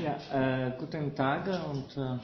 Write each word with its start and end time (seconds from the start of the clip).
Ja, 0.00 0.68
äh, 0.68 0.72
guten 0.78 1.12
Tag 1.16 1.48
und 1.68 1.96
äh, 1.96 2.18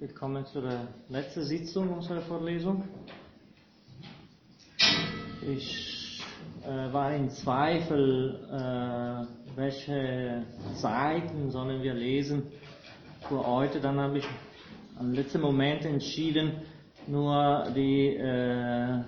willkommen 0.00 0.44
zur 0.46 0.64
letzten 1.08 1.44
Sitzung 1.44 1.88
unserer 1.90 2.20
Vorlesung. 2.22 2.82
Ich 5.40 6.20
äh, 6.64 6.92
war 6.92 7.14
in 7.14 7.30
Zweifel, 7.30 8.40
äh, 8.50 9.56
welche 9.56 10.42
Seiten 10.74 11.48
sollen 11.52 11.80
wir 11.80 11.94
lesen 11.94 12.42
für 13.28 13.46
heute. 13.46 13.80
Dann 13.80 14.00
habe 14.00 14.18
ich 14.18 14.26
am 14.98 15.12
letzten 15.12 15.42
Moment 15.42 15.84
entschieden, 15.84 16.54
nur 17.06 17.68
die 17.76 18.16
äh, 18.16 19.02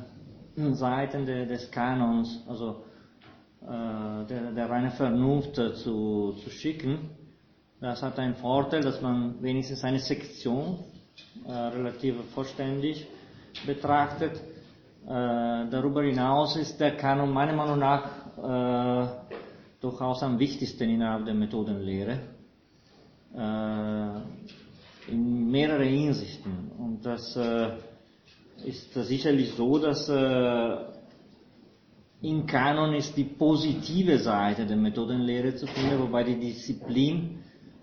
Seiten 0.74 1.26
de, 1.26 1.46
des 1.46 1.68
Kanons, 1.72 2.44
also 2.46 2.84
äh, 3.62 4.24
der, 4.26 4.52
der 4.54 4.70
reine 4.70 4.92
Vernunft 4.92 5.56
zu, 5.56 6.32
zu 6.44 6.50
schicken. 6.50 7.17
Das 7.80 8.02
hat 8.02 8.18
einen 8.18 8.34
Vorteil, 8.34 8.82
dass 8.82 9.00
man 9.00 9.40
wenigstens 9.40 9.84
eine 9.84 10.00
Sektion 10.00 10.80
äh, 11.46 11.52
relativ 11.52 12.16
vollständig 12.34 13.06
betrachtet. 13.66 14.32
Äh, 15.06 15.08
darüber 15.70 16.02
hinaus 16.02 16.56
ist 16.56 16.80
der 16.80 16.96
Kanon 16.96 17.32
meiner 17.32 17.52
Meinung 17.52 17.78
nach 17.78 18.04
äh, 18.36 19.08
durchaus 19.80 20.22
am 20.24 20.40
wichtigsten 20.40 20.90
innerhalb 20.90 21.24
der 21.24 21.34
Methodenlehre. 21.34 22.18
Äh, 23.36 25.12
in 25.12 25.48
mehreren 25.50 25.88
Hinsichten. 25.88 26.72
Und 26.78 27.06
das 27.06 27.36
äh, 27.36 27.68
ist 28.64 28.92
sicherlich 28.92 29.52
so, 29.52 29.78
dass 29.78 30.08
äh, 30.08 30.76
im 32.22 32.44
Kanon 32.44 32.94
ist 32.94 33.16
die 33.16 33.24
positive 33.24 34.18
Seite 34.18 34.66
der 34.66 34.76
Methodenlehre 34.76 35.54
zu 35.54 35.68
finden, 35.68 36.00
wobei 36.00 36.24
die 36.24 36.38
Disziplin 36.40 37.37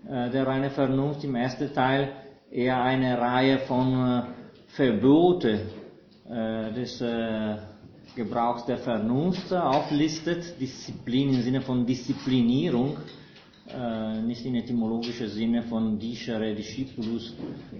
der 0.08 0.46
reine 0.46 0.70
Vernunft 0.70 1.24
im 1.24 1.34
ersten 1.34 1.72
Teil 1.72 2.12
eher 2.50 2.80
eine 2.82 3.18
Reihe 3.18 3.58
von 3.60 3.92
äh, 3.92 4.22
Verbote 4.68 5.60
äh, 6.28 6.72
des 6.72 7.02
Gebrauchs 8.14 8.64
der 8.66 8.78
Vernunft 8.78 9.52
auflistet. 9.52 10.58
Disziplin 10.60 11.34
im 11.34 11.42
Sinne 11.42 11.60
von 11.60 11.84
Disziplinierung, 11.84 12.96
nicht 14.24 14.46
in 14.46 14.54
etymologischer 14.54 15.28
Sinne 15.28 15.62
von 15.64 15.98
Dicere 15.98 16.54
Discipulus, 16.54 17.34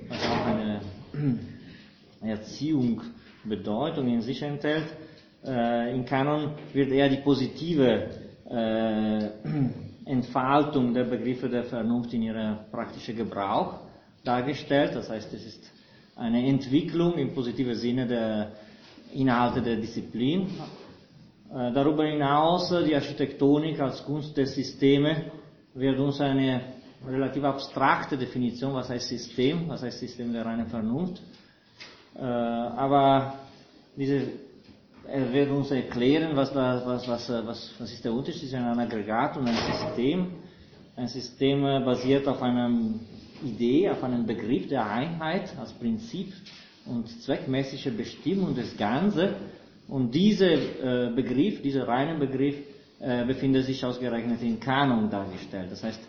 was 0.08 0.28
auch 0.28 0.46
eine 0.46 0.80
Erziehung 2.20 3.00
Bedeutung 3.44 4.08
in 4.08 4.20
sich 4.20 4.42
enthält. 4.42 4.84
Im 5.42 6.04
Kanon 6.04 6.50
wird 6.74 6.90
eher 6.90 7.08
die 7.08 7.22
positive 7.22 8.10
Entfaltung 10.06 10.94
der 10.94 11.04
Begriffe 11.04 11.48
der 11.48 11.64
Vernunft 11.64 12.14
in 12.14 12.22
ihrem 12.22 12.58
praktischen 12.70 13.16
Gebrauch 13.16 13.80
dargestellt. 14.24 14.94
Das 14.94 15.10
heißt, 15.10 15.32
es 15.34 15.44
ist 15.44 15.70
eine 16.14 16.46
Entwicklung 16.46 17.14
im 17.14 17.34
positiven 17.34 17.74
Sinne 17.74 18.06
der 18.06 18.52
Inhalte 19.12 19.60
der 19.60 19.76
Disziplin. 19.76 20.48
Äh, 21.52 21.72
darüber 21.72 22.04
hinaus, 22.04 22.72
die 22.86 22.94
Architektonik 22.94 23.80
als 23.80 24.04
Kunst 24.04 24.36
der 24.36 24.46
Systeme 24.46 25.30
wird 25.74 25.98
uns 25.98 26.20
eine 26.20 26.60
relativ 27.06 27.44
abstrakte 27.44 28.16
Definition, 28.16 28.74
was 28.74 28.88
heißt 28.88 29.08
System, 29.08 29.68
was 29.68 29.82
heißt 29.82 29.98
System 29.98 30.32
der 30.32 30.46
reinen 30.46 30.66
Vernunft. 30.66 31.20
Äh, 32.14 32.22
aber 32.22 33.34
diese 33.96 34.45
er 35.08 35.32
wird 35.32 35.50
uns 35.50 35.70
erklären, 35.70 36.34
was, 36.34 36.54
was, 36.54 37.06
was, 37.08 37.28
was, 37.28 37.74
was 37.78 37.92
ist 37.92 38.04
der 38.04 38.12
Unterschied 38.12 38.48
zwischen 38.50 38.64
einem 38.64 38.78
Aggregat 38.78 39.36
und 39.36 39.46
einem 39.46 39.56
System. 39.56 40.26
Ein 40.96 41.08
System 41.08 41.62
basiert 41.84 42.26
auf 42.26 42.42
einer 42.42 42.70
Idee, 43.44 43.90
auf 43.90 44.02
einem 44.02 44.26
Begriff 44.26 44.68
der 44.68 44.90
Einheit 44.90 45.56
als 45.58 45.72
Prinzip 45.72 46.32
und 46.86 47.08
zweckmäßige 47.22 47.90
Bestimmung 47.96 48.54
des 48.54 48.76
Ganzen. 48.76 49.30
Und 49.88 50.14
dieser 50.14 50.52
äh, 50.52 51.12
Begriff, 51.14 51.62
dieser 51.62 51.86
reine 51.86 52.18
Begriff, 52.18 52.56
äh, 52.98 53.24
befindet 53.24 53.66
sich 53.66 53.84
ausgerechnet 53.84 54.42
im 54.42 54.58
Kanon 54.58 55.10
dargestellt. 55.10 55.70
Das 55.70 55.82
heißt, 55.82 56.00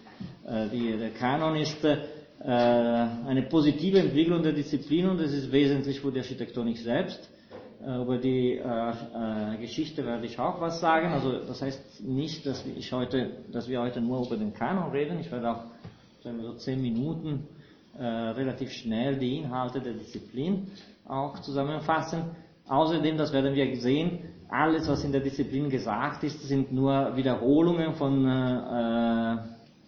äh, 0.46 0.98
der 0.98 1.10
Kanon 1.12 1.58
ist 1.58 1.84
äh, 1.84 1.98
eine 2.40 3.44
positive 3.50 4.00
Entwicklung 4.00 4.42
der 4.42 4.54
Disziplin 4.54 5.10
und 5.10 5.20
das 5.20 5.34
ist 5.34 5.52
wesentlich 5.52 6.00
für 6.00 6.12
die 6.12 6.20
Architektonik 6.20 6.78
selbst. 6.78 7.30
Äh, 7.88 8.02
über 8.02 8.18
die 8.18 8.58
äh, 8.58 8.64
äh, 8.64 9.58
Geschichte 9.62 10.06
werde 10.06 10.26
ich 10.26 10.38
auch 10.38 10.60
was 10.60 10.82
sagen. 10.82 11.14
Also 11.14 11.40
das 11.46 11.62
heißt 11.62 12.04
nicht, 12.04 12.46
dass 12.46 12.66
ich 12.66 12.92
heute, 12.92 13.30
dass 13.52 13.70
wir 13.70 13.80
heute 13.80 14.02
nur 14.02 14.26
über 14.26 14.36
den 14.36 14.54
Kanon 14.54 14.92
reden. 14.92 15.20
Ich 15.20 15.32
werde 15.32 15.52
auch 15.52 15.64
sagen 16.22 16.38
wir 16.38 16.48
so 16.48 16.54
zehn 16.56 16.82
Minuten 16.82 17.48
äh, 17.98 18.04
relativ 18.04 18.72
schnell 18.72 19.16
die 19.16 19.38
Inhalte 19.38 19.80
der 19.80 19.94
Disziplin 19.94 20.68
auch 21.08 21.40
zusammenfassen. 21.40 22.24
Außerdem, 22.68 23.18
das 23.18 23.32
werden 23.32 23.56
wir 23.56 23.80
sehen, 23.80 24.20
alles, 24.50 24.90
was 24.90 25.06
in 25.06 25.14
der 25.14 25.22
Disziplin 25.22 25.70
gesagt 25.70 26.24
ist, 26.26 26.42
sind 26.42 26.74
nur 26.74 27.16
Wiederholungen 27.16 27.94
von, 27.94 28.28
äh, 28.28 29.38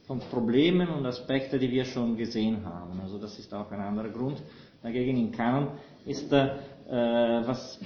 von 0.07 0.19
Problemen 0.31 0.87
und 0.87 1.05
Aspekten, 1.05 1.59
die 1.59 1.69
wir 1.69 1.83
schon 1.83 2.15
gesehen 2.15 2.63
haben. 2.63 3.01
Also 3.01 3.17
das 3.17 3.37
ist 3.37 3.53
auch 3.53 3.69
ein 3.71 3.81
anderer 3.81 4.09
Grund. 4.09 4.41
Dagegen 4.81 5.17
im 5.17 5.31
Kanon 5.31 5.71
ist 6.05 6.31
äh, 6.31 6.51
äh, 6.89 7.47
was 7.47 7.79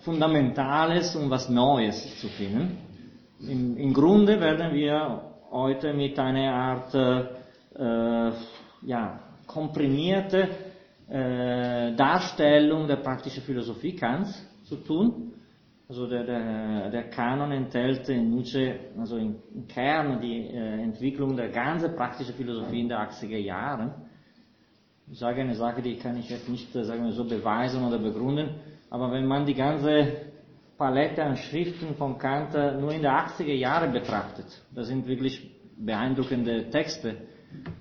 Fundamentales 0.00 1.14
und 1.16 1.30
was 1.30 1.48
Neues 1.48 2.20
zu 2.20 2.28
finden. 2.28 2.78
Im, 3.40 3.76
Im, 3.76 3.92
Grunde 3.92 4.40
werden 4.40 4.72
wir 4.74 5.22
heute 5.50 5.92
mit 5.92 6.18
einer 6.18 6.52
Art 6.52 6.94
äh, 6.94 8.32
ja, 8.86 9.20
komprimierte 9.46 10.48
äh, 11.08 11.94
Darstellung 11.94 12.86
der 12.86 12.96
praktischen 12.96 13.42
Philosophie 13.42 13.94
Kants 13.96 14.44
zu 14.64 14.76
tun. 14.76 15.32
Also 15.88 16.06
der, 16.06 16.24
der, 16.24 16.90
der 16.90 17.10
Kanon 17.10 17.52
enthält 17.52 18.08
in 18.08 18.30
Nietzsche, 18.30 18.76
also 18.98 19.18
im, 19.18 19.36
Kern 19.68 20.20
die 20.20 20.46
äh, 20.46 20.82
Entwicklung 20.82 21.36
der 21.36 21.50
ganzen 21.50 21.94
praktischen 21.94 22.34
Philosophie 22.34 22.80
in 22.80 22.88
den 22.88 22.98
80er 22.98 23.36
Jahren. 23.36 23.92
Ich 25.12 25.18
sage 25.18 25.42
eine 25.42 25.54
Sache, 25.54 25.82
die 25.82 25.96
kann 25.96 26.16
ich 26.16 26.30
jetzt 26.30 26.48
nicht, 26.48 26.74
äh, 26.74 26.84
sagen 26.84 27.04
wir 27.04 27.12
so, 27.12 27.24
beweisen 27.24 27.84
oder 27.84 27.98
begründen, 27.98 28.48
aber 28.88 29.12
wenn 29.12 29.26
man 29.26 29.44
die 29.44 29.52
ganze 29.52 30.06
Palette 30.78 31.22
an 31.22 31.36
Schriften 31.36 31.94
von 31.96 32.16
Kant 32.16 32.54
äh, 32.54 32.80
nur 32.80 32.92
in 32.94 33.02
der 33.02 33.12
80er 33.12 33.52
Jahre 33.52 33.88
betrachtet, 33.88 34.46
das 34.74 34.86
sind 34.86 35.06
wirklich 35.06 35.54
beeindruckende 35.76 36.70
Texte. 36.70 37.14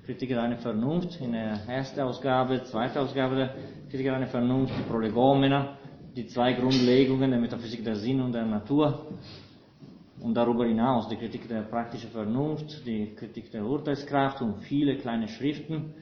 Kritik 0.06 0.28
der 0.28 0.42
eine 0.42 0.58
Vernunft 0.58 1.22
in 1.22 1.32
der 1.32 1.58
ersten 1.70 2.02
Ausgabe, 2.02 2.64
zweite 2.64 3.00
Ausgabe 3.00 3.36
der 3.38 3.56
Kritik 3.90 4.08
der 4.08 4.16
eine 4.16 4.28
Vernunft, 4.28 4.74
die 4.78 4.84
Prolegomena, 4.84 5.78
die 6.14 6.28
zwei 6.28 6.52
Grundlegungen 6.52 7.32
der 7.32 7.40
Metaphysik 7.40 7.86
der 7.86 7.96
Sinn 7.96 8.20
und 8.20 8.34
der 8.34 8.46
Natur. 8.46 9.08
Und 10.20 10.34
darüber 10.34 10.66
hinaus 10.66 11.08
die 11.08 11.16
Kritik 11.16 11.48
der 11.48 11.62
praktischen 11.62 12.10
Vernunft, 12.10 12.86
die 12.86 13.16
Kritik 13.16 13.50
der 13.52 13.64
Urteilskraft 13.64 14.42
und 14.42 14.64
viele 14.64 14.98
kleine 14.98 15.30
Schriften 15.30 15.94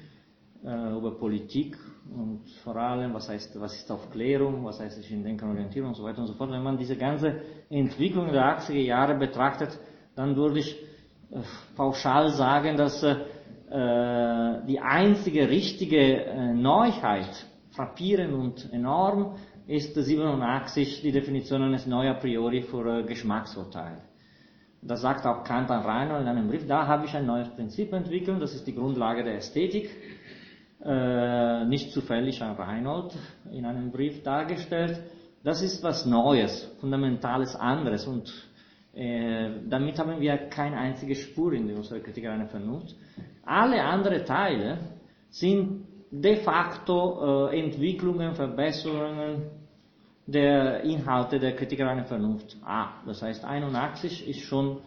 äh, 0.63 0.97
über 0.97 1.11
Politik 1.17 1.77
und 2.15 2.41
vor 2.63 2.75
allem, 2.75 3.13
was 3.13 3.29
heißt, 3.29 3.59
was 3.59 3.75
ist 3.75 3.91
Aufklärung, 3.91 4.65
was 4.65 4.79
heißt 4.79 4.95
sich 4.95 5.11
in 5.11 5.23
Denken 5.23 5.49
Orientierung 5.49 5.89
und 5.89 5.95
so 5.95 6.03
weiter 6.03 6.19
und 6.19 6.27
so 6.27 6.33
fort. 6.33 6.51
Wenn 6.51 6.63
man 6.63 6.77
diese 6.77 6.95
ganze 6.95 7.41
Entwicklung 7.69 8.31
der 8.31 8.59
80er 8.59 8.73
Jahre 8.73 9.15
betrachtet, 9.15 9.77
dann 10.15 10.35
würde 10.35 10.59
ich 10.59 10.75
äh, 11.31 11.39
pauschal 11.75 12.29
sagen, 12.29 12.77
dass 12.77 13.03
äh, 13.03 13.15
die 14.67 14.79
einzige 14.79 15.49
richtige 15.49 16.25
äh, 16.25 16.53
Neuheit, 16.53 17.45
frappierend 17.71 18.33
und 18.33 18.73
enorm, 18.73 19.35
ist 19.67 19.93
87 19.93 21.01
die 21.03 21.11
Definition 21.11 21.61
eines 21.61 21.85
Neu 21.85 22.09
a 22.09 22.15
priori 22.15 22.63
für 22.63 22.99
äh, 22.99 23.03
Geschmacksurteil. 23.03 23.99
Das 24.81 25.01
sagt 25.01 25.25
auch 25.25 25.43
Kant 25.43 25.69
an 25.69 25.83
Reinhold 25.83 26.21
in 26.21 26.27
einem 26.27 26.47
Brief. 26.47 26.65
Da 26.67 26.87
habe 26.87 27.05
ich 27.05 27.13
ein 27.13 27.25
neues 27.25 27.49
Prinzip 27.49 27.93
entwickelt, 27.93 28.41
das 28.41 28.55
ist 28.55 28.65
die 28.65 28.73
Grundlage 28.73 29.23
der 29.23 29.35
Ästhetik 29.35 29.89
äh, 30.83 31.65
nicht 31.65 31.91
zufällig 31.91 32.41
an 32.41 32.55
Reinhold 32.55 33.15
in 33.51 33.65
einem 33.65 33.91
Brief 33.91 34.23
dargestellt. 34.23 34.99
Das 35.43 35.61
ist 35.61 35.83
was 35.83 36.05
Neues, 36.05 36.63
Fundamentales 36.79 37.55
anderes 37.55 38.05
und 38.07 38.31
äh, 38.93 39.49
damit 39.69 39.97
haben 39.99 40.19
wir 40.19 40.37
keine 40.49 40.77
einzige 40.77 41.15
Spur 41.15 41.53
in 41.53 41.73
unserer 41.75 41.99
Kritik 41.99 42.25
einer 42.27 42.47
Vernunft. 42.47 42.95
Alle 43.45 43.83
anderen 43.83 44.25
Teile 44.25 44.77
sind 45.29 45.85
de 46.11 46.37
facto 46.37 47.49
äh, 47.49 47.59
Entwicklungen, 47.59 48.33
Verbesserungen 48.33 49.43
der 50.25 50.81
Inhalte 50.83 51.39
der 51.39 51.55
Kritik 51.55 51.81
einer 51.81 52.05
Vernunft. 52.05 52.57
Ah, 52.63 53.01
das 53.05 53.21
heißt 53.21 53.43
81 53.45 54.27
ist 54.27 54.41
schon 54.41 54.77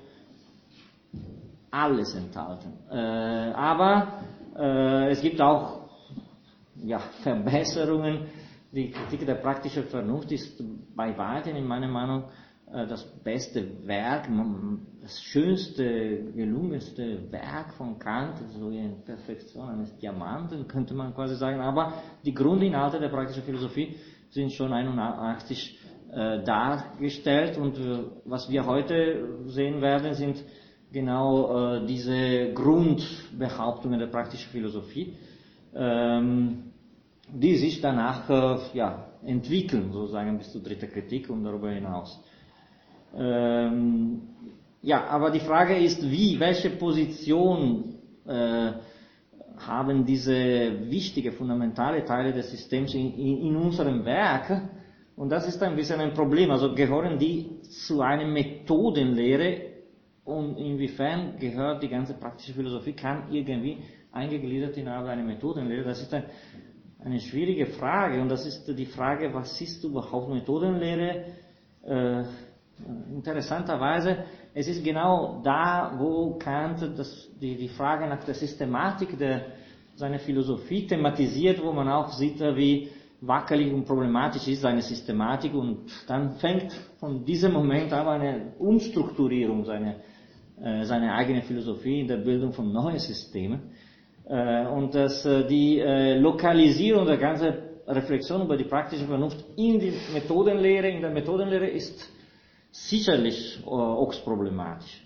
alles 1.70 2.14
enthalten. 2.14 2.72
Äh, 2.90 2.94
aber 2.94 4.24
äh, 4.56 5.10
es 5.10 5.20
gibt 5.22 5.40
auch 5.40 5.81
ja, 6.84 6.98
Verbesserungen. 7.22 8.26
Die 8.72 8.90
Kritik 8.90 9.26
der 9.26 9.34
praktischen 9.34 9.84
Vernunft 9.84 10.32
ist 10.32 10.62
bei 10.96 11.16
weitem 11.16 11.56
in 11.56 11.66
meiner 11.66 11.88
Meinung 11.88 12.24
äh, 12.72 12.86
das 12.86 13.04
beste 13.22 13.86
Werk, 13.86 14.28
das 15.02 15.20
schönste, 15.20 16.32
gelungenste 16.34 17.30
Werk 17.30 17.74
von 17.74 17.98
Kant, 17.98 18.38
so 18.58 18.70
in 18.70 19.04
Perfektion 19.04 19.68
eines 19.68 19.96
Diamanten, 19.98 20.66
könnte 20.68 20.94
man 20.94 21.14
quasi 21.14 21.36
sagen. 21.36 21.60
Aber 21.60 21.92
die 22.24 22.32
Grundinhalte 22.32 22.98
der 22.98 23.08
praktischen 23.08 23.42
Philosophie 23.42 23.96
sind 24.30 24.52
schon 24.52 24.72
81 24.72 25.78
äh, 26.12 26.42
dargestellt 26.44 27.58
und 27.58 27.76
äh, 27.78 28.04
was 28.24 28.48
wir 28.50 28.64
heute 28.64 29.42
sehen 29.46 29.80
werden, 29.82 30.14
sind 30.14 30.42
genau 30.92 31.76
äh, 31.76 31.86
diese 31.86 32.52
Grundbehauptungen 32.54 33.98
der 33.98 34.06
praktischen 34.06 34.50
Philosophie, 34.50 35.16
ähm, 35.74 36.71
die 37.32 37.56
sich 37.56 37.80
danach 37.80 38.28
äh, 38.28 38.58
ja, 38.76 39.06
entwickeln, 39.24 39.92
sozusagen 39.92 40.38
bis 40.38 40.52
zur 40.52 40.62
dritten 40.62 40.90
Kritik 40.90 41.30
und 41.30 41.44
darüber 41.44 41.70
hinaus. 41.70 42.22
Ähm, 43.16 44.22
ja, 44.82 45.06
aber 45.06 45.30
die 45.30 45.40
Frage 45.40 45.76
ist, 45.76 46.02
wie, 46.02 46.38
welche 46.40 46.70
Position 46.70 47.94
äh, 48.26 48.72
haben 49.58 50.04
diese 50.04 50.90
wichtige, 50.90 51.32
fundamentale 51.32 52.04
Teile 52.04 52.32
des 52.32 52.50
Systems 52.50 52.94
in, 52.94 53.14
in, 53.14 53.46
in, 53.46 53.56
unserem 53.56 54.04
Werk? 54.04 54.62
Und 55.14 55.30
das 55.30 55.46
ist 55.46 55.62
ein 55.62 55.76
bisschen 55.76 56.00
ein 56.00 56.14
Problem. 56.14 56.50
Also 56.50 56.74
gehören 56.74 57.18
die 57.18 57.60
zu 57.62 58.00
einer 58.00 58.26
Methodenlehre 58.26 59.72
und 60.24 60.56
inwiefern 60.56 61.38
gehört 61.38 61.82
die 61.82 61.88
ganze 61.88 62.14
praktische 62.14 62.54
Philosophie, 62.54 62.92
kann 62.92 63.32
irgendwie 63.32 63.78
eingegliedert 64.10 64.76
in 64.76 64.88
eine 64.88 65.22
Methodenlehre? 65.22 65.84
Das 65.84 66.02
ist 66.02 66.12
ein, 66.14 66.24
eine 67.04 67.20
schwierige 67.20 67.66
Frage 67.66 68.20
und 68.20 68.28
das 68.28 68.46
ist 68.46 68.66
die 68.66 68.86
Frage, 68.86 69.32
was 69.34 69.60
ist 69.60 69.82
überhaupt 69.84 70.28
Methodenlehre? 70.32 71.24
Äh, 71.84 72.24
interessanterweise, 73.12 74.24
es 74.54 74.68
ist 74.68 74.84
genau 74.84 75.40
da, 75.42 75.94
wo 75.98 76.34
Kant 76.38 76.82
das, 76.96 77.28
die, 77.40 77.56
die 77.56 77.68
Frage 77.68 78.06
nach 78.06 78.22
der 78.24 78.34
Systematik 78.34 79.18
der, 79.18 79.46
seiner 79.94 80.18
Philosophie 80.18 80.86
thematisiert, 80.86 81.62
wo 81.62 81.72
man 81.72 81.88
auch 81.88 82.12
sieht, 82.12 82.40
wie 82.40 82.88
wackelig 83.20 83.72
und 83.72 83.84
problematisch 83.84 84.48
ist 84.48 84.62
seine 84.62 84.82
Systematik 84.82 85.54
und 85.54 85.86
dann 86.06 86.36
fängt 86.36 86.72
von 86.98 87.24
diesem 87.24 87.52
Moment 87.52 87.92
an 87.92 88.08
eine 88.08 88.52
Umstrukturierung 88.58 89.64
seiner, 89.64 89.96
äh, 90.60 90.84
seiner 90.84 91.14
eigenen 91.14 91.42
Philosophie 91.42 92.00
in 92.00 92.08
der 92.08 92.16
Bildung 92.18 92.52
von 92.52 92.72
neuen 92.72 92.98
Systemen. 92.98 93.71
Äh, 94.28 94.66
und 94.66 94.94
dass 94.94 95.24
äh, 95.26 95.46
die 95.46 95.80
äh, 95.80 96.18
Lokalisierung 96.18 97.06
der 97.06 97.16
ganzen 97.16 97.52
Reflexion 97.86 98.42
über 98.42 98.56
die 98.56 98.64
praktische 98.64 99.04
Vernunft 99.06 99.44
in 99.56 99.78
die 99.80 99.92
Methodenlehre, 100.12 100.88
in 100.88 101.00
der 101.00 101.10
Methodenlehre 101.10 101.66
ist 101.66 102.08
sicherlich 102.70 103.60
auch 103.66 104.14
problematisch. 104.24 105.02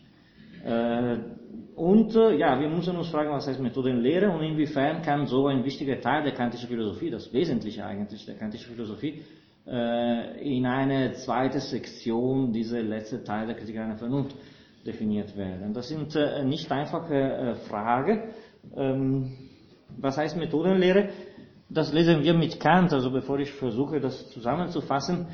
Und 1.74 2.14
ja, 2.14 2.60
wir 2.60 2.68
müssen 2.68 2.96
uns 2.96 3.08
fragen, 3.08 3.30
was 3.30 3.46
heißt 3.48 3.60
Methodenlehre 3.60 4.30
und 4.30 4.42
inwiefern 4.42 5.00
kann 5.02 5.26
so 5.26 5.46
ein 5.46 5.64
wichtiger 5.64 6.00
Teil 6.00 6.22
der 6.22 6.32
kantischen 6.32 6.68
Philosophie, 6.68 7.10
das 7.10 7.32
Wesentliche 7.32 7.84
eigentlich 7.84 8.24
der 8.26 8.36
kantischen 8.36 8.74
Philosophie, 8.74 9.22
in 9.64 10.66
eine 10.66 11.12
zweite 11.14 11.60
Sektion, 11.60 12.52
diese 12.52 12.80
letzte 12.80 13.24
Teil 13.24 13.46
der 13.46 13.56
Kritik 13.56 13.78
einer 13.78 13.96
Vernunft, 13.96 14.36
definiert 14.84 15.36
werden. 15.36 15.72
Das 15.72 15.88
sind 15.88 16.16
nicht 16.44 16.70
einfache 16.70 17.56
Fragen. 17.68 18.32
Ähm, 18.74 19.32
was 19.98 20.16
heißt 20.16 20.36
Methodenlehre? 20.36 21.10
Das 21.68 21.92
lesen 21.92 22.22
wir 22.22 22.34
mit 22.34 22.60
Kant, 22.60 22.92
also 22.92 23.10
bevor 23.10 23.38
ich 23.40 23.52
versuche, 23.52 24.00
das 24.00 24.30
zusammenzufassen. 24.30 25.26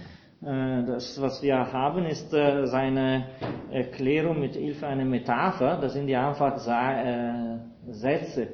Äh, 0.42 0.84
das, 0.86 1.20
was 1.20 1.42
wir 1.42 1.56
haben, 1.56 2.04
ist 2.06 2.32
äh, 2.34 2.66
seine 2.66 3.26
Erklärung 3.70 4.40
mit 4.40 4.54
Hilfe 4.56 4.86
einer 4.86 5.04
Metapher. 5.04 5.78
Das 5.80 5.92
sind 5.92 6.08
die 6.08 6.16
einfach 6.16 6.56
äh, 6.66 7.58
Sätze 7.92 8.48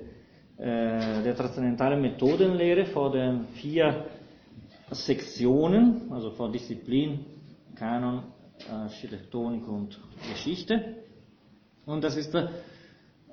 der 0.60 1.36
transzendentalen 1.36 2.02
Methodenlehre 2.02 2.86
vor 2.86 3.12
den 3.12 3.46
vier 3.54 4.06
Sektionen, 4.90 6.10
also 6.10 6.32
vor 6.32 6.50
Disziplin, 6.50 7.24
Kanon, 7.76 8.24
Architektonik 8.68 9.68
und 9.68 10.00
Geschichte. 10.32 10.96
Und 11.86 12.02
das 12.02 12.16
ist 12.16 12.34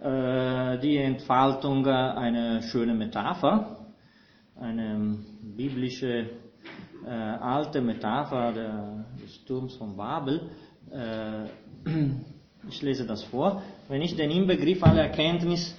die 0.01 0.97
Entfaltung 0.97 1.87
einer 1.87 2.61
schönen 2.63 2.97
Metapher, 2.97 3.77
eine 4.59 5.17
biblische 5.41 6.29
äh, 7.05 7.09
alte 7.09 7.81
Metapher 7.81 8.51
der, 8.51 9.05
des 9.21 9.43
Turms 9.45 9.75
von 9.75 9.95
Babel. 9.95 10.49
Äh, 10.91 11.45
ich 12.69 12.81
lese 12.81 13.05
das 13.05 13.23
vor. 13.25 13.61
Wenn 13.87 14.01
ich 14.01 14.15
den 14.15 14.31
Inbegriff 14.31 14.83
aller 14.83 15.03
Erkenntnis 15.03 15.75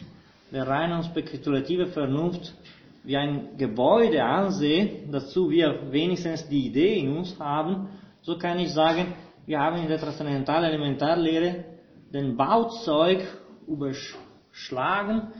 der 0.52 0.66
reinen 0.66 0.98
und 0.98 1.04
spekulative 1.06 1.86
Vernunft 1.88 2.54
wie 3.02 3.16
ein 3.16 3.56
Gebäude 3.56 4.22
ansehe, 4.24 5.08
dazu 5.10 5.50
wir 5.50 5.90
wenigstens 5.90 6.48
die 6.48 6.66
Idee 6.66 7.00
in 7.00 7.16
uns 7.16 7.38
haben, 7.38 7.88
so 8.22 8.38
kann 8.38 8.58
ich 8.58 8.72
sagen, 8.72 9.14
wir 9.46 9.58
haben 9.60 9.78
in 9.78 9.88
der 9.88 9.98
transzendentalen 9.98 10.70
Elementarlehre 10.70 11.64
den 12.12 12.36
Bauzeug 12.36 13.22
überschlagen 13.66 15.32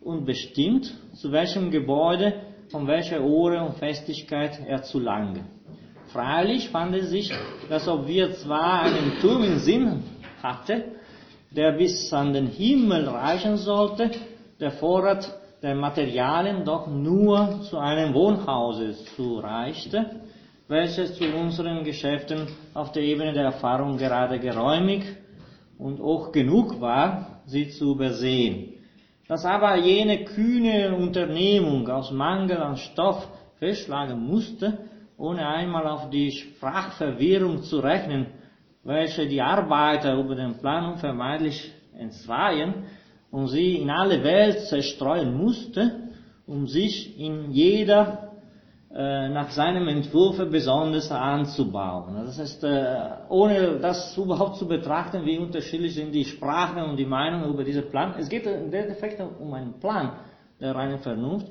und 0.00 0.24
bestimmt, 0.24 0.92
zu 1.14 1.32
welchem 1.32 1.70
Gebäude 1.70 2.34
von 2.70 2.86
welcher 2.86 3.22
Ohre 3.22 3.62
und 3.64 3.76
Festigkeit 3.76 4.60
er 4.66 4.82
zu 4.82 4.98
lange. 4.98 5.44
Freilich 6.08 6.68
fand 6.68 6.94
es 6.94 7.10
sich, 7.10 7.32
dass 7.68 7.88
ob 7.88 8.06
wir 8.06 8.32
zwar 8.34 8.82
einen 8.82 9.18
Turm 9.20 9.42
im 9.42 9.58
Sinn 9.58 10.02
hatte, 10.42 10.84
der 11.50 11.72
bis 11.72 12.12
an 12.12 12.32
den 12.32 12.46
Himmel 12.46 13.08
reichen 13.08 13.56
sollte, 13.56 14.10
der 14.60 14.72
Vorrat 14.72 15.32
der 15.62 15.74
Materialien 15.74 16.64
doch 16.64 16.86
nur 16.86 17.62
zu 17.62 17.78
einem 17.78 18.12
Wohnhause 18.12 18.92
zureichte, 19.16 20.20
welches 20.68 21.16
zu 21.16 21.24
unseren 21.24 21.84
Geschäften 21.84 22.48
auf 22.74 22.92
der 22.92 23.02
Ebene 23.02 23.32
der 23.32 23.44
Erfahrung 23.44 23.96
gerade 23.96 24.38
geräumig 24.38 25.04
und 25.78 26.00
auch 26.00 26.32
genug 26.32 26.80
war, 26.80 27.33
sie 27.46 27.68
zu 27.70 27.92
übersehen. 27.92 28.74
Dass 29.28 29.44
aber 29.44 29.76
jene 29.76 30.24
kühne 30.24 30.94
Unternehmung 30.94 31.88
aus 31.88 32.10
Mangel 32.10 32.58
an 32.58 32.76
Stoff 32.76 33.26
festschlagen 33.58 34.20
musste, 34.20 34.78
ohne 35.16 35.46
einmal 35.46 35.86
auf 35.86 36.10
die 36.10 36.30
Sprachverwirrung 36.32 37.62
zu 37.62 37.78
rechnen, 37.78 38.26
welche 38.82 39.26
die 39.26 39.40
Arbeiter 39.40 40.14
über 40.18 40.34
den 40.34 40.58
Plan 40.58 40.92
unvermeidlich 40.92 41.72
entzweien 41.98 42.84
und 43.30 43.48
sie 43.48 43.76
in 43.76 43.90
alle 43.90 44.22
Welt 44.22 44.60
zerstreuen 44.66 45.36
musste, 45.36 46.10
um 46.46 46.66
sich 46.66 47.18
in 47.18 47.50
jeder 47.50 48.33
nach 48.96 49.50
seinem 49.50 49.88
Entwurf 49.88 50.36
besonders 50.48 51.10
anzubauen. 51.10 52.14
Das 52.26 52.38
heißt, 52.38 52.62
äh, 52.62 52.96
ohne 53.28 53.80
das 53.80 54.16
überhaupt 54.16 54.56
zu 54.56 54.68
betrachten, 54.68 55.24
wie 55.24 55.36
unterschiedlich 55.36 55.96
sind 55.96 56.12
die 56.12 56.24
Sprachen 56.24 56.80
und 56.84 56.96
die 56.96 57.04
Meinungen 57.04 57.50
über 57.52 57.64
diesen 57.64 57.90
Plan. 57.90 58.14
Es 58.16 58.28
geht 58.28 58.46
in 58.46 58.70
der 58.70 58.88
Effekt 58.90 59.20
um 59.20 59.52
einen 59.52 59.80
Plan 59.80 60.12
der 60.60 60.76
reinen 60.76 61.00
Vernunft. 61.00 61.48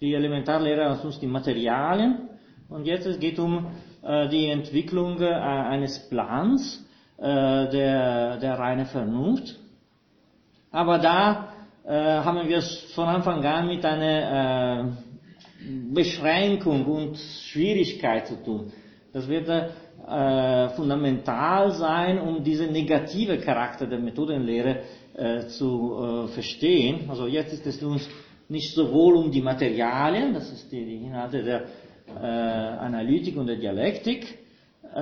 Die 0.00 0.14
Elementarlehre 0.14 0.90
hat 0.90 1.04
uns 1.04 1.18
die 1.18 1.26
Materialien 1.26 2.28
und 2.68 2.86
jetzt 2.86 3.06
es 3.06 3.18
geht 3.18 3.40
um 3.40 3.66
äh, 4.02 4.28
die 4.28 4.48
Entwicklung 4.48 5.20
eines 5.20 6.08
Plans 6.08 6.84
der, 7.18 8.36
der 8.36 8.58
reinen 8.58 8.84
Vernunft. 8.84 9.58
Aber 10.70 10.98
da 10.98 11.48
haben 11.86 12.46
wir 12.46 12.58
es 12.58 12.92
von 12.94 13.06
Anfang 13.08 13.42
an 13.42 13.68
mit 13.68 13.82
einer 13.86 14.92
Beschränkung 15.92 16.84
und 16.86 17.16
Schwierigkeit 17.18 18.26
zu 18.26 18.42
tun. 18.42 18.72
Das 19.12 19.28
wird 19.28 19.48
äh, 19.48 20.68
fundamental 20.70 21.72
sein, 21.72 22.18
um 22.20 22.42
diesen 22.44 22.72
negative 22.72 23.38
Charakter 23.38 23.86
der 23.86 23.98
Methodenlehre 23.98 24.80
äh, 25.14 25.46
zu 25.46 26.26
äh, 26.26 26.28
verstehen. 26.28 27.08
Also 27.08 27.26
jetzt 27.26 27.52
ist 27.52 27.66
es 27.66 27.82
uns 27.82 28.08
nicht 28.48 28.74
sowohl 28.74 29.16
um 29.16 29.30
die 29.30 29.40
Materialien, 29.40 30.34
das 30.34 30.52
ist 30.52 30.70
die, 30.70 30.84
die 30.84 30.96
Inhalte 31.06 31.42
der 31.42 31.64
äh, 32.08 32.26
Analytik 32.26 33.36
und 33.36 33.46
der 33.46 33.56
Dialektik, 33.56 34.38
äh, 34.94 34.98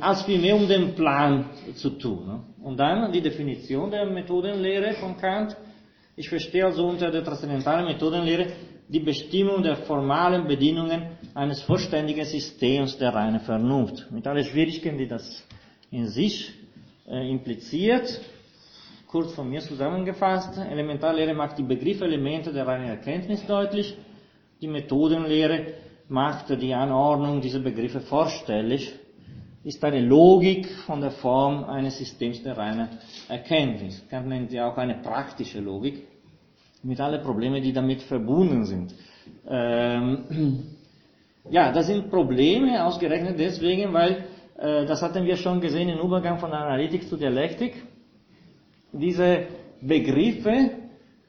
als 0.00 0.22
vielmehr 0.22 0.56
um 0.56 0.66
den 0.66 0.94
Plan 0.94 1.50
zu 1.74 1.90
tun. 1.90 2.26
Ne? 2.26 2.40
Und 2.62 2.78
dann 2.78 3.12
die 3.12 3.20
Definition 3.20 3.90
der 3.90 4.06
Methodenlehre 4.06 4.94
von 4.94 5.16
Kant. 5.16 5.56
Ich 6.16 6.28
verstehe 6.28 6.64
also 6.64 6.86
unter 6.86 7.10
der 7.10 7.22
transzendentalen 7.22 7.84
Methodenlehre 7.84 8.46
die 8.88 9.00
Bestimmung 9.00 9.62
der 9.62 9.76
formalen 9.76 10.46
Bedingungen 10.46 11.18
eines 11.34 11.62
vollständigen 11.62 12.24
Systems 12.24 12.96
der 12.98 13.14
reinen 13.14 13.40
Vernunft. 13.40 14.10
Mit 14.10 14.26
allen 14.26 14.44
Schwierigkeiten, 14.44 14.98
die 14.98 15.08
das 15.08 15.44
in 15.90 16.06
sich 16.08 16.52
äh, 17.08 17.28
impliziert. 17.30 18.20
Kurz 19.06 19.34
von 19.34 19.48
mir 19.48 19.60
zusammengefasst, 19.60 20.58
Elementarlehre 20.58 21.34
macht 21.34 21.58
die 21.58 21.62
Begriffelemente 21.62 22.52
der 22.52 22.66
reinen 22.66 22.88
Erkenntnis 22.88 23.44
deutlich, 23.46 23.96
die 24.60 24.68
Methodenlehre 24.68 25.74
macht 26.08 26.50
die 26.50 26.74
Anordnung 26.74 27.40
dieser 27.40 27.60
Begriffe 27.60 28.00
vorstellig, 28.00 28.92
ist 29.64 29.84
eine 29.84 30.00
Logik 30.00 30.68
von 30.86 31.00
der 31.00 31.10
Form 31.10 31.64
eines 31.64 31.98
Systems 31.98 32.42
der 32.42 32.56
reinen 32.56 32.88
Erkenntnis. 33.28 34.04
Kant 34.08 34.28
nennt 34.28 34.50
sie 34.50 34.60
auch 34.60 34.76
eine 34.76 34.96
praktische 35.02 35.60
Logik 35.60 36.06
mit 36.82 37.00
allen 37.00 37.22
Problemen, 37.22 37.62
die 37.62 37.72
damit 37.72 38.02
verbunden 38.02 38.64
sind. 38.64 38.94
Ähm, 39.48 40.64
ja, 41.50 41.72
das 41.72 41.86
sind 41.86 42.10
Probleme 42.10 42.84
ausgerechnet 42.84 43.38
deswegen, 43.38 43.92
weil 43.92 44.24
äh, 44.58 44.86
das 44.86 45.02
hatten 45.02 45.24
wir 45.24 45.36
schon 45.36 45.60
gesehen 45.60 45.88
im 45.88 45.98
Übergang 45.98 46.38
von 46.38 46.52
Analytik 46.52 47.08
zu 47.08 47.16
Dialektik. 47.16 47.82
Diese 48.92 49.46
Begriffe 49.80 50.70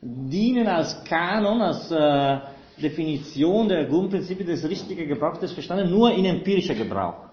dienen 0.01 0.67
als 0.67 1.03
Kanon, 1.03 1.61
als 1.61 1.91
äh, 1.91 2.39
Definition 2.81 3.67
der 3.67 3.85
Grundprinzipien 3.85 4.47
des 4.47 4.67
richtigen 4.69 5.07
Gebrauchs 5.07 5.39
des 5.39 5.51
Verstandes 5.51 5.89
nur 5.89 6.11
in 6.11 6.25
empirischer 6.25 6.75
Gebrauch. 6.75 7.27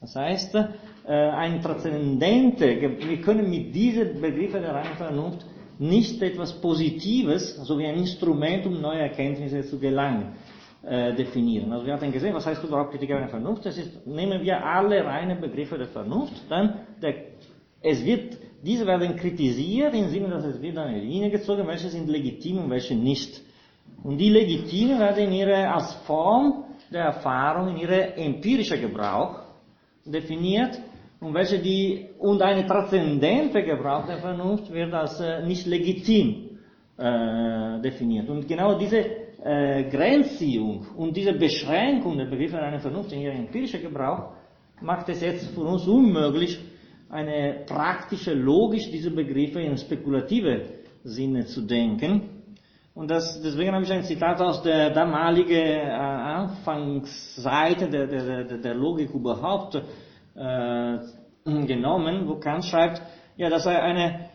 Das 0.00 0.14
heißt, 0.14 0.54
äh, 0.54 1.12
ein 1.12 1.60
transzendente, 1.60 2.80
wir 2.80 3.20
können 3.20 3.50
mit 3.50 3.74
diesen 3.74 4.20
Begriffen 4.20 4.62
der 4.62 4.74
reinen 4.74 4.96
Vernunft 4.96 5.44
nicht 5.78 6.20
etwas 6.22 6.52
Positives, 6.60 7.56
so 7.56 7.78
wie 7.78 7.86
ein 7.86 7.96
Instrument, 7.96 8.66
um 8.66 8.80
neue 8.80 9.00
Erkenntnisse 9.00 9.62
zu 9.62 9.78
gelangen, 9.78 10.34
äh, 10.82 11.14
definieren. 11.14 11.72
Also 11.72 11.86
wir 11.86 11.94
hatten 11.94 12.12
gesehen, 12.12 12.34
was 12.34 12.46
heißt 12.46 12.62
überhaupt 12.64 12.92
Kritik 12.92 13.08
der 13.08 13.28
Vernunft? 13.28 13.66
Das 13.66 13.76
ist, 13.78 14.06
nehmen 14.06 14.42
wir 14.42 14.64
alle 14.64 15.04
reinen 15.04 15.40
Begriffe 15.40 15.76
der 15.76 15.88
Vernunft, 15.88 16.34
dann 16.48 16.80
der, 17.02 17.14
es 17.80 18.04
wird, 18.04 18.36
diese 18.62 18.86
werden 18.86 19.14
kritisiert 19.16 19.94
im 19.94 20.08
Sinne, 20.08 20.28
dass 20.28 20.44
es 20.44 20.60
wird 20.60 20.76
eine 20.78 21.00
Linie 21.00 21.30
gezogen, 21.30 21.66
welche 21.66 21.88
sind 21.88 22.08
legitim 22.08 22.58
und 22.58 22.70
welche 22.70 22.94
nicht. 22.94 23.40
Und 24.02 24.18
die 24.18 24.30
legitimen 24.30 24.98
werden 24.98 25.32
ihre, 25.32 25.72
als 25.72 25.94
Form 26.06 26.64
der 26.92 27.04
Erfahrung, 27.04 27.68
in 27.68 27.78
ihre 27.78 28.14
empirische 28.16 28.78
Gebrauch 28.78 29.40
definiert 30.04 30.80
und 31.20 31.34
welche 31.34 31.58
die, 31.58 32.06
und 32.18 32.40
eine 32.42 32.66
transzendente 32.66 33.62
Gebrauch 33.62 34.06
der 34.06 34.18
Vernunft 34.18 34.72
wird 34.72 34.92
als 34.94 35.20
äh, 35.20 35.44
nicht 35.44 35.66
legitim 35.66 36.58
äh, 36.96 37.80
definiert. 37.80 38.28
Und 38.28 38.46
genau 38.46 38.78
diese 38.78 38.98
äh, 39.42 39.84
Grenzziehung 39.90 40.86
und 40.96 41.16
diese 41.16 41.32
Beschränkung 41.32 42.18
der 42.18 42.26
Begriffe 42.26 42.58
einer 42.58 42.78
Vernunft 42.78 43.12
in 43.12 43.20
ihrem 43.20 43.36
empirischen 43.36 43.82
Gebrauch 43.82 44.32
macht 44.80 45.08
es 45.08 45.20
jetzt 45.20 45.52
für 45.54 45.62
uns 45.62 45.86
unmöglich, 45.86 46.58
eine 47.10 47.64
praktische, 47.66 48.34
logisch 48.34 48.90
diese 48.90 49.10
Begriffe 49.10 49.60
in 49.60 49.76
spekulative 49.76 50.62
Sinne 51.04 51.46
zu 51.46 51.62
denken. 51.62 52.22
Und 52.94 53.10
das, 53.10 53.40
deswegen 53.40 53.72
habe 53.72 53.84
ich 53.84 53.92
ein 53.92 54.02
Zitat 54.02 54.40
aus 54.40 54.62
der 54.62 54.90
damaligen 54.90 55.52
äh, 55.52 55.88
Anfangsseite 55.88 57.88
der, 57.88 58.06
der, 58.06 58.44
der, 58.44 58.58
der 58.58 58.74
Logik 58.74 59.10
überhaupt 59.14 59.80
äh, 60.38 61.66
genommen, 61.66 62.28
wo 62.28 62.36
Kant 62.36 62.64
schreibt, 62.64 63.02
ja, 63.36 63.48
dass 63.48 63.66
eine 63.66 64.30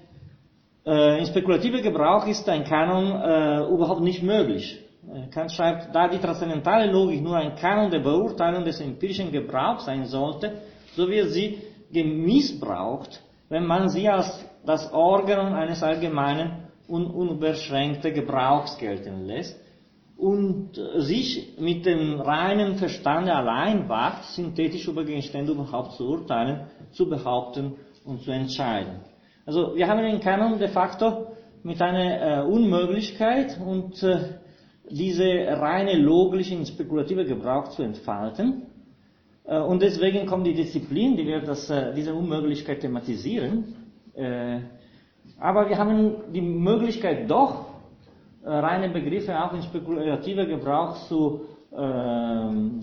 äh, 0.85 1.19
in 1.19 1.25
spekulative 1.25 1.81
Gebrauch 1.81 2.27
ist 2.27 2.47
ein 2.49 2.63
Kanon 2.63 3.21
äh, 3.21 3.73
überhaupt 3.73 4.01
nicht 4.01 4.23
möglich. 4.23 4.79
Äh, 5.07 5.29
Kant 5.29 5.51
schreibt, 5.51 5.93
da 5.93 6.07
die 6.07 6.19
transzendentale 6.19 6.91
Logik 6.91 7.21
nur 7.21 7.37
ein 7.37 7.55
Kanon 7.55 7.91
der 7.91 7.99
Beurteilung 7.99 8.63
des 8.63 8.81
empirischen 8.81 9.31
Gebrauchs 9.31 9.85
sein 9.85 10.05
sollte, 10.05 10.61
so 10.95 11.07
wird 11.07 11.29
sie 11.29 11.61
gemissbraucht, 11.91 13.21
wenn 13.49 13.65
man 13.65 13.89
sie 13.89 14.09
als 14.09 14.45
das 14.65 14.91
Organ 14.93 15.53
eines 15.53 15.83
allgemeinen 15.83 16.67
und 16.87 17.07
unüberschränkten 17.07 18.13
Gebrauchs 18.13 18.77
gelten 18.77 19.25
lässt 19.25 19.62
und 20.23 20.79
sich 20.99 21.57
mit 21.59 21.85
dem 21.85 22.21
reinen 22.21 22.77
Verstande 22.77 23.35
allein 23.35 23.89
wagt, 23.89 24.23
synthetisch 24.23 24.87
über 24.87 25.03
Gegenstände 25.03 25.51
überhaupt 25.51 25.93
zu 25.93 26.07
urteilen, 26.07 26.67
zu 26.91 27.09
behaupten 27.09 27.73
und 28.05 28.21
zu 28.21 28.31
entscheiden. 28.31 29.01
Also 29.45 29.75
wir 29.75 29.85
haben 29.85 30.01
den 30.01 30.21
Kanon 30.21 30.57
de 30.59 30.69
facto 30.69 31.27
mit 31.63 31.81
einer 31.81 32.39
äh, 32.39 32.41
Unmöglichkeit 32.45 33.59
und 33.59 34.01
äh, 34.01 34.39
diese 34.89 35.25
reine 35.25 35.97
logische 35.97 36.65
spekulative 36.65 37.25
Gebrauch 37.25 37.67
zu 37.69 37.83
entfalten. 37.83 38.67
Äh, 39.43 39.59
und 39.59 39.81
deswegen 39.81 40.25
kommt 40.25 40.47
die 40.47 40.53
Disziplin, 40.53 41.17
die 41.17 41.27
wird 41.27 41.49
das, 41.49 41.69
äh, 41.69 41.93
diese 41.93 42.13
Unmöglichkeit 42.13 42.79
thematisieren. 42.79 43.75
Äh, 44.13 44.59
aber 45.37 45.67
wir 45.67 45.77
haben 45.77 46.31
die 46.31 46.41
Möglichkeit 46.41 47.29
doch, 47.29 47.65
äh, 47.65 47.72
reine 48.45 48.89
Begriffe 48.89 49.37
auch 49.39 49.53
in 49.53 49.61
spekulativer 49.61 50.45
Gebrauch 50.45 50.95
zu, 51.07 51.41
ähm, 51.75 52.81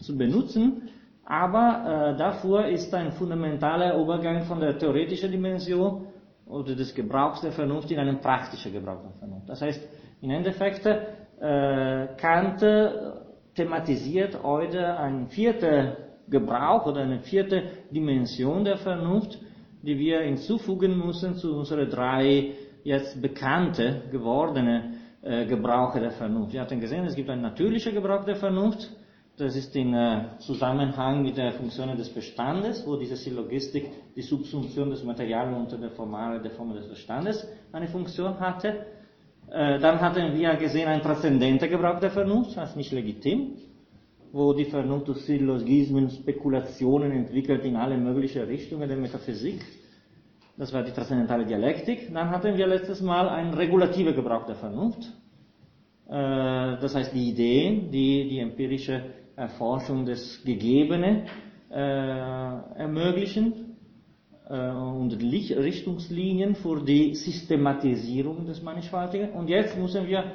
zu 0.00 0.16
benutzen. 0.16 0.88
Aber 1.24 2.12
äh, 2.14 2.18
dafür 2.18 2.68
ist 2.68 2.94
ein 2.94 3.12
fundamentaler 3.12 3.98
Übergang 4.00 4.42
von 4.42 4.60
der 4.60 4.78
theoretischen 4.78 5.30
Dimension 5.30 6.06
oder 6.46 6.74
des 6.76 6.94
Gebrauchs 6.94 7.40
der 7.40 7.52
Vernunft 7.52 7.90
in 7.90 7.98
einen 7.98 8.20
praktischen 8.20 8.72
Gebrauch 8.72 9.02
der 9.02 9.12
Vernunft. 9.18 9.48
Das 9.48 9.60
heißt, 9.60 9.80
im 10.22 10.30
Endeffekt, 10.30 10.86
äh, 10.86 12.06
Kant 12.16 12.64
thematisiert 13.54 14.42
heute 14.42 14.98
ein 14.98 15.28
vierter 15.28 15.96
Gebrauch 16.28 16.86
oder 16.86 17.02
eine 17.02 17.20
vierte 17.20 17.62
Dimension 17.90 18.64
der 18.64 18.76
Vernunft, 18.76 19.38
die 19.82 19.98
wir 19.98 20.20
hinzufügen 20.20 20.98
müssen 20.98 21.34
zu 21.36 21.56
unseren 21.56 21.88
drei 21.88 22.52
jetzt 22.86 23.20
bekannte 23.20 24.02
gewordene 24.12 24.94
äh, 25.22 25.44
Gebrauche 25.46 25.98
der 25.98 26.12
Vernunft. 26.12 26.52
Wir 26.52 26.60
hatten 26.60 26.80
gesehen, 26.80 27.04
es 27.04 27.16
gibt 27.16 27.28
einen 27.28 27.42
natürlichen 27.42 27.92
Gebrauch 27.92 28.24
der 28.24 28.36
Vernunft. 28.36 28.88
Das 29.36 29.56
ist 29.56 29.74
in 29.74 29.92
äh, 29.92 30.38
Zusammenhang 30.38 31.22
mit 31.22 31.36
der 31.36 31.52
Funktion 31.52 31.94
des 31.96 32.08
Verstandes, 32.08 32.86
wo 32.86 32.96
diese 32.96 33.16
Syllogistik 33.16 33.90
die 34.14 34.22
Subsumption 34.22 34.90
des 34.90 35.02
Materials 35.02 35.54
unter 35.54 35.78
der 35.78 35.90
Formale 35.90 36.40
der 36.40 36.52
Form 36.52 36.72
des 36.74 36.86
Verstandes 36.86 37.46
eine 37.72 37.88
Funktion 37.88 38.38
hatte. 38.38 38.86
Äh, 39.50 39.80
dann 39.80 40.00
hatten 40.00 40.38
wir 40.38 40.54
gesehen 40.54 40.86
einen 40.86 41.02
transzendenten 41.02 41.68
Gebrauch 41.68 41.98
der 41.98 42.12
Vernunft, 42.12 42.56
als 42.56 42.76
nicht 42.76 42.92
legitim, 42.92 43.56
wo 44.32 44.52
die 44.52 44.64
Vernunft 44.66 45.08
durch 45.08 45.22
Syllogismen, 45.22 46.08
Spekulationen 46.08 47.10
entwickelt 47.10 47.64
in 47.64 47.74
alle 47.74 47.98
möglichen 47.98 48.42
Richtungen 48.42 48.88
der 48.88 48.96
Metaphysik. 48.96 49.60
Das 50.58 50.72
war 50.72 50.82
die 50.82 50.92
transzendentale 50.92 51.44
Dialektik. 51.44 52.12
Dann 52.14 52.30
hatten 52.30 52.56
wir 52.56 52.66
letztes 52.66 53.02
Mal 53.02 53.28
einen 53.28 53.52
regulativen 53.52 54.14
Gebrauch 54.14 54.46
der 54.46 54.54
Vernunft. 54.54 55.02
Äh, 56.08 56.78
das 56.80 56.94
heißt 56.94 57.14
die 57.14 57.30
Ideen, 57.30 57.90
die 57.90 58.28
die 58.28 58.38
empirische 58.38 59.02
Erforschung 59.36 60.06
des 60.06 60.42
Gegebenen 60.44 61.24
äh, 61.70 61.76
ermöglichen 61.76 63.76
äh, 64.48 64.70
und 64.70 65.12
Richtungslinien 65.20 66.54
für 66.54 66.82
die 66.82 67.14
Systematisierung 67.14 68.46
des 68.46 68.62
Mannigfaltigen. 68.62 69.32
Und 69.32 69.48
jetzt 69.48 69.76
müssen 69.76 70.06
wir 70.06 70.32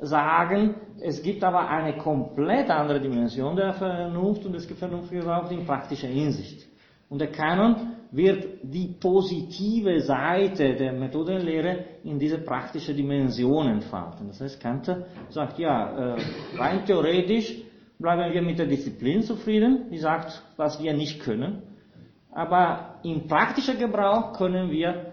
sagen, 0.00 0.76
es 1.00 1.22
gibt 1.22 1.44
aber 1.44 1.68
eine 1.68 1.98
komplett 1.98 2.70
andere 2.70 3.00
Dimension 3.00 3.54
der 3.54 3.74
Vernunft 3.74 4.46
und 4.46 4.54
des 4.54 4.64
Vernunftgebrauchs 4.64 5.50
in 5.50 5.66
praktischer 5.66 6.08
Hinsicht. 6.08 6.66
Und 7.10 7.20
der 7.20 7.32
Kanon 7.32 7.97
wird 8.10 8.60
die 8.62 8.94
positive 8.98 10.00
Seite 10.00 10.74
der 10.74 10.92
Methodenlehre 10.92 11.84
in 12.04 12.18
diese 12.18 12.38
praktische 12.38 12.94
Dimension 12.94 13.68
entfalten. 13.68 14.28
Das 14.28 14.40
heißt, 14.40 14.60
Kant 14.60 14.90
sagt, 15.28 15.58
ja, 15.58 16.14
äh, 16.16 16.22
rein 16.56 16.84
theoretisch 16.86 17.54
bleiben 17.98 18.32
wir 18.32 18.42
mit 18.42 18.58
der 18.58 18.66
Disziplin 18.66 19.22
zufrieden, 19.22 19.90
die 19.90 19.98
sagt, 19.98 20.42
was 20.56 20.82
wir 20.82 20.94
nicht 20.94 21.20
können. 21.20 21.62
Aber 22.32 23.00
in 23.02 23.26
praktischer 23.26 23.74
Gebrauch 23.74 24.32
können 24.32 24.70
wir 24.70 25.12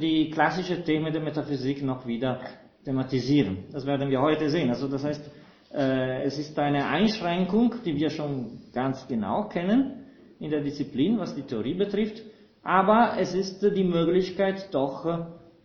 die 0.00 0.30
klassischen 0.30 0.84
Themen 0.84 1.12
der 1.12 1.22
Metaphysik 1.22 1.82
noch 1.82 2.06
wieder 2.06 2.40
thematisieren. 2.84 3.64
Das 3.72 3.86
werden 3.86 4.10
wir 4.10 4.20
heute 4.20 4.48
sehen. 4.48 4.70
Also 4.70 4.88
das 4.88 5.04
heißt, 5.04 5.30
äh, 5.74 6.22
es 6.24 6.38
ist 6.38 6.58
eine 6.58 6.86
Einschränkung, 6.86 7.74
die 7.84 7.96
wir 7.96 8.10
schon 8.10 8.58
ganz 8.72 9.06
genau 9.06 9.48
kennen 9.48 10.04
in 10.40 10.50
der 10.50 10.60
Disziplin, 10.60 11.18
was 11.18 11.34
die 11.34 11.42
Theorie 11.42 11.74
betrifft. 11.74 12.22
Aber 12.62 13.14
es 13.18 13.34
ist 13.34 13.62
die 13.62 13.84
Möglichkeit 13.84 14.68
doch 14.72 15.04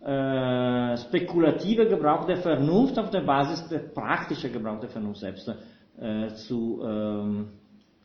äh, 0.00 0.96
spekulative 0.96 1.86
Gebrauch 1.86 2.24
der 2.26 2.38
Vernunft 2.38 2.98
auf 2.98 3.10
der 3.10 3.20
Basis 3.20 3.68
der 3.68 3.78
praktischen 3.78 4.52
Gebrauch 4.52 4.80
der 4.80 4.88
Vernunft 4.88 5.20
selbst 5.20 5.48
äh, 6.00 6.28
zu 6.34 6.80
ähm, 6.84 7.48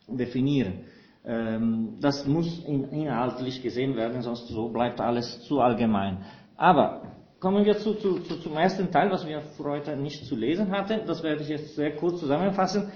definieren. 0.08 0.86
Ähm, 1.26 1.98
das 2.02 2.28
muss 2.28 2.64
in, 2.66 2.90
inhaltlich 2.90 3.62
gesehen 3.62 3.96
werden, 3.96 4.22
sonst 4.22 4.48
so 4.48 4.70
bleibt 4.70 5.00
alles 5.00 5.42
zu 5.44 5.62
allgemein. 5.62 6.18
Aber 6.58 7.04
kommen 7.40 7.66
wir 7.66 7.78
zu, 7.78 7.94
zu, 7.96 8.20
zu, 8.20 8.40
zum 8.40 8.58
ersten 8.58 8.92
Teil, 8.92 9.10
was 9.12 9.26
wir 9.26 9.42
für 9.42 9.64
heute 9.64 9.96
nicht 9.96 10.26
zu 10.26 10.36
lesen 10.36 10.72
hatten. 10.72 11.06
Das 11.06 11.24
werde 11.24 11.42
ich 11.42 11.50
jetzt 11.50 11.76
sehr 11.76 11.96
kurz 11.96 12.20
zusammenfassen, 12.20 12.92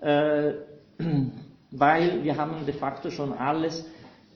äh, 0.00 0.52
weil 1.70 2.22
wir 2.22 2.36
haben 2.36 2.64
de 2.64 2.74
facto 2.74 3.10
schon 3.10 3.32
alles 3.32 3.84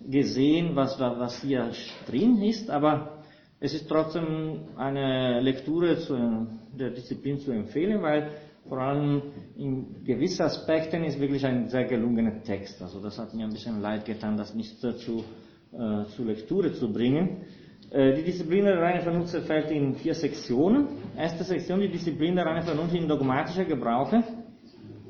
gesehen, 0.07 0.75
was, 0.75 0.99
was 0.99 1.41
hier 1.43 1.71
drin 2.07 2.43
ist, 2.43 2.71
aber 2.71 3.19
es 3.61 3.75
ist 3.75 3.89
trotzdem 3.89 4.69
eine 4.77 5.41
Lektüre 5.41 5.99
zu, 5.99 6.47
der 6.79 6.91
Disziplin 6.91 7.39
zu 7.39 7.51
empfehlen, 7.51 8.01
weil 8.03 8.31
vor 8.69 8.79
allem 8.79 9.23
in 9.57 10.05
gewissen 10.05 10.43
Aspekten 10.43 11.05
ist 11.05 11.19
wirklich 11.19 11.45
ein 11.45 11.69
sehr 11.69 11.85
gelungener 11.85 12.43
Text. 12.43 12.81
Also 12.83 13.01
das 13.01 13.19
hat 13.19 13.35
mir 13.35 13.45
ein 13.45 13.53
bisschen 13.53 13.81
leid 13.81 14.05
getan, 14.05 14.37
das 14.37 14.55
nicht 14.55 14.79
zu, 14.79 15.25
äh, 15.73 16.05
zur 16.15 16.27
Lektüre 16.27 16.73
zu 16.73 16.93
bringen. 16.93 17.45
Äh, 17.91 18.15
die 18.15 18.23
Disziplin 18.23 18.65
der 18.67 18.79
reinen 18.79 19.01
Vernunft 19.01 19.31
zerfällt 19.31 19.71
in 19.71 19.95
vier 19.95 20.15
Sektionen. 20.15 20.89
Erste 21.17 21.45
Sektion, 21.45 21.81
die 21.81 21.89
Disziplin 21.89 22.37
der 22.37 22.45
reinen 22.45 22.63
Vernunft 22.63 22.95
in 22.95 23.09
dogmatischer 23.09 23.65
Gebrauche, 23.65 24.23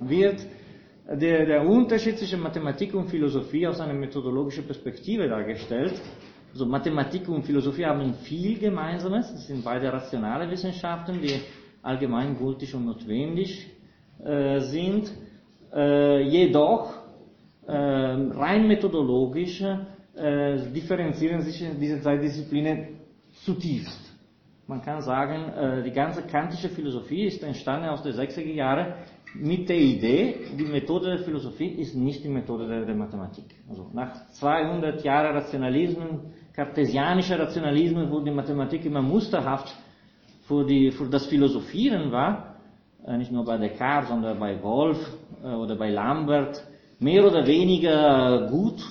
wird 0.01 0.47
der, 1.17 1.47
der 1.47 1.67
Unterschied 1.67 2.19
zwischen 2.19 2.41
Mathematik 2.41 2.95
und 2.95 3.09
Philosophie 3.09 3.67
aus 3.67 3.81
einer 3.81 3.95
methodologischen 3.95 4.67
Perspektive 4.67 5.27
dargestellt. 5.29 5.95
Also 6.53 6.67
Mathematik 6.67 7.29
und 7.29 7.45
Philosophie 7.45 7.87
haben 7.87 8.15
viel 8.15 8.59
Gemeinsames. 8.59 9.31
Es 9.31 9.47
sind 9.47 9.65
beide 9.65 9.93
rationale 9.93 10.51
Wissenschaften, 10.51 11.21
die 11.23 11.41
allgemeingültig 11.83 12.75
und 12.75 12.87
notwendig 12.87 13.71
äh, 14.23 14.61
sind. 14.61 15.11
Äh, 15.75 16.23
jedoch 16.23 16.93
äh, 17.67 17.73
rein 17.73 18.67
methodologisch 18.67 19.63
äh, 19.63 20.59
differenzieren 20.75 21.41
sich 21.43 21.65
diese 21.81 22.01
zwei 22.01 22.17
Disziplinen 22.19 22.99
zutiefst. 23.45 24.01
Man 24.67 24.83
kann 24.83 25.01
sagen, 25.01 25.53
äh, 25.53 25.83
die 25.83 25.93
ganze 25.93 26.23
kantische 26.23 26.69
Philosophie 26.69 27.25
ist 27.25 27.43
entstanden 27.43 27.89
aus 27.89 28.03
den 28.03 28.13
60er 28.13 28.53
Jahren 28.53 28.93
mit 29.35 29.69
der 29.69 29.79
Idee, 29.79 30.37
die 30.59 30.65
Methode 30.65 31.07
der 31.17 31.19
Philosophie 31.19 31.69
ist 31.69 31.95
nicht 31.95 32.25
die 32.25 32.29
Methode 32.29 32.67
der, 32.67 32.85
der 32.85 32.95
Mathematik. 32.95 33.45
Also 33.69 33.87
nach 33.93 34.31
200 34.33 35.03
Jahren 35.05 35.37
Rationalismus, 35.37 36.21
kartesianischer 36.55 37.39
Rationalismus, 37.39 38.11
wo 38.11 38.21
die 38.21 38.31
Mathematik 38.31 38.85
immer 38.85 39.03
musterhaft 39.03 39.75
für, 40.43 40.65
die, 40.65 40.91
für 40.91 41.07
das 41.09 41.27
Philosophieren 41.27 42.11
war, 42.11 42.57
äh, 43.07 43.17
nicht 43.17 43.31
nur 43.31 43.45
bei 43.45 43.59
Descartes, 43.59 44.09
sondern 44.09 44.39
bei 44.39 44.61
Wolf 44.63 44.99
äh, 45.43 45.49
oder 45.49 45.77
bei 45.77 45.91
Lambert, 45.91 46.65
mehr 46.99 47.25
oder 47.25 47.47
weniger 47.47 48.49
gut. 48.51 48.83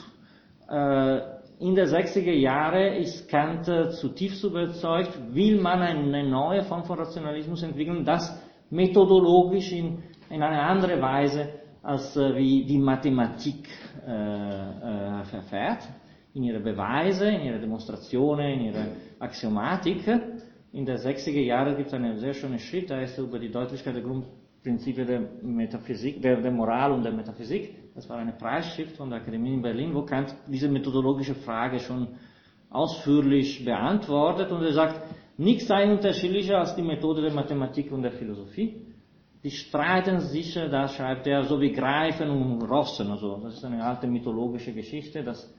Äh, 0.70 1.38
in 1.60 1.74
der 1.74 1.88
60er 1.88 2.34
Jahre 2.34 2.98
ist 2.98 3.27
Kant 3.29 3.65
zutiefst 3.65 4.44
überzeugt, 4.44 5.12
will 5.34 5.60
man 5.60 5.82
eine 5.82 6.29
neue 6.29 6.62
Form 6.63 6.84
von 6.84 7.00
Rationalismus 7.00 7.63
entwickeln, 7.63 8.06
das 8.06 8.39
methodologisch 8.70 9.72
in 9.72 10.03
in 10.30 10.42
eine 10.42 10.62
andere 10.62 11.02
Weise, 11.02 11.50
als 11.84 12.16
äh, 12.18 12.36
wie 12.36 12.66
die 12.66 12.78
Mathematik 12.78 13.68
äh, 14.06 14.12
äh, 14.12 15.24
verfährt, 15.26 15.88
in 16.34 16.44
ihre 16.44 16.60
Beweise, 16.60 17.30
in 17.30 17.42
ihre 17.42 17.60
Demonstrationen, 17.60 18.60
in 18.60 18.62
ihre 18.66 18.88
Axiomatik. 19.20 20.04
In 20.74 20.86
der 20.86 21.00
60er 21.00 21.42
Jahre 21.42 21.76
gibt 21.76 21.88
es 21.88 21.94
einen 21.94 22.18
sehr 22.18 22.34
schönen 22.34 22.60
Schritt, 22.60 22.90
da 22.90 23.00
ist 23.00 23.18
über 23.18 23.40
die 23.40 23.50
Deutlichkeit 23.50 23.96
der 23.96 24.04
Grundprinzipien 24.04 25.08
der 25.08 25.22
Metaphysik, 25.42 26.22
der, 26.22 26.42
der 26.42 26.52
Moral 26.52 26.92
und 26.92 27.04
der 27.04 27.14
Metaphysik. 27.14 27.94
Das 27.96 28.08
war 28.10 28.18
eine 28.18 28.34
Preisschrift 28.34 28.98
von 28.98 29.10
der 29.10 29.22
Akademie 29.22 29.54
in 29.54 29.62
Berlin, 29.62 29.96
wo 29.96 30.04
Kant 30.04 30.36
diese 30.48 30.68
methodologische 30.70 31.36
Frage 31.36 31.80
schon 31.80 32.10
ausführlich 32.70 33.64
beantwortet 33.64 34.52
und 34.52 34.62
er 34.62 34.74
sagt, 34.74 35.02
nichts 35.38 35.68
sei 35.68 35.90
unterschiedlicher 35.90 36.60
als 36.60 36.76
die 36.76 36.82
Methode 36.82 37.22
der 37.22 37.34
Mathematik 37.34 37.92
und 37.92 38.04
der 38.04 38.12
Philosophie. 38.12 38.87
Die 39.48 39.51
streiten 39.51 40.20
sich, 40.20 40.56
da 40.56 40.89
schreibt 40.89 41.25
er, 41.25 41.46
so 41.46 41.62
wie 41.62 41.72
Greifen 41.72 42.30
und 42.30 42.62
Rossen. 42.63 43.10
Also, 43.10 43.39
das 43.42 43.54
ist 43.54 43.63
eine 43.63 43.82
alte 43.82 44.06
mythologische 44.06 44.74
Geschichte, 44.74 45.24
dass 45.24 45.50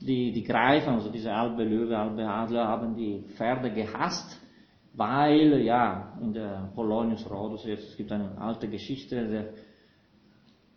die, 0.00 0.32
die 0.32 0.42
Greifen, 0.42 0.94
also 0.94 1.08
diese 1.08 1.32
Albe 1.32 1.62
Löwe, 1.62 1.96
Albe 1.96 2.28
Adler, 2.28 2.66
haben 2.66 2.96
die 2.96 3.22
Pferde 3.36 3.70
gehasst, 3.70 4.40
weil, 4.94 5.60
ja, 5.60 6.14
in 6.20 6.32
der 6.32 6.72
Polonius 6.74 7.30
Rhodus, 7.30 7.64
jetzt, 7.64 7.90
es 7.90 7.96
gibt 7.96 8.10
eine 8.10 8.36
alte 8.40 8.66
Geschichte, 8.66 9.28
der, 9.28 9.44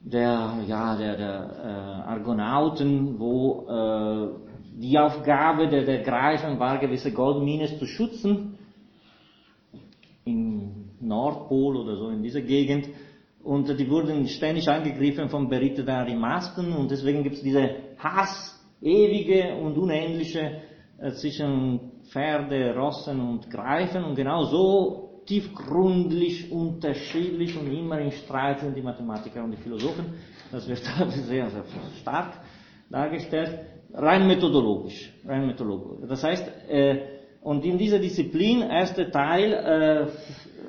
der, 0.01 0.63
ja, 0.67 0.95
der, 0.95 1.17
der 1.17 1.55
äh, 1.63 2.09
Argonauten, 2.11 3.17
wo 3.17 3.65
äh, 3.69 4.79
die 4.79 4.99
Aufgabe 4.99 5.67
der, 5.67 5.83
der 5.83 6.03
Greifen 6.03 6.59
war, 6.59 6.77
gewisse 6.77 7.11
Goldmines 7.11 7.79
zu 7.79 7.87
schützen. 7.87 8.59
In 10.25 10.80
Nordpol 11.01 11.77
oder 11.77 11.95
so 11.95 12.09
in 12.09 12.23
dieser 12.23 12.41
Gegend. 12.41 12.89
Und 13.43 13.67
die 13.79 13.89
wurden 13.89 14.27
ständig 14.27 14.69
angegriffen 14.69 15.29
von 15.29 15.49
beritteten 15.49 16.19
Masken 16.19 16.73
und 16.73 16.91
deswegen 16.91 17.23
gibt 17.23 17.37
es 17.37 17.41
diese 17.41 17.75
Hass, 17.97 18.59
ewige 18.81 19.55
und 19.55 19.77
unendliche 19.77 20.61
äh, 20.99 21.11
zwischen 21.13 21.91
Pferde, 22.11 22.75
Rossen 22.75 23.19
und 23.19 23.49
Greifen 23.49 24.03
und 24.03 24.15
genau 24.15 24.43
so 24.43 25.23
tiefgründlich, 25.25 26.51
unterschiedlich 26.51 27.57
und 27.57 27.71
immer 27.71 27.99
in 27.99 28.11
Streit 28.11 28.59
sind 28.59 28.75
die 28.75 28.81
Mathematiker 28.81 29.43
und 29.43 29.51
die 29.51 29.57
Philosophen. 29.57 30.13
Das 30.51 30.67
wird 30.67 30.79
sehr, 31.09 31.49
sehr 31.49 31.63
stark 32.01 32.33
dargestellt. 32.89 33.59
Rein 33.93 34.27
methodologisch. 34.27 35.13
Rein 35.25 35.47
methodologisch. 35.47 36.07
Das 36.09 36.23
heißt, 36.23 36.47
äh, 36.69 36.97
und 37.41 37.65
in 37.65 37.77
dieser 37.77 37.99
Disziplin, 37.99 38.61
erster 38.61 39.09
Teil, 39.09 39.53
äh, 39.53 40.07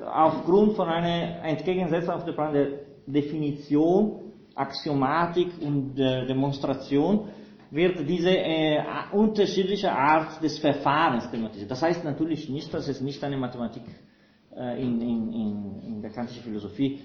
aufgrund 0.06 0.76
von 0.76 0.88
einer 0.88 1.44
Entgegensetzung 1.44 2.14
auf 2.14 2.24
der 2.24 2.66
Definition, 3.06 4.32
Axiomatik 4.54 5.48
und 5.60 5.98
äh, 5.98 6.26
Demonstration 6.26 7.28
wird 7.70 8.06
diese 8.06 8.30
äh, 8.30 8.82
unterschiedliche 9.12 9.90
Art 9.90 10.42
des 10.42 10.58
Verfahrens 10.58 11.30
thematisiert. 11.30 11.70
Das 11.70 11.80
heißt 11.80 12.04
natürlich 12.04 12.48
nicht, 12.50 12.72
dass 12.72 12.86
es 12.86 13.00
nicht 13.00 13.22
eine 13.24 13.38
Mathematik 13.38 13.82
äh, 14.54 14.82
in, 14.82 15.00
in, 15.00 15.32
in, 15.32 15.80
in 15.86 16.02
der 16.02 16.10
kantischen 16.10 16.42
Philosophie 16.42 17.00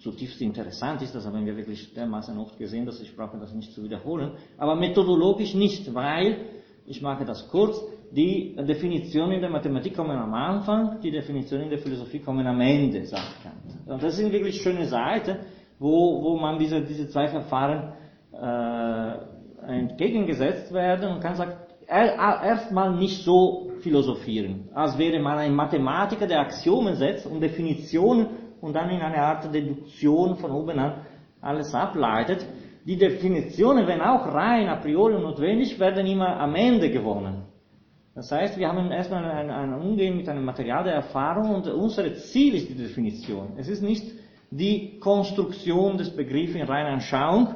zutiefst 0.00 0.40
interessant 0.40 1.00
ist. 1.02 1.14
Das 1.14 1.24
haben 1.24 1.46
wir 1.46 1.56
wirklich 1.56 1.94
dermaßen 1.94 2.36
oft 2.38 2.58
gesehen, 2.58 2.86
dass 2.86 3.00
ich 3.00 3.14
brauche 3.14 3.38
das 3.38 3.54
nicht 3.54 3.72
zu 3.72 3.84
wiederholen. 3.84 4.32
Aber 4.58 4.74
methodologisch 4.74 5.54
nicht, 5.54 5.94
weil, 5.94 6.46
ich 6.86 7.00
mache 7.00 7.24
das 7.24 7.48
kurz, 7.48 7.80
die 8.12 8.56
Definitionen 8.56 9.32
in 9.32 9.40
der 9.40 9.50
Mathematik 9.50 9.94
kommen 9.94 10.16
am 10.16 10.34
Anfang, 10.34 11.00
die 11.00 11.10
Definitionen 11.10 11.64
in 11.64 11.70
der 11.70 11.78
Philosophie 11.78 12.18
kommen 12.18 12.46
am 12.46 12.60
Ende, 12.60 13.04
sagt 13.06 13.42
Kant. 13.42 13.88
Und 13.88 14.02
das 14.02 14.16
sind 14.16 14.32
wirklich 14.32 14.60
schöne 14.60 14.86
Seiten, 14.86 15.36
wo, 15.78 16.22
wo 16.22 16.36
man 16.36 16.58
diese, 16.58 16.80
diese 16.82 17.08
zwei 17.08 17.28
Verfahren 17.28 17.92
äh, 18.32 19.12
entgegengesetzt 19.66 20.72
werden 20.72 21.14
und 21.14 21.20
kann 21.20 21.36
sagen, 21.36 21.52
erstmal 21.86 22.96
nicht 22.96 23.22
so 23.22 23.70
philosophieren, 23.80 24.68
als 24.74 24.96
wäre 24.98 25.20
man 25.20 25.38
ein 25.38 25.54
Mathematiker, 25.54 26.26
der 26.26 26.40
Axiomen 26.40 26.96
setzt 26.96 27.26
und 27.26 27.40
Definitionen 27.40 28.26
und 28.60 28.74
dann 28.74 28.90
in 28.90 29.00
eine 29.00 29.18
Art 29.18 29.52
Deduktion 29.52 30.36
von 30.36 30.50
oben 30.50 30.78
an 30.78 31.06
alles 31.40 31.74
ableitet. 31.74 32.44
Die 32.84 32.96
Definitionen, 32.96 33.86
wenn 33.86 34.00
auch 34.00 34.26
rein 34.26 34.68
a 34.68 34.76
priori 34.76 35.14
notwendig, 35.20 35.78
werden 35.78 36.06
immer 36.06 36.38
am 36.40 36.54
Ende 36.54 36.90
gewonnen. 36.90 37.49
Das 38.14 38.32
heißt, 38.32 38.58
wir 38.58 38.68
haben 38.68 38.90
erstmal 38.90 39.24
ein, 39.24 39.50
ein 39.50 39.72
Umgehen 39.72 40.16
mit 40.16 40.28
einem 40.28 40.44
Material 40.44 40.84
der 40.84 40.94
Erfahrung 40.94 41.54
und 41.54 41.68
unser 41.68 42.12
Ziel 42.16 42.54
ist 42.54 42.68
die 42.68 42.74
Definition. 42.74 43.52
Es 43.56 43.68
ist 43.68 43.82
nicht 43.82 44.04
die 44.50 44.98
Konstruktion 44.98 45.96
des 45.96 46.10
Begriffs 46.10 46.54
in 46.54 46.62
reiner 46.62 46.90
Anschauung. 46.90 47.54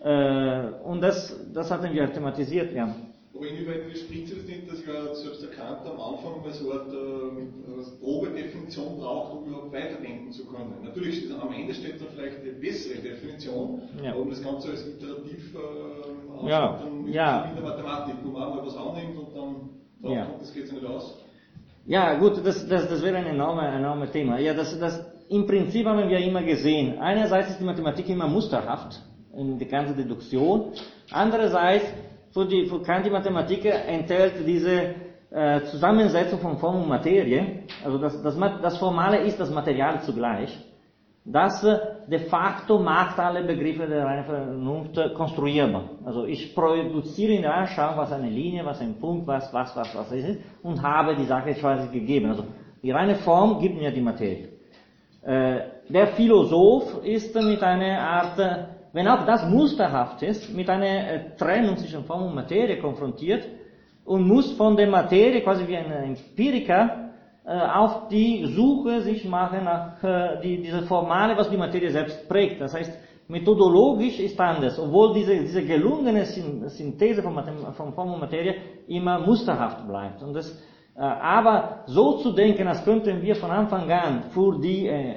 Äh, 0.00 0.66
und 0.84 1.00
das, 1.00 1.34
das 1.54 1.70
hatten 1.70 1.94
wir 1.94 2.12
thematisiert, 2.12 2.74
ja. 2.74 2.94
Aber 3.34 3.46
inwieweit 3.48 3.86
widerspricht 3.86 4.32
es 4.32 4.46
nicht, 4.46 4.70
dass 4.70 4.84
ja 4.86 5.14
selbst 5.14 5.42
erkannt 5.42 5.80
am 5.86 5.98
Anfang 5.98 6.42
mal 6.42 6.52
so 6.52 6.70
eine 6.70 6.80
Art 6.80 6.92
äh, 6.92 8.00
Probedefinition 8.00 8.98
braucht, 8.98 9.32
um 9.32 9.46
überhaupt 9.46 9.72
weiterdenken 9.72 10.30
zu 10.30 10.46
können? 10.46 10.74
Natürlich, 10.84 11.24
am 11.32 11.52
Ende 11.52 11.74
steht 11.74 12.00
dann 12.00 12.08
vielleicht 12.14 12.40
eine 12.42 12.52
bessere 12.52 13.00
Definition, 13.00 13.82
ja. 14.02 14.12
aber 14.12 14.20
um 14.20 14.30
das 14.30 14.42
Ganze 14.42 14.70
als 14.70 14.86
iterativ 14.86 15.54
äh, 15.54 16.48
ja. 16.48 16.78
dann 16.80 17.08
ja. 17.08 17.52
der 17.54 17.62
Mathematik, 17.62 18.16
wo 18.22 18.30
man 18.30 18.50
mal 18.50 18.66
was 18.66 18.76
annimmt 18.76 19.18
und 19.18 19.34
dann 19.34 19.70
aus. 20.86 21.18
Ja, 21.86 22.14
gut, 22.14 22.40
das, 22.44 22.66
das, 22.66 22.88
das 22.88 23.02
wäre 23.02 23.16
ein 23.18 23.26
enormes 23.26 23.74
enorme 23.74 24.10
Thema. 24.10 24.38
Ja, 24.38 24.54
das, 24.54 24.78
das, 24.78 25.04
Im 25.28 25.46
Prinzip 25.46 25.86
haben 25.86 26.08
wir 26.08 26.18
immer 26.18 26.42
gesehen, 26.42 26.98
einerseits 26.98 27.50
ist 27.50 27.60
die 27.60 27.64
Mathematik 27.64 28.08
immer 28.08 28.26
musterhaft 28.26 29.00
in 29.36 29.58
der 29.58 29.68
ganzen 29.68 29.96
Deduktion, 29.96 30.72
andererseits 31.10 31.84
für, 32.32 32.46
die, 32.46 32.66
für 32.66 32.82
Kant 32.82 33.04
die 33.06 33.10
Mathematik 33.10 33.64
enthält 33.64 34.34
diese 34.46 34.94
äh, 35.30 35.60
Zusammensetzung 35.70 36.38
von 36.40 36.58
Form 36.58 36.82
und 36.82 36.88
Materie, 36.88 37.64
also 37.84 37.98
das, 37.98 38.22
das, 38.22 38.36
das 38.62 38.78
Formale 38.78 39.18
ist 39.18 39.38
das 39.38 39.50
Material 39.50 40.02
zugleich. 40.02 40.56
Das 41.24 41.64
äh, 41.64 41.78
de 42.06 42.18
facto 42.18 42.78
macht 42.78 43.18
alle 43.18 43.42
Begriffe 43.44 43.86
der 43.86 44.04
reinen 44.04 44.24
Vernunft 44.24 45.14
konstruierbar. 45.14 45.84
Also 46.04 46.26
ich 46.26 46.54
produziere 46.54 47.32
in 47.32 47.42
der 47.42 47.54
Anschauung, 47.54 47.96
was 47.96 48.12
eine 48.12 48.28
Linie, 48.28 48.64
was 48.64 48.80
ein 48.80 48.94
Punkt, 49.00 49.26
was, 49.26 49.52
was, 49.52 49.74
was, 49.74 49.94
was 49.96 50.12
ist, 50.12 50.38
und 50.62 50.82
habe 50.82 51.16
die 51.16 51.24
Sache 51.24 51.54
quasi 51.54 51.88
gegeben. 51.88 52.26
Also 52.26 52.44
die 52.82 52.90
reine 52.90 53.14
Form 53.16 53.58
gibt 53.58 53.78
mir 53.78 53.90
die 53.90 54.02
Materie. 54.02 54.50
Äh, 55.22 55.60
der 55.88 56.08
Philosoph 56.08 57.02
ist 57.02 57.34
mit 57.34 57.62
einer 57.62 57.98
Art, 57.98 58.38
äh, 58.38 58.64
wenn 58.92 59.08
auch 59.08 59.24
das 59.24 59.48
musterhaft 59.48 60.22
ist, 60.22 60.54
mit 60.54 60.68
einer 60.68 61.34
Trennung 61.36 61.78
zwischen 61.78 62.04
Form 62.04 62.24
und 62.26 62.34
Materie 62.34 62.78
konfrontiert 62.78 63.48
und 64.04 64.28
muss 64.28 64.52
von 64.52 64.76
der 64.76 64.88
Materie 64.88 65.40
quasi 65.40 65.66
wie 65.66 65.76
ein 65.76 65.90
Empiriker 65.90 66.98
äh, 66.98 67.03
auf 67.50 68.08
die 68.08 68.46
Suche 68.46 69.02
sich 69.02 69.24
machen 69.26 69.64
nach 69.64 70.02
äh, 70.02 70.40
die, 70.42 70.62
diese 70.62 70.82
Formale, 70.82 71.36
was 71.36 71.50
die 71.50 71.56
Materie 71.56 71.90
selbst 71.90 72.26
prägt. 72.28 72.60
Das 72.60 72.72
heißt, 72.72 72.92
methodologisch 73.28 74.18
ist 74.18 74.40
anders, 74.40 74.78
obwohl 74.78 75.12
diese, 75.14 75.36
diese 75.36 75.62
gelungene 75.64 76.24
Synthese 76.24 77.22
von, 77.22 77.34
von 77.74 77.92
Form 77.92 78.14
und 78.14 78.20
Materie 78.20 78.54
immer 78.88 79.18
musterhaft 79.18 79.86
bleibt. 79.86 80.22
Und 80.22 80.34
das, 80.34 80.50
äh, 80.96 81.00
aber 81.00 81.84
so 81.86 82.18
zu 82.18 82.32
denken, 82.32 82.66
als 82.66 82.82
könnten 82.84 83.20
wir 83.20 83.36
von 83.36 83.50
Anfang 83.50 83.90
an 83.90 84.22
für 84.30 84.58
die 84.58 84.86
äh, 84.86 85.16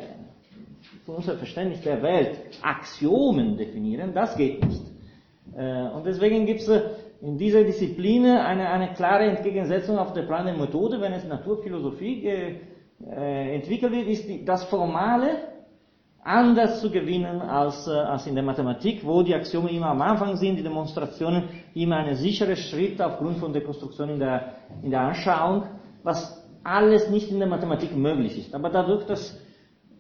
für 1.06 1.14
unser 1.14 1.38
Verständnis 1.38 1.82
der 1.82 2.02
Welt 2.02 2.38
Axiomen 2.62 3.56
definieren, 3.56 4.14
das 4.14 4.36
geht 4.36 4.66
nicht. 4.66 4.84
Äh, 5.56 5.88
und 5.96 6.06
deswegen 6.06 6.46
gibt 6.46 6.60
es 6.60 6.68
äh, 6.68 6.82
in 7.22 7.38
dieser 7.38 7.64
Disziplin 7.64 8.26
eine, 8.26 8.70
eine 8.70 8.94
klare 8.94 9.26
Entgegensetzung 9.26 9.98
auf 9.98 10.14
der 10.14 10.24
Plan 10.24 10.46
der 10.46 10.56
Methode, 10.56 11.02
wenn 11.02 11.14
es 11.14 11.26
Naturphilosophie 11.26 12.26
äh, 12.26 13.56
entwickelt 13.56 13.92
wird, 13.92 14.08
ist 14.08 14.28
die, 14.28 14.46
das 14.46 14.64
Formale 14.66 15.30
anders 16.24 16.82
zu 16.82 16.92
gewinnen 16.92 17.42
als, 17.42 17.88
äh, 17.88 17.92
als 17.92 18.28
in 18.28 18.36
der 18.36 18.44
Mathematik, 18.44 19.06
wo 19.06 19.24
die 19.24 19.34
Axiome 19.34 19.72
immer 19.72 19.88
am 19.88 20.02
Anfang 20.02 20.36
sind, 20.36 20.58
die 20.58 20.64
Demonstrationen 20.64 21.44
immer 21.74 21.98
ein 21.98 22.16
sicherer 22.16 22.56
Schritt 22.56 23.02
aufgrund 23.02 23.38
von 23.38 23.54
Dekonstruktion 23.54 24.10
in 24.10 24.20
der, 24.20 24.54
in 24.84 24.92
der 24.92 25.02
Anschauung, 25.02 25.64
was 26.04 26.46
alles 26.64 27.10
nicht 27.10 27.32
in 27.32 27.40
der 27.40 27.48
Mathematik 27.48 27.96
möglich 27.96 28.38
ist. 28.38 28.54
Aber 28.54 28.70
dadurch, 28.70 29.06
dass 29.06 29.40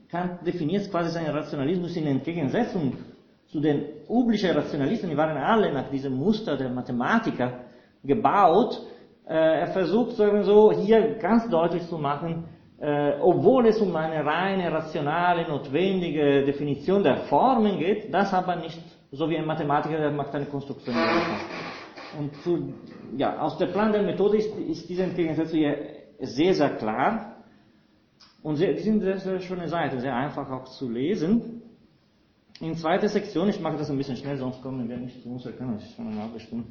Kant 0.09 0.45
definiert 0.45 0.89
quasi 0.91 1.11
seinen 1.11 1.35
Rationalismus 1.35 1.95
in 1.95 2.07
Entgegensetzung 2.07 2.93
zu 3.47 3.59
den 3.59 3.85
üblichen 4.09 4.51
Rationalisten, 4.51 5.09
die 5.09 5.17
waren 5.17 5.37
alle 5.37 5.71
nach 5.71 5.89
diesem 5.89 6.15
Muster 6.15 6.57
der 6.57 6.69
Mathematiker 6.69 7.61
gebaut. 8.03 8.81
Äh, 9.25 9.61
er 9.61 9.67
versucht 9.67 10.11
so 10.11 10.71
hier 10.71 11.15
ganz 11.15 11.49
deutlich 11.49 11.87
zu 11.87 11.97
machen, 11.97 12.45
äh, 12.79 13.13
obwohl 13.21 13.67
es 13.67 13.79
um 13.81 13.95
eine 13.95 14.25
reine 14.25 14.71
rationale, 14.71 15.47
notwendige 15.47 16.43
Definition 16.45 17.03
der 17.03 17.17
Formen 17.29 17.79
geht, 17.79 18.13
das 18.13 18.33
aber 18.33 18.57
nicht 18.57 18.81
so 19.11 19.29
wie 19.29 19.37
ein 19.37 19.45
Mathematiker, 19.45 19.97
der 19.97 20.11
macht 20.11 20.35
eine 20.35 20.45
Konstruktion. 20.45 20.95
Und 22.19 22.35
zu, 22.43 22.73
ja, 23.17 23.39
aus 23.39 23.57
der 23.57 23.67
Plan 23.67 23.91
der 23.91 24.03
Methode 24.03 24.37
ist, 24.37 24.55
ist 24.57 24.89
diese 24.89 25.03
Entgegensetzung 25.03 25.59
sehr, 26.19 26.53
sehr 26.53 26.69
klar. 26.71 27.43
Und 28.43 28.59
die 28.59 28.79
sind 28.79 29.01
sehr, 29.01 29.17
sehr 29.17 29.39
schöne 29.39 29.67
Seiten, 29.67 29.99
sehr 29.99 30.15
einfach 30.15 30.49
auch 30.49 30.65
zu 30.65 30.89
lesen. 30.89 31.61
In 32.59 32.75
zweiter 32.75 33.07
Sektion, 33.07 33.49
ich 33.49 33.59
mache 33.59 33.77
das 33.77 33.89
ein 33.89 33.97
bisschen 33.97 34.17
schnell, 34.17 34.37
sonst 34.37 34.61
kommen 34.63 34.89
wir 34.89 34.97
nicht 34.97 35.21
zu 35.21 35.29
unserer 35.29 35.53
es 35.75 35.83
ist 35.83 35.95
schon 35.95 36.07
eine 36.07 36.21
halbe 36.23 36.39
Stunde 36.39 36.65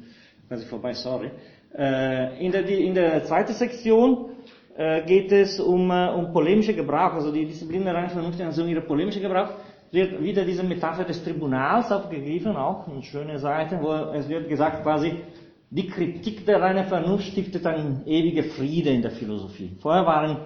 quasi 0.47 0.65
vorbei, 0.65 0.93
sorry. 0.93 1.31
Äh, 1.77 2.45
in, 2.45 2.51
der, 2.51 2.67
in 2.67 2.93
der 2.93 3.23
zweiten 3.23 3.53
Sektion 3.53 4.31
äh, 4.75 5.03
geht 5.05 5.31
es 5.31 5.59
um, 5.59 5.89
äh, 5.91 6.09
um 6.09 6.33
polemische 6.33 6.73
Gebrauch, 6.73 7.13
also 7.13 7.31
die 7.31 7.45
Disziplin 7.45 7.83
der 7.85 7.93
reinen 7.95 8.09
Vernunft, 8.09 8.39
also 8.41 8.65
ihre 8.65 8.81
polemische 8.81 9.21
Gebrauch, 9.21 9.49
wird 9.91 10.21
wieder 10.21 10.43
diese 10.43 10.63
Metapher 10.63 11.05
des 11.05 11.23
Tribunals 11.23 11.91
aufgegriffen, 11.91 12.55
auch 12.57 12.87
eine 12.87 13.03
schöne 13.03 13.39
Seite, 13.39 13.79
wo 13.81 13.91
es 14.13 14.27
wird 14.27 14.49
gesagt 14.49 14.83
quasi, 14.83 15.21
die 15.69 15.87
Kritik 15.87 16.45
der 16.45 16.61
reinen 16.61 16.85
Vernunft 16.85 17.27
stiftet 17.27 17.65
einen 17.65 18.03
ewigen 18.05 18.49
Friede 18.51 18.89
in 18.89 19.01
der 19.01 19.11
Philosophie. 19.11 19.75
Vorher 19.79 20.05
waren 20.05 20.37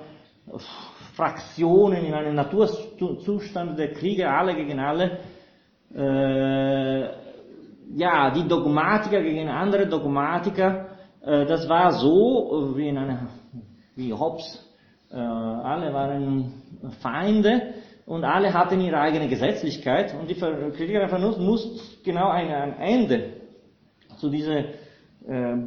Fraktionen 1.22 2.04
in 2.04 2.16
einem 2.16 2.34
Naturzustand 2.34 3.78
der 3.78 3.94
Kriege, 3.94 4.28
alle 4.28 4.56
gegen 4.56 4.80
alle, 4.80 5.20
äh, 5.96 7.02
ja, 7.96 8.32
die 8.32 8.48
Dogmatiker 8.48 9.22
gegen 9.22 9.48
andere 9.48 9.86
Dogmatiker, 9.86 10.88
äh, 11.24 11.46
das 11.46 11.70
war 11.70 11.92
so, 11.92 12.74
wie 12.76 12.88
in 12.88 12.98
einer, 12.98 13.28
wie 13.96 14.12
Hobbes, 14.12 14.68
äh, 15.12 15.18
alle 15.18 15.94
waren 15.94 16.54
Feinde 17.02 17.76
und 18.08 18.24
alle 18.24 18.52
hatten 18.52 18.82
ihre 18.82 19.00
eigene 19.00 19.28
Gesetzlichkeit 19.28 20.16
und 20.20 20.28
die 20.28 20.34
Kritiker 20.34 21.02
der 21.02 21.10
Vernunft 21.10 21.40
muss 21.40 22.02
genau 22.04 22.30
ein, 22.30 22.52
ein 22.52 22.80
Ende 22.80 23.34
zu 24.18 24.28
dieser 24.28 24.58
äh, 24.58 24.66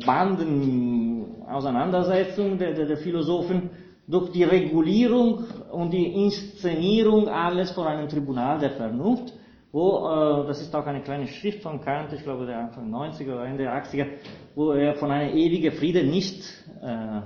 Bandenauseinandersetzung 0.04 2.58
der, 2.58 2.74
der, 2.74 2.86
der 2.86 2.96
Philosophen 2.96 3.70
durch 4.06 4.30
die 4.32 4.44
Regulierung 4.44 5.44
und 5.72 5.92
die 5.92 6.06
Inszenierung 6.06 7.28
alles 7.28 7.70
vor 7.70 7.86
einem 7.86 8.08
Tribunal 8.08 8.58
der 8.58 8.72
Vernunft 8.72 9.32
wo, 9.74 10.06
äh, 10.06 10.46
das 10.46 10.60
ist 10.60 10.72
auch 10.76 10.86
eine 10.86 11.02
kleine 11.02 11.26
Schrift 11.26 11.60
von 11.60 11.80
Kant, 11.80 12.12
ich 12.12 12.22
glaube 12.22 12.46
der 12.46 12.58
Anfang 12.60 12.94
90er 12.94 13.34
oder 13.34 13.44
Ende 13.44 13.68
80er, 13.68 14.06
wo 14.54 14.70
er 14.70 14.94
von 14.94 15.10
einem 15.10 15.36
ewigen 15.36 15.72
Frieden 15.72 16.10
nicht 16.10 16.44
äh, 16.80 17.20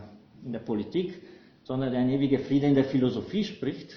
in 0.46 0.52
der 0.52 0.60
Politik, 0.60 1.20
sondern 1.62 1.94
ein 1.94 2.08
ewiger 2.08 2.38
Frieden 2.38 2.70
in 2.70 2.74
der 2.74 2.84
Philosophie 2.84 3.44
spricht. 3.44 3.90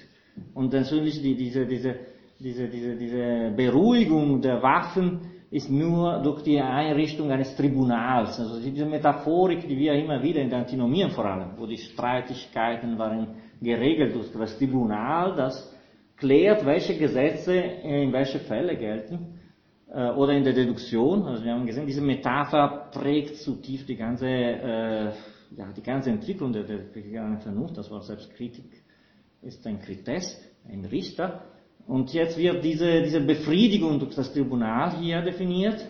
Und 0.52 0.74
natürlich 0.74 1.22
die, 1.22 1.34
diese, 1.34 1.64
diese, 1.64 1.96
diese, 2.38 2.68
diese, 2.68 2.94
diese 2.96 3.54
Beruhigung 3.56 4.42
der 4.42 4.62
Waffen 4.62 5.20
ist 5.52 5.70
nur 5.70 6.18
durch 6.22 6.42
die 6.42 6.58
Einrichtung 6.58 7.30
eines 7.30 7.54
Tribunals. 7.54 8.40
Also 8.40 8.58
diese 8.58 8.86
Metaphorik, 8.86 9.68
die 9.68 9.76
wir 9.76 9.92
immer 9.92 10.22
wieder 10.22 10.40
in 10.40 10.48
der 10.48 10.60
Antinomien 10.60 11.10
vor 11.10 11.26
allem, 11.26 11.50
wo 11.58 11.66
die 11.66 11.76
Streitigkeiten 11.76 12.98
waren 12.98 13.34
geregelt 13.60 14.14
durch 14.14 14.32
das 14.32 14.56
Tribunal, 14.56 15.36
das 15.36 15.70
klärt, 16.16 16.64
welche 16.64 16.96
Gesetze 16.96 17.54
in 17.54 18.10
welche 18.14 18.38
Fälle 18.38 18.78
gelten 18.78 19.40
äh, 19.92 20.08
oder 20.12 20.32
in 20.32 20.42
der 20.42 20.54
Deduktion. 20.54 21.26
Also 21.26 21.44
wir 21.44 21.52
haben 21.52 21.66
gesehen, 21.66 21.86
diese 21.86 22.00
Metapher 22.00 22.88
prägt 22.90 23.36
zutiefst 23.36 23.86
die 23.90 23.96
ganze, 23.96 24.26
äh, 24.26 25.04
ja, 25.54 25.70
die 25.76 25.82
ganze 25.82 26.08
Entwicklung 26.08 26.54
der, 26.54 26.62
der 26.62 26.80
Vernunft. 27.40 27.76
Das 27.76 27.90
Wort 27.90 28.04
Selbstkritik 28.04 28.82
ist 29.42 29.66
ein 29.66 29.80
Krites, 29.80 30.40
ein 30.66 30.86
Richter. 30.86 31.42
Und 31.86 32.12
jetzt 32.12 32.38
wird 32.38 32.64
diese, 32.64 33.02
diese 33.02 33.20
Befriedigung 33.20 33.98
durch 33.98 34.14
das 34.14 34.32
Tribunal 34.32 34.92
hier 35.00 35.20
definiert. 35.20 35.84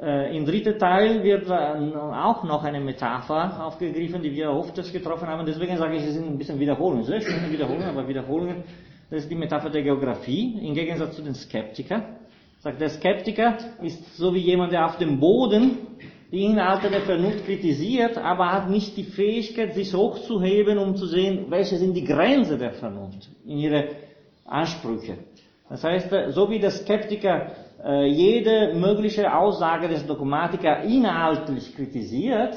Äh, 0.00 0.36
Im 0.36 0.44
dritten 0.44 0.78
Teil 0.78 1.22
wird 1.22 1.50
auch 1.50 2.44
noch 2.44 2.64
eine 2.64 2.80
Metapher 2.80 3.64
aufgegriffen, 3.66 4.22
die 4.22 4.32
wir 4.32 4.50
oft 4.50 4.74
getroffen 4.92 5.28
haben. 5.28 5.46
Deswegen 5.46 5.76
sage 5.76 5.96
ich, 5.96 6.02
es 6.02 6.14
sind 6.14 6.26
ein 6.26 6.38
bisschen 6.38 6.58
Wiederholungen. 6.58 7.04
Sehr 7.04 7.20
schöne 7.20 7.50
Wiederholungen, 7.50 7.88
aber 7.88 8.06
Wiederholungen 8.06 8.64
das 9.10 9.22
ist 9.22 9.30
die 9.30 9.36
Metapher 9.36 9.70
der 9.70 9.82
Geografie, 9.82 10.58
im 10.60 10.74
Gegensatz 10.74 11.16
zu 11.16 11.22
den 11.22 11.34
Skeptiker. 11.34 12.18
Sagt, 12.60 12.80
der 12.80 12.90
Skeptiker 12.90 13.56
ist 13.82 14.16
so 14.16 14.34
wie 14.34 14.40
jemand, 14.40 14.72
der 14.72 14.84
auf 14.84 14.98
dem 14.98 15.18
Boden 15.18 15.78
die 16.30 16.44
Inhalte 16.44 16.90
der 16.90 17.00
Vernunft 17.02 17.46
kritisiert, 17.46 18.18
aber 18.18 18.52
hat 18.52 18.68
nicht 18.68 18.96
die 18.98 19.04
Fähigkeit, 19.04 19.72
sich 19.72 19.94
hochzuheben, 19.94 20.76
um 20.76 20.94
zu 20.94 21.06
sehen, 21.06 21.46
welche 21.48 21.78
sind 21.78 21.94
die 21.94 22.04
Grenzen 22.04 22.58
der 22.58 22.72
Vernunft 22.72 23.30
in 23.46 23.58
ihre 23.58 23.88
Ansprüche. 24.48 25.18
Das 25.68 25.84
heißt, 25.84 26.10
so 26.30 26.50
wie 26.50 26.58
der 26.58 26.70
Skeptiker 26.70 27.52
äh, 27.84 28.06
jede 28.06 28.74
mögliche 28.74 29.32
Aussage 29.32 29.88
des 29.88 30.06
Dogmatikers 30.06 30.84
inhaltlich 30.84 31.74
kritisiert 31.76 32.56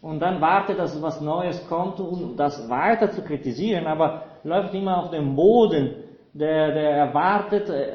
und 0.00 0.20
dann 0.20 0.40
wartet, 0.40 0.78
dass 0.78 1.00
was 1.00 1.20
Neues 1.20 1.66
kommt, 1.68 1.98
um 1.98 2.36
das 2.36 2.68
weiter 2.68 3.10
zu 3.10 3.22
kritisieren, 3.22 3.86
aber 3.86 4.24
läuft 4.44 4.74
immer 4.74 4.98
auf 4.98 5.10
dem 5.10 5.34
Boden, 5.34 5.94
der, 6.34 6.72
der 6.72 6.90
erwartet 6.90 7.70
äh, 7.70 7.92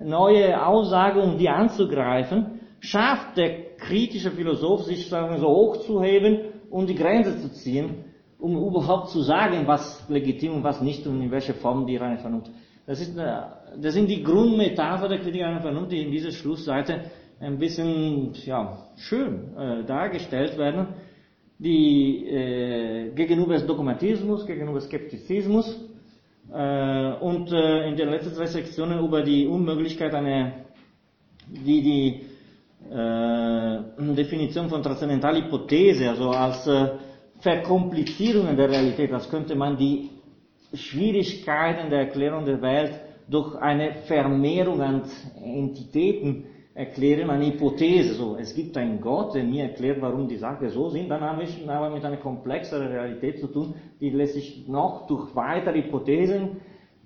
neue 0.04 0.64
Aussagen, 0.64 1.20
um 1.20 1.38
die 1.38 1.48
anzugreifen, 1.48 2.60
schafft 2.80 3.36
der 3.36 3.76
kritische 3.76 4.30
Philosoph, 4.30 4.82
sich 4.82 5.08
sagen 5.08 5.30
wir 5.30 5.38
so 5.38 5.48
hochzuheben 5.48 6.40
und 6.70 6.88
die 6.88 6.94
Grenze 6.94 7.38
zu 7.38 7.52
ziehen, 7.52 8.04
um 8.38 8.56
überhaupt 8.56 9.10
zu 9.10 9.22
sagen, 9.22 9.66
was 9.66 10.08
legitim 10.08 10.54
und 10.56 10.62
was 10.64 10.80
nicht 10.80 11.06
und 11.06 11.20
in 11.20 11.30
welcher 11.30 11.54
Form 11.54 11.86
die 11.86 11.96
reine 11.96 12.18
Vernunft. 12.18 12.50
Das, 12.86 13.00
ist, 13.00 13.16
äh, 13.18 13.32
das 13.80 13.94
sind 13.94 14.08
die 14.08 14.22
Grundmetapher 14.22 15.08
der 15.08 15.18
Kritik 15.18 15.42
einer 15.42 15.60
Vernunft, 15.60 15.92
die 15.92 16.02
in 16.02 16.10
dieser 16.10 16.32
Schlussseite 16.32 17.10
ein 17.40 17.58
bisschen 17.58 18.32
ja, 18.46 18.78
schön 18.96 19.56
äh, 19.56 19.84
dargestellt 19.84 20.56
werden 20.58 20.88
die 21.58 22.24
äh, 22.28 23.10
gegenüber 23.14 23.54
des 23.54 23.66
Dogmatismus, 23.66 24.46
gegenüber 24.46 24.80
Skeptizismus 24.80 25.76
äh, 26.52 27.12
und 27.14 27.50
äh, 27.52 27.88
in 27.88 27.96
den 27.96 28.08
letzten 28.10 28.32
zwei 28.34 28.46
Sektionen 28.46 29.04
über 29.04 29.22
die 29.22 29.46
Unmöglichkeit 29.46 30.14
einer, 30.14 30.52
die, 31.48 31.82
die 31.82 32.20
äh, 32.94 34.14
Definition 34.14 34.68
von 34.68 34.82
Transzendenthalhypothese, 34.82 36.08
also 36.10 36.30
als 36.30 36.68
äh, 37.38 37.42
Verkomplizierung 37.42 38.56
der 38.56 38.68
Realität, 38.68 39.12
als 39.12 39.28
könnte 39.28 39.54
man 39.54 39.76
die 39.76 40.10
Schwierigkeiten 40.74 41.90
der 41.90 42.00
Erklärung 42.00 42.44
der 42.44 42.60
Welt 42.60 42.92
durch 43.28 43.54
eine 43.56 43.94
Vermehrung 44.06 44.80
an 44.80 45.02
Entitäten 45.42 46.44
erklären, 46.74 47.28
eine 47.28 47.46
Hypothese, 47.46 48.14
so, 48.14 48.36
es 48.36 48.54
gibt 48.54 48.76
einen 48.76 49.00
Gott, 49.00 49.34
der 49.34 49.42
mir 49.42 49.64
erklärt, 49.64 50.00
warum 50.00 50.28
die 50.28 50.36
Sachen 50.36 50.68
so 50.70 50.88
sind, 50.88 51.08
dann 51.08 51.22
habe 51.22 51.42
ich 51.42 51.68
aber 51.68 51.90
mit 51.90 52.04
einer 52.04 52.18
komplexeren 52.18 52.86
Realität 52.86 53.40
zu 53.40 53.48
tun, 53.48 53.74
die 54.00 54.10
lässt 54.10 54.34
sich 54.34 54.68
noch 54.68 55.08
durch 55.08 55.34
weitere 55.34 55.82
Hypothesen 55.82 56.58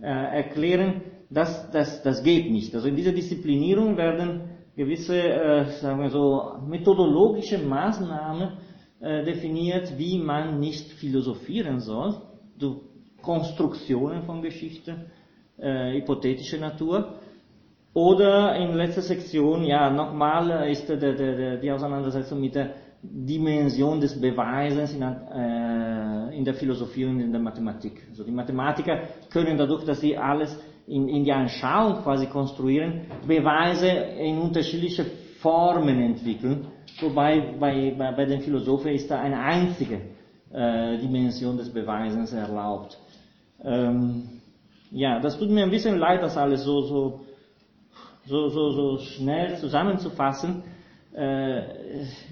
äh, 0.02 0.06
erklären, 0.06 1.00
das, 1.30 1.70
das, 1.70 2.02
das 2.02 2.22
geht 2.22 2.50
nicht. 2.50 2.74
Also 2.74 2.88
in 2.88 2.96
dieser 2.96 3.12
Disziplinierung 3.12 3.96
werden 3.96 4.50
gewisse, 4.76 5.16
äh, 5.16 5.64
sagen 5.80 6.02
wir 6.02 6.10
so, 6.10 6.52
methodologische 6.68 7.58
Maßnahmen 7.58 8.58
äh, 9.02 9.24
definiert, 9.24 9.98
wie 9.98 10.18
man 10.18 10.60
nicht 10.60 10.92
philosophieren 10.92 11.80
soll, 11.80 12.14
durch 12.58 12.78
Konstruktionen 13.20 14.22
von 14.22 14.42
Geschichte, 14.42 15.06
äh, 15.58 15.94
hypothetischer 15.94 16.58
Natur. 16.58 17.14
Oder 17.94 18.56
in 18.56 18.74
letzter 18.74 19.02
Sektion, 19.02 19.64
ja, 19.64 19.90
nochmal 19.90 20.70
ist 20.70 20.88
der, 20.88 20.96
der, 20.96 21.14
der, 21.14 21.56
die 21.58 21.70
Auseinandersetzung 21.70 22.40
mit 22.40 22.54
der 22.54 22.70
Dimension 23.02 24.00
des 24.00 24.18
Beweises 24.18 24.94
in, 24.94 25.02
äh, 25.02 26.36
in 26.36 26.44
der 26.44 26.54
Philosophie 26.54 27.04
und 27.04 27.20
in 27.20 27.32
der 27.32 27.40
Mathematik. 27.40 28.06
Also 28.08 28.22
die 28.24 28.30
Mathematiker 28.30 29.00
können 29.30 29.58
dadurch, 29.58 29.84
dass 29.84 30.00
sie 30.00 30.16
alles 30.16 30.56
in, 30.86 31.08
in 31.08 31.24
die 31.24 31.32
Anschauung 31.32 32.02
quasi 32.02 32.26
konstruieren, 32.26 33.02
Beweise 33.26 33.88
in 33.88 34.38
unterschiedliche 34.38 35.04
Formen 35.40 36.00
entwickeln, 36.00 36.68
wobei 37.00 37.54
bei, 37.58 37.94
bei, 37.96 38.12
bei 38.12 38.24
den 38.24 38.40
Philosophen 38.40 38.92
ist 38.92 39.10
da 39.10 39.20
eine 39.20 39.38
einzige 39.38 40.00
äh, 40.52 40.98
Dimension 40.98 41.56
des 41.56 41.70
Beweisens 41.70 42.32
erlaubt. 42.32 42.98
Ähm, 43.64 44.40
ja, 44.90 45.20
das 45.20 45.38
tut 45.38 45.50
mir 45.50 45.62
ein 45.64 45.70
bisschen 45.70 45.98
leid, 45.98 46.22
das 46.22 46.36
alles 46.36 46.64
so, 46.64 46.82
so, 46.82 47.20
so, 48.26 48.48
so, 48.48 48.70
so 48.70 48.98
schnell 48.98 49.56
zusammenzufassen. 49.58 50.62
Äh, 51.14 51.62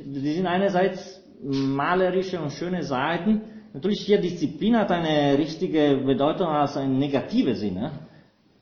die 0.05 0.33
sind 0.33 0.47
einerseits 0.47 1.23
malerische 1.43 2.41
und 2.41 2.51
schöne 2.53 2.83
Seiten. 2.83 3.43
Natürlich 3.73 4.01
hier 4.01 4.21
Disziplin 4.21 4.77
hat 4.77 4.91
eine 4.91 5.39
richtige 5.39 6.03
Bedeutung 6.05 6.49
als 6.49 6.77
ein 6.77 6.99
negativer 6.99 7.55
Sinne. 7.55 7.93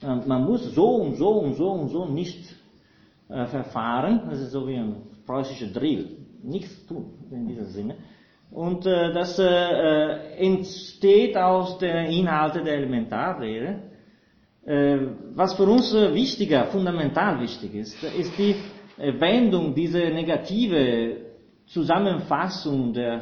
Man 0.01 0.45
muss 0.45 0.75
so 0.75 0.87
und 0.97 1.17
so 1.17 1.31
und 1.31 1.55
so 1.55 1.71
und 1.71 1.89
so 1.89 2.05
nicht 2.07 2.55
äh, 3.29 3.47
verfahren. 3.47 4.23
Das 4.31 4.39
ist 4.39 4.53
so 4.53 4.69
wie 4.69 4.77
ein 4.77 4.97
preußischer 5.29 5.69
Drill. 5.69 6.17
Nichts 6.43 6.87
tun 6.87 7.05
in 7.31 7.47
diesem 7.47 7.67
Sinne. 7.67 7.95
Und 8.51 8.87
äh, 8.87 9.13
das 9.13 9.39
äh, 9.39 10.37
entsteht 10.39 11.37
aus 11.37 11.79
den 11.79 12.07
Inhalten 12.07 12.65
der 12.65 12.75
Elementarlehre. 12.75 13.83
Äh, 14.65 14.99
was 15.35 15.55
für 15.55 15.65
uns 15.65 15.93
wichtiger, 15.95 16.67
fundamental 16.67 17.41
wichtig 17.41 17.75
ist, 17.75 18.03
ist 18.03 18.37
die 18.39 18.57
Wendung, 18.97 19.75
diese 19.75 19.99
negative 19.99 21.17
Zusammenfassung 21.67 22.93
der, 22.93 23.21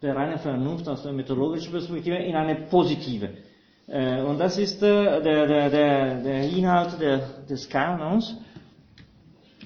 der 0.00 0.16
reinen 0.16 0.38
Vernunft 0.38 0.88
aus 0.88 1.02
der 1.02 1.12
methodologischen 1.12 1.72
Perspektive 1.72 2.16
in 2.16 2.34
eine 2.34 2.54
positive. 2.70 3.28
Äh, 3.88 4.22
und 4.22 4.38
das 4.38 4.58
ist 4.58 4.82
äh, 4.82 5.22
der, 5.22 5.46
der, 5.46 5.70
der, 5.70 6.22
der 6.22 6.42
Inhalt 6.50 7.00
der, 7.00 7.20
des 7.48 7.68
Kanons. 7.68 8.36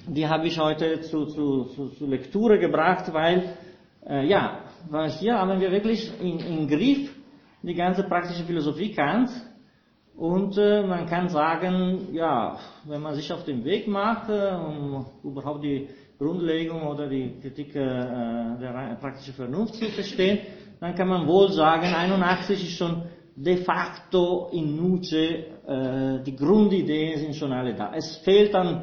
Die 0.06 0.26
habe 0.26 0.48
ich 0.48 0.58
heute 0.58 1.00
zu, 1.02 1.26
zu, 1.26 1.64
zu, 1.64 1.88
zu 1.90 2.06
Lektüre 2.06 2.58
gebracht, 2.58 3.12
weil, 3.12 3.56
äh, 4.04 4.26
ja, 4.26 4.58
weil 4.90 5.10
hier 5.10 5.38
haben 5.38 5.60
wir 5.60 5.70
wirklich 5.70 6.10
in, 6.20 6.40
in 6.40 6.68
Griff 6.68 7.14
die 7.62 7.74
ganze 7.74 8.02
praktische 8.02 8.42
Philosophie 8.42 8.92
Kants. 8.92 9.32
Und 10.16 10.58
äh, 10.58 10.82
man 10.82 11.06
kann 11.06 11.28
sagen, 11.28 12.08
ja, 12.12 12.58
wenn 12.84 13.00
man 13.00 13.14
sich 13.14 13.32
auf 13.32 13.44
den 13.44 13.64
Weg 13.64 13.86
macht, 13.86 14.28
äh, 14.28 14.54
um 14.54 15.06
überhaupt 15.22 15.62
die 15.62 15.88
Grundlegung 16.18 16.82
oder 16.82 17.08
die 17.08 17.38
Kritik 17.40 17.74
äh, 17.76 17.80
der 17.80 18.98
praktischen 19.00 19.34
Vernunft 19.34 19.74
zu 19.74 19.86
verstehen, 19.86 20.40
dann 20.80 20.96
kann 20.96 21.08
man 21.08 21.26
wohl 21.28 21.52
sagen, 21.52 21.86
81 21.94 22.60
ist 22.62 22.76
schon 22.76 23.04
de 23.36 23.56
facto 23.58 24.50
in 24.52 24.76
Nuce, 24.76 25.12
äh, 25.12 26.22
die 26.24 26.34
Grundideen 26.34 27.18
sind 27.18 27.36
schon 27.36 27.52
alle 27.52 27.74
da. 27.74 27.92
Es 27.94 28.16
fehlt 28.18 28.54
an 28.54 28.82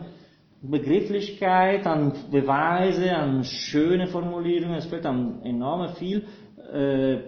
Begrifflichkeit, 0.62 1.86
an 1.86 2.13
Beweise, 2.32 3.15
an 3.15 3.43
schöne 3.43 4.08
Formulierungen, 4.08 4.76
es 4.76 4.86
fehlt 4.88 5.06
an 5.06 5.41
enorm 5.43 5.95
viel 5.95 6.26
äh, 6.74 7.19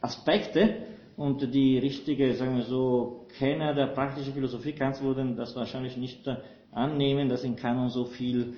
Aspekte 0.00 0.76
und 1.16 1.54
die 1.54 1.78
richtige, 1.78 2.34
sagen 2.34 2.56
wir 2.56 2.64
so, 2.64 3.26
Kenner 3.38 3.74
der 3.74 3.86
praktischen 3.88 4.34
Philosophie 4.34 4.72
Kants 4.72 5.00
würden 5.00 5.36
das 5.36 5.54
wahrscheinlich 5.54 5.96
nicht 5.96 6.28
annehmen, 6.72 7.28
dass 7.28 7.44
in 7.44 7.54
Kanon 7.54 7.88
so 7.88 8.04
viel 8.06 8.54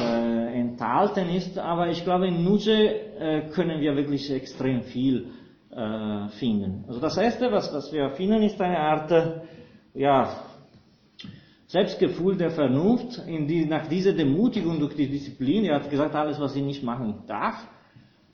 äh, 0.00 0.60
enthalten 0.60 1.28
ist, 1.30 1.56
aber 1.58 1.88
ich 1.88 2.02
glaube, 2.04 2.26
in 2.26 2.42
Nuce 2.42 2.68
äh, 2.68 3.48
können 3.52 3.80
wir 3.80 3.94
wirklich 3.96 4.30
extrem 4.30 4.82
viel 4.82 5.28
äh, 5.70 6.28
finden. 6.38 6.84
Also 6.88 7.00
das 7.00 7.16
Erste, 7.16 7.50
was, 7.52 7.72
was 7.72 7.92
wir 7.92 8.10
finden, 8.10 8.42
ist 8.42 8.60
eine 8.60 8.78
Art, 8.78 9.10
äh, 9.12 9.40
ja, 9.94 10.36
Selbstgefühl 11.72 12.36
der 12.36 12.50
Vernunft, 12.50 13.22
in 13.26 13.46
die, 13.46 13.64
nach 13.64 13.86
dieser 13.86 14.12
Demutigung 14.12 14.78
durch 14.78 14.94
die 14.94 15.08
Disziplin, 15.08 15.64
er 15.64 15.76
hat 15.76 15.88
gesagt, 15.88 16.14
alles, 16.14 16.38
was 16.38 16.52
sie 16.52 16.60
nicht 16.60 16.82
machen 16.82 17.22
darf, 17.26 17.66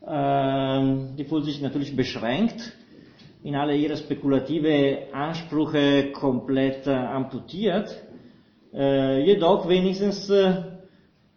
äh, 0.05 1.15
die 1.17 1.23
fühlt 1.23 1.45
sich 1.45 1.63
natürlich 1.63 1.95
beschränkt, 1.95 2.73
in 3.45 3.55
alle 3.55 3.77
ihre 3.77 3.97
spekulative 3.97 5.07
Ansprüche 5.13 6.11
komplett 6.11 6.89
äh, 6.89 6.91
amputiert, 6.91 7.97
äh, 8.75 9.25
jedoch 9.25 9.69
wenigstens 9.69 10.29
äh, 10.31 10.55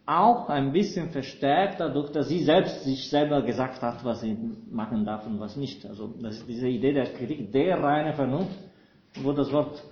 auch 0.04 0.48
ein 0.48 0.72
bisschen 0.72 1.10
verstärkt 1.10 1.78
dadurch, 1.78 2.10
dass 2.10 2.28
sie 2.28 2.42
selbst 2.42 2.82
sich 2.82 3.08
selber 3.10 3.42
gesagt 3.42 3.80
hat, 3.80 4.04
was 4.04 4.22
sie 4.22 4.36
machen 4.72 5.04
darf 5.04 5.24
und 5.24 5.38
was 5.38 5.54
nicht. 5.54 5.86
Also 5.86 6.12
das 6.20 6.38
ist 6.38 6.48
diese 6.48 6.66
Idee 6.66 6.94
der 6.94 7.12
Kritik, 7.12 7.52
der 7.52 7.80
reine 7.80 8.12
Vernunft, 8.12 8.58
wo 9.22 9.30
das 9.30 9.52
Wort 9.52 9.84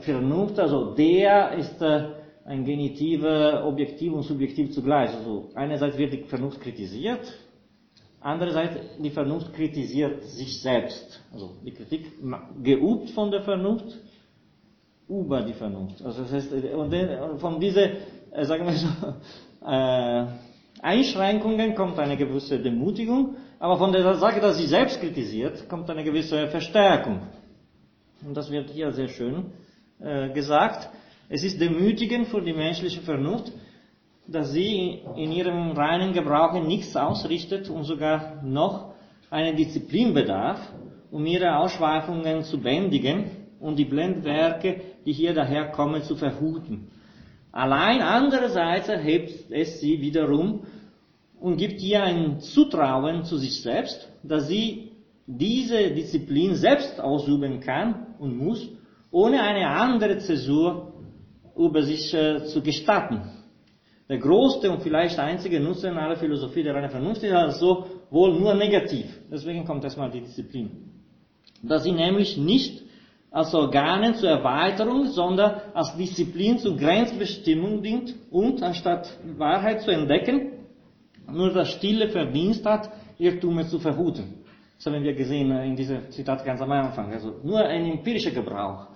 Vernunft, 0.00 0.58
also 0.60 0.94
der 0.94 1.52
ist 1.52 1.82
äh, 1.82 2.08
ein 2.44 2.64
Genitiver, 2.64 3.64
objektiv 3.66 4.12
und 4.12 4.22
subjektiv 4.22 4.72
zugleich. 4.72 5.10
Also 5.10 5.50
einerseits 5.54 5.98
wird 5.98 6.12
die 6.12 6.22
Vernunft 6.24 6.60
kritisiert, 6.60 7.20
andererseits 8.20 8.76
die 8.98 9.10
Vernunft 9.10 9.52
kritisiert 9.52 10.22
sich 10.24 10.60
selbst. 10.60 11.20
Also 11.32 11.50
die 11.64 11.72
Kritik 11.72 12.12
geübt 12.62 13.10
von 13.10 13.30
der 13.30 13.42
Vernunft 13.42 13.98
über 15.08 15.42
die 15.42 15.52
Vernunft. 15.52 16.00
Also 16.04 16.22
das 16.22 16.32
heißt, 16.32 16.52
und 16.52 17.38
von 17.40 17.58
dieser 17.58 17.86
äh, 18.30 18.44
sagen 18.44 18.64
wir 18.64 18.72
so, 18.74 18.88
äh, 19.66 20.26
Einschränkungen 20.80 21.74
kommt 21.74 21.98
eine 21.98 22.16
gewisse 22.16 22.58
Demutigung, 22.60 23.36
aber 23.58 23.78
von 23.78 23.92
der 23.92 24.14
Sache, 24.14 24.40
dass 24.40 24.58
sie 24.58 24.66
selbst 24.66 25.00
kritisiert, 25.00 25.68
kommt 25.68 25.90
eine 25.90 26.02
gewisse 26.02 26.48
Verstärkung. 26.48 27.20
Und 28.24 28.36
das 28.36 28.50
wird 28.50 28.70
hier 28.70 28.92
sehr 28.92 29.08
schön 29.08 29.34
äh, 29.34 29.61
gesagt. 30.34 30.88
Es 31.28 31.44
ist 31.44 31.60
demütigend 31.60 32.28
für 32.28 32.42
die 32.42 32.52
menschliche 32.52 33.00
Vernunft, 33.00 33.52
dass 34.26 34.52
sie 34.52 35.00
in 35.16 35.32
ihrem 35.32 35.72
reinen 35.72 36.12
Gebrauch 36.12 36.52
nichts 36.62 36.96
ausrichtet 36.96 37.68
und 37.68 37.84
sogar 37.84 38.42
noch 38.42 38.92
eine 39.30 39.54
Disziplin 39.54 40.14
bedarf, 40.14 40.60
um 41.10 41.24
ihre 41.26 41.56
Ausschweifungen 41.56 42.42
zu 42.42 42.60
bändigen 42.60 43.30
und 43.60 43.78
die 43.78 43.84
Blendwerke, 43.84 44.80
die 45.06 45.12
hier 45.12 45.34
daherkommen, 45.34 46.02
zu 46.02 46.16
verhuten. 46.16 46.88
Allein 47.50 48.00
andererseits 48.00 48.88
erhebt 48.88 49.50
es 49.50 49.80
sie 49.80 50.00
wiederum 50.00 50.66
und 51.40 51.56
gibt 51.56 51.80
ihr 51.82 52.02
ein 52.02 52.40
Zutrauen 52.40 53.24
zu 53.24 53.36
sich 53.36 53.60
selbst, 53.62 54.08
dass 54.22 54.48
sie 54.48 54.92
diese 55.26 55.90
Disziplin 55.90 56.54
selbst 56.54 57.00
ausüben 57.00 57.60
kann 57.60 58.06
und 58.18 58.36
muss, 58.36 58.68
ohne 59.12 59.40
eine 59.42 59.68
andere 59.68 60.18
Zäsur 60.18 60.94
über 61.56 61.82
sich 61.82 62.12
äh, 62.14 62.44
zu 62.46 62.62
gestatten. 62.62 63.20
Der 64.08 64.18
größte 64.18 64.70
und 64.70 64.82
vielleicht 64.82 65.18
einzige 65.18 65.60
Nutzer 65.60 65.90
in 65.90 65.96
aller 65.96 66.16
Philosophie 66.16 66.62
der 66.62 66.74
reinen 66.74 66.90
Vernunft 66.90 67.22
ist 67.22 67.32
also 67.32 67.86
wohl 68.10 68.38
nur 68.38 68.54
negativ. 68.54 69.06
Deswegen 69.30 69.64
kommt 69.64 69.84
erstmal 69.84 70.10
die 70.10 70.22
Disziplin. 70.22 70.70
Dass 71.62 71.84
sie 71.84 71.92
nämlich 71.92 72.36
nicht 72.36 72.82
als 73.30 73.54
Organen 73.54 74.14
zur 74.14 74.30
Erweiterung, 74.30 75.06
sondern 75.06 75.60
als 75.72 75.96
Disziplin 75.96 76.58
zur 76.58 76.76
Grenzbestimmung 76.76 77.82
dient 77.82 78.14
und 78.30 78.62
anstatt 78.62 79.08
Wahrheit 79.38 79.82
zu 79.82 79.90
entdecken, 79.90 80.52
nur 81.30 81.52
das 81.52 81.70
stille 81.70 82.08
Verdienst 82.08 82.66
hat, 82.66 82.90
Irrtümer 83.18 83.66
zu 83.66 83.78
verhuten. 83.78 84.42
Das 84.76 84.92
haben 84.92 85.02
wir 85.02 85.14
gesehen 85.14 85.50
in 85.52 85.76
diesem 85.76 86.10
Zitat 86.10 86.44
ganz 86.44 86.60
am 86.60 86.72
Anfang. 86.72 87.12
Also 87.12 87.36
nur 87.44 87.60
ein 87.60 87.86
empirischer 87.86 88.32
Gebrauch 88.32 88.88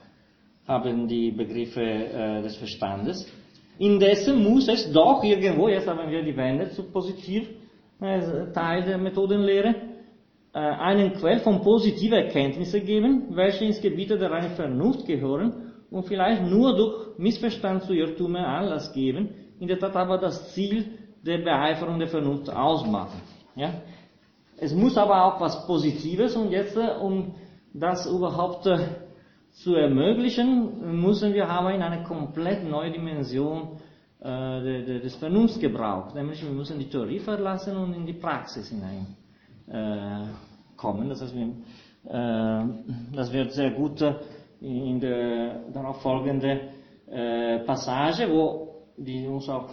haben 0.66 1.06
die 1.06 1.30
Begriffe 1.30 1.82
äh, 1.82 2.42
des 2.42 2.56
Verstandes. 2.56 3.26
Indessen 3.78 4.42
muss 4.42 4.68
es 4.68 4.90
doch 4.92 5.22
irgendwo, 5.22 5.68
jetzt 5.68 5.86
haben 5.86 6.10
wir 6.10 6.22
die 6.22 6.36
Wende 6.36 6.70
zu 6.70 6.84
positiv 6.84 7.48
äh, 8.00 8.52
Teil 8.52 8.84
der 8.84 8.98
Methodenlehre, 8.98 9.74
äh, 10.52 10.58
einen 10.58 11.12
Quell 11.12 11.40
von 11.40 11.60
positiver 11.60 12.16
Erkenntnisse 12.16 12.80
geben, 12.80 13.28
welche 13.30 13.64
ins 13.66 13.80
Gebiet 13.80 14.10
der 14.10 14.30
reinen 14.30 14.52
Vernunft 14.52 15.06
gehören 15.06 15.72
und 15.90 16.06
vielleicht 16.06 16.42
nur 16.42 16.74
durch 16.76 17.18
Missverstand 17.18 17.82
zu 17.84 17.92
Irrtümer 17.92 18.46
Anlass 18.46 18.92
geben, 18.92 19.30
in 19.60 19.68
der 19.68 19.78
Tat 19.78 19.94
aber 19.94 20.18
das 20.18 20.54
Ziel 20.54 20.86
der 21.22 21.38
Beeiferung 21.38 21.98
der 21.98 22.08
Vernunft 22.08 22.50
ausmachen. 22.50 23.20
Ja? 23.54 23.74
Es 24.58 24.74
muss 24.74 24.96
aber 24.96 25.24
auch 25.24 25.40
was 25.40 25.66
Positives 25.66 26.34
und 26.34 26.50
jetzt, 26.50 26.76
äh, 26.76 26.96
um 27.00 27.34
das 27.74 28.06
überhaupt 28.06 28.66
äh, 28.66 28.78
zu 29.56 29.74
ermöglichen, 29.74 31.00
müssen 31.00 31.32
wir 31.32 31.48
aber 31.48 31.72
in 31.74 31.82
eine 31.82 32.04
komplett 32.04 32.68
neue 32.68 32.92
Dimension 32.92 33.78
äh, 34.20 35.00
des 35.00 35.16
Vernunftsgebrauchs, 35.16 36.14
nämlich 36.14 36.42
wir 36.42 36.52
müssen 36.52 36.78
die 36.78 36.88
Theorie 36.88 37.20
verlassen 37.20 37.76
und 37.76 37.94
in 37.94 38.06
die 38.06 38.12
Praxis 38.12 38.68
hinein 38.68 39.06
äh. 39.68 40.26
Das, 41.08 41.22
heißt, 41.22 41.34
äh, 41.34 42.64
das 43.14 43.32
wird 43.32 43.52
sehr 43.52 43.70
gut 43.70 44.02
in 44.60 45.00
der 45.00 45.60
darauf 45.72 46.02
folgende 46.02 46.60
äh, 47.10 47.60
Passage, 47.60 48.28
wo 48.30 48.84
die 48.96 49.26
uns 49.26 49.48
auch 49.48 49.70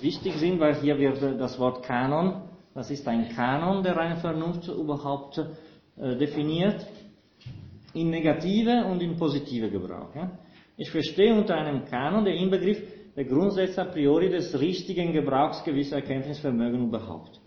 wichtig 0.00 0.34
sind, 0.36 0.60
weil 0.60 0.74
hier 0.76 0.98
wird 0.98 1.40
das 1.40 1.58
Wort 1.58 1.82
Kanon, 1.82 2.42
was 2.74 2.90
ist 2.90 3.06
ein 3.08 3.28
Kanon 3.30 3.82
der 3.82 3.96
reinen 3.96 4.18
Vernunft 4.18 4.68
überhaupt 4.68 5.38
äh, 5.96 6.16
definiert, 6.16 6.86
in 7.96 8.10
negative 8.10 8.84
und 8.84 9.02
in 9.02 9.16
positive 9.16 9.70
Gebrauch. 9.70 10.14
Ja? 10.14 10.30
Ich 10.76 10.90
verstehe 10.90 11.34
unter 11.34 11.56
einem 11.56 11.84
Kanon 11.84 12.24
der 12.24 12.34
Inbegriff 12.34 12.82
der 13.16 13.24
Grundsätze 13.24 13.80
a 13.80 13.86
priori 13.86 14.28
des 14.28 14.58
richtigen 14.60 15.12
Gebrauchs 15.12 15.64
gewisser 15.64 15.96
Erkenntnisvermögen 15.96 16.88
überhaupt. 16.88 17.40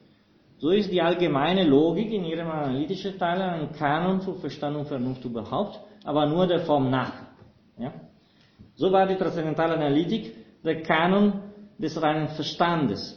So 0.58 0.72
ist 0.72 0.92
die 0.92 1.02
allgemeine 1.02 1.64
Logik 1.64 2.12
in 2.12 2.26
ihrem 2.26 2.50
analytischen 2.50 3.18
Teil 3.18 3.42
ein 3.42 3.72
Kanon 3.74 4.22
für 4.22 4.36
Verstand 4.36 4.76
und 4.76 4.88
Vernunft 4.88 5.24
überhaupt, 5.24 5.80
aber 6.04 6.26
nur 6.26 6.48
der 6.48 6.62
Form 6.62 6.90
nach. 6.90 7.14
Ja? 7.78 7.94
So 8.76 8.92
war 8.92 9.08
die 9.08 9.16
transzendentale 9.16 9.76
Analytik 9.76 10.34
der 10.64 10.82
Kanon 10.82 11.34
des 11.78 12.02
reinen 12.02 12.30
Verstandes. 12.30 13.16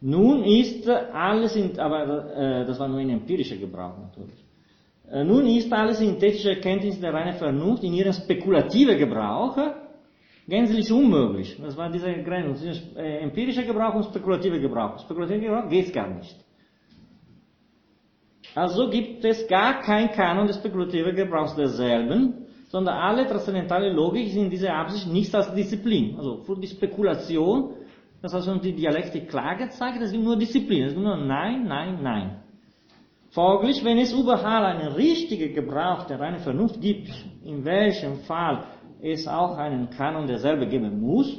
Nun 0.00 0.44
ist 0.44 0.88
alles, 0.88 1.56
in, 1.56 1.78
aber 1.78 2.32
äh, 2.34 2.64
das 2.64 2.78
war 2.78 2.88
nur 2.88 3.00
in 3.00 3.10
empirischer 3.10 3.56
Gebrauch 3.56 3.98
natürlich. 3.98 4.45
Äh, 5.10 5.24
nun 5.24 5.46
ist 5.46 5.72
alle 5.72 5.94
synthetische 5.94 6.50
Erkenntnis 6.50 7.00
der 7.00 7.14
reinen 7.14 7.34
Vernunft 7.34 7.84
in 7.84 7.94
ihrem 7.94 8.12
spekulativen 8.12 8.98
Gebrauch 8.98 9.56
gänzlich 10.48 10.90
unmöglich. 10.92 11.58
Das 11.60 11.76
war 11.76 11.90
diese 11.90 12.12
Grenze 12.22 12.62
zwischen 12.62 12.96
äh, 12.96 13.18
empirischer 13.18 13.62
Gebrauch 13.62 13.94
und 13.94 14.04
spekulativer 14.04 14.58
Gebrauch. 14.58 14.98
Spekulativer 15.00 15.40
Gebrauch 15.40 15.68
geht 15.68 15.92
gar 15.92 16.08
nicht. 16.08 16.36
Also 18.54 18.88
gibt 18.88 19.24
es 19.24 19.46
gar 19.48 19.80
kein 19.80 20.10
Kanon 20.12 20.46
des 20.46 20.56
spekulativen 20.56 21.14
Gebrauchs 21.14 21.54
derselben, 21.54 22.46
sondern 22.68 22.96
alle 22.96 23.26
transzendentale 23.26 23.92
Logik 23.92 24.28
ist 24.28 24.36
in 24.36 24.50
dieser 24.50 24.74
Absicht 24.74 25.06
nichts 25.08 25.34
als 25.34 25.52
Disziplin. 25.54 26.16
Also 26.16 26.38
für 26.38 26.56
die 26.56 26.66
Spekulation, 26.66 27.74
das 28.22 28.32
hat 28.32 28.44
schon 28.44 28.60
die 28.60 28.74
Dialektik 28.74 29.28
klar 29.28 29.56
gezeigt, 29.56 30.00
das 30.00 30.12
ist 30.12 30.18
nur 30.18 30.36
Disziplin, 30.38 30.84
das 30.84 30.92
ist 30.92 30.98
nur 30.98 31.16
Nein, 31.16 31.64
Nein, 31.66 31.98
Nein. 32.02 32.42
Folglich, 33.36 33.84
wenn 33.84 33.98
es 33.98 34.14
einen 34.14 34.92
richtigen 34.92 35.54
Gebrauch 35.54 36.04
der 36.04 36.18
reinen 36.18 36.38
Vernunft 36.38 36.80
gibt, 36.80 37.10
in 37.44 37.66
welchem 37.66 38.20
Fall 38.20 38.64
es 39.02 39.28
auch 39.28 39.58
einen 39.58 39.90
Kanon 39.90 40.26
derselbe 40.26 40.66
geben 40.66 41.02
muss, 41.02 41.38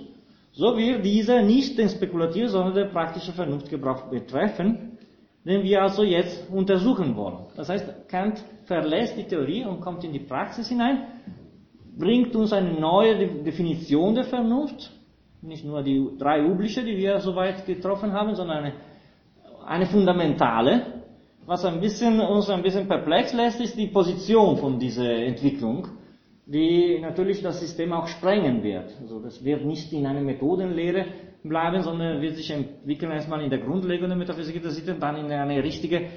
so 0.52 0.78
wird 0.78 1.04
dieser 1.04 1.42
nicht 1.42 1.76
den 1.76 1.90
spekulativen, 1.90 2.50
sondern 2.50 2.76
den 2.76 2.92
praktischen 2.92 3.34
Vernunftgebrauch 3.34 4.12
betreffen, 4.12 5.00
den 5.44 5.64
wir 5.64 5.82
also 5.82 6.04
jetzt 6.04 6.48
untersuchen 6.52 7.16
wollen. 7.16 7.48
Das 7.56 7.68
heißt, 7.68 8.08
Kant 8.08 8.44
verlässt 8.66 9.18
die 9.18 9.24
Theorie 9.24 9.66
und 9.66 9.82
kommt 9.82 10.04
in 10.04 10.14
die 10.14 10.20
Praxis 10.20 10.70
hinein, 10.70 11.08
bringt 11.98 12.36
uns 12.36 12.54
eine 12.54 12.80
neue 12.80 13.42
Definition 13.42 14.14
der 14.14 14.26
Vernunft, 14.26 14.92
nicht 15.42 15.66
nur 15.66 15.82
die 15.82 16.12
drei 16.20 16.46
übliche, 16.46 16.84
die 16.84 16.96
wir 16.96 17.20
soweit 17.22 17.66
getroffen 17.66 18.14
haben, 18.14 18.36
sondern 18.36 18.66
eine, 18.66 18.74
eine 19.66 19.88
fundamentale. 19.88 20.98
Was 21.48 21.66
ein 21.66 21.80
bisschen, 21.80 22.20
uns 22.20 22.50
ein 22.50 22.62
bisschen 22.62 22.88
perplex 22.88 23.34
lässt, 23.34 23.60
ist 23.60 23.78
die 23.78 23.88
Position 23.88 24.58
von 24.58 24.78
dieser 24.78 25.10
Entwicklung 25.10 25.88
die 26.48 27.00
natürlich 27.02 27.42
das 27.42 27.60
System 27.60 27.92
auch 27.92 28.08
sprengen 28.08 28.64
wird. 28.64 28.96
Also 29.02 29.20
das 29.20 29.44
wird 29.44 29.66
nicht 29.66 29.92
in 29.92 30.06
einer 30.06 30.22
Methodenlehre 30.22 31.06
bleiben, 31.44 31.82
sondern 31.84 32.22
wird 32.22 32.38
sich 32.38 32.50
entwickeln 32.50 33.12
erstmal 33.12 33.42
in 33.42 33.50
der 33.50 33.60
Grundlegung 33.60 34.08
der 34.08 34.18
Metaphysik 34.18 34.62
der 34.62 34.72
Sitten, 34.72 35.00
dann 35.00 35.18
in 35.18 35.30
eine 35.30 35.62
richtige 35.62 36.08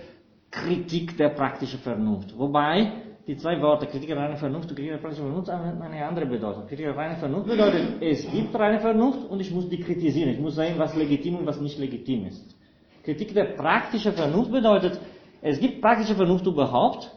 Kritik 0.50 1.16
der 1.16 1.30
praktischen 1.30 1.80
Vernunft. 1.80 2.38
Wobei 2.38 2.92
die 3.26 3.36
zwei 3.36 3.60
Worte, 3.60 3.86
Kritik 3.86 4.08
der 4.08 4.18
reinen 4.18 4.36
Vernunft 4.36 4.70
und 4.70 4.76
Kritik 4.76 4.92
der 4.92 4.98
praktischen 4.98 5.26
Vernunft, 5.26 5.50
haben 5.50 5.82
eine 5.82 6.06
andere 6.06 6.26
Bedeutung. 6.26 6.66
Kritik 6.68 6.86
der 6.86 6.96
reinen 6.96 7.16
Vernunft 7.16 7.48
bedeutet, 7.48 8.00
es 8.00 8.30
gibt 8.30 8.54
reine 8.54 8.78
Vernunft 8.78 9.28
und 9.28 9.40
ich 9.40 9.50
muss 9.50 9.68
die 9.68 9.80
kritisieren. 9.80 10.30
Ich 10.30 10.38
muss 10.38 10.54
sehen, 10.54 10.74
was 10.78 10.94
legitim 10.94 11.36
und 11.36 11.46
was 11.46 11.60
nicht 11.60 11.78
legitim 11.78 12.26
ist. 12.26 12.56
Kritik 13.02 13.34
der 13.34 13.56
praktischen 13.56 14.12
Vernunft 14.12 14.52
bedeutet, 14.52 15.00
es 15.42 15.58
gibt 15.58 15.80
praktische 15.80 16.14
Vernunft 16.14 16.46
überhaupt, 16.46 17.10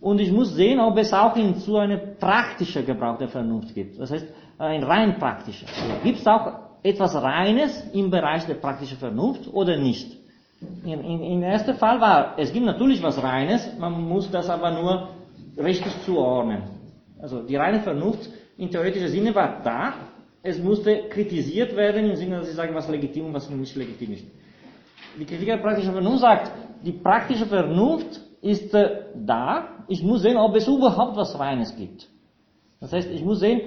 und 0.00 0.20
ich 0.20 0.30
muss 0.30 0.54
sehen, 0.54 0.78
ob 0.78 0.96
es 0.98 1.12
auch 1.12 1.34
in 1.36 1.54
so 1.54 1.76
eine 1.76 1.98
praktische 1.98 2.84
Gebrauch 2.84 3.18
der 3.18 3.28
Vernunft 3.28 3.74
gibt. 3.74 3.98
Das 3.98 4.10
heißt, 4.10 4.26
ein 4.58 4.82
rein 4.84 5.18
praktischer. 5.18 5.66
Gibt 6.04 6.20
es 6.20 6.26
auch 6.26 6.52
etwas 6.82 7.14
Reines 7.20 7.84
im 7.92 8.10
Bereich 8.10 8.46
der 8.46 8.54
praktischen 8.54 8.98
Vernunft 8.98 9.52
oder 9.52 9.76
nicht? 9.76 10.16
In, 10.84 11.00
in, 11.00 11.22
in 11.22 11.42
erster 11.42 11.74
Fall 11.74 12.00
war, 12.00 12.34
es 12.36 12.52
gibt 12.52 12.66
natürlich 12.66 13.02
was 13.02 13.22
Reines, 13.22 13.68
man 13.78 14.00
muss 14.08 14.30
das 14.30 14.48
aber 14.50 14.70
nur 14.70 15.08
richtig 15.56 15.92
zuordnen. 16.04 16.62
Also 17.20 17.42
die 17.42 17.56
reine 17.56 17.80
Vernunft 17.80 18.28
in 18.56 18.70
theoretischer 18.70 19.08
Sinne 19.08 19.34
war 19.34 19.60
da, 19.62 19.94
es 20.42 20.58
musste 20.58 21.08
kritisiert 21.08 21.74
werden 21.76 22.10
im 22.10 22.16
Sinne, 22.16 22.38
dass 22.38 22.48
sie 22.48 22.54
sagen, 22.54 22.74
was 22.74 22.88
legitim 22.88 23.26
und 23.26 23.34
was 23.34 23.50
nicht 23.50 23.74
legitim 23.76 24.12
ist. 24.12 24.24
Die 25.18 25.24
Kritik 25.24 25.46
der 25.46 25.58
praktischen 25.58 25.92
Vernunft 25.92 26.20
sagt, 26.20 26.52
die 26.84 26.92
praktische 26.92 27.46
Vernunft 27.46 28.20
ist 28.40 28.74
äh, 28.74 29.04
da. 29.14 29.84
Ich 29.88 30.02
muss 30.02 30.22
sehen, 30.22 30.36
ob 30.36 30.54
es 30.56 30.66
überhaupt 30.66 31.16
was 31.16 31.38
Reines 31.38 31.74
gibt. 31.76 32.08
Das 32.80 32.92
heißt, 32.92 33.10
ich 33.10 33.24
muss 33.24 33.40
sehen, 33.40 33.60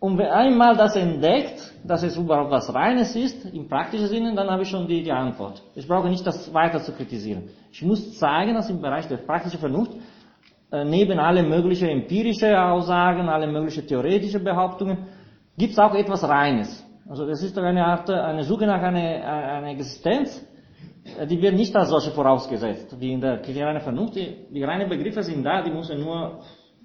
und 0.00 0.16
wenn 0.16 0.28
einmal 0.28 0.76
das 0.76 0.94
entdeckt, 0.94 1.74
dass 1.84 2.02
es 2.04 2.16
überhaupt 2.16 2.50
was 2.50 2.72
Reines 2.72 3.16
ist, 3.16 3.44
im 3.46 3.68
praktischen 3.68 4.06
Sinne, 4.06 4.34
dann 4.34 4.48
habe 4.48 4.62
ich 4.62 4.68
schon 4.68 4.86
die, 4.86 5.02
die 5.02 5.10
Antwort. 5.10 5.62
Ich 5.74 5.88
brauche 5.88 6.08
nicht 6.08 6.24
das 6.24 6.52
weiter 6.54 6.80
zu 6.80 6.92
kritisieren. 6.92 7.50
Ich 7.72 7.82
muss 7.82 8.16
zeigen, 8.18 8.54
dass 8.54 8.70
im 8.70 8.80
Bereich 8.80 9.08
der 9.08 9.16
praktischen 9.16 9.58
Vernunft 9.58 9.92
äh, 10.70 10.84
neben 10.84 11.18
alle 11.18 11.42
möglichen 11.42 11.88
empirischen 11.88 12.54
Aussagen, 12.54 13.28
alle 13.28 13.48
möglichen 13.48 13.86
theoretischen 13.86 14.44
Behauptungen, 14.44 15.06
gibt 15.56 15.72
es 15.72 15.78
auch 15.78 15.94
etwas 15.94 16.22
Reines. 16.28 16.84
Also 17.08 17.26
das 17.26 17.42
ist 17.42 17.58
eine 17.58 17.84
Art, 17.84 18.08
eine 18.10 18.44
Suche 18.44 18.66
nach 18.66 18.82
einer, 18.82 19.00
einer 19.00 19.68
Existenz, 19.68 20.38
äh, 20.40 20.47
die 21.28 21.40
wird 21.40 21.54
nicht 21.54 21.74
als 21.74 21.88
solche 21.88 22.10
vorausgesetzt, 22.10 22.94
wie 23.00 23.12
in 23.12 23.20
der 23.20 23.40
reinen 23.40 23.80
Vernunft. 23.80 24.16
Die, 24.16 24.62
reinen 24.62 24.88
Begriffe 24.88 25.22
sind 25.22 25.44
da, 25.44 25.62
die 25.62 25.70
müssen 25.70 26.00
nur 26.00 26.40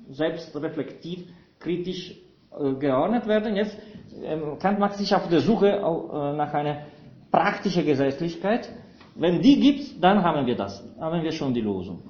selbst 0.09 0.55
reflektiv, 0.55 1.27
kritisch 1.59 2.15
äh, 2.57 2.73
geordnet 2.73 3.27
werden. 3.27 3.55
Jetzt 3.55 3.77
ähm, 4.23 4.57
Kant 4.59 4.79
macht 4.79 4.97
sich 4.97 5.13
auf 5.15 5.27
der 5.29 5.39
Suche 5.39 5.67
äh, 5.67 6.33
nach 6.35 6.53
einer 6.53 6.83
praktischen 7.31 7.85
Gesetzlichkeit. 7.85 8.69
Wenn 9.15 9.41
die 9.41 9.59
gibt, 9.59 10.03
dann 10.03 10.23
haben 10.23 10.45
wir 10.45 10.55
das, 10.55 10.83
haben 10.99 11.23
wir 11.23 11.31
schon 11.31 11.53
die 11.53 11.61
Lösung. 11.61 12.01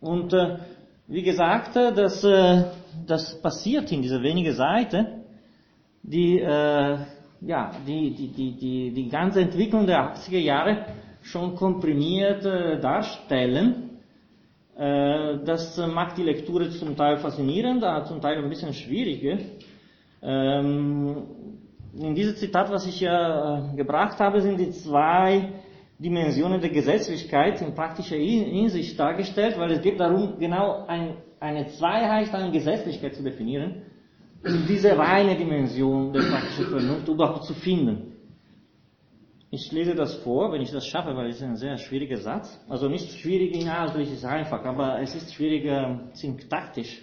Und 0.00 0.32
äh, 0.32 0.58
wie 1.08 1.22
gesagt, 1.22 1.76
äh, 1.76 1.92
das, 1.92 2.22
äh, 2.24 2.64
das 3.06 3.40
passiert 3.40 3.90
in 3.92 4.02
dieser 4.02 4.22
wenigen 4.22 4.54
Seite, 4.54 5.24
die, 6.02 6.40
äh, 6.40 6.98
ja, 7.40 7.70
die, 7.86 8.14
die, 8.14 8.28
die, 8.28 8.52
die, 8.56 8.90
die 8.92 9.08
ganze 9.08 9.40
Entwicklung 9.40 9.86
der 9.86 10.14
80er 10.14 10.38
Jahre 10.38 10.86
schon 11.26 11.56
komprimiert 11.56 12.44
äh, 12.44 12.80
darstellen. 12.80 14.00
Äh, 14.76 15.38
das 15.44 15.76
macht 15.78 16.18
die 16.18 16.22
Lektüre 16.22 16.70
zum 16.70 16.96
Teil 16.96 17.16
faszinierend, 17.18 17.84
zum 18.06 18.20
Teil 18.20 18.42
ein 18.42 18.48
bisschen 18.48 18.72
schwieriger. 18.72 19.38
Ähm, 20.22 21.16
in 21.98 22.14
diesem 22.14 22.36
Zitat, 22.36 22.70
was 22.70 22.86
ich 22.86 23.00
ja 23.00 23.72
äh, 23.72 23.76
gebracht 23.76 24.18
habe, 24.18 24.40
sind 24.40 24.58
die 24.58 24.70
zwei 24.70 25.52
Dimensionen 25.98 26.60
der 26.60 26.70
Gesetzlichkeit 26.70 27.60
in 27.62 27.74
praktischer 27.74 28.16
Hinsicht 28.16 28.98
dargestellt, 28.98 29.58
weil 29.58 29.72
es 29.72 29.82
geht 29.82 29.98
darum, 29.98 30.38
genau 30.38 30.84
ein, 30.86 31.16
eine 31.40 31.66
Zweiheit 31.68 32.32
an 32.34 32.52
Gesetzlichkeit 32.52 33.14
zu 33.14 33.22
definieren, 33.22 33.82
um 34.44 34.66
diese 34.68 34.96
reine 34.96 35.36
Dimension 35.36 36.12
der 36.12 36.20
praktischen 36.20 36.66
Vernunft 36.66 37.08
überhaupt 37.08 37.44
zu 37.44 37.54
finden. 37.54 38.15
Ich 39.58 39.72
lese 39.72 39.94
das 39.94 40.16
vor, 40.16 40.52
wenn 40.52 40.60
ich 40.60 40.70
das 40.70 40.86
schaffe, 40.86 41.16
weil 41.16 41.30
es 41.30 41.36
ist 41.36 41.42
ein 41.42 41.56
sehr 41.56 41.78
schwieriger 41.78 42.18
Satz. 42.18 42.60
Also 42.68 42.90
nicht 42.90 43.10
schwierig 43.18 43.54
inhaltlich, 43.54 44.12
ist 44.12 44.22
einfach, 44.22 44.62
aber 44.66 45.00
es 45.00 45.14
ist 45.14 45.32
schwieriger 45.32 45.98
syntaktisch. 46.12 47.00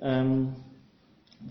Ähm, 0.00 0.56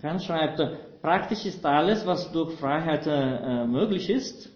Kant 0.02 0.22
schreibt, 0.22 0.60
praktisch 1.00 1.46
ist 1.46 1.64
alles, 1.64 2.06
was 2.06 2.30
durch 2.30 2.52
Freiheit 2.58 3.06
äh, 3.06 3.64
möglich 3.64 4.10
ist. 4.10 4.54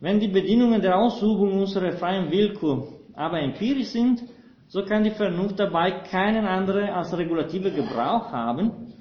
Wenn 0.00 0.20
die 0.20 0.28
Bedingungen 0.28 0.82
der 0.82 0.98
Ausübung 0.98 1.58
unserer 1.58 1.92
freien 1.92 2.30
Willkür 2.30 2.88
aber 3.14 3.40
empirisch 3.40 3.88
sind, 3.88 4.22
so 4.68 4.84
kann 4.84 5.02
die 5.02 5.12
Vernunft 5.12 5.60
dabei 5.60 6.02
keinen 6.10 6.44
anderen 6.44 6.90
als 6.90 7.16
regulative 7.16 7.70
Gebrauch 7.70 8.30
haben 8.30 8.92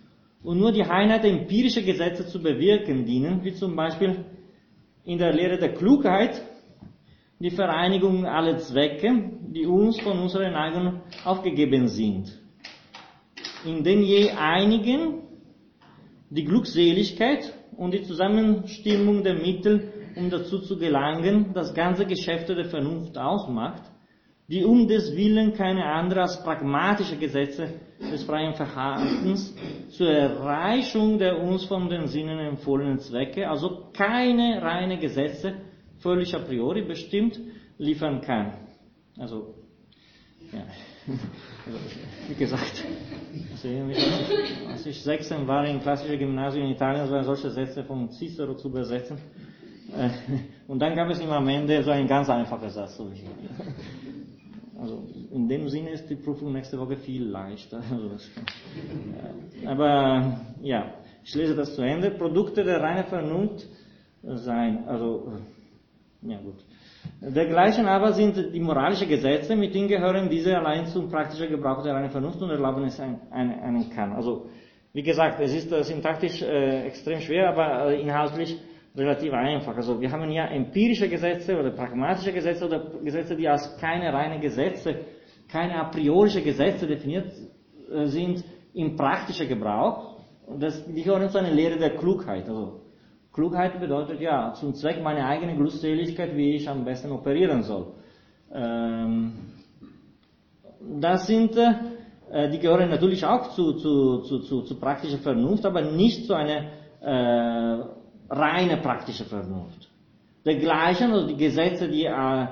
und 0.43 0.59
nur 0.59 0.71
die 0.71 0.83
Einheit 0.83 1.25
empirischer 1.25 1.81
Gesetze 1.81 2.25
zu 2.25 2.41
bewirken 2.41 3.05
dienen, 3.05 3.43
wie 3.43 3.53
zum 3.53 3.75
Beispiel 3.75 4.23
in 5.11 5.17
der 5.17 5.33
Lehre 5.33 5.57
der 5.57 5.73
Klugheit 5.73 6.41
die 7.37 7.49
Vereinigung 7.49 8.25
aller 8.25 8.59
Zwecke, 8.59 9.09
die 9.47 9.65
uns 9.65 9.99
von 9.99 10.17
unseren 10.17 10.53
Neigung 10.53 11.01
aufgegeben 11.25 11.89
sind. 11.89 12.39
In 13.65 13.83
den 13.83 14.03
je 14.03 14.29
einigen 14.31 15.23
die 16.29 16.45
Glückseligkeit 16.45 17.53
und 17.75 17.93
die 17.93 18.03
Zusammenstimmung 18.03 19.21
der 19.21 19.33
Mittel 19.33 19.91
um 20.15 20.29
dazu 20.29 20.59
zu 20.59 20.77
gelangen, 20.77 21.53
das 21.53 21.73
ganze 21.73 22.05
Geschäfte 22.05 22.55
der 22.55 22.65
Vernunft 22.65 23.17
ausmacht, 23.17 23.83
die 24.51 24.65
um 24.65 24.85
des 24.85 25.15
Willen 25.15 25.53
keine 25.53 25.85
andere 25.85 26.23
als 26.23 26.43
pragmatische 26.43 27.15
Gesetze 27.15 27.69
des 28.11 28.23
freien 28.25 28.53
Verhaltens 28.53 29.55
zur 29.91 30.09
Erreichung 30.09 31.17
der 31.17 31.41
uns 31.41 31.63
von 31.65 31.89
den 31.89 32.07
Sinnen 32.07 32.37
empfohlenen 32.37 32.99
Zwecke, 32.99 33.49
also 33.49 33.89
keine 33.93 34.61
reine 34.61 34.99
Gesetze, 34.99 35.53
völlig 35.99 36.35
a 36.35 36.39
priori 36.39 36.81
bestimmt, 36.81 37.39
liefern 37.77 38.19
kann. 38.19 38.53
Also, 39.17 39.55
ja. 40.51 40.65
Also, 41.65 41.79
wie 42.27 42.35
gesagt, 42.35 42.83
als 44.69 44.85
ich 44.85 45.01
16 45.01 45.47
war 45.47 45.65
im 45.65 45.79
klassischen 45.79 46.19
Gymnasium 46.19 46.65
in 46.65 46.71
Italien, 46.73 47.07
so 47.07 47.21
solche 47.21 47.49
Sätze 47.51 47.83
von 47.83 48.09
Cicero 48.11 48.55
zu 48.55 48.67
übersetzen. 48.67 49.17
Äh, 49.95 50.09
und 50.67 50.79
dann 50.79 50.95
gab 50.95 51.09
es 51.09 51.19
immer 51.19 51.37
am 51.37 51.47
Ende 51.47 51.83
so 51.83 51.91
ein 51.91 52.07
ganz 52.07 52.29
einfacher 52.29 52.69
Satz. 52.69 52.97
So 52.97 53.11
also 54.79 55.03
in 55.31 55.47
dem 55.47 55.67
Sinne 55.69 55.91
ist 55.91 56.09
die 56.09 56.15
Prüfung 56.15 56.53
nächste 56.53 56.79
Woche 56.79 56.97
viel 56.97 57.25
leichter. 57.25 57.81
Also 57.91 59.69
aber 59.69 60.41
ja, 60.61 60.93
ich 61.23 61.35
lese 61.35 61.55
das 61.55 61.75
zu 61.75 61.81
Ende. 61.81 62.11
Produkte 62.11 62.63
der 62.63 62.81
reinen 62.81 63.05
Vernunft 63.05 63.67
sein. 64.23 64.87
Also, 64.87 65.33
ja 66.21 66.37
gut. 66.39 66.63
Dergleichen 67.19 67.87
aber 67.87 68.13
sind 68.13 68.53
die 68.53 68.59
moralischen 68.59 69.07
Gesetze, 69.07 69.55
mit 69.55 69.73
denen 69.73 69.87
gehören 69.87 70.29
diese 70.29 70.57
allein 70.57 70.85
zum 70.87 71.09
praktischen 71.09 71.49
Gebrauch 71.49 71.83
der 71.83 71.93
reinen 71.93 72.09
Vernunft 72.09 72.41
und 72.41 72.49
erlauben 72.49 72.83
es 72.85 72.99
einen, 72.99 73.19
einen 73.31 73.89
kann. 73.89 74.13
Also, 74.13 74.49
wie 74.93 75.03
gesagt, 75.03 75.39
es 75.39 75.53
ist 75.53 75.71
äh, 75.71 75.83
syntaktisch 75.83 76.41
äh, 76.41 76.85
extrem 76.87 77.21
schwer, 77.21 77.49
aber 77.49 77.91
äh, 77.91 78.01
inhaltlich 78.01 78.57
relativ 78.95 79.33
einfach. 79.33 79.75
Also 79.75 79.99
wir 79.99 80.11
haben 80.11 80.29
ja 80.31 80.47
empirische 80.47 81.07
Gesetze 81.07 81.57
oder 81.57 81.71
pragmatische 81.71 82.33
Gesetze 82.33 82.65
oder 82.65 82.91
Gesetze, 83.03 83.35
die 83.35 83.47
als 83.47 83.77
keine 83.77 84.11
reinen 84.11 84.41
Gesetze, 84.41 84.95
keine 85.47 85.75
a 85.79 85.85
priorische 85.85 86.41
Gesetze 86.41 86.87
definiert 86.87 87.31
äh, 87.91 88.05
sind 88.05 88.43
im 88.73 88.95
praktischen 88.95 89.47
Gebrauch. 89.47 90.19
Das, 90.59 90.85
die 90.85 91.03
gehören 91.03 91.29
zu 91.29 91.37
einer 91.37 91.51
Lehre 91.51 91.77
der 91.77 91.95
Klugheit. 91.95 92.47
Also 92.47 92.81
Klugheit 93.31 93.79
bedeutet 93.79 94.19
ja 94.19 94.53
zum 94.53 94.73
Zweck 94.73 95.01
meiner 95.01 95.25
eigenen 95.25 95.57
Glückseligkeit, 95.57 96.35
wie 96.35 96.55
ich 96.55 96.67
am 96.67 96.83
besten 96.83 97.11
operieren 97.11 97.63
soll. 97.63 97.93
Ähm, 98.53 99.33
das 100.99 101.27
sind, 101.27 101.55
äh, 101.55 102.49
die 102.49 102.59
gehören 102.59 102.89
natürlich 102.89 103.23
auch 103.25 103.51
zu, 103.51 103.73
zu, 103.73 104.21
zu, 104.23 104.39
zu, 104.39 104.61
zu 104.63 104.79
praktischer 104.79 105.19
Vernunft, 105.19 105.65
aber 105.65 105.81
nicht 105.81 106.25
zu 106.25 106.33
einer 106.33 106.65
äh, 107.01 108.00
reine 108.31 108.77
praktische 108.77 109.25
Vernunft. 109.25 109.89
Dergleichen, 110.45 111.11
also 111.11 111.27
die 111.27 111.37
Gesetze, 111.37 111.87
die 111.87 112.05
äh, 112.05 112.45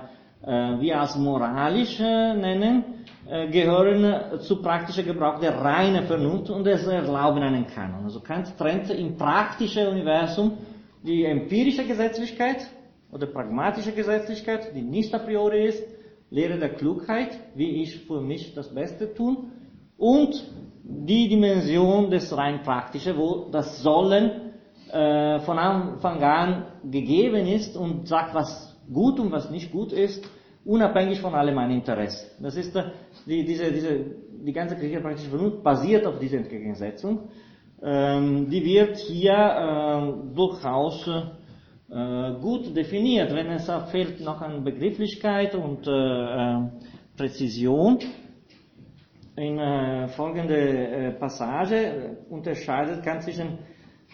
äh, 0.44 0.80
wir 0.80 1.00
als 1.00 1.16
moralisch 1.16 2.00
nennen, 2.00 2.84
äh, 3.28 3.48
gehören 3.50 4.04
äh, 4.04 4.40
zu 4.40 4.62
praktischer 4.62 5.04
Gebrauch 5.04 5.40
der 5.40 5.58
reinen 5.60 6.06
Vernunft 6.06 6.50
und 6.50 6.68
es 6.68 6.86
erlauben 6.86 7.42
einen 7.42 7.66
Kanon. 7.66 8.04
Also 8.04 8.20
Kant 8.20 8.58
trennt 8.58 8.90
im 8.90 9.18
praktischen 9.18 9.88
Universum 9.88 10.58
die 11.04 11.26
empirische 11.26 11.86
Gesetzlichkeit 11.86 12.68
oder 13.12 13.28
pragmatische 13.28 13.92
Gesetzlichkeit, 13.92 14.76
die 14.76 14.82
nicht 14.82 15.14
a 15.14 15.20
priori 15.20 15.68
ist, 15.68 15.84
Lehre 16.32 16.60
der 16.60 16.70
Klugheit, 16.76 17.32
wie 17.56 17.82
ich 17.82 18.06
für 18.06 18.22
mich 18.22 18.54
das 18.54 18.74
Beste 18.74 19.14
tun, 19.16 19.52
und 19.98 20.44
die 20.84 21.28
Dimension 21.28 22.12
des 22.12 22.36
rein 22.38 22.62
praktischen, 22.62 23.18
wo 23.18 23.50
das 23.52 23.82
Sollen 23.82 24.49
äh, 24.92 25.40
von 25.42 25.58
Anfang 25.58 26.22
an 26.24 26.66
gegeben 26.90 27.48
ist 27.48 27.76
und 27.78 28.08
sagt, 28.08 28.34
was 28.34 28.78
gut 28.92 29.20
und 29.20 29.32
was 29.32 29.50
nicht 29.50 29.72
gut 29.72 29.92
ist, 29.92 30.28
unabhängig 30.66 31.22
von 31.22 31.34
allem 31.34 31.56
meinen 31.56 31.72
Interessen. 31.72 32.44
Das 32.44 32.56
ist 32.56 32.76
äh, 32.76 32.84
die, 33.26 33.46
diese, 33.46 33.72
diese, 33.72 34.06
die 34.46 34.54
ganze 34.54 34.76
Kritik 34.76 35.02
praktische 35.02 35.30
Vernunft 35.30 35.64
basiert 35.64 36.06
auf 36.06 36.20
dieser 36.20 36.38
Entgegensetzung. 36.38 37.30
Ähm, 37.82 38.50
die 38.50 38.64
wird 38.64 38.98
hier 38.98 39.34
äh, 39.34 40.36
durchaus 40.36 41.08
äh, 41.08 42.34
gut 42.42 42.76
definiert, 42.76 43.34
wenn 43.34 43.48
es 43.48 43.72
fehlt 43.92 44.20
noch 44.22 44.42
an 44.42 44.64
Begrifflichkeit 44.64 45.56
und 45.56 45.88
äh, 45.88 45.92
äh, 45.92 46.70
Präzision. 47.16 48.00
In 49.36 49.58
äh, 49.58 50.10
folgende 50.10 50.58
äh, 50.58 51.12
Passage 51.14 52.18
unterscheidet 52.30 53.04
Kant 53.04 53.24
zwischen 53.24 53.60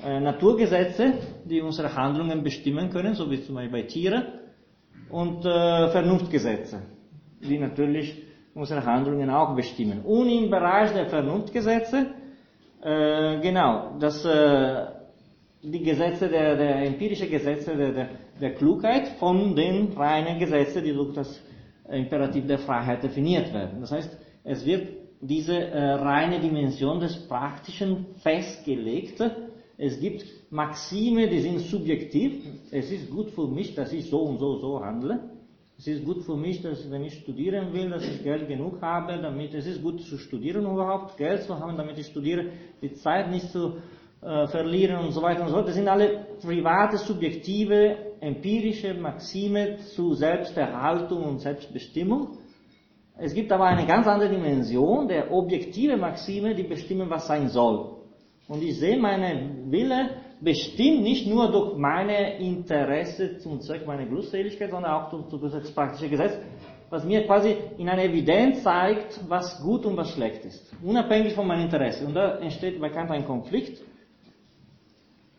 äh, 0.05 0.19
Naturgesetze, 0.19 1.13
die 1.45 1.61
unsere 1.61 1.93
Handlungen 1.95 2.43
bestimmen 2.43 2.89
können, 2.89 3.15
so 3.15 3.29
wie 3.29 3.41
zum 3.41 3.55
Beispiel 3.55 3.71
bei 3.71 3.87
Tieren, 3.87 4.23
und 5.09 5.45
äh, 5.45 5.89
Vernunftgesetze, 5.89 6.81
die 7.41 7.57
natürlich 7.57 8.23
unsere 8.53 8.85
Handlungen 8.85 9.29
auch 9.29 9.55
bestimmen. 9.55 10.01
Und 10.03 10.29
im 10.29 10.49
Bereich 10.49 10.93
der 10.93 11.07
Vernunftgesetze, 11.07 12.07
äh, 12.81 13.39
genau, 13.41 13.97
dass 13.99 14.23
äh, 14.25 14.85
die 15.63 15.83
Gesetze, 15.83 16.29
der, 16.29 16.55
der 16.55 16.75
empirische 16.85 17.27
Gesetze 17.27 17.75
der, 17.75 17.91
der, 17.91 18.09
der 18.39 18.53
Klugheit 18.53 19.07
von 19.19 19.55
den 19.55 19.93
reinen 19.93 20.39
Gesetzen, 20.39 20.83
die 20.83 20.93
durch 20.93 21.13
das 21.15 21.41
Imperativ 21.89 22.47
der 22.47 22.59
Freiheit 22.59 23.03
definiert 23.03 23.53
werden. 23.53 23.81
Das 23.81 23.91
heißt, 23.91 24.17
es 24.43 24.65
wird 24.65 24.87
diese 25.21 25.57
äh, 25.57 25.93
reine 25.93 26.39
Dimension 26.39 26.99
des 26.99 27.27
Praktischen 27.27 28.05
festgelegt, 28.21 29.19
es 29.77 29.99
gibt 29.99 30.25
Maxime, 30.51 31.27
die 31.27 31.41
sind 31.41 31.59
subjektiv. 31.59 32.45
Es 32.71 32.91
ist 32.91 33.09
gut 33.09 33.31
für 33.31 33.47
mich, 33.47 33.75
dass 33.75 33.91
ich 33.91 34.09
so 34.09 34.19
und 34.21 34.39
so 34.39 34.57
so 34.59 34.79
handle. 34.79 35.19
Es 35.77 35.87
ist 35.87 36.05
gut 36.05 36.23
für 36.23 36.37
mich, 36.37 36.61
dass 36.61 36.89
wenn 36.89 37.03
ich 37.03 37.15
studieren 37.15 37.73
will, 37.73 37.89
dass 37.89 38.07
ich 38.07 38.23
Geld 38.23 38.47
genug 38.47 38.81
habe, 38.81 39.21
damit 39.21 39.53
es 39.53 39.67
ist 39.67 39.83
gut 39.83 39.99
zu 40.01 40.17
studieren 40.17 40.63
überhaupt, 40.63 41.17
Geld 41.17 41.43
zu 41.43 41.59
haben, 41.59 41.75
damit 41.75 41.97
ich 41.97 42.07
studiere, 42.07 42.45
die 42.81 42.93
Zeit 42.93 43.29
nicht 43.29 43.51
zu 43.51 43.73
äh, 44.21 44.47
verlieren 44.47 45.05
und 45.05 45.11
so 45.11 45.21
weiter 45.21 45.41
und 45.41 45.49
so 45.49 45.55
fort. 45.55 45.67
Das 45.67 45.75
sind 45.75 45.89
alle 45.89 46.25
private, 46.41 46.97
subjektive, 46.97 47.97
empirische 48.21 48.93
Maxime 48.93 49.79
zu 49.93 50.13
Selbsterhaltung 50.13 51.23
und 51.23 51.39
Selbstbestimmung. 51.39 52.37
Es 53.17 53.33
gibt 53.33 53.51
aber 53.51 53.65
eine 53.65 53.85
ganz 53.85 54.07
andere 54.07 54.29
Dimension 54.29 55.09
der 55.09 55.31
objektive 55.31 55.97
Maxime, 55.97 56.55
die 56.55 56.63
bestimmen, 56.63 57.09
was 57.09 57.27
sein 57.27 57.49
soll. 57.49 57.94
Und 58.47 58.61
ich 58.61 58.79
sehe 58.79 58.97
meine 58.97 59.49
Wille 59.65 60.09
bestimmt 60.39 61.01
nicht 61.01 61.27
nur 61.27 61.51
durch 61.51 61.77
meine 61.77 62.37
Interesse 62.37 63.37
zum 63.39 63.59
Zweck 63.61 63.87
meiner 63.87 64.05
Glückseligkeit, 64.05 64.69
sondern 64.69 64.91
auch 64.91 65.09
durch, 65.09 65.25
durch 65.29 65.53
das 65.53 65.71
praktische 65.71 66.09
Gesetz, 66.09 66.37
was 66.89 67.03
mir 67.03 67.25
quasi 67.25 67.55
in 67.77 67.89
einer 67.89 68.03
Evidenz 68.03 68.61
zeigt, 68.61 69.19
was 69.27 69.59
gut 69.61 69.85
und 69.85 69.97
was 69.97 70.11
schlecht 70.11 70.45
ist. 70.45 70.71
Unabhängig 70.83 71.33
von 71.33 71.47
meinem 71.47 71.63
Interesse. 71.63 72.05
Und 72.05 72.13
da 72.13 72.37
entsteht 72.37 72.79
bei 72.79 72.89
Kant 72.89 73.09
ein 73.09 73.25
Konflikt 73.25 73.81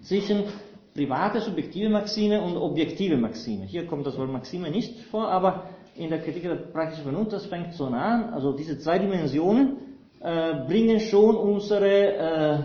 zwischen 0.02 0.44
private, 0.92 1.40
subjektive 1.40 1.88
Maxime 1.88 2.42
und 2.42 2.56
objektive 2.56 3.16
Maxime. 3.16 3.66
Hier 3.66 3.86
kommt 3.86 4.06
das 4.06 4.18
Wort 4.18 4.30
Maxime 4.30 4.70
nicht 4.70 4.98
vor, 5.10 5.28
aber 5.28 5.68
in 5.94 6.10
der 6.10 6.20
Kritik 6.20 6.42
der 6.42 6.56
praktischen 6.56 7.04
Vernunft, 7.04 7.32
das 7.32 7.46
fängt 7.46 7.74
so 7.74 7.84
an. 7.84 8.30
Also 8.34 8.52
diese 8.52 8.78
zwei 8.78 8.98
Dimensionen 8.98 9.76
äh, 10.20 10.66
bringen 10.66 10.98
schon 11.00 11.36
unsere 11.36 12.16
äh, 12.16 12.58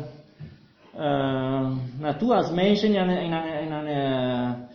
äh, 0.93 0.99
Natur 0.99 2.35
als 2.35 2.51
Menschen 2.51 2.93
in 2.93 2.99
eine, 2.99 3.25
in, 3.25 3.33
eine, 3.33 3.61
in, 3.61 3.73
eine, 3.73 4.69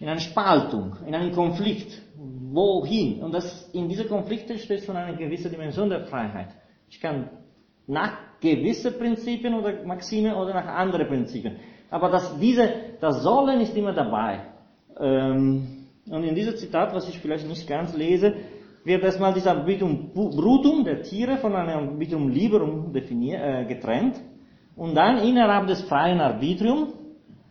in 0.00 0.08
eine 0.08 0.20
Spaltung, 0.20 0.96
in 1.06 1.14
einen 1.14 1.32
Konflikt. 1.32 2.00
Wohin? 2.16 3.22
Und 3.22 3.32
das, 3.32 3.70
in 3.72 3.88
diese 3.88 4.04
Konflikte 4.04 4.58
steht 4.58 4.84
schon 4.84 4.96
eine 4.96 5.16
gewisse 5.16 5.48
Dimension 5.48 5.88
der 5.88 6.04
Freiheit. 6.04 6.48
Ich 6.90 7.00
kann 7.00 7.30
nach 7.86 8.12
gewisse 8.40 8.92
Prinzipien 8.92 9.54
oder 9.54 9.84
Maxime 9.84 10.36
oder 10.36 10.52
nach 10.52 10.66
andere 10.66 11.06
Prinzipien. 11.06 11.56
Aber 11.90 12.10
das, 12.10 12.38
diese, 12.38 12.68
das 13.00 13.22
Sollen 13.22 13.60
ist 13.60 13.76
immer 13.76 13.92
dabei. 13.92 14.40
Ähm, 14.98 15.86
und 16.10 16.24
in 16.24 16.34
diesem 16.34 16.56
Zitat, 16.56 16.94
was 16.94 17.08
ich 17.08 17.18
vielleicht 17.18 17.48
nicht 17.48 17.66
ganz 17.66 17.96
lese, 17.96 18.34
wird 18.84 19.02
erstmal 19.02 19.32
dieser 19.32 19.54
Bitum 19.54 20.10
Brutum 20.12 20.84
der 20.84 21.02
Tiere 21.02 21.38
von 21.38 21.54
einem 21.54 21.98
Bitum 21.98 22.28
Liberum 22.28 22.92
definiert, 22.92 23.40
äh, 23.42 23.64
getrennt 23.64 24.20
und 24.76 24.94
dann 24.94 25.18
innerhalb 25.18 25.66
des 25.66 25.82
freien 25.82 26.20
Arbitrium 26.20 26.92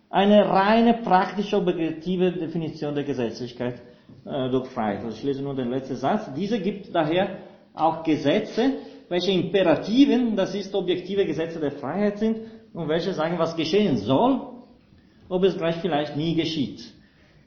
eine 0.10 0.50
reine 0.50 0.96
praktische 0.96 1.58
objektive 1.58 2.32
Definition 2.32 2.94
der 2.96 3.04
Gesetzlichkeit 3.04 3.82
äh, 4.26 4.50
durch 4.50 4.68
Freiheit. 4.70 5.04
Also 5.04 5.16
ich 5.16 5.24
lese 5.24 5.42
nur 5.42 5.56
den 5.56 5.70
letzten 5.70 5.96
Satz. 5.96 6.30
Diese 6.36 6.60
gibt 6.60 6.94
daher 6.94 7.38
auch 7.74 8.04
Gesetze, 8.04 8.74
welche 9.08 9.32
Imperativen, 9.32 10.36
das 10.36 10.54
ist 10.54 10.74
objektive 10.76 11.26
Gesetze 11.26 11.60
der 11.60 11.72
Freiheit 11.72 12.20
sind 12.20 12.40
und 12.74 12.90
welche 12.90 13.14
sagen, 13.14 13.38
was 13.40 13.56
geschehen 13.56 13.98
soll, 13.98 14.42
ob 15.30 15.44
es 15.44 15.58
gleich 15.58 15.76
vielleicht 15.78 16.18
nie 16.18 16.36
geschieht. 16.36 16.94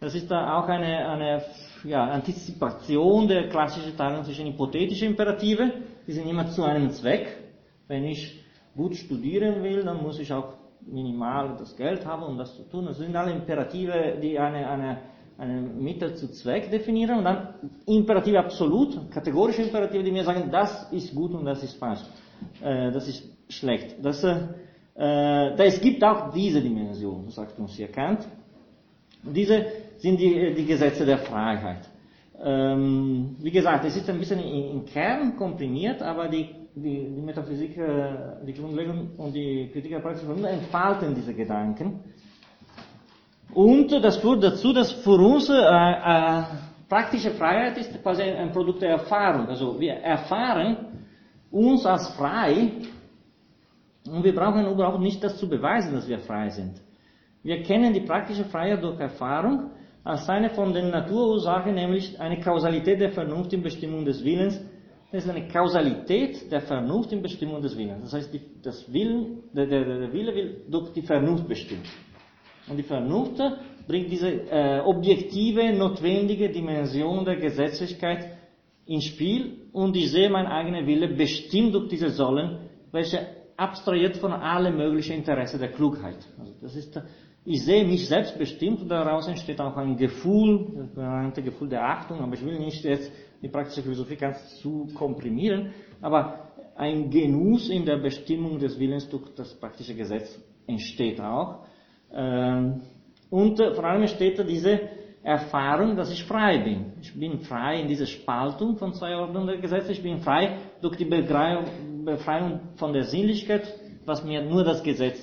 Das 0.01 0.15
ist 0.15 0.31
da 0.31 0.59
auch 0.59 0.69
eine, 0.69 1.09
eine 1.09 1.43
ja, 1.85 2.05
Antizipation 2.05 3.29
der 3.29 3.49
klassischen 3.49 3.97
Teilung 3.97 4.25
zwischen 4.25 4.47
hypothetische 4.47 5.07
Imperative, 5.07 5.73
die 6.07 6.13
sind 6.13 6.29
immer 6.29 6.47
zu 6.49 6.63
einem 6.63 6.91
Zweck. 6.91 7.27
Wenn 7.89 8.05
ich 8.05 8.44
gut 8.77 8.97
studieren 8.97 9.63
will, 9.63 9.85
dann 9.85 10.03
muss 10.03 10.19
ich 10.19 10.33
auch 10.33 10.55
minimal 10.87 11.57
das 11.59 11.77
Geld 11.77 12.05
haben, 12.05 12.23
um 12.23 12.37
das 12.37 12.55
zu 12.57 12.63
tun. 12.69 12.87
Das 12.87 12.99
sind 12.99 13.15
alle 13.17 13.33
Imperative, 13.33 14.19
die 14.21 14.39
eine, 14.39 14.69
eine 14.69 14.99
ein 15.39 15.83
Mittel 15.83 16.15
zu 16.15 16.31
Zweck 16.31 16.71
definieren 16.71 17.19
und 17.19 17.25
dann 17.25 17.55
Imperative 17.87 18.39
absolut, 18.39 19.11
kategorische 19.11 19.63
Imperative, 19.63 20.03
die 20.03 20.13
mir 20.13 20.25
sagen, 20.25 20.51
das 20.51 20.91
ist 20.93 21.15
gut 21.15 21.33
und 21.35 21.45
das 21.45 21.63
ist 21.63 21.75
falsch, 21.75 22.01
äh, 22.63 22.93
das 22.93 23.09
ist 23.09 23.25
schlecht. 23.49 23.97
Das, 24.03 24.23
äh, 24.23 24.47
äh, 24.97 25.67
es 25.67 25.81
gibt 25.81 26.05
auch 26.05 26.33
diese 26.33 26.61
Dimension, 26.61 27.29
sagt 27.31 27.59
uns 27.59 27.75
hier 27.75 27.89
Kant. 27.89 28.27
Diese 29.23 29.67
sind 29.97 30.21
die, 30.21 30.55
die 30.55 30.67
Gesetze 30.67 31.05
der 31.05 31.19
Freiheit. 31.19 31.89
Ähm, 32.43 33.37
wie 33.41 33.51
gesagt, 33.51 33.85
es 33.87 33.97
ist 33.97 34.09
ein 34.09 34.19
bisschen 34.19 34.39
im 34.41 34.85
Kern 34.85 35.37
komprimiert, 35.37 36.03
aber 36.03 36.29
die, 36.29 36.51
die, 36.75 37.15
die 37.15 37.23
Metaphysik, 37.23 37.77
äh, 37.79 38.45
die 38.47 38.53
Grundlegung 38.53 39.11
und 39.17 39.35
die 39.35 39.71
Kritik 39.73 39.93
der 39.93 40.01
praktischen 40.01 40.29
Vernunft 40.29 40.51
entfalten 40.51 41.15
diese 41.15 41.35
Gedanken. 41.35 42.01
Und 43.53 43.93
das 43.93 44.17
führt 44.17 44.43
dazu, 44.43 44.73
dass 44.73 44.91
für 44.91 45.17
uns 45.17 45.49
äh, 45.49 45.55
äh, 45.55 46.43
praktische 46.89 47.31
Freiheit 47.33 47.79
ist 47.79 48.03
quasi 48.03 48.23
ein 48.23 48.51
Produkt 48.51 48.83
der 48.83 48.91
Erfahrung. 48.91 49.47
Also 49.49 49.79
wir 49.79 49.95
erfahren 49.95 50.77
uns 51.51 51.87
als 51.87 52.09
frei 52.17 52.73
und 54.11 54.25
wir 54.25 54.35
brauchen 54.35 54.67
überhaupt 54.67 55.01
nicht 55.01 55.23
das 55.23 55.39
zu 55.39 55.49
beweisen, 55.49 55.95
dass 55.95 56.09
wir 56.09 56.19
frei 56.19 56.49
sind. 56.51 56.83
Wir 57.45 57.63
kennen 57.63 57.95
die 57.95 58.01
praktische 58.01 58.45
Freiheit 58.45 58.83
durch 58.83 58.99
Erfahrung 58.99 59.71
als 60.03 60.29
eine 60.29 60.51
von 60.51 60.73
den 60.75 60.91
Naturursachen, 60.91 61.75
nämlich 61.75 62.21
eine 62.21 62.41
Kausalität 62.41 63.01
der 63.01 63.13
Vernunft 63.13 63.53
in 63.53 63.63
Bestimmung 63.63 64.05
des 64.05 64.25
Willens. 64.25 64.61
Das 65.15 65.27
ist 65.27 65.31
eine 65.31 65.47
Kausalität 65.47 66.51
der 66.51 66.61
Vernunft 66.61 67.13
in 67.13 67.23
Bestimmung 67.23 67.63
des 67.63 67.79
Willens. 67.79 68.03
Das 68.03 68.15
heißt, 68.15 68.35
die, 68.35 68.41
das 68.61 68.93
Willen, 68.93 69.45
der, 69.53 69.65
der, 69.65 69.85
der 69.85 70.13
Wille 70.13 70.35
wird 70.35 70.75
durch 70.75 70.93
die 70.93 71.03
Vernunft 71.03 71.47
bestimmt. 71.47 71.87
Und 72.69 72.79
die 72.79 72.83
Vernunft 72.83 73.41
bringt 73.87 74.11
diese 74.11 74.29
äh, 74.29 74.81
objektive, 74.81 75.73
notwendige 75.73 76.51
Dimension 76.51 77.25
der 77.25 77.37
Gesetzlichkeit 77.37 78.27
ins 78.87 79.05
Spiel 79.05 79.69
und 79.73 79.97
ich 79.97 80.11
sehe 80.11 80.29
mein 80.29 80.47
eigener 80.47 80.85
Wille 80.85 81.07
bestimmt 81.07 81.77
durch 81.77 81.87
diese 81.87 82.11
Sollen, 82.11 82.69
welche 82.91 83.21
abstrahiert 83.57 84.17
von 84.17 84.33
allen 84.33 84.77
möglichen 84.77 85.19
Interessen 85.19 85.61
der 85.61 85.71
Klugheit. 85.71 86.19
Also 86.41 86.53
das 86.61 86.75
ist, 86.75 87.01
ich 87.45 87.65
sehe 87.65 87.85
mich 87.85 88.09
selbst 88.09 88.37
bestimmt 88.37 88.81
und 88.81 88.89
daraus 88.89 89.29
entsteht 89.29 89.61
auch 89.61 89.77
ein 89.77 89.97
Gefühl, 89.97 90.89
ein 90.97 91.33
Gefühl 91.35 91.69
der 91.69 91.85
Achtung, 91.85 92.19
aber 92.19 92.35
ich 92.35 92.45
will 92.45 92.59
nicht 92.59 92.83
jetzt 92.85 93.13
die 93.45 93.51
praktische 93.51 93.83
Philosophie 93.83 94.17
ganz 94.17 94.57
zu 94.61 94.89
komprimieren, 94.95 95.75
aber 96.01 96.49
ein 96.77 97.11
Genuss 97.11 97.69
in 97.69 97.85
der 97.85 97.99
Bestimmung 97.99 98.59
des 98.59 98.79
Willens 98.79 99.07
durch 99.11 99.35
das 99.37 99.55
praktische 99.55 99.95
Gesetz 99.95 100.41
entsteht 100.67 101.21
auch. 101.21 101.67
Ähm, 102.11 102.81
und 103.29 103.61
äh, 103.61 103.75
vor 103.75 103.85
allem 103.85 104.07
steht 104.09 104.39
da 104.39 104.45
diese 104.45 104.81
Erfahrung, 105.23 105.95
dass 105.95 106.11
ich 106.11 106.25
frei 106.25 106.59
bin. 106.59 106.95
Ich 107.03 107.19
bin 107.19 107.41
frei 107.41 107.81
in 107.81 107.89
dieser 107.89 108.07
Spaltung 108.07 108.77
von 108.77 108.95
zwei 108.95 109.15
Ordnungen 109.15 109.49
der 109.49 109.59
Gesetze. 109.59 109.93
Ich 109.93 110.03
bin 110.03 110.21
frei 110.21 110.57
durch 110.81 110.97
die 110.97 111.05
Befreiung 111.05 112.61
von 112.77 112.93
der 112.95 113.05
Sinnlichkeit, 113.05 113.75
was 114.07 114.25
mir 114.25 114.43
nur 114.43 114.65
das 114.65 114.83
Gesetz 114.83 115.19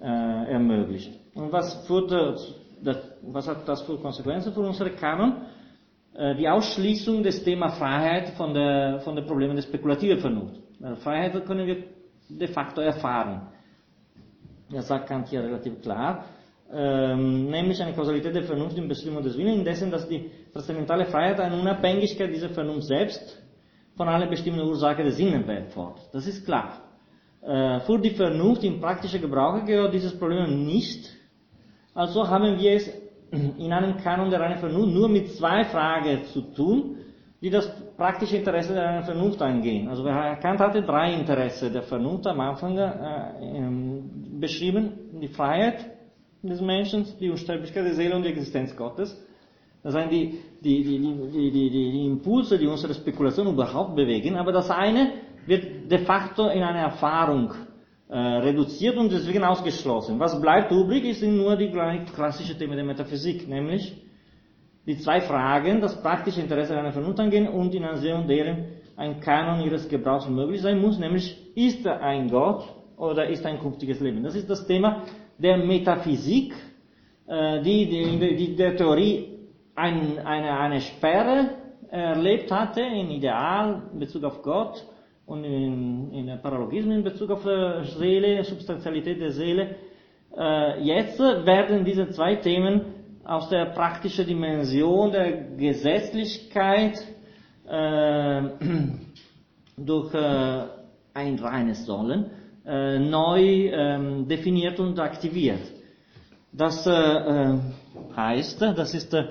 äh, 0.00 0.04
ermöglicht. 0.04 1.18
Und 1.34 1.52
was, 1.52 1.86
führt, 1.86 2.12
das, 2.82 2.98
was 3.22 3.48
hat 3.48 3.66
das 3.66 3.82
für 3.82 3.96
Konsequenzen 3.96 4.52
für 4.52 4.60
unsere 4.60 4.90
Kanon? 4.90 5.36
Äh, 6.16 6.34
die 6.34 6.48
Ausschließung 6.48 7.22
des 7.22 7.44
Thema 7.44 7.70
Freiheit 7.70 8.30
von 8.30 8.54
der, 8.54 9.00
von 9.00 9.14
den 9.16 9.26
Problemen 9.26 9.54
der 9.54 9.62
spekulativen 9.62 10.18
Vernunft. 10.18 10.60
Freiheit 11.02 11.44
können 11.46 11.66
wir 11.66 11.84
de 12.28 12.48
facto 12.48 12.80
erfahren. 12.80 13.48
Das 14.70 14.88
sagt 14.88 15.08
Kant 15.08 15.28
hier 15.28 15.42
relativ 15.42 15.80
klar. 15.80 16.24
Ähm, 16.72 17.48
nämlich 17.48 17.80
eine 17.80 17.92
Kausalität 17.92 18.34
der 18.34 18.42
Vernunft 18.42 18.76
in 18.76 18.88
Bestimmung 18.88 19.22
des 19.22 19.36
Willens, 19.36 19.58
indessen, 19.58 19.90
dass 19.90 20.08
die 20.08 20.30
transzendentale 20.52 21.06
Freiheit 21.06 21.38
eine 21.38 21.60
Unabhängigkeit 21.60 22.32
dieser 22.32 22.48
Vernunft 22.48 22.88
selbst 22.88 23.40
von 23.96 24.08
aller 24.08 24.26
bestimmten 24.26 24.60
Ursache 24.60 25.02
der 25.02 25.12
Sinnenwelt 25.12 25.70
fordert. 25.70 26.08
Das 26.12 26.26
ist 26.26 26.44
klar. 26.44 26.82
Äh, 27.42 27.80
für 27.80 27.98
die 28.00 28.10
Vernunft 28.10 28.64
im 28.64 28.80
praktischen 28.80 29.20
Gebrauch 29.20 29.64
gehört 29.64 29.94
dieses 29.94 30.18
Problem 30.18 30.66
nicht. 30.66 31.08
Also 31.94 32.26
haben 32.28 32.58
wir 32.58 32.72
es 32.72 32.90
in 33.30 33.72
einem 33.72 33.96
Kanon 33.98 34.30
der 34.30 34.40
reinen 34.40 34.58
Vernunft 34.58 34.94
nur 34.94 35.08
mit 35.08 35.32
zwei 35.32 35.64
Fragen 35.64 36.24
zu 36.32 36.42
tun, 36.42 36.96
die 37.42 37.50
das 37.50 37.70
praktische 37.96 38.36
Interesse 38.36 38.74
der 38.74 38.84
reinen 38.84 39.04
Vernunft 39.04 39.42
angehen. 39.42 39.88
Also 39.88 40.04
Kant 40.04 40.60
hatte 40.60 40.82
drei 40.82 41.12
Interesse 41.12 41.70
der 41.70 41.82
Vernunft 41.82 42.26
am 42.26 42.40
Anfang 42.40 42.76
äh, 42.78 44.38
beschrieben, 44.38 44.92
die 45.20 45.28
Freiheit, 45.28 45.96
des 46.42 46.60
Menschen, 46.60 47.06
die 47.18 47.30
Unsterblichkeit 47.30 47.84
der 47.84 47.94
Seele 47.94 48.14
und 48.14 48.22
die 48.22 48.28
Existenz 48.28 48.76
Gottes. 48.76 49.20
Das 49.82 49.92
sind 49.94 50.10
die, 50.10 50.38
die, 50.60 50.82
die, 50.82 51.70
die 51.70 52.06
Impulse, 52.06 52.58
die 52.58 52.66
unsere 52.66 52.94
Spekulation 52.94 53.46
überhaupt 53.48 53.94
bewegen. 53.94 54.36
Aber 54.36 54.52
das 54.52 54.70
eine 54.70 55.12
wird 55.46 55.90
de 55.90 55.98
facto 55.98 56.48
in 56.48 56.62
eine 56.62 56.80
Erfahrung 56.80 57.52
äh, 58.08 58.16
reduziert 58.16 58.96
und 58.96 59.10
deswegen 59.10 59.42
ausgeschlossen. 59.42 60.18
Was 60.20 60.40
bleibt 60.40 60.70
übrig, 60.70 61.18
sind 61.18 61.36
nur 61.36 61.56
die 61.56 61.70
klassischen 61.70 62.58
Themen 62.58 62.76
der 62.76 62.84
Metaphysik, 62.84 63.48
nämlich 63.48 63.96
die 64.86 64.98
zwei 64.98 65.20
Fragen, 65.20 65.80
das 65.80 66.00
praktische 66.00 66.40
Interesse 66.40 66.78
einer 66.78 66.92
Vernunft 66.92 67.18
angehen 67.18 67.48
und 67.48 67.74
in 67.74 67.84
Ansehung 67.84 68.28
deren 68.28 68.66
ein 68.96 69.20
Kanon 69.20 69.60
ihres 69.64 69.88
Gebrauchs 69.88 70.28
möglich 70.28 70.62
sein 70.62 70.80
muss, 70.80 70.98
nämlich 70.98 71.36
ist 71.56 71.84
er 71.84 72.00
ein 72.00 72.30
Gott 72.30 72.64
oder 72.96 73.28
ist 73.28 73.44
ein 73.44 73.58
künftiges 73.58 74.00
Leben. 74.00 74.22
Das 74.22 74.34
ist 74.34 74.48
das 74.48 74.66
Thema 74.66 75.02
der 75.38 75.58
Metaphysik, 75.58 76.54
äh, 77.26 77.60
die, 77.62 77.86
die, 77.86 78.36
die 78.36 78.56
der 78.56 78.76
Theorie 78.76 79.36
ein, 79.74 80.18
eine, 80.24 80.58
eine 80.58 80.80
Sperre 80.80 81.50
erlebt 81.90 82.50
hatte 82.50 82.80
in 82.80 83.10
Ideal 83.10 83.82
in 83.92 83.98
Bezug 83.98 84.24
auf 84.24 84.42
Gott 84.42 84.84
und 85.26 85.44
in, 85.44 86.12
in 86.12 86.40
Paralogismen 86.40 86.98
in 86.98 87.04
Bezug 87.04 87.30
auf 87.30 87.44
äh, 87.44 87.84
Seele, 87.84 88.44
Substantialität 88.44 89.20
der 89.20 89.32
Seele. 89.32 89.76
Äh, 90.36 90.82
jetzt 90.82 91.18
werden 91.18 91.84
diese 91.84 92.08
zwei 92.10 92.36
Themen 92.36 92.82
aus 93.24 93.48
der 93.48 93.66
praktischen 93.66 94.26
Dimension 94.26 95.10
der 95.10 95.32
Gesetzlichkeit 95.56 96.96
äh, 97.68 98.42
durch 99.76 100.14
äh, 100.14 100.62
ein 101.14 101.38
reines 101.38 101.84
Sollen 101.86 102.30
äh, 102.64 102.98
neu 102.98 103.70
ähm, 103.72 104.28
definiert 104.28 104.78
und 104.78 104.98
aktiviert. 105.00 105.60
Das 106.52 106.86
äh, 106.86 106.90
äh, 106.90 107.58
heißt, 108.16 108.62
das 108.62 108.94
ist 108.94 109.12
äh, 109.12 109.26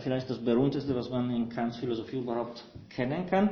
vielleicht 0.00 0.30
das 0.30 0.38
berühmteste, 0.38 0.94
was 0.94 1.10
man 1.10 1.30
in 1.30 1.48
Kants 1.48 1.78
Philosophie 1.78 2.18
überhaupt 2.18 2.64
kennen 2.88 3.26
kann. 3.26 3.50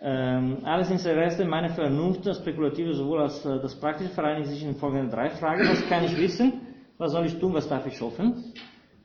Ähm, 0.00 0.58
alles 0.64 0.90
Interesse, 0.90 1.44
meine 1.44 1.70
Vernunft, 1.70 2.26
das 2.26 2.38
Spekulative 2.38 2.94
sowohl 2.94 3.20
als 3.20 3.44
äh, 3.44 3.60
das 3.60 3.74
Praktische 3.74 4.10
vereinigen 4.10 4.48
sich 4.48 4.62
in 4.62 4.74
folgenden 4.76 5.10
drei 5.10 5.30
Fragen. 5.30 5.66
Was 5.68 5.86
kann 5.88 6.04
ich 6.04 6.16
wissen? 6.18 6.52
Was 6.98 7.12
soll 7.12 7.26
ich 7.26 7.38
tun? 7.38 7.54
Was 7.54 7.68
darf 7.68 7.86
ich 7.86 8.00
hoffen? 8.00 8.52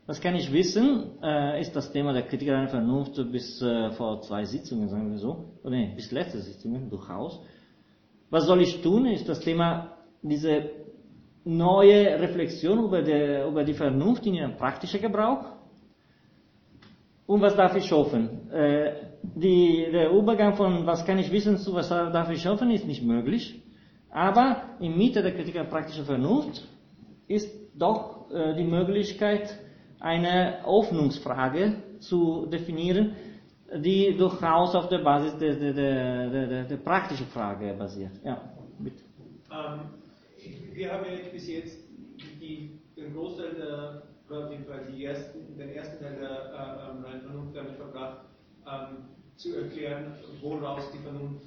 Was 0.10 0.20
kann 0.20 0.36
ich 0.36 0.52
wissen, 0.52 1.22
äh, 1.22 1.62
ist 1.62 1.76
das 1.76 1.92
Thema 1.92 2.14
der 2.14 2.24
Kritik 2.24 2.48
der 2.48 2.68
Vernunft 2.68 3.14
bis 3.32 3.62
äh, 3.62 3.92
vor 3.92 4.20
zwei 4.22 4.44
Sitzungen, 4.44 4.90
sagen 4.90 5.12
wir 5.12 5.20
so. 5.20 5.54
Oder 5.62 5.76
nee, 5.76 5.94
bis 5.96 6.12
letzte 6.12 6.40
Sitzungen 6.40 6.90
durchaus. 6.90 7.40
Was 8.32 8.46
soll 8.46 8.64
ich 8.64 8.82
tun, 8.82 9.06
ist 9.06 9.30
das 9.30 9.40
Thema, 9.40 9.98
diese 10.24 10.72
neue 11.44 12.20
Reflexion 12.20 12.86
über, 12.86 13.04
die, 13.04 13.48
über 13.48 13.64
die 13.64 13.76
Vernunft 13.76 14.26
in 14.26 14.34
ihrem 14.34 14.58
praktischen 14.58 15.00
Gebrauch. 15.00 15.46
Und 17.30 17.42
was 17.42 17.56
darf 17.56 17.76
ich 17.76 17.92
hoffen? 17.92 18.50
Äh, 18.50 18.94
die, 19.22 19.88
der 19.92 20.10
Übergang 20.10 20.56
von 20.56 20.88
was 20.88 21.06
kann 21.06 21.20
ich 21.20 21.32
wissen 21.32 21.58
zu 21.58 21.76
was 21.76 21.88
darf 21.90 22.32
ich 22.32 22.44
hoffen 22.48 22.72
ist 22.72 22.88
nicht 22.88 23.04
möglich. 23.04 23.62
Aber 24.10 24.64
in 24.80 24.98
Mitte 24.98 25.22
der 25.22 25.36
Kritik 25.36 25.54
der 25.54 25.66
praktischen 25.66 26.06
Vernunft 26.06 26.68
ist 27.28 27.48
doch 27.76 28.32
äh, 28.32 28.56
die 28.56 28.64
Möglichkeit, 28.64 29.60
eine 30.00 30.64
Hoffnungsfrage 30.66 31.84
zu 32.00 32.48
definieren, 32.48 33.16
die 33.76 34.18
durchaus 34.18 34.74
auf 34.74 34.90
der 34.90 35.04
Basis 35.04 35.38
der, 35.38 35.54
der, 35.56 35.74
der, 35.74 36.48
der, 36.48 36.64
der 36.64 36.78
praktischen 36.78 37.28
Frage 37.28 37.76
basiert. 37.78 38.14
Ja, 38.24 38.42
bitte. 38.80 39.04
Ähm, 39.52 39.82
wir 40.74 40.92
haben 40.92 41.06
ja 41.06 41.30
bis 41.32 41.48
jetzt 41.48 41.78
die, 42.42 42.72
den 42.98 43.14
Großteil 43.14 43.54
der, 43.54 44.02
oder 44.32 44.84
die 44.92 45.06
ersten, 45.06 45.58
den 45.58 45.70
ersten 45.70 46.04
Teil 46.04 46.18
der 46.20 46.30
äh, 46.30 46.92
ähm, 46.92 47.22
Vernunft 47.22 47.56
damit 47.56 47.76
verbracht, 47.76 48.26
ähm, 48.66 49.06
zu 49.36 49.56
erklären, 49.56 50.14
woraus 50.42 50.92
die 50.92 51.00
Vernunft 51.00 51.46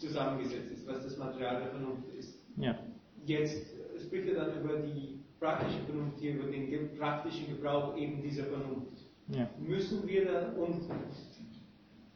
zusammengesetzt 0.00 0.72
ist, 0.72 0.86
was 0.86 1.02
das 1.04 1.16
Material 1.16 1.60
der 1.60 1.70
Vernunft 1.70 2.08
ist. 2.18 2.38
Ja. 2.56 2.78
Jetzt 3.24 3.66
spricht 4.04 4.28
er 4.28 4.44
dann 4.44 4.60
über 4.60 4.76
die 4.78 5.20
praktische 5.38 5.78
Vernunft 5.86 6.18
hier, 6.18 6.34
über 6.34 6.50
den 6.50 6.96
praktischen 6.98 7.46
Gebrauch 7.46 7.96
eben 7.96 8.20
dieser 8.22 8.44
Vernunft. 8.44 8.98
Ja. 9.28 9.48
Müssen 9.58 10.06
wir 10.06 10.26
dann, 10.26 10.56
und 10.56 10.88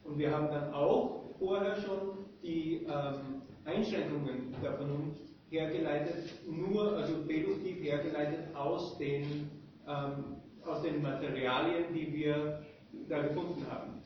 und 0.06 0.18
wir 0.18 0.30
haben 0.30 0.48
dann 0.48 0.72
auch 0.72 1.24
vorher 1.38 1.76
schon 1.76 2.18
die 2.42 2.86
ähm, 2.88 3.42
Einschränkungen 3.64 4.54
der 4.62 4.74
Vernunft 4.74 5.20
hergeleitet, 5.50 6.32
nur, 6.48 6.96
also 6.96 7.22
deduktiv 7.24 7.82
hergeleitet 7.82 8.54
aus 8.54 8.96
den, 8.98 9.50
ähm, 9.86 10.36
aus 10.64 10.82
den 10.82 11.02
Materialien, 11.02 11.94
die 11.94 12.12
wir 12.12 12.60
da 13.08 13.22
gefunden 13.22 13.64
haben. 13.70 14.02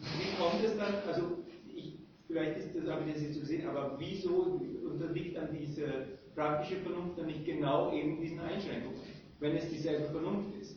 Wie 0.00 0.36
kommt 0.36 0.64
es 0.64 0.76
dann, 0.76 0.94
also 1.06 1.38
ich, 1.74 1.98
vielleicht 2.26 2.58
ist 2.58 2.74
das, 2.74 2.84
das 2.84 3.22
jetzt 3.22 3.34
so 3.34 3.40
gesehen, 3.40 3.68
aber 3.68 3.96
wieso 3.98 4.60
unterliegt 4.90 5.36
dann 5.36 5.48
diese 5.56 6.18
praktische 6.34 6.80
Vernunft 6.80 7.18
dann 7.18 7.26
nicht 7.26 7.44
genau 7.44 7.92
eben 7.92 8.20
diesen 8.20 8.40
Einschränkungen, 8.40 9.00
wenn 9.40 9.56
es 9.56 9.68
dieselbe 9.70 10.10
Vernunft 10.10 10.56
ist? 10.60 10.76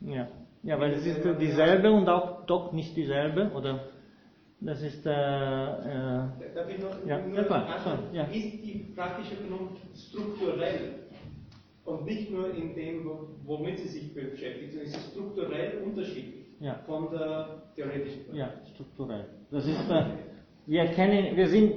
Ja, 0.00 0.28
ja 0.62 0.80
weil 0.80 0.92
es 0.92 1.06
ist 1.06 1.20
dieselbe 1.40 1.90
und 1.92 2.08
auch 2.08 2.46
doch 2.46 2.72
nicht 2.72 2.96
dieselbe, 2.96 3.50
oder? 3.54 3.88
Das 4.60 4.82
ist, 4.82 5.06
äh, 5.06 5.10
äh, 5.10 6.54
Darf 6.54 6.68
ich 6.68 6.80
noch, 6.80 7.06
ja, 7.06 7.24
nur 7.24 7.36
ja, 7.36 7.44
klar, 7.44 7.66
anschauen? 7.76 7.98
ja. 8.12 8.24
Ist 8.24 8.64
die 8.64 8.92
praktische 8.94 9.36
Vernunft 9.36 9.76
strukturell 9.96 10.94
und 11.88 12.04
nicht 12.04 12.30
nur 12.30 12.54
in 12.54 12.74
dem, 12.74 13.08
womit 13.44 13.78
sie 13.78 13.88
sich 13.88 14.14
beschäftigt, 14.14 14.72
sondern 14.72 14.86
ist 14.88 14.94
sie 14.94 15.10
strukturell 15.10 15.82
unterschiedlich 15.84 16.46
Ja. 16.60 16.74
von 16.86 17.10
der 17.10 17.62
theoretischen 17.74 18.24
Vernunft? 18.24 18.36
Ja, 18.38 18.50
strukturell. 18.74 19.24
Das 19.50 19.66
ist, 19.66 19.90
äh, 19.90 20.04
wir 20.66 20.86
kennen, 20.86 21.36
wir 21.36 21.48
sind 21.48 21.72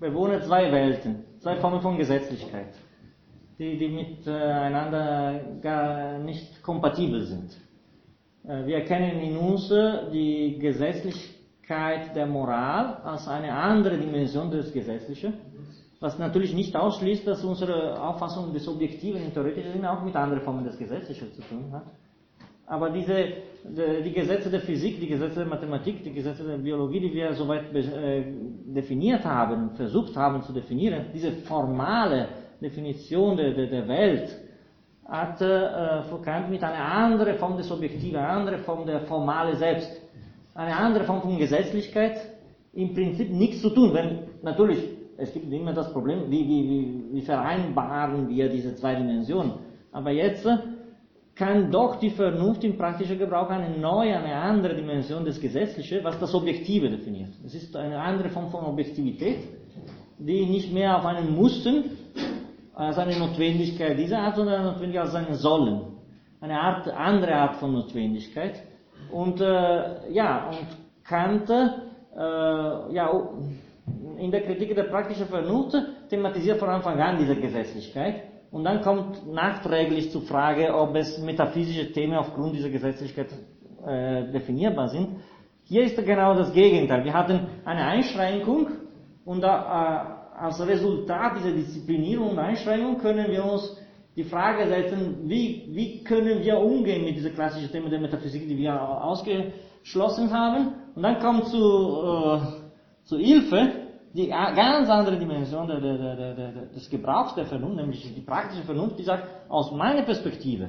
Bewohner 0.00 0.40
zwei 0.42 0.70
Welten, 0.72 1.24
zwei 1.38 1.56
Formen 1.56 1.80
von 1.80 1.96
Gesetzlichkeit, 1.96 2.74
die, 3.58 3.76
die 3.78 3.88
miteinander 3.88 5.40
gar 5.62 6.18
nicht 6.18 6.62
kompatibel 6.62 7.22
sind. 7.22 7.56
Äh, 8.46 8.66
Wir 8.66 8.76
erkennen 8.78 9.20
in 9.20 9.36
uns 9.36 9.68
die 10.12 10.58
Gesetzlichkeit 10.58 12.14
der 12.16 12.26
Moral 12.26 12.96
als 13.04 13.28
eine 13.28 13.52
andere 13.52 13.96
Dimension 13.98 14.50
des 14.50 14.72
Gesetzlichen, 14.72 15.34
was 16.00 16.18
natürlich 16.18 16.54
nicht 16.54 16.76
ausschließt, 16.76 17.26
dass 17.26 17.44
unsere 17.44 18.00
Auffassung 18.00 18.52
des 18.52 18.66
Objektiven 18.68 19.24
im 19.24 19.32
theoretischen 19.32 19.72
Sinne 19.72 19.90
auch 19.90 20.02
mit 20.02 20.14
anderen 20.16 20.42
Formen 20.42 20.64
des 20.64 20.78
Gesetzlichen 20.78 21.32
zu 21.32 21.42
tun 21.42 21.72
hat. 21.72 21.84
Aber 22.66 22.90
diese, 22.90 23.14
die 24.04 24.12
Gesetze 24.12 24.50
der 24.50 24.60
Physik, 24.60 24.98
die 24.98 25.06
Gesetze 25.06 25.40
der 25.40 25.46
Mathematik, 25.46 26.02
die 26.02 26.12
Gesetze 26.12 26.44
der 26.44 26.56
Biologie, 26.56 27.00
die 27.00 27.12
wir 27.12 27.34
soweit 27.34 27.74
äh, 27.74 28.24
definiert 28.66 29.24
haben, 29.24 29.70
versucht 29.76 30.16
haben 30.16 30.42
zu 30.42 30.52
definieren, 30.52 31.06
diese 31.12 31.32
formale 31.32 32.28
Definition 32.62 33.36
der, 33.36 33.52
der, 33.52 33.86
Welt, 33.86 34.30
hat 35.06 35.42
äh, 35.42 36.24
Kant 36.24 36.50
mit 36.50 36.62
einer 36.62 36.84
anderen 36.84 37.36
Form 37.36 37.58
des 37.58 37.70
Objektiven, 37.70 38.16
einer 38.16 38.30
anderen 38.30 38.60
Form 38.60 38.86
der 38.86 39.02
formale 39.02 39.56
Selbst, 39.56 40.00
eine 40.54 40.74
andere 40.74 41.04
Form 41.04 41.20
von 41.20 41.36
Gesetzlichkeit 41.36 42.16
im 42.72 42.94
Prinzip 42.94 43.30
nichts 43.30 43.60
zu 43.60 43.70
tun. 43.70 43.92
Wenn 43.92 44.20
natürlich, 44.42 44.93
es 45.16 45.32
gibt 45.32 45.52
immer 45.52 45.72
das 45.72 45.92
Problem, 45.92 46.30
wie, 46.30 46.48
wie, 46.48 46.68
wie, 46.68 47.14
wie 47.14 47.22
vereinbaren 47.22 48.28
wir 48.28 48.48
diese 48.48 48.74
zwei 48.74 48.94
Dimensionen. 48.94 49.52
Aber 49.92 50.10
jetzt 50.10 50.46
kann 51.34 51.70
doch 51.70 51.96
die 51.96 52.10
Vernunft 52.10 52.62
im 52.64 52.76
praktischen 52.76 53.18
Gebrauch 53.18 53.48
eine 53.48 53.76
neue, 53.78 54.16
eine 54.16 54.34
andere 54.34 54.74
Dimension 54.74 55.24
des 55.24 55.40
Gesetzlichen, 55.40 56.02
was 56.04 56.18
das 56.18 56.34
Objektive 56.34 56.90
definiert. 56.90 57.30
Es 57.44 57.54
ist 57.54 57.74
eine 57.76 58.00
andere 58.00 58.28
Form 58.30 58.50
von 58.50 58.64
Objektivität, 58.64 59.38
die 60.18 60.46
nicht 60.46 60.72
mehr 60.72 60.96
auf 60.98 61.04
einen 61.04 61.34
Mussten, 61.34 61.84
als 62.74 62.98
eine 62.98 63.16
Notwendigkeit 63.18 63.98
dieser 63.98 64.18
Art, 64.18 64.36
sondern 64.36 64.60
eine 64.60 64.72
Notwendigkeit 64.72 65.06
als 65.06 65.14
eine 65.14 65.34
Sollen. 65.36 65.80
Eine 66.40 66.60
Art, 66.60 66.88
andere 66.88 67.34
Art 67.34 67.56
von 67.56 67.72
Notwendigkeit. 67.72 68.62
Und 69.10 69.40
äh, 69.40 70.12
ja, 70.12 70.50
und 70.50 70.66
Kant 71.04 71.48
äh, 71.50 72.94
ja, 72.94 73.10
in 74.24 74.30
der 74.30 74.40
Kritik 74.40 74.74
der 74.74 74.84
praktischen 74.84 75.26
Vernunft 75.26 75.76
thematisiert 76.08 76.58
von 76.58 76.70
Anfang 76.70 76.98
an 76.98 77.18
diese 77.18 77.36
Gesetzlichkeit. 77.36 78.22
Und 78.50 78.64
dann 78.64 78.80
kommt 78.80 79.30
nachträglich 79.30 80.10
zur 80.12 80.22
Frage, 80.22 80.74
ob 80.74 80.96
es 80.96 81.18
metaphysische 81.18 81.92
Themen 81.92 82.16
aufgrund 82.16 82.54
dieser 82.54 82.70
Gesetzlichkeit 82.70 83.26
äh, 83.86 84.32
definierbar 84.32 84.88
sind. 84.88 85.08
Hier 85.64 85.82
ist 85.82 85.96
genau 85.96 86.34
das 86.34 86.54
Gegenteil. 86.54 87.04
Wir 87.04 87.12
hatten 87.12 87.40
eine 87.66 87.84
Einschränkung 87.84 88.68
und 89.26 89.42
äh, 89.42 89.46
als 89.46 90.66
Resultat 90.66 91.36
dieser 91.38 91.52
Disziplinierung 91.52 92.30
und 92.30 92.38
Einschränkung 92.38 92.98
können 92.98 93.30
wir 93.30 93.44
uns 93.44 93.76
die 94.16 94.24
Frage 94.24 94.66
setzen, 94.68 95.28
wie, 95.28 95.68
wie 95.68 96.02
können 96.02 96.42
wir 96.42 96.58
umgehen 96.58 97.04
mit 97.04 97.16
diesen 97.16 97.34
klassischen 97.34 97.70
Themen 97.70 97.90
der 97.90 98.00
Metaphysik, 98.00 98.48
die 98.48 98.56
wir 98.56 98.80
ausgeschlossen 98.80 100.32
haben. 100.32 100.72
Und 100.94 101.02
dann 101.02 101.18
kommt 101.18 101.48
zu, 101.48 101.58
äh, 101.58 102.38
zu 103.04 103.18
Hilfe 103.18 103.83
die 104.14 104.28
ganz 104.28 104.88
andere 104.88 105.18
Dimension 105.18 105.66
der, 105.66 105.80
der, 105.80 105.98
der, 105.98 106.34
der, 106.34 106.52
des 106.72 106.88
Gebrauchs 106.88 107.34
der 107.34 107.46
Vernunft, 107.46 107.76
nämlich 107.76 108.14
die 108.14 108.20
praktische 108.20 108.62
Vernunft, 108.62 108.98
die 108.98 109.02
sagt, 109.02 109.24
aus 109.48 109.72
meiner 109.72 110.02
Perspektive 110.02 110.68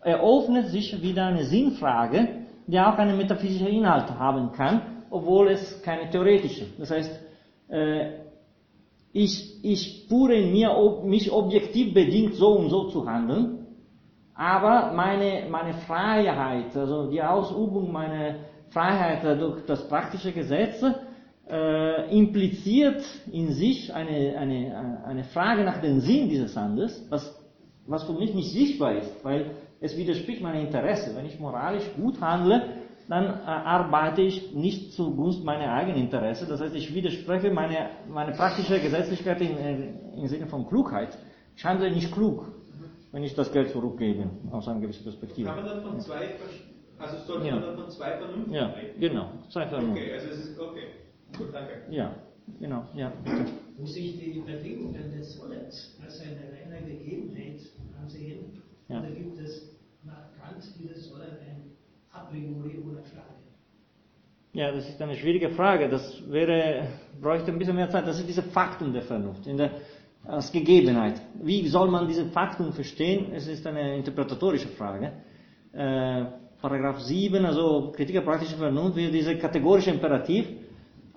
eröffnet 0.00 0.68
sich 0.68 1.00
wieder 1.02 1.26
eine 1.26 1.44
Sinnfrage, 1.44 2.46
die 2.66 2.80
auch 2.80 2.96
einen 2.96 3.18
metaphysischen 3.18 3.66
Inhalt 3.66 4.10
haben 4.18 4.52
kann, 4.52 4.80
obwohl 5.10 5.48
es 5.48 5.82
keine 5.82 6.08
theoretische. 6.08 6.66
Das 6.78 6.90
heißt, 6.90 7.20
äh, 7.68 8.12
ich, 9.12 9.62
ich 9.62 10.04
spüre 10.04 10.34
in 10.34 10.52
mir, 10.52 10.74
ob, 10.74 11.04
mich 11.04 11.30
objektiv 11.30 11.92
bedingt 11.92 12.36
so 12.36 12.52
und 12.52 12.70
so 12.70 12.88
zu 12.88 13.06
handeln, 13.06 13.66
aber 14.34 14.92
meine, 14.94 15.46
meine 15.50 15.74
Freiheit, 15.74 16.74
also 16.74 17.10
die 17.10 17.22
Ausübung 17.22 17.92
meiner 17.92 18.36
Freiheit 18.70 19.24
durch 19.40 19.66
das 19.66 19.86
praktische 19.88 20.32
Gesetz, 20.32 20.82
äh, 21.50 22.16
impliziert 22.16 23.02
in 23.32 23.52
sich 23.52 23.92
eine, 23.94 24.36
eine, 24.36 25.02
eine 25.04 25.24
Frage 25.24 25.64
nach 25.64 25.80
dem 25.80 26.00
Sinn 26.00 26.28
dieses 26.28 26.56
Handels, 26.56 27.04
was, 27.10 27.34
was 27.86 28.04
für 28.04 28.12
mich 28.12 28.34
nicht 28.34 28.52
sichtbar 28.52 28.96
ist, 28.96 29.24
weil 29.24 29.52
es 29.80 29.96
widerspricht 29.96 30.42
meinem 30.42 30.66
Interesse. 30.66 31.14
Wenn 31.16 31.26
ich 31.26 31.38
moralisch 31.38 31.84
gut 31.96 32.20
handle, 32.20 32.62
dann 33.08 33.24
äh, 33.24 33.28
arbeite 33.46 34.20
ich 34.22 34.52
nicht 34.54 34.92
zugunsten 34.92 35.44
meiner 35.44 35.72
eigenen 35.72 36.02
Interesse. 36.02 36.46
Das 36.46 36.60
heißt, 36.60 36.74
ich 36.74 36.94
widerspreche 36.94 37.50
meine, 37.50 37.90
meine 38.08 38.32
praktische 38.32 38.78
Gesetzlichkeit 38.80 39.40
im, 39.40 39.56
im 40.18 40.26
Sinne 40.26 40.46
von 40.46 40.66
Klugheit. 40.66 41.16
Ich 41.56 41.64
handle 41.64 41.90
nicht 41.90 42.12
klug, 42.12 42.52
wenn 43.12 43.22
ich 43.22 43.34
das 43.34 43.50
Geld 43.50 43.70
zurückgebe, 43.70 44.28
aus 44.50 44.68
einer 44.68 44.80
gewissen 44.80 45.04
Perspektive. 45.04 45.48
Kann 45.48 45.56
man 45.56 45.66
dann 45.66 45.82
von 45.82 46.00
zwei, 46.00 46.34
also 46.98 47.16
sollte 47.26 47.46
Ja. 47.46 47.54
man 47.54 47.62
dann 47.62 47.76
von 47.76 47.90
zwei 47.90 48.18
Vernünften 48.18 48.52
Ja, 48.52 48.66
reden? 48.66 49.00
genau. 49.00 49.30
Zwei 49.48 49.66
Vernunft. 49.66 49.92
Okay, 49.96 50.12
also 50.12 50.28
es 50.28 50.38
ist, 50.50 50.60
okay. 50.60 50.88
Gut, 51.36 51.48
danke. 51.52 51.82
Ja, 51.90 52.14
genau, 52.58 52.84
ja, 52.94 53.12
bitte. 53.24 53.52
muss 53.78 53.96
ich 53.96 54.18
die 54.18 54.40
Bedingungen 54.40 55.10
des 55.12 55.34
Sollens 55.34 55.96
als 56.02 56.20
eine 56.20 56.36
reine 56.52 56.86
Gegebenheit 56.86 57.60
ansehen. 58.00 58.62
Ja. 58.88 59.00
Oder 59.00 59.10
gibt 59.10 59.38
es 59.38 59.76
nach 60.04 60.30
Kant 60.40 60.64
dieses 60.78 61.08
Sollen 61.08 61.36
ein 61.46 61.72
a 62.12 62.20
priori 62.20 62.78
oder 62.78 63.02
Frage? 63.02 63.38
Ja, 64.54 64.72
das 64.72 64.88
ist 64.88 65.00
eine 65.00 65.14
schwierige 65.14 65.50
Frage. 65.50 65.88
Das 65.88 66.22
wäre, 66.30 66.88
bräuchte 67.20 67.52
ein 67.52 67.58
bisschen 67.58 67.76
mehr 67.76 67.90
Zeit. 67.90 68.06
Das 68.06 68.18
ist 68.18 68.28
diese 68.28 68.42
Faktum 68.42 68.92
der 68.92 69.02
Vernunft, 69.02 69.46
in 69.46 69.58
der, 69.58 69.70
als 70.24 70.50
Gegebenheit. 70.50 71.20
Wie 71.42 71.68
soll 71.68 71.88
man 71.90 72.08
diese 72.08 72.26
Faktum 72.26 72.72
verstehen? 72.72 73.32
Es 73.32 73.46
ist 73.46 73.66
eine 73.66 73.96
interpretatorische 73.96 74.68
Frage. 74.68 75.12
Äh, 75.72 76.24
Paragraph 76.60 77.00
7, 77.00 77.44
also 77.44 77.92
Kritik 77.94 78.14
der 78.16 78.22
praktischen 78.22 78.58
Vernunft, 78.58 78.96
wird 78.96 79.14
dieser 79.14 79.34
kategorische 79.36 79.90
Imperativ 79.90 80.46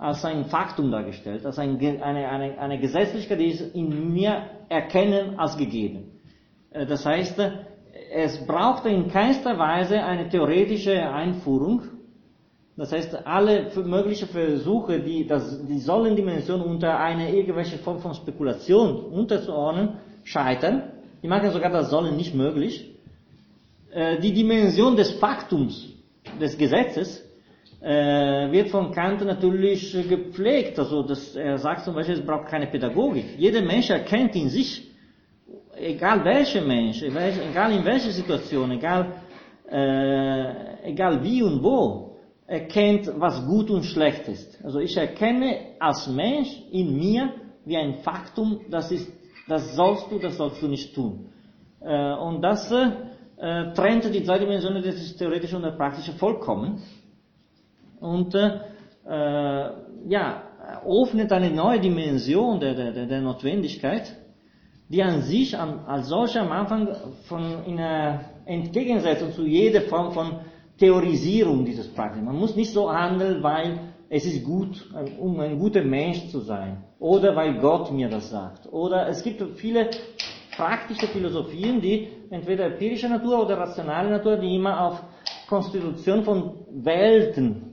als 0.01 0.25
ein 0.25 0.45
Faktum 0.45 0.89
dargestellt, 0.89 1.45
als 1.45 1.59
ein, 1.59 1.77
eine, 1.79 2.27
eine, 2.27 2.57
eine 2.57 2.79
Gesetzlichkeit, 2.79 3.39
die 3.39 3.51
ist 3.51 3.75
in 3.75 4.11
mir 4.11 4.45
erkennen 4.67 5.37
als 5.37 5.55
gegeben. 5.55 6.19
Äh, 6.71 6.87
Das 6.87 7.05
heißt, 7.05 7.39
es 8.11 8.45
braucht 8.47 8.85
in 8.87 9.09
keinster 9.09 9.59
Weise 9.59 10.01
eine 10.03 10.27
theoretische 10.27 10.97
Einführung. 11.13 11.83
Das 12.75 12.91
heißt, 12.91 13.27
alle 13.27 13.69
möglichen 13.85 14.27
Versuche, 14.27 14.99
die 15.01 15.27
das, 15.27 15.63
die 15.67 15.77
Sollendimension 15.77 16.61
unter 16.61 16.97
eine 16.99 17.31
irgendwelche 17.37 17.77
Form 17.77 17.99
von 17.99 18.15
Spekulation 18.15 19.05
unterzuordnen, 19.05 19.99
scheitern. 20.23 20.75
Die 21.21 21.27
machen 21.27 21.51
sogar 21.51 21.69
das 21.69 21.91
Sollen 21.91 22.17
nicht 22.17 22.33
möglich. 22.33 22.95
Äh, 23.91 24.19
Die 24.19 24.33
Dimension 24.33 24.95
des 24.95 25.11
Faktums, 25.11 25.93
des 26.39 26.57
Gesetzes, 26.57 27.23
äh, 27.81 28.51
wird 28.51 28.69
von 28.69 28.91
Kant 28.91 29.25
natürlich 29.25 29.95
äh, 29.95 30.03
gepflegt. 30.03 30.77
Also 30.77 31.03
das, 31.03 31.35
er 31.35 31.57
sagt 31.57 31.83
zum 31.85 31.95
Beispiel, 31.95 32.15
es 32.15 32.25
braucht 32.25 32.47
keine 32.47 32.67
Pädagogik. 32.67 33.25
Jeder 33.37 33.61
Mensch 33.61 33.89
erkennt 33.89 34.35
in 34.35 34.49
sich, 34.49 34.91
egal 35.75 36.23
welcher 36.23 36.61
Mensch, 36.61 37.01
egal 37.01 37.71
in 37.71 37.83
welcher 37.83 38.11
Situation, 38.11 38.71
egal, 38.71 39.13
äh, 39.69 40.89
egal 40.89 41.23
wie 41.23 41.41
und 41.41 41.63
wo, 41.63 42.17
erkennt, 42.45 43.09
was 43.17 43.45
gut 43.47 43.71
und 43.71 43.83
schlecht 43.83 44.27
ist. 44.27 44.63
Also 44.63 44.79
ich 44.79 44.95
erkenne 44.95 45.75
als 45.79 46.07
Mensch 46.07 46.49
in 46.71 46.95
mir 46.95 47.33
wie 47.65 47.77
ein 47.77 47.95
Faktum, 48.03 48.61
das 48.69 48.91
ist, 48.91 49.11
das 49.47 49.75
sollst 49.75 50.11
du, 50.11 50.19
das 50.19 50.37
sollst 50.37 50.61
du 50.61 50.67
nicht 50.67 50.93
tun. 50.93 51.29
Äh, 51.79 52.13
und 52.13 52.41
das 52.41 52.71
äh, 52.71 53.73
trennt 53.73 54.13
die 54.13 54.23
zwei 54.23 54.37
Dimensionen 54.37 54.83
des 54.83 55.15
theoretischen 55.17 55.57
und 55.57 55.63
der 55.63 55.71
praktischen 55.71 56.13
vollkommen 56.15 56.83
und 58.01 58.35
äh, 58.35 58.59
äh, 59.07 59.69
ja, 60.07 60.43
öffnet 60.85 61.31
eine 61.31 61.51
neue 61.51 61.79
Dimension 61.79 62.59
der, 62.59 62.73
der, 62.73 63.05
der- 63.05 63.21
Notwendigkeit, 63.21 64.15
die 64.89 65.01
an 65.01 65.21
sich 65.21 65.57
an, 65.57 65.79
als 65.87 66.07
solche 66.07 66.41
am 66.41 66.51
Anfang 66.51 66.89
von 67.27 67.63
in 67.65 67.79
einer 67.79 68.21
entgegensetzt 68.45 69.23
und 69.23 69.33
zu 69.33 69.45
jeder 69.45 69.81
Form 69.81 70.11
von 70.11 70.39
Theorisierung 70.77 71.63
dieses 71.63 71.87
Praktikums. 71.87 72.25
Man 72.25 72.39
muss 72.39 72.55
nicht 72.55 72.71
so 72.73 72.91
handeln, 72.91 73.41
weil 73.41 73.79
es 74.09 74.25
ist 74.25 74.43
gut, 74.43 74.89
um 75.19 75.39
ein 75.39 75.57
guter 75.57 75.83
Mensch 75.83 76.27
zu 76.29 76.39
sein. 76.41 76.83
Oder 76.99 77.35
weil 77.35 77.59
Gott 77.59 77.91
mir 77.91 78.09
das 78.09 78.29
sagt. 78.29 78.71
Oder 78.71 79.07
es 79.07 79.23
gibt 79.23 79.41
viele 79.57 79.89
praktische 80.55 81.07
Philosophien, 81.07 81.79
die 81.81 82.07
entweder 82.29 82.65
empirischer 82.65 83.09
Natur 83.09 83.45
oder 83.45 83.57
rationale 83.57 84.09
Natur, 84.09 84.37
die 84.37 84.55
immer 84.55 84.85
auf 84.87 85.01
Konstitution 85.47 86.23
von 86.23 86.51
Welten, 86.71 87.70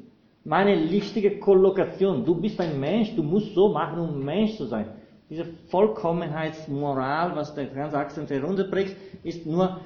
meine 0.48 0.74
lichtige 0.74 1.38
Kollokation, 1.38 2.24
du 2.24 2.34
bist 2.34 2.58
ein 2.58 2.80
Mensch, 2.80 3.14
du 3.14 3.22
musst 3.22 3.54
so 3.54 3.68
machen, 3.68 3.98
um 4.00 4.24
Mensch 4.24 4.56
zu 4.56 4.64
sein. 4.64 4.86
Diese 5.28 5.44
Vollkommenheitsmoral, 5.70 7.36
was 7.36 7.54
der 7.54 7.66
ganze 7.66 7.98
Akzent 7.98 8.30
herunterbringt, 8.30 8.96
ist 9.22 9.44
nur 9.44 9.78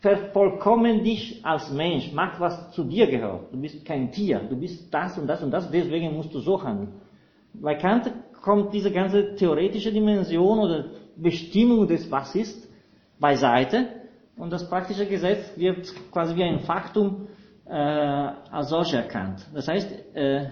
vervollkommen 0.00 1.04
dich 1.04 1.44
als 1.44 1.70
Mensch, 1.70 2.10
mach 2.14 2.40
was 2.40 2.70
zu 2.72 2.84
dir 2.84 3.06
gehört. 3.06 3.52
Du 3.52 3.60
bist 3.60 3.84
kein 3.84 4.10
Tier, 4.10 4.40
du 4.40 4.56
bist 4.56 4.92
das 4.92 5.18
und 5.18 5.26
das 5.26 5.42
und 5.42 5.50
das, 5.50 5.70
deswegen 5.70 6.16
musst 6.16 6.32
du 6.34 6.40
so 6.40 6.62
handeln. 6.62 6.94
Bei 7.52 7.74
Kant 7.74 8.10
kommt 8.40 8.72
diese 8.72 8.90
ganze 8.90 9.34
theoretische 9.34 9.92
Dimension 9.92 10.58
oder 10.58 10.86
Bestimmung 11.16 11.86
des 11.86 12.10
Was 12.10 12.34
ist 12.34 12.66
beiseite 13.20 13.88
und 14.38 14.50
das 14.50 14.68
praktische 14.68 15.04
Gesetz 15.04 15.52
wird 15.56 15.92
quasi 16.10 16.34
wie 16.34 16.44
ein 16.44 16.60
Faktum 16.60 17.28
äh, 17.72 18.34
als 18.50 18.68
solch 18.68 18.92
erkannt. 18.92 19.46
Das 19.54 19.66
heißt, 19.66 20.14
äh, 20.14 20.46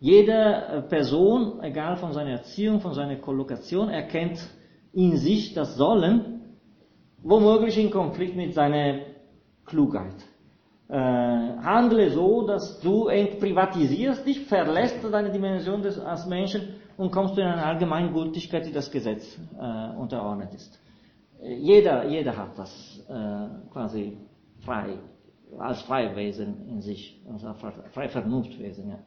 jede 0.00 0.84
Person, 0.88 1.62
egal 1.62 1.96
von 1.96 2.12
seiner 2.12 2.30
Erziehung, 2.30 2.80
von 2.80 2.92
seiner 2.92 3.16
Kollokation, 3.16 3.88
erkennt 3.88 4.40
in 4.92 5.16
sich 5.16 5.54
das 5.54 5.76
Sollen, 5.76 6.56
womöglich 7.22 7.78
in 7.78 7.90
Konflikt 7.90 8.34
mit 8.34 8.54
seiner 8.54 9.00
Klugheit. 9.64 10.16
Äh, 10.88 10.96
handle 10.96 12.10
so, 12.10 12.44
dass 12.44 12.80
du 12.80 13.06
entprivatisierst 13.06 14.26
dich, 14.26 14.40
verlässt 14.46 15.04
deine 15.04 15.30
Dimension 15.30 15.82
des, 15.82 16.00
als 16.00 16.26
Menschen 16.26 16.74
und 16.96 17.12
kommst 17.12 17.38
in 17.38 17.44
eine 17.44 17.64
Allgemeingültigkeit, 17.64 18.66
die 18.66 18.72
das 18.72 18.90
Gesetz 18.90 19.38
äh, 19.56 19.96
unterordnet 19.96 20.52
ist. 20.52 20.80
Jeder, 21.42 22.08
jeder 22.08 22.36
hat 22.36 22.58
das 22.58 23.04
äh, 23.08 23.72
quasi 23.72 24.16
frei, 24.64 24.98
als 25.58 25.82
Freiwesen 25.82 26.68
in 26.68 26.82
sich, 26.82 27.20
als 27.30 27.42
freie 27.92 28.08
Vernunftwesen. 28.08 28.90
Ja. 28.90 28.98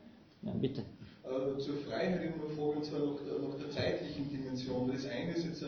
ja, 0.43 0.53
bitte. 0.53 0.81
Äh, 1.23 1.57
zur 1.57 1.77
Freiheit 1.77 2.21
immer 2.23 2.49
vor 2.55 2.75
und 2.75 2.85
zwar 2.85 2.99
noch, 2.99 3.19
noch 3.41 3.57
der 3.57 3.69
zeitlichen 3.69 4.29
Dimension. 4.29 4.91
Das 4.91 5.05
eine 5.05 5.31
ist 5.31 5.45
jetzt 5.45 5.63
äh, 5.63 5.67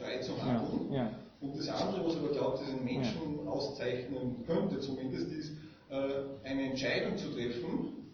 frei 0.00 0.18
zu 0.20 0.40
handeln. 0.42 0.92
Ja, 0.92 0.96
ja. 0.96 1.10
Und 1.40 1.58
das 1.58 1.68
andere, 1.68 2.06
was 2.06 2.14
ich 2.14 2.20
aber 2.20 2.32
glaube, 2.32 2.58
dass 2.58 2.68
einen 2.68 2.84
Menschen 2.84 3.46
auszeichnen 3.46 4.44
könnte, 4.46 4.80
zumindest, 4.80 5.30
ist, 5.30 5.52
äh, 5.90 6.48
eine 6.48 6.70
Entscheidung 6.70 7.18
zu 7.18 7.28
treffen, 7.34 8.04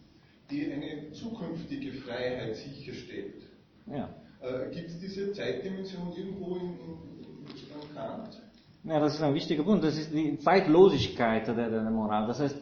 die 0.50 0.72
eine 0.72 1.12
zukünftige 1.12 1.92
Freiheit 1.92 2.56
sicherstellt. 2.56 3.44
Ja. 3.86 4.08
Äh, 4.40 4.74
Gibt 4.74 4.88
es 4.88 4.98
diese 4.98 5.32
Zeitdimension 5.32 6.12
irgendwo 6.16 6.56
in, 6.56 6.62
in, 6.62 7.46
in 7.46 7.94
Kant? 7.94 8.39
Ja, 8.84 8.98
das 8.98 9.14
ist 9.14 9.22
ein 9.22 9.34
wichtiger 9.34 9.62
Punkt. 9.62 9.84
Das 9.84 9.96
ist 9.96 10.12
die 10.12 10.38
Zeitlosigkeit 10.38 11.46
der, 11.46 11.68
der, 11.70 11.82
Moral. 11.90 12.26
Das 12.26 12.40
heißt, 12.40 12.56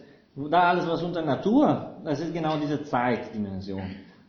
da 0.50 0.60
alles, 0.62 0.86
was 0.86 1.02
unter 1.02 1.22
Natur, 1.22 1.96
das 2.04 2.20
ist 2.20 2.32
genau 2.32 2.56
diese 2.58 2.82
Zeitdimension 2.84 3.82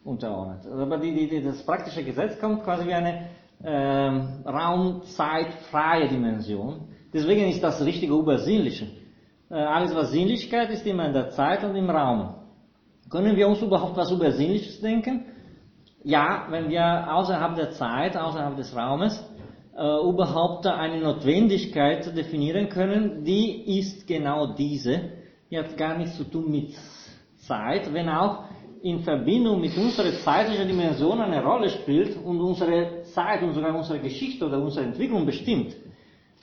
unterordnet. 0.03 0.71
Aber 0.71 0.97
die, 0.97 1.27
die, 1.27 1.41
das 1.41 1.63
praktische 1.65 2.03
Gesetz 2.03 2.39
kommt 2.39 2.63
quasi 2.63 2.85
wie 2.87 2.93
eine 2.93 3.29
ähm, 3.63 4.43
raumzeitfreie 4.45 6.07
Dimension. 6.09 6.87
Deswegen 7.11 7.49
ist 7.49 7.63
das 7.63 7.83
richtige 7.83 8.13
Übersinnliche. 8.13 8.87
Äh, 9.49 9.55
alles, 9.55 9.93
was 9.95 10.11
Sinnlichkeit 10.11 10.69
ist, 10.69 10.85
immer 10.85 11.07
in 11.07 11.13
der 11.13 11.29
Zeit 11.31 11.63
und 11.63 11.75
im 11.75 11.89
Raum. 11.89 12.35
Können 13.09 13.35
wir 13.35 13.47
uns 13.47 13.61
überhaupt 13.61 13.97
was 13.97 14.11
Übersinnliches 14.11 14.79
denken? 14.79 15.25
Ja, 16.03 16.45
wenn 16.49 16.69
wir 16.69 17.13
außerhalb 17.13 17.55
der 17.55 17.71
Zeit, 17.71 18.15
außerhalb 18.15 18.55
des 18.55 18.75
Raumes, 18.75 19.27
äh, 19.75 20.09
überhaupt 20.09 20.65
eine 20.67 20.99
Notwendigkeit 20.99 22.15
definieren 22.15 22.69
können, 22.69 23.23
die 23.23 23.79
ist 23.79 24.07
genau 24.07 24.53
diese. 24.53 24.99
Die 25.49 25.57
hat 25.57 25.75
gar 25.77 25.97
nichts 25.97 26.17
zu 26.17 26.25
tun 26.25 26.51
mit 26.51 26.73
Zeit, 27.37 27.91
wenn 27.93 28.09
auch 28.09 28.43
in 28.81 28.99
Verbindung 28.99 29.59
mit 29.59 29.75
unserer 29.77 30.11
zeitlichen 30.23 30.67
Dimension 30.67 31.19
eine 31.19 31.43
Rolle 31.43 31.69
spielt 31.69 32.15
und 32.17 32.39
unsere 32.39 33.03
Zeit 33.13 33.41
und 33.41 33.53
sogar 33.53 33.75
unsere 33.75 33.99
Geschichte 33.99 34.45
oder 34.45 34.61
unsere 34.61 34.85
Entwicklung 34.85 35.25
bestimmt. 35.25 35.75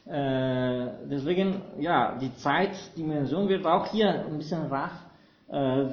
Äh, 0.07 0.87
deswegen, 1.11 1.63
ja, 1.79 2.17
die 2.21 2.33
Zeitdimension 2.35 3.49
wird 3.49 3.67
auch 3.67 3.87
hier 3.87 4.27
ein 4.27 4.39
bisschen 4.39 4.67
raff 4.67 4.93
äh, 5.49 5.87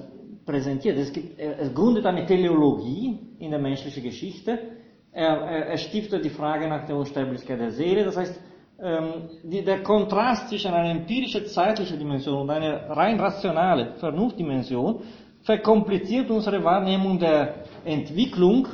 präsentiert. 0.45 0.97
Es, 0.97 1.13
gibt, 1.13 1.39
es 1.39 1.73
gründet 1.73 2.05
eine 2.05 2.25
Teleologie 2.25 3.17
in 3.39 3.51
der 3.51 3.59
menschlichen 3.59 4.03
Geschichte. 4.03 4.72
Er, 5.13 5.37
er, 5.37 5.65
er 5.67 5.77
stiftet 5.77 6.25
die 6.25 6.29
Frage 6.29 6.67
nach 6.67 6.85
der 6.85 6.95
Unsterblichkeit 6.95 7.59
der 7.59 7.71
Seele. 7.71 8.03
Das 8.03 8.17
heißt, 8.17 8.39
ähm, 8.81 9.29
die, 9.43 9.63
der 9.63 9.83
Kontrast 9.83 10.49
zwischen 10.49 10.73
einer 10.73 10.89
empirischen 10.89 11.45
zeitlichen 11.45 11.99
Dimension 11.99 12.41
und 12.41 12.49
einer 12.49 12.89
rein 12.89 13.19
rationalen 13.19 13.95
Vernunftdimension 13.95 15.01
verkompliziert 15.43 16.29
unsere 16.31 16.63
Wahrnehmung 16.63 17.19
der 17.19 17.55
Entwicklung. 17.85 18.67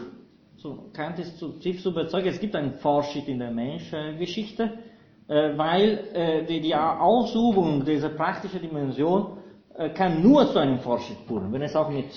So, 0.57 0.89
Kant 0.93 1.19
ist 1.19 1.37
zutiefst 1.37 1.85
überzeugt, 1.85 2.27
es 2.27 2.39
gibt 2.39 2.55
einen 2.55 2.73
Fortschritt 2.75 3.27
in 3.27 3.39
der 3.39 3.51
Menschgeschichte, 3.51 4.79
äh, 5.27 5.57
weil 5.57 6.05
äh, 6.13 6.45
die, 6.45 6.61
die 6.61 6.75
Ausübung 6.75 7.83
dieser 7.83 8.09
praktischen 8.09 8.61
Dimension 8.61 9.37
äh, 9.77 9.89
kann 9.89 10.21
nur 10.21 10.47
zu 10.51 10.59
einem 10.59 10.79
Fortschritt 10.79 11.19
führen, 11.27 11.51
wenn 11.51 11.61
es 11.61 11.75
auch 11.75 11.89
mit 11.89 12.07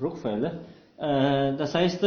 Rückfällen. 0.00 0.58
Das 0.96 1.74
heißt, 1.74 2.04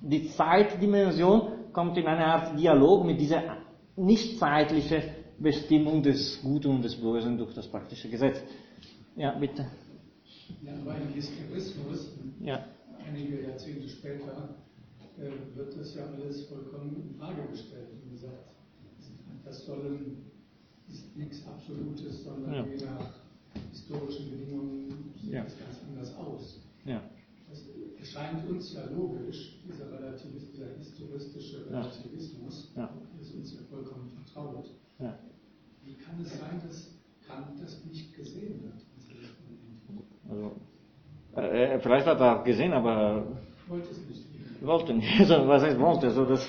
die 0.00 0.28
Zeitdimension 0.30 1.72
kommt 1.72 1.96
in 1.96 2.06
eine 2.06 2.24
Art 2.24 2.58
Dialog 2.58 3.04
mit 3.04 3.20
dieser 3.20 3.42
nicht 3.96 4.38
zeitlichen 4.38 5.02
Bestimmung 5.38 6.02
des 6.02 6.40
Guten 6.42 6.68
und 6.68 6.82
des 6.82 6.96
Bösen 6.96 7.38
durch 7.38 7.54
das 7.54 7.66
praktische 7.68 8.08
Gesetz. 8.08 8.40
Ja, 9.16 9.32
bitte. 9.38 9.66
Ja, 10.62 10.72
im 10.72 11.12
Historismus, 11.12 12.12
ja. 12.40 12.64
einige 13.06 13.42
Jahrzehnte 13.42 13.88
später, 13.88 14.54
äh, 15.18 15.56
wird 15.56 15.76
das 15.78 15.94
ja 15.94 16.06
alles 16.06 16.46
vollkommen 16.46 16.96
in 16.96 17.18
Frage 17.18 17.42
gestellt 17.50 17.88
und 18.02 18.12
gesagt, 18.12 18.48
das 19.44 19.66
Sollen 19.66 20.30
ist 20.88 21.16
nichts 21.16 21.44
Absolutes, 21.46 22.24
sondern 22.24 22.54
ja. 22.54 22.64
je 22.64 22.84
nach 22.84 23.10
historischen 23.70 24.30
Bedingungen 24.30 25.12
sieht 25.20 25.32
ja. 25.32 25.44
es 25.44 25.58
ganz 25.58 25.78
anders 25.88 26.16
aus. 26.16 26.60
Ja. 26.84 27.02
Das 27.50 27.64
erscheint 27.98 28.48
uns 28.48 28.74
ja 28.74 28.84
logisch, 28.90 29.57
dieser, 29.68 29.92
Relativis, 29.92 30.50
dieser 30.50 30.66
historistische 30.78 31.66
Relativismus 31.66 32.72
ja. 32.76 32.90
ist 33.20 33.34
uns 33.34 33.54
ja 33.54 33.60
vollkommen 33.70 34.08
vertraut. 34.08 34.66
Ja. 34.98 35.18
Wie 35.84 35.94
kann 35.94 36.20
es 36.22 36.38
sein, 36.38 36.60
dass 36.66 36.94
Kant 37.26 37.60
das 37.62 37.84
nicht 37.84 38.14
gesehen 38.14 38.72
hat? 38.72 38.82
Also, 40.30 40.52
äh, 41.36 41.74
äh, 41.74 41.80
vielleicht 41.80 42.06
hat 42.06 42.20
er 42.20 42.42
gesehen, 42.42 42.72
aber 42.72 43.26
wollte 43.68 43.88
es 43.90 44.06
nicht. 44.06 44.24
Wollte 44.62 44.94
nicht. 44.94 45.20
Also, 45.20 45.48
was 45.48 45.62
heißt 45.62 45.78
wollte? 45.78 46.06
Also 46.06 46.24
das, 46.24 46.46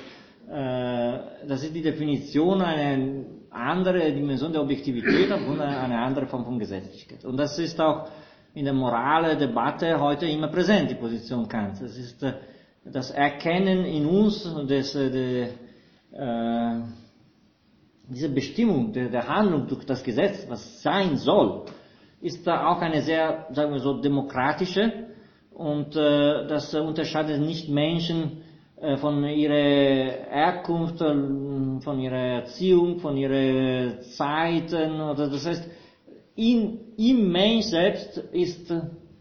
äh, 0.49 1.47
das 1.47 1.63
ist 1.63 1.75
die 1.75 1.81
Definition 1.81 2.61
einer 2.61 3.23
anderen 3.51 4.15
Dimension 4.15 4.51
der 4.51 4.61
Objektivität 4.61 5.31
und 5.31 5.59
eine 5.59 5.97
andere 5.97 6.27
Form 6.27 6.45
von 6.45 6.59
Gesetzlichkeit. 6.59 7.25
Und 7.25 7.37
das 7.37 7.57
ist 7.59 7.79
auch 7.79 8.09
in 8.53 8.65
der 8.65 8.73
moralen 8.73 9.37
Debatte 9.37 9.99
heute 9.99 10.25
immer 10.25 10.47
präsent, 10.47 10.91
die 10.91 10.95
Position 10.95 11.47
Kants. 11.47 11.79
Das 11.79 11.97
ist 11.97 12.21
äh, 12.23 12.33
das 12.91 13.11
Erkennen 13.11 13.85
in 13.85 14.05
uns 14.05 14.43
des, 14.67 14.95
äh, 14.95 15.09
de, 15.09 15.43
äh, 16.11 16.81
diese 18.09 18.29
Bestimmung 18.29 18.91
der, 18.91 19.09
der 19.09 19.27
Handlung 19.27 19.67
durch 19.67 19.85
das 19.85 20.03
Gesetz, 20.03 20.45
was 20.49 20.81
sein 20.81 21.17
soll, 21.17 21.65
ist 22.21 22.45
da 22.45 22.67
auch 22.67 22.81
eine 22.81 23.01
sehr, 23.01 23.47
sagen 23.51 23.71
wir 23.73 23.79
so, 23.79 24.01
demokratische 24.01 24.91
und 25.51 25.95
äh, 25.95 26.47
das 26.47 26.73
unterscheidet 26.73 27.39
nicht 27.41 27.69
Menschen 27.69 28.41
äh, 28.81 28.97
von 28.97 29.23
ihrer 29.23 29.53
Herkunft, 30.29 31.01
äh, 31.01 31.79
von 31.81 31.99
ihrer 31.99 32.41
Erziehung, 32.41 32.99
von 32.99 33.15
ihren 33.17 34.01
Zeiten 34.01 34.99
oder 35.01 35.29
das 35.29 35.45
heißt, 35.45 35.69
in, 36.35 36.79
im 36.97 37.31
Mensch 37.31 37.65
selbst 37.65 38.17
ist 38.31 38.73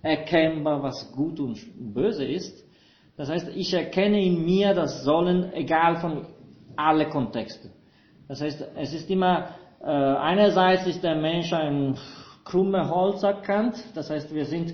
erkennbar, 0.03 0.83
was 0.83 1.11
gut 1.12 1.41
und 1.41 1.59
böse 1.93 2.25
ist. 2.25 2.64
Das 3.19 3.29
heißt, 3.29 3.49
ich 3.55 3.75
erkenne 3.75 4.25
in 4.25 4.45
mir 4.45 4.73
das 4.75 5.03
Sollen, 5.03 5.53
egal 5.53 5.97
von 5.97 6.27
alle 6.77 7.09
Kontexte. 7.09 7.69
Das 8.29 8.41
heißt, 8.41 8.64
es 8.77 8.95
ist 8.95 9.11
immer, 9.11 9.49
äh, 9.83 9.87
einerseits 9.87 10.87
ist 10.87 11.03
der 11.03 11.16
Mensch 11.16 11.53
ein 11.53 11.99
krumme 12.45 12.89
Holz 12.89 13.25
erkannt. 13.25 13.77
Das 13.95 14.09
heißt, 14.09 14.33
wir 14.33 14.45
sind 14.45 14.73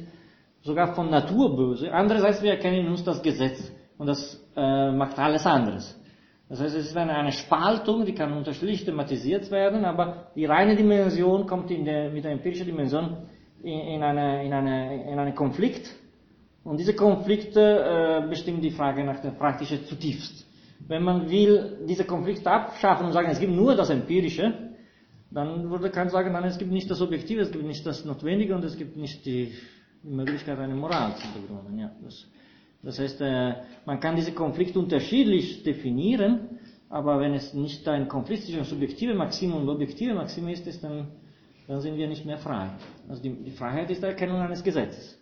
sogar 0.62 0.94
von 0.94 1.10
Natur 1.10 1.56
böse. 1.56 1.90
Andererseits, 1.90 2.42
wir 2.42 2.52
erkennen 2.52 2.80
in 2.80 2.88
uns 2.88 3.02
das 3.02 3.22
Gesetz 3.22 3.72
und 3.96 4.06
das 4.08 4.40
äh, 4.54 4.92
macht 4.92 5.18
alles 5.18 5.46
anderes. 5.46 5.98
Das 6.50 6.60
heißt, 6.60 6.76
es 6.76 6.88
ist 6.88 6.96
eine, 6.96 7.14
eine 7.14 7.32
Spaltung, 7.32 8.04
die 8.04 8.14
kann 8.14 8.32
unterschiedlich 8.32 8.84
thematisiert 8.84 9.50
werden, 9.50 9.86
aber 9.86 10.28
die 10.36 10.44
reine 10.44 10.76
Dimension 10.76 11.46
kommt 11.46 11.70
in 11.70 11.86
der, 11.86 12.10
mit 12.10 12.24
der 12.24 12.32
empirischen 12.32 12.66
Dimension 12.66 13.16
in, 13.62 13.80
in, 13.80 14.02
eine, 14.02 14.44
in, 14.44 14.52
eine, 14.52 15.10
in 15.10 15.18
einen 15.18 15.34
Konflikt. 15.34 15.88
Und 16.64 16.78
diese 16.78 16.94
Konflikte 16.94 17.60
äh, 17.60 18.28
bestimmen 18.28 18.62
die 18.62 18.70
Frage 18.70 19.04
nach 19.04 19.20
der 19.20 19.32
praktischen 19.32 19.84
zutiefst. 19.84 20.46
Wenn 20.88 21.02
man 21.02 21.30
will, 21.30 21.78
diese 21.86 22.04
Konflikte 22.04 22.50
abschaffen 22.50 23.06
und 23.06 23.12
sagen, 23.12 23.28
es 23.30 23.38
gibt 23.38 23.52
nur 23.52 23.74
das 23.74 23.90
Empirische, 23.90 24.74
dann 25.30 25.70
würde 25.70 25.90
keiner 25.90 26.10
sagen, 26.10 26.32
nein, 26.32 26.44
es 26.44 26.58
gibt 26.58 26.70
nicht 26.70 26.90
das 26.90 27.00
Objektive, 27.02 27.42
es 27.42 27.52
gibt 27.52 27.64
nicht 27.64 27.84
das 27.84 28.04
Notwendige 28.04 28.54
und 28.54 28.64
es 28.64 28.76
gibt 28.76 28.96
nicht 28.96 29.26
die 29.26 29.52
Möglichkeit, 30.02 30.58
eine 30.58 30.74
Moral 30.74 31.14
zu 31.16 31.26
begründen. 31.38 31.78
Ja, 31.78 31.90
das, 32.02 32.26
das 32.82 32.98
heißt, 32.98 33.20
äh, 33.20 33.54
man 33.84 34.00
kann 34.00 34.16
diese 34.16 34.32
Konflikte 34.32 34.78
unterschiedlich 34.78 35.62
definieren, 35.64 36.60
aber 36.88 37.18
wenn 37.20 37.34
es 37.34 37.52
nicht 37.52 37.86
ein 37.88 38.08
Konflikt 38.08 38.44
zwischen 38.44 38.64
subjektive 38.64 39.14
Maxime 39.14 39.56
und 39.56 39.68
objektive 39.68 40.14
Maxime 40.14 40.52
ist, 40.52 40.66
ist 40.66 40.82
dann, 40.84 41.08
dann 41.66 41.80
sind 41.80 41.96
wir 41.96 42.06
nicht 42.06 42.24
mehr 42.24 42.38
frei. 42.38 42.70
Also 43.08 43.22
die, 43.22 43.34
die 43.44 43.50
Freiheit 43.50 43.90
ist 43.90 44.02
die 44.02 44.06
Erkennung 44.06 44.40
eines 44.40 44.62
Gesetzes. 44.62 45.18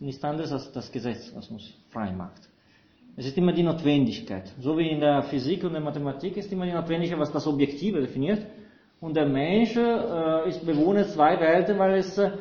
Nichts 0.00 0.24
anderes 0.24 0.52
als 0.52 0.72
das 0.72 0.90
Gesetz, 0.90 1.32
was 1.34 1.48
uns 1.48 1.72
frei 1.90 2.12
macht. 2.12 2.48
Es 3.16 3.26
ist 3.26 3.38
immer 3.38 3.52
die 3.52 3.62
Notwendigkeit. 3.62 4.52
So 4.58 4.76
wie 4.76 4.88
in 4.88 5.00
der 5.00 5.22
Physik 5.22 5.62
und 5.62 5.72
der 5.72 5.80
Mathematik 5.80 6.36
ist 6.36 6.52
immer 6.52 6.66
die 6.66 6.72
Notwendigkeit, 6.72 7.18
was 7.18 7.30
das 7.30 7.46
Objektive 7.46 8.00
definiert. 8.00 8.44
Und 9.00 9.14
der 9.14 9.26
Mensch 9.26 9.76
äh, 9.76 10.48
ist 10.48 10.66
Bewohner 10.66 11.06
zwei 11.06 11.38
Welten, 11.38 11.78
weil 11.78 11.98
es 11.98 12.18
äh, 12.18 12.32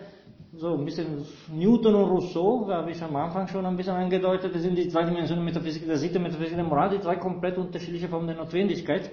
so 0.53 0.75
ein 0.75 0.85
bisschen 0.85 1.25
Newton 1.53 1.93
und 1.95 2.09
Rousseau, 2.09 2.67
habe 2.69 2.91
ich 2.91 3.01
am 3.01 3.15
Anfang 3.15 3.47
schon 3.47 3.65
ein 3.65 3.75
bisschen 3.75 3.95
angedeutet, 3.95 4.53
das 4.53 4.61
sind 4.61 4.77
die 4.77 4.87
zwei 4.87 5.03
Dimensionen 5.03 5.43
Metaphysik 5.43 5.85
der 5.85 5.97
Sitte, 5.97 6.19
Metaphysik 6.19 6.55
der 6.55 6.63
Moral, 6.63 6.89
die 6.89 7.01
zwei 7.01 7.17
komplett 7.17 7.57
unterschiedliche 7.57 8.07
Formen 8.07 8.27
der 8.27 8.37
Notwendigkeit 8.37 9.11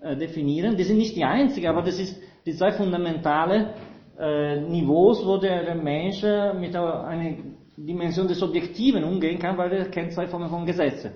äh, 0.00 0.16
definieren. 0.16 0.76
Die 0.76 0.84
sind 0.84 0.98
nicht 0.98 1.16
die 1.16 1.24
einzige, 1.24 1.68
aber 1.68 1.82
das 1.82 1.98
ist 1.98 2.20
die 2.44 2.54
zwei 2.54 2.72
fundamentale 2.72 3.74
Niveaus, 4.18 5.26
wo 5.26 5.36
der, 5.36 5.62
der 5.62 5.74
Mensch 5.74 6.22
mit 6.58 6.74
einer 6.74 7.36
Dimension 7.76 8.26
des 8.26 8.42
Objektiven 8.42 9.04
umgehen 9.04 9.38
kann, 9.38 9.56
weil 9.58 9.72
er 9.72 9.88
kennt 9.90 10.12
zwei 10.12 10.26
Formen 10.26 10.48
von 10.48 10.64
Gesetzen. 10.64 11.12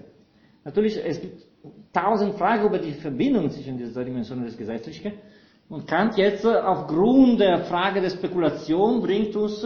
Natürlich, 0.64 0.98
es 1.04 1.20
gibt 1.20 1.42
tausend 1.92 2.34
Fragen 2.34 2.66
über 2.66 2.78
die 2.78 2.92
Verbindung 2.92 3.50
zwischen 3.50 3.78
diesen 3.78 3.92
zwei 3.92 4.04
Dimensionen 4.04 4.44
des 4.44 4.56
Gesetzlichen. 4.56 5.12
Und 5.68 5.86
Kant 5.86 6.16
jetzt 6.16 6.44
aufgrund 6.44 7.40
der 7.40 7.60
Frage 7.64 8.00
der 8.00 8.10
Spekulation 8.10 9.00
bringt 9.00 9.34
uns 9.36 9.64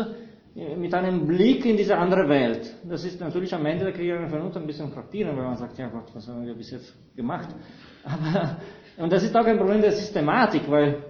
äh, 0.54 0.76
mit 0.76 0.92
einem 0.94 1.26
Blick 1.26 1.64
in 1.64 1.76
diese 1.76 1.96
andere 1.96 2.28
Welt. 2.28 2.76
Das 2.84 3.04
ist 3.04 3.20
natürlich 3.20 3.52
am 3.54 3.64
Ende 3.66 3.84
der 3.84 3.94
Kriegerin 3.94 4.28
Vernunft 4.28 4.56
ein 4.56 4.66
bisschen 4.66 4.92
frappierend, 4.92 5.36
weil 5.36 5.44
man 5.44 5.56
sagt, 5.56 5.78
ja 5.78 5.88
Gott, 5.88 6.14
was 6.14 6.28
haben 6.28 6.44
wir 6.46 6.54
bis 6.54 6.70
jetzt 6.70 6.94
gemacht? 7.16 7.48
Aber, 8.04 8.58
und 8.98 9.10
das 9.10 9.24
ist 9.24 9.34
auch 9.34 9.46
ein 9.46 9.56
Problem 9.56 9.80
der 9.80 9.92
Systematik, 9.92 10.70
weil 10.70 11.02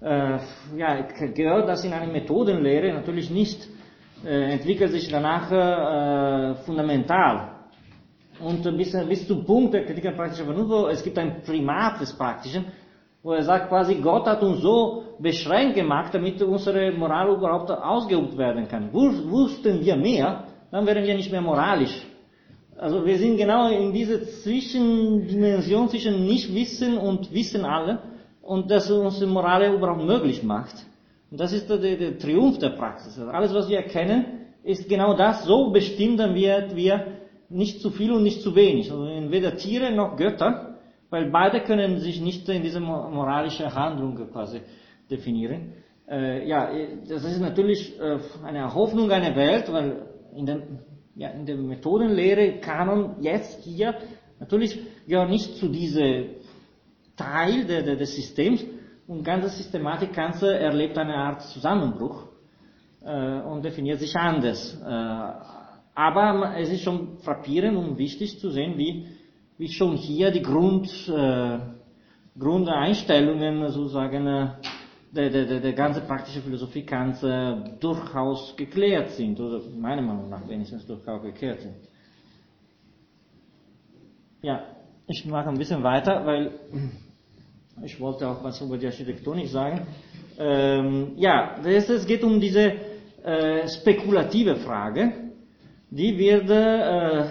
äh, 0.00 0.38
ja, 0.76 1.02
gehört 1.34 1.68
das 1.68 1.84
in 1.84 1.92
eine 1.92 2.10
Methodenlehre 2.10 2.92
natürlich 2.94 3.30
nicht, 3.30 3.68
äh, 4.24 4.52
entwickelt 4.52 4.92
sich 4.92 5.08
danach 5.08 5.50
äh, 5.50 6.54
fundamental. 6.64 7.56
Und 8.40 8.62
bis, 8.76 8.92
bis 9.08 9.26
zum 9.26 9.44
Punkt 9.44 9.74
der 9.74 9.84
Kritik 9.84 10.06
an 10.06 10.16
praktischer 10.16 10.44
Vernunft, 10.44 10.92
es 10.92 11.02
gibt 11.02 11.18
ein 11.18 11.42
Primat 11.42 12.00
des 12.00 12.12
Praktischen, 12.12 12.66
wo 13.22 13.32
er 13.32 13.42
sagt 13.42 13.68
quasi, 13.68 13.94
Gott 13.96 14.26
hat 14.26 14.42
uns 14.42 14.60
so 14.60 15.02
beschränkt 15.18 15.74
gemacht, 15.74 16.14
damit 16.14 16.40
unsere 16.42 16.92
Moral 16.92 17.34
überhaupt 17.34 17.70
ausgeübt 17.70 18.36
werden 18.36 18.68
kann. 18.68 18.92
Wussten 18.92 19.80
wir 19.80 19.96
mehr, 19.96 20.44
dann 20.70 20.86
wären 20.86 21.04
wir 21.04 21.14
nicht 21.14 21.32
mehr 21.32 21.40
moralisch. 21.40 22.06
Also 22.78 23.04
wir 23.06 23.16
sind 23.16 23.38
genau 23.38 23.70
in 23.70 23.92
dieser 23.92 24.22
Zwischendimension 24.22 25.88
zwischen 25.88 26.26
Nichtwissen 26.26 26.98
und 26.98 27.32
Wissen 27.32 27.64
alle 27.64 28.00
und 28.42 28.70
das 28.70 28.90
unsere 28.90 29.30
Moral 29.30 29.74
überhaupt 29.74 30.04
möglich 30.04 30.42
macht. 30.42 30.84
Und 31.36 31.40
das 31.40 31.52
ist 31.52 31.68
der, 31.68 31.76
der 31.76 32.18
Triumph 32.18 32.56
der 32.58 32.70
Praxis. 32.70 33.18
Also 33.18 33.30
alles, 33.30 33.52
was 33.52 33.68
wir 33.68 33.76
erkennen, 33.76 34.46
ist 34.64 34.88
genau 34.88 35.14
das, 35.14 35.44
so 35.44 35.70
bestimmt 35.70 36.18
dann 36.18 36.34
wird 36.34 36.74
wir 36.74 37.18
nicht 37.50 37.82
zu 37.82 37.90
viel 37.90 38.10
und 38.12 38.22
nicht 38.22 38.40
zu 38.40 38.56
wenig. 38.56 38.90
Also 38.90 39.04
weder 39.04 39.54
Tiere 39.56 39.92
noch 39.92 40.16
Götter 40.16 40.76
weil 41.10 41.30
beide 41.30 41.60
können 41.60 41.98
sich 42.00 42.20
nicht 42.20 42.48
in 42.48 42.62
diese 42.62 42.80
moralische 42.80 43.72
Handlung 43.72 44.16
quasi 44.32 44.60
definieren. 45.10 45.74
Äh, 46.08 46.48
ja, 46.48 46.70
das 47.08 47.24
ist 47.24 47.40
natürlich 47.40 47.98
äh, 48.00 48.18
eine 48.44 48.74
Hoffnung 48.74 49.10
einer 49.10 49.34
Welt, 49.36 49.70
weil 49.72 50.06
in 50.34 50.46
der, 50.46 50.62
ja, 51.14 51.30
in 51.30 51.46
der 51.46 51.56
Methodenlehre 51.56 52.58
Kanon 52.60 53.16
jetzt 53.20 53.62
hier 53.62 53.94
natürlich 54.40 54.80
gehört 55.06 55.30
nicht 55.30 55.56
zu 55.56 55.68
diesem 55.68 56.30
Teil 57.16 57.64
der, 57.66 57.82
des 57.96 58.14
Systems 58.14 58.64
und 59.06 59.22
ganze 59.22 59.48
Systematik 59.48 60.12
Ganze 60.12 60.58
erlebt 60.58 60.98
eine 60.98 61.14
Art 61.14 61.42
Zusammenbruch 61.42 62.24
äh, 63.04 63.40
und 63.40 63.64
definiert 63.64 64.00
sich 64.00 64.16
anders. 64.16 64.80
Äh, 64.84 65.56
aber 65.94 66.54
es 66.58 66.68
ist 66.68 66.82
schon 66.82 67.18
frappierend 67.18 67.76
und 67.76 67.98
wichtig 67.98 68.38
zu 68.38 68.50
sehen, 68.50 68.76
wie 68.76 69.06
wie 69.58 69.68
schon 69.68 69.96
hier 69.96 70.30
die 70.30 70.42
Grund, 70.42 70.86
äh, 71.08 71.58
Grundeinstellungen 72.38 73.68
sozusagen 73.70 74.26
äh, 74.26 74.48
der, 75.12 75.30
der, 75.30 75.60
der 75.60 75.72
ganze 75.72 76.02
praktische 76.02 76.42
Philosophie 76.42 76.82
ganz 76.82 77.22
äh, 77.22 77.54
durchaus 77.80 78.54
geklärt 78.56 79.10
sind, 79.12 79.40
oder 79.40 79.60
meiner 79.78 80.02
Meinung 80.02 80.28
nach 80.28 80.46
wenigstens 80.46 80.86
durchaus 80.86 81.22
geklärt 81.22 81.60
sind. 81.60 81.74
Ja, 84.42 84.62
ich 85.06 85.24
mache 85.24 85.48
ein 85.48 85.56
bisschen 85.56 85.82
weiter, 85.82 86.26
weil 86.26 86.52
ich 87.82 88.00
wollte 88.00 88.28
auch 88.28 88.42
was 88.42 88.60
über 88.60 88.78
die 88.78 88.86
Architektonik 88.86 89.48
sagen. 89.48 89.86
Ähm, 90.38 91.12
ja, 91.16 91.56
es 91.64 92.06
geht 92.06 92.22
um 92.24 92.40
diese 92.40 92.72
äh, 93.24 93.68
spekulative 93.68 94.56
Frage, 94.56 95.12
die 95.90 96.16
wird 96.18 96.50
äh, 96.50 97.24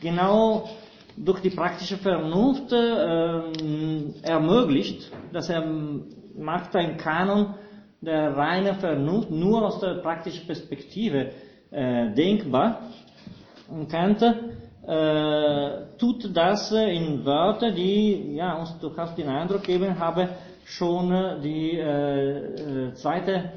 genau 0.00 0.68
durch 1.16 1.40
die 1.40 1.50
praktische 1.50 1.96
Vernunft 1.96 2.72
äh, 2.72 4.22
ermöglicht, 4.22 5.10
dass 5.32 5.48
er 5.48 5.64
macht 6.36 6.76
ein 6.76 6.96
Kanon 6.98 7.54
der 8.00 8.36
reinen 8.36 8.74
Vernunft 8.76 9.30
nur 9.30 9.64
aus 9.66 9.80
der 9.80 9.94
praktischen 10.02 10.46
Perspektive 10.46 11.30
äh, 11.70 12.12
denkbar. 12.14 12.82
Und 13.68 13.88
Kant 13.88 14.22
äh, 14.86 15.98
tut 15.98 16.36
das 16.36 16.70
in 16.70 17.24
Wörtern, 17.24 17.74
die 17.74 18.34
ja, 18.36 18.54
uns 18.56 18.78
durchaus 18.78 19.14
den 19.14 19.28
Eindruck 19.28 19.64
geben, 19.64 19.98
habe 19.98 20.28
schon 20.64 21.40
die 21.42 21.76
äh, 21.76 22.92
zweite, 22.94 23.52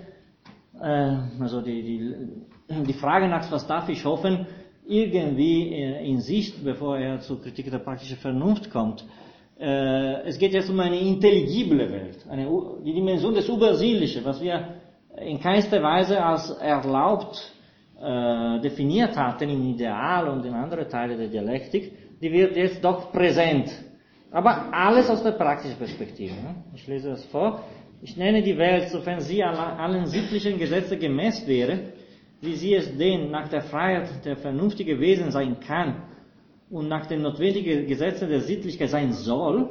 äh, 0.82 1.16
also 1.40 1.62
die, 1.62 1.84
die, 1.84 2.84
die 2.84 2.94
Frage 2.94 3.28
nach 3.28 3.52
was 3.52 3.68
darf 3.68 3.90
ich 3.90 4.04
hoffen, 4.06 4.48
irgendwie 4.88 5.74
äh, 5.74 6.10
in 6.10 6.20
Sicht, 6.20 6.64
bevor 6.64 6.98
er 6.98 7.20
zur 7.20 7.42
Kritik 7.42 7.70
der 7.70 7.80
praktischen 7.80 8.18
Vernunft 8.18 8.72
kommt. 8.72 9.06
Äh, 9.60 10.24
es 10.24 10.40
geht 10.40 10.54
jetzt 10.54 10.70
um 10.70 10.80
eine 10.80 10.98
intelligible 11.00 11.92
Welt, 11.92 12.26
eine, 12.28 12.48
die 12.84 12.94
Dimension 12.94 13.36
des 13.36 13.48
Übersinnlichen, 13.48 14.26
was 14.26 14.42
wir 14.42 14.76
in 15.18 15.40
keinster 15.40 15.84
Weise 15.84 16.24
als 16.24 16.50
erlaubt 16.50 17.54
äh, 18.02 18.62
definiert 18.62 19.18
hatten 19.18 19.50
im 19.50 19.64
Ideal 19.72 20.30
und 20.30 20.46
in 20.46 20.54
anderen 20.54 20.88
Teilen 20.88 21.18
der 21.18 21.28
Dialektik, 21.28 21.92
die 22.22 22.32
wird 22.32 22.56
jetzt 22.56 22.84
doch 22.84 23.12
präsent. 23.12 23.72
Aber 24.32 24.72
alles 24.72 25.10
aus 25.10 25.24
der 25.24 25.32
praktischen 25.32 25.78
Perspektive. 25.78 26.34
Ne? 26.34 26.56
Ich 26.76 26.88
lese 26.88 27.10
das 27.10 27.26
vor. 27.26 27.64
Ich 28.02 28.16
nenne 28.16 28.42
die 28.42 28.58
Welt, 28.58 28.90
sofern 28.90 29.20
sie 29.20 29.44
allen 29.44 30.06
sittlichen 30.06 30.58
Gesetzen 30.58 31.00
gemäß 31.00 31.46
wäre, 31.48 31.94
wie 32.40 32.56
sie 32.56 32.76
es 32.76 32.98
denn 32.98 33.32
nach 33.32 33.50
der 33.50 33.62
Freiheit 33.62 34.24
der 34.24 34.38
vernünftigen 34.38 35.00
Wesen 35.00 35.32
sein 35.32 35.60
kann 35.60 36.04
und 36.70 36.88
nach 36.88 37.08
den 37.08 37.22
notwendigen 37.22 37.88
Gesetzen 37.88 38.30
der 38.30 38.42
Sittlichkeit 38.42 38.90
sein 38.90 39.12
soll, 39.12 39.70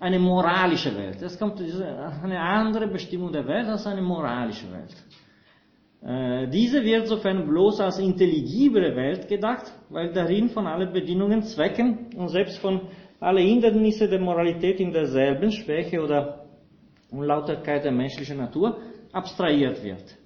eine 0.00 0.18
moralische 0.18 0.96
Welt. 0.96 1.18
Das 1.20 1.38
kommt 1.38 1.60
eine 1.60 2.40
andere 2.40 2.88
Bestimmung 2.88 3.30
der 3.30 3.46
Welt 3.46 3.68
als 3.68 3.86
eine 3.86 4.02
moralische 4.02 4.72
Welt. 4.72 4.96
Äh, 6.02 6.48
diese 6.48 6.82
wird 6.82 7.08
sofern 7.08 7.46
bloß 7.46 7.80
als 7.80 7.98
intelligible 7.98 8.96
Welt 8.96 9.28
gedacht, 9.28 9.72
weil 9.90 10.12
darin 10.12 10.48
von 10.48 10.66
allen 10.66 10.92
Bedingungen, 10.92 11.42
Zwecken 11.42 12.10
und 12.16 12.28
selbst 12.28 12.58
von 12.58 12.80
allen 13.20 13.46
Hindernissen 13.46 14.08
der 14.08 14.20
Moralität 14.20 14.80
in 14.80 14.92
derselben 14.92 15.52
Schwäche 15.52 16.00
oder 16.00 16.46
Unlauterkeit 17.10 17.84
der 17.84 17.92
menschlichen 17.92 18.38
Natur 18.38 18.78
abstrahiert 19.12 19.82
wird. 19.84 20.16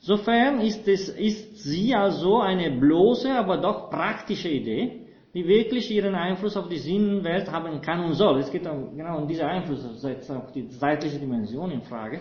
Sofern 0.00 0.60
ist, 0.60 0.86
es, 0.86 1.08
ist 1.08 1.62
sie 1.64 1.94
also 1.94 2.40
eine 2.40 2.78
bloße, 2.78 3.32
aber 3.32 3.56
doch 3.56 3.88
praktische 3.90 4.48
Idee, 4.48 5.06
die 5.32 5.46
wirklich 5.46 5.90
ihren 5.90 6.14
Einfluss 6.14 6.56
auf 6.56 6.68
die 6.68 6.78
Sinnenwelt 6.78 7.50
haben 7.50 7.80
kann 7.80 8.04
und 8.04 8.14
soll. 8.14 8.40
Es 8.40 8.50
geht 8.50 8.64
genau 8.64 9.18
um 9.18 9.26
diesen 9.26 9.46
Einfluss, 9.46 9.82
setzt 10.00 10.30
auch 10.30 10.50
die 10.50 10.68
zeitliche 10.68 11.18
Dimension 11.18 11.70
in 11.70 11.82
Frage, 11.82 12.20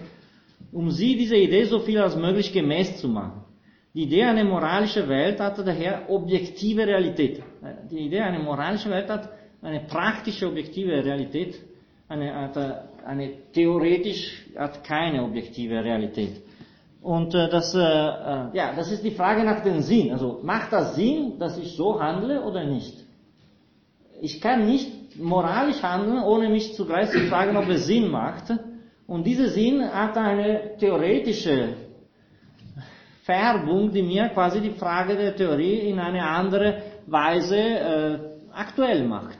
um 0.72 0.92
sie, 0.92 1.16
diese 1.18 1.38
Idee, 1.38 1.66
so 1.66 1.80
viel 1.80 2.00
als 2.00 2.16
möglich 2.16 2.52
gemäß 2.52 2.98
zu 2.98 3.08
machen. 3.08 3.44
Die 3.94 4.04
Idee 4.04 4.24
einer 4.24 4.44
moralischen 4.44 5.08
Welt 5.08 5.40
hat 5.40 5.58
daher 5.60 6.10
objektive 6.10 6.86
Realität. 6.86 7.42
Die 7.90 8.00
Idee 8.00 8.20
einer 8.22 8.40
moralischen 8.40 8.92
Welt 8.92 9.10
hat 9.10 9.30
eine 9.62 9.82
praktische 9.82 10.48
objektive 10.48 11.04
Realität, 11.04 11.56
eine, 12.10 12.52
eine 13.06 13.32
theoretisch 13.54 14.46
hat 14.58 14.84
keine 14.84 15.24
objektive 15.24 15.84
Realität. 15.84 16.42
Und 17.02 17.36
äh, 17.36 17.50
das, 17.50 17.74
äh, 17.76 17.80
äh, 17.80 18.50
ja, 18.54 18.74
das 18.76 18.92
ist 18.92 19.04
die 19.04 19.12
Frage 19.12 19.44
nach 19.44 19.62
dem 19.64 19.82
Sinn. 19.82 20.12
Also 20.12 20.40
macht 20.44 20.74
das 20.74 20.96
Sinn, 20.96 21.38
dass 21.38 21.58
ich 21.58 21.76
so 21.76 22.00
handle 22.02 22.42
oder 22.44 22.64
nicht? 22.64 22.96
Ich 24.22 24.42
kann 24.42 24.66
nicht 24.66 25.16
moralisch 25.20 25.84
handeln, 25.84 26.24
ohne 26.24 26.50
mich 26.50 26.74
zugleich 26.74 27.12
zu 27.12 27.20
fragen, 27.28 27.56
ob 27.58 27.70
es 27.70 27.86
Sinn 27.86 28.10
macht. 28.10 28.52
Und 29.08 29.26
dieser 29.26 29.50
Sinn 29.50 29.84
hat 29.84 30.18
eine 30.18 30.78
theoretische 30.80 31.76
Färbung, 33.24 33.92
die 33.92 34.02
mir 34.02 34.30
quasi 34.30 34.62
die 34.62 34.72
Frage 34.72 35.16
der 35.16 35.36
Theorie 35.36 35.90
in 35.90 36.00
eine 36.00 36.24
andere 36.24 36.82
Weise 37.08 37.58
äh, 37.58 38.20
aktuell 38.54 39.08
macht. 39.08 39.38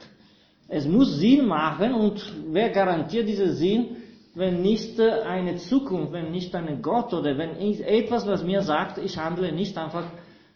Es 0.68 0.88
muss 0.88 1.20
Sinn 1.20 1.46
machen 1.46 1.94
und 1.94 2.22
wer 2.52 2.70
garantiert 2.70 3.28
diesen 3.28 3.54
Sinn, 3.54 3.98
wenn 4.34 4.62
nicht 4.62 5.00
äh, 5.00 5.22
eine 5.22 5.58
Zukunft, 5.58 6.14
wenn 6.14 6.32
nicht 6.32 6.54
ein 6.56 6.82
Gott 6.82 7.14
oder 7.14 7.38
wenn 7.38 7.58
etwas, 7.58 8.28
was 8.28 8.44
mir 8.44 8.62
sagt, 8.62 8.98
ich 8.98 9.18
handle 9.18 9.52
nicht 9.52 9.78
einfach 9.78 10.06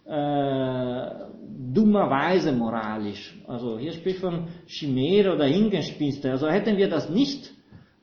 äh, 0.06 1.12
dummerweise 1.74 2.52
moralisch. 2.52 3.36
Also 3.48 3.78
hier 3.78 3.94
spricht 3.94 4.20
von 4.20 4.48
Chimäre 4.66 5.36
oder 5.36 5.46
Hingespinste. 5.46 6.32
Also 6.32 6.48
hätten 6.48 6.78
wir 6.78 6.90
das 6.90 7.10
nicht, 7.10 7.52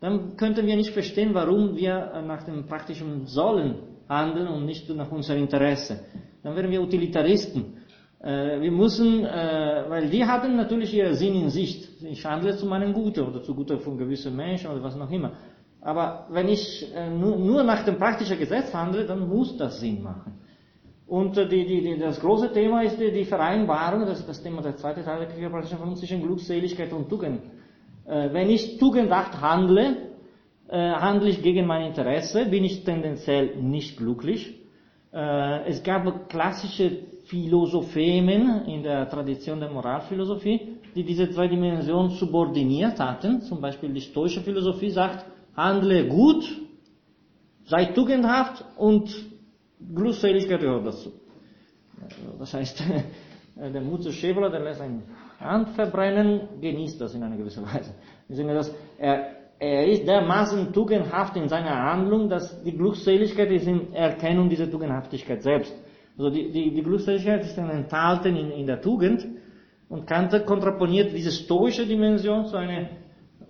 dann 0.06 0.36
könnten 0.36 0.64
wir 0.64 0.76
nicht 0.76 0.90
verstehen, 0.90 1.34
warum 1.34 1.76
wir 1.76 2.12
äh, 2.14 2.22
nach 2.22 2.44
dem 2.44 2.64
praktischen 2.64 3.26
Sollen 3.26 3.74
handeln 4.08 4.46
und 4.46 4.64
nicht 4.64 4.88
nach 4.90 5.10
unserem 5.10 5.40
Interesse. 5.40 5.98
Dann 6.44 6.54
wären 6.54 6.70
wir 6.70 6.80
Utilitaristen. 6.80 7.78
Äh, 8.20 8.60
wir 8.60 8.70
müssen, 8.70 9.24
äh, 9.24 9.84
weil 9.88 10.08
die 10.08 10.24
hatten 10.24 10.54
natürlich 10.56 10.94
ihren 10.94 11.14
Sinn 11.14 11.34
in 11.34 11.50
Sicht. 11.50 12.04
Ich 12.04 12.24
handle 12.24 12.56
zu 12.56 12.66
meinem 12.66 12.92
Gute 12.92 13.26
oder 13.26 13.42
zu 13.42 13.52
Gute 13.52 13.78
von 13.78 13.98
gewissen 13.98 14.36
Menschen 14.36 14.70
oder 14.70 14.80
was 14.80 14.94
noch 14.94 15.10
immer. 15.10 15.32
Aber 15.80 16.28
wenn 16.30 16.48
ich 16.48 16.86
nur, 17.12 17.62
nach 17.62 17.84
dem 17.84 17.96
praktischen 17.96 18.38
Gesetz 18.38 18.72
handle, 18.74 19.06
dann 19.06 19.28
muss 19.28 19.56
das 19.56 19.80
Sinn 19.80 20.02
machen. 20.02 20.38
Und 21.06 21.36
die, 21.36 21.64
die, 21.64 21.98
das 21.98 22.20
große 22.20 22.52
Thema 22.52 22.82
ist 22.82 22.98
die, 22.98 23.24
Vereinbarung, 23.24 24.06
das 24.06 24.20
ist 24.20 24.28
das 24.28 24.42
Thema 24.42 24.62
der 24.62 24.76
zweite 24.76 25.04
Teil 25.04 25.26
der 25.26 25.50
Vernunft 25.50 25.98
zwischen 25.98 26.22
Glückseligkeit 26.22 26.92
und 26.92 27.08
Tugend. 27.08 27.40
Wenn 28.06 28.50
ich 28.50 28.78
tugendhaft 28.78 29.40
handle, 29.40 29.96
handle 30.70 31.28
ich 31.28 31.42
gegen 31.42 31.66
mein 31.66 31.86
Interesse, 31.88 32.46
bin 32.46 32.64
ich 32.64 32.84
tendenziell 32.84 33.56
nicht 33.56 33.96
glücklich. 33.96 34.60
Es 35.10 35.82
gab 35.82 36.28
klassische 36.28 36.98
Philosophemen 37.24 38.64
in 38.66 38.84
der 38.84 39.08
Tradition 39.08 39.58
der 39.58 39.70
Moralphilosophie, 39.70 40.78
die 40.94 41.02
diese 41.02 41.30
zwei 41.30 41.48
Dimensionen 41.48 42.10
subordiniert 42.10 43.00
hatten. 43.00 43.42
Zum 43.42 43.60
Beispiel 43.60 43.92
die 43.92 44.00
stoische 44.00 44.40
Philosophie 44.40 44.90
sagt, 44.90 45.26
handle 45.56 46.06
gut, 46.06 46.44
sei 47.64 47.86
tugendhaft 47.86 48.64
und 48.76 49.12
Glückseligkeit 49.94 50.60
gehört 50.60 50.86
dazu. 50.86 51.12
Das 52.38 52.54
heißt, 52.54 52.84
der 53.56 53.80
Mut 53.80 54.04
zu 54.04 54.12
Schäfer, 54.12 54.48
der 54.48 54.60
lässt 54.60 54.80
ein 54.80 55.02
Hand 55.40 55.70
verbrennen, 55.70 56.60
genießt 56.60 57.00
das 57.00 57.14
in 57.14 57.22
einer 57.22 57.36
gewissen 57.36 57.64
Weise. 57.64 57.94
Dass 58.28 58.74
er, 58.98 59.26
er 59.58 59.86
ist 59.86 60.06
dermaßen 60.06 60.72
tugendhaft 60.72 61.36
in 61.36 61.48
seiner 61.48 61.74
Handlung, 61.74 62.28
dass 62.28 62.62
die 62.62 62.76
Glückseligkeit 62.76 63.50
ist 63.50 63.66
in 63.66 63.92
Erkennung 63.92 64.48
dieser 64.48 64.70
Tugendhaftigkeit 64.70 65.42
selbst. 65.42 65.74
Also 66.18 66.30
die, 66.30 66.50
die, 66.50 66.72
die 66.72 66.82
Glückseligkeit 66.82 67.44
ist 67.44 67.56
dann 67.56 67.70
enthalten 67.70 68.36
in, 68.36 68.50
in 68.50 68.66
der 68.66 68.80
Tugend 68.80 69.26
und 69.88 70.06
Kant 70.06 70.32
kontraponiert 70.46 71.12
diese 71.12 71.30
stoische 71.30 71.86
Dimension 71.86 72.46
zu 72.46 72.56
einer 72.56 72.88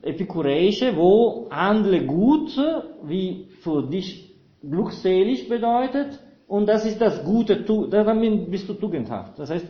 epikureische, 0.03 0.97
wo 0.97 1.49
handle 1.51 2.05
gut, 2.05 2.57
wie 3.05 3.49
für 3.63 3.83
dich 3.89 4.35
glückselig 4.61 5.49
bedeutet, 5.49 6.21
und 6.49 6.69
das 6.69 6.85
ist 6.87 7.01
das 7.01 7.25
Gute, 7.25 7.65
damit 7.91 8.51
bist 8.51 8.69
du 8.69 8.75
tugendhaft. 8.75 9.39
Das 9.39 9.51
heißt, 9.51 9.67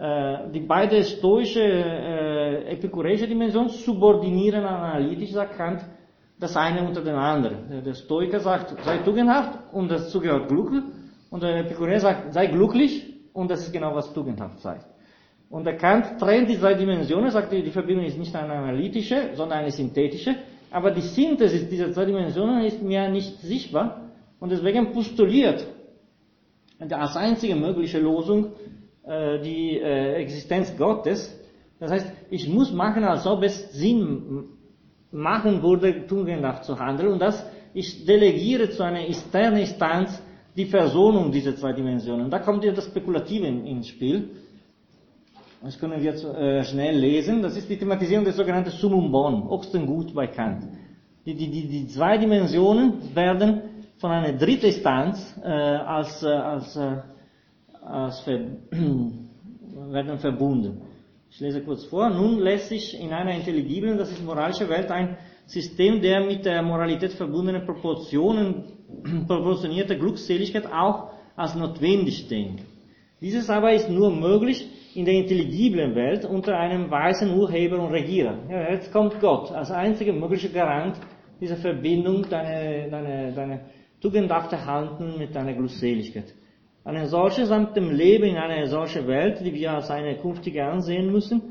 die 0.00 0.60
beiden 0.60 1.02
stoische, 1.02 1.60
äh, 1.60 2.72
epikureische 2.72 3.26
Dimension 3.26 3.68
subordinieren 3.68 4.64
analytisch, 4.64 5.32
sagt 5.32 5.56
Kant, 5.56 5.80
das 6.38 6.56
eine 6.56 6.86
unter 6.86 7.02
dem 7.02 7.16
anderen. 7.16 7.82
Der 7.84 7.94
Stoiker 7.94 8.38
sagt, 8.38 8.76
sei 8.84 8.98
tugendhaft 8.98 9.58
und 9.72 9.90
dazu 9.90 10.20
gehört 10.20 10.48
Glück. 10.48 10.70
Und 11.30 11.42
der 11.42 11.58
Epikureer 11.58 12.00
sagt, 12.00 12.32
sei 12.32 12.46
glücklich 12.46 13.12
und 13.32 13.50
das 13.50 13.62
ist 13.62 13.72
genau, 13.72 13.94
was 13.94 14.12
tugendhaft 14.14 14.60
sei. 14.60 14.78
Und 15.50 15.64
der 15.64 15.76
Kant 15.76 16.18
trennt 16.18 16.48
die 16.48 16.58
zwei 16.58 16.74
Dimensionen, 16.74 17.30
sagt, 17.30 17.52
die 17.52 17.70
Verbindung 17.70 18.04
ist 18.04 18.18
nicht 18.18 18.34
eine 18.36 18.52
analytische, 18.52 19.30
sondern 19.34 19.58
eine 19.58 19.70
synthetische. 19.70 20.36
Aber 20.70 20.90
die 20.90 21.00
Synthesis 21.00 21.68
dieser 21.68 21.92
zwei 21.92 22.04
Dimensionen 22.04 22.64
ist 22.64 22.82
mir 22.82 23.08
nicht 23.08 23.40
sichtbar 23.40 24.02
und 24.38 24.52
deswegen 24.52 24.92
postuliert 24.92 25.66
als 26.78 27.16
einzige 27.16 27.56
mögliche 27.56 27.98
Losung 27.98 28.52
äh, 29.08 29.40
die 29.40 29.78
äh, 29.78 30.14
Existenz 30.14 30.76
Gottes. 30.76 31.34
Das 31.80 31.90
heißt, 31.90 32.06
ich 32.30 32.48
muss 32.48 32.72
machen, 32.72 33.04
als 33.04 33.26
ob 33.26 33.42
es 33.42 33.72
Sinn 33.72 34.44
machen 35.10 35.62
würde, 35.62 36.06
tugendhaft 36.06 36.64
zu 36.64 36.78
handeln 36.78 37.12
und 37.12 37.20
das 37.20 37.44
ich 37.74 38.04
delegiere 38.04 38.70
zu 38.70 38.82
einer 38.82 39.08
externen 39.08 39.60
Instanz 39.60 40.20
die 40.56 40.66
Versöhnung 40.66 41.30
dieser 41.30 41.54
zwei 41.56 41.72
Dimensionen. 41.72 42.30
Da 42.30 42.40
kommt 42.40 42.64
ja 42.64 42.72
das 42.72 42.86
Spekulative 42.86 43.46
ins 43.46 43.88
Spiel. 43.88 44.30
Das 45.62 45.78
können 45.78 46.00
wir 46.02 46.12
äh, 46.12 46.64
schnell 46.64 46.96
lesen. 46.98 47.42
Das 47.42 47.56
ist 47.56 47.68
die 47.68 47.76
Thematisierung 47.76 48.24
des 48.24 48.36
sogenannten 48.36 48.70
Summum 48.70 49.10
Bonum, 49.10 49.48
Gut 49.86 50.14
bei 50.14 50.26
Kant. 50.28 50.64
Die, 51.26 51.34
die, 51.34 51.50
die, 51.50 51.68
die 51.68 51.86
zwei 51.88 52.16
Dimensionen 52.16 53.14
werden 53.14 53.62
von 53.98 54.10
einer 54.10 54.32
dritten 54.32 54.66
Instanz 54.66 55.36
äh, 55.42 55.48
als, 55.48 56.22
äh, 56.22 56.28
als, 56.28 56.76
äh, 56.76 56.98
werden 59.90 60.18
verbunden. 60.18 60.82
Ich 61.30 61.40
lese 61.40 61.62
kurz 61.62 61.84
vor. 61.84 62.08
Nun 62.10 62.40
lässt 62.40 62.68
sich 62.68 62.98
in 62.98 63.12
einer 63.12 63.34
intelligiblen, 63.34 63.98
das 63.98 64.10
ist 64.10 64.24
moralische 64.24 64.68
Welt, 64.68 64.90
ein 64.90 65.16
System 65.46 66.00
der 66.00 66.24
mit 66.24 66.44
der 66.44 66.62
Moralität 66.62 67.12
verbundenen 67.12 67.64
Proportionen, 67.64 68.64
proportionierte 69.26 69.98
Glückseligkeit 69.98 70.66
auch 70.72 71.10
als 71.36 71.54
notwendig 71.54 72.28
denken. 72.28 72.64
Dieses 73.20 73.50
aber 73.50 73.72
ist 73.72 73.90
nur 73.90 74.10
möglich, 74.10 74.66
in 74.94 75.04
der 75.04 75.14
intelligiblen 75.14 75.94
Welt 75.94 76.24
unter 76.24 76.58
einem 76.58 76.90
weisen 76.90 77.38
Urheber 77.38 77.78
und 77.78 77.92
Regierer. 77.92 78.38
Ja, 78.50 78.70
jetzt 78.70 78.92
kommt 78.92 79.20
Gott 79.20 79.52
als 79.52 79.70
einziger 79.70 80.12
möglicher 80.12 80.48
Garant 80.48 80.96
dieser 81.40 81.56
Verbindung, 81.56 82.28
deine, 82.28 82.90
deine, 82.90 83.32
deine 83.32 83.60
tugendhafte 84.00 84.64
Handeln 84.64 85.18
mit 85.18 85.34
deiner 85.34 85.52
Glückseligkeit. 85.52 86.34
Eine 86.88 87.06
solche 87.06 87.44
samt 87.44 87.76
dem 87.76 87.90
Leben 87.90 88.24
in 88.24 88.38
einer 88.38 88.66
solchen 88.66 89.06
Welt, 89.06 89.44
die 89.44 89.52
wir 89.52 89.72
als 89.72 89.90
eine 89.90 90.16
künftige 90.16 90.64
ansehen 90.64 91.12
müssen, 91.12 91.42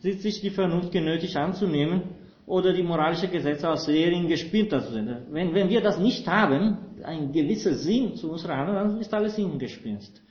sieht 0.00 0.20
sich 0.20 0.42
die 0.42 0.50
Vernunft 0.50 0.92
genötigt 0.92 1.34
anzunehmen 1.34 2.02
oder 2.44 2.74
die 2.74 2.82
moralische 2.82 3.28
Gesetze 3.28 3.70
als 3.70 3.86
Serien 3.86 4.28
gespielt 4.28 4.70
zu. 4.70 5.22
Wenn, 5.30 5.54
wenn 5.54 5.70
wir 5.70 5.80
das 5.80 5.98
nicht 5.98 6.28
haben, 6.28 6.76
ein 7.04 7.32
gewisser 7.32 7.72
Sinn 7.72 8.16
zu 8.16 8.32
unserer 8.32 8.58
Handlung, 8.58 8.76
dann 8.76 9.00
ist 9.00 9.14
alles 9.14 9.34
hingespinst. 9.34 10.22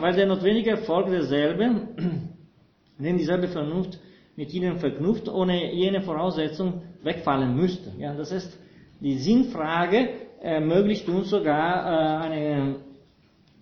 Weil 0.00 0.14
der 0.14 0.26
notwendige 0.26 0.72
Erfolg 0.72 1.06
derselben, 1.06 1.88
wenn 2.98 3.16
dieselbe 3.16 3.48
Vernunft 3.48 3.98
mit 4.36 4.52
ihnen 4.52 4.76
verknüpft, 4.76 5.30
ohne 5.30 5.72
jene 5.72 6.02
Voraussetzung 6.02 6.82
wegfallen 7.02 7.56
müsste. 7.56 7.90
Ja, 7.98 8.14
das 8.14 8.32
heißt, 8.34 8.54
die 9.00 9.16
Sinnfrage 9.16 10.10
ermöglicht 10.42 11.08
uns 11.08 11.30
sogar 11.30 11.86
äh, 11.86 12.26
eine 12.26 12.87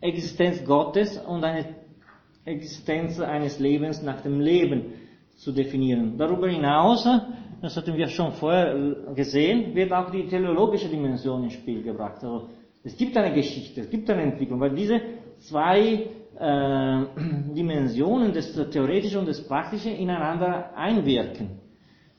Existenz 0.00 0.64
Gottes 0.64 1.18
und 1.18 1.44
eine 1.44 1.64
Existenz 2.44 3.20
eines 3.20 3.58
Lebens 3.58 4.02
nach 4.02 4.20
dem 4.20 4.40
Leben 4.40 4.94
zu 5.36 5.52
definieren. 5.52 6.16
Darüber 6.16 6.48
hinaus, 6.48 7.08
das 7.60 7.76
hatten 7.76 7.96
wir 7.96 8.08
schon 8.08 8.32
vorher 8.32 8.74
gesehen, 9.14 9.74
wird 9.74 9.92
auch 9.92 10.10
die 10.10 10.26
teleologische 10.26 10.88
Dimension 10.88 11.44
ins 11.44 11.54
Spiel 11.54 11.82
gebracht. 11.82 12.22
Also 12.22 12.48
es 12.84 12.96
gibt 12.96 13.16
eine 13.16 13.34
Geschichte, 13.34 13.80
es 13.80 13.90
gibt 13.90 14.08
eine 14.10 14.22
Entwicklung, 14.22 14.60
weil 14.60 14.74
diese 14.74 15.00
zwei 15.38 16.06
äh, 16.38 17.04
Dimensionen, 17.54 18.32
das 18.32 18.52
Theoretische 18.70 19.18
und 19.18 19.28
das 19.28 19.46
Praktische, 19.46 19.90
ineinander 19.90 20.76
einwirken. 20.76 21.60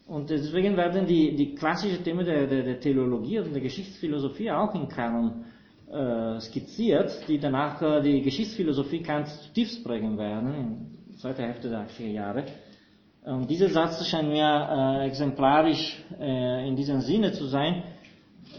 Und 0.08 0.30
deswegen 0.30 0.78
werden 0.78 1.06
die, 1.06 1.36
die 1.36 1.54
klassischen 1.54 2.04
Themen 2.04 2.26
der, 2.26 2.48
der, 2.48 2.64
der 2.64 2.80
Teleologie 2.80 3.40
und 3.40 3.54
der 3.54 3.62
Geschichtsphilosophie 3.62 4.52
auch 4.52 4.74
in 4.74 4.88
Kanon 4.88 5.46
äh, 5.92 6.40
skizziert, 6.42 7.28
die 7.28 7.40
danach 7.40 7.82
äh, 7.82 8.02
die 8.02 8.22
Geschichtsphilosophie 8.22 9.02
Kants 9.02 9.44
zutiefst 9.44 9.84
prägen 9.84 10.18
werden, 10.18 10.54
in 10.54 11.08
der 11.10 11.18
zweiten 11.18 11.44
Hälfte 11.44 11.70
der 11.70 11.88
80er 11.88 12.12
Jahre. 12.12 12.44
Und 13.24 13.50
dieser 13.50 13.70
Satz 13.70 14.06
scheint 14.08 14.30
mir 14.30 15.02
äh, 15.02 15.08
exemplarisch 15.08 16.02
äh, 16.20 16.68
in 16.68 16.76
diesem 16.76 17.02
Sinne 17.02 17.34
zu 17.34 17.46
sein, 17.46 17.84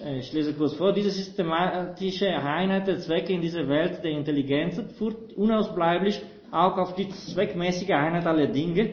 äh, 0.05 0.19
ich 0.19 0.33
lese 0.33 0.55
kurz 0.55 0.75
vor, 0.75 0.93
diese 0.93 1.11
systematische 1.11 2.29
Einheit 2.29 2.87
der 2.87 2.99
Zwecke 2.99 3.33
in 3.33 3.41
dieser 3.41 3.69
Welt 3.69 4.03
der 4.05 4.13
Intelligenz 4.13 4.81
führt 4.97 5.33
unausbleiblich 5.35 6.21
auch 6.51 6.77
auf 6.79 6.95
die 6.95 7.09
zweckmäßige 7.09 7.91
Einheit 7.91 8.27
aller 8.27 8.49
Dinge, 8.49 8.93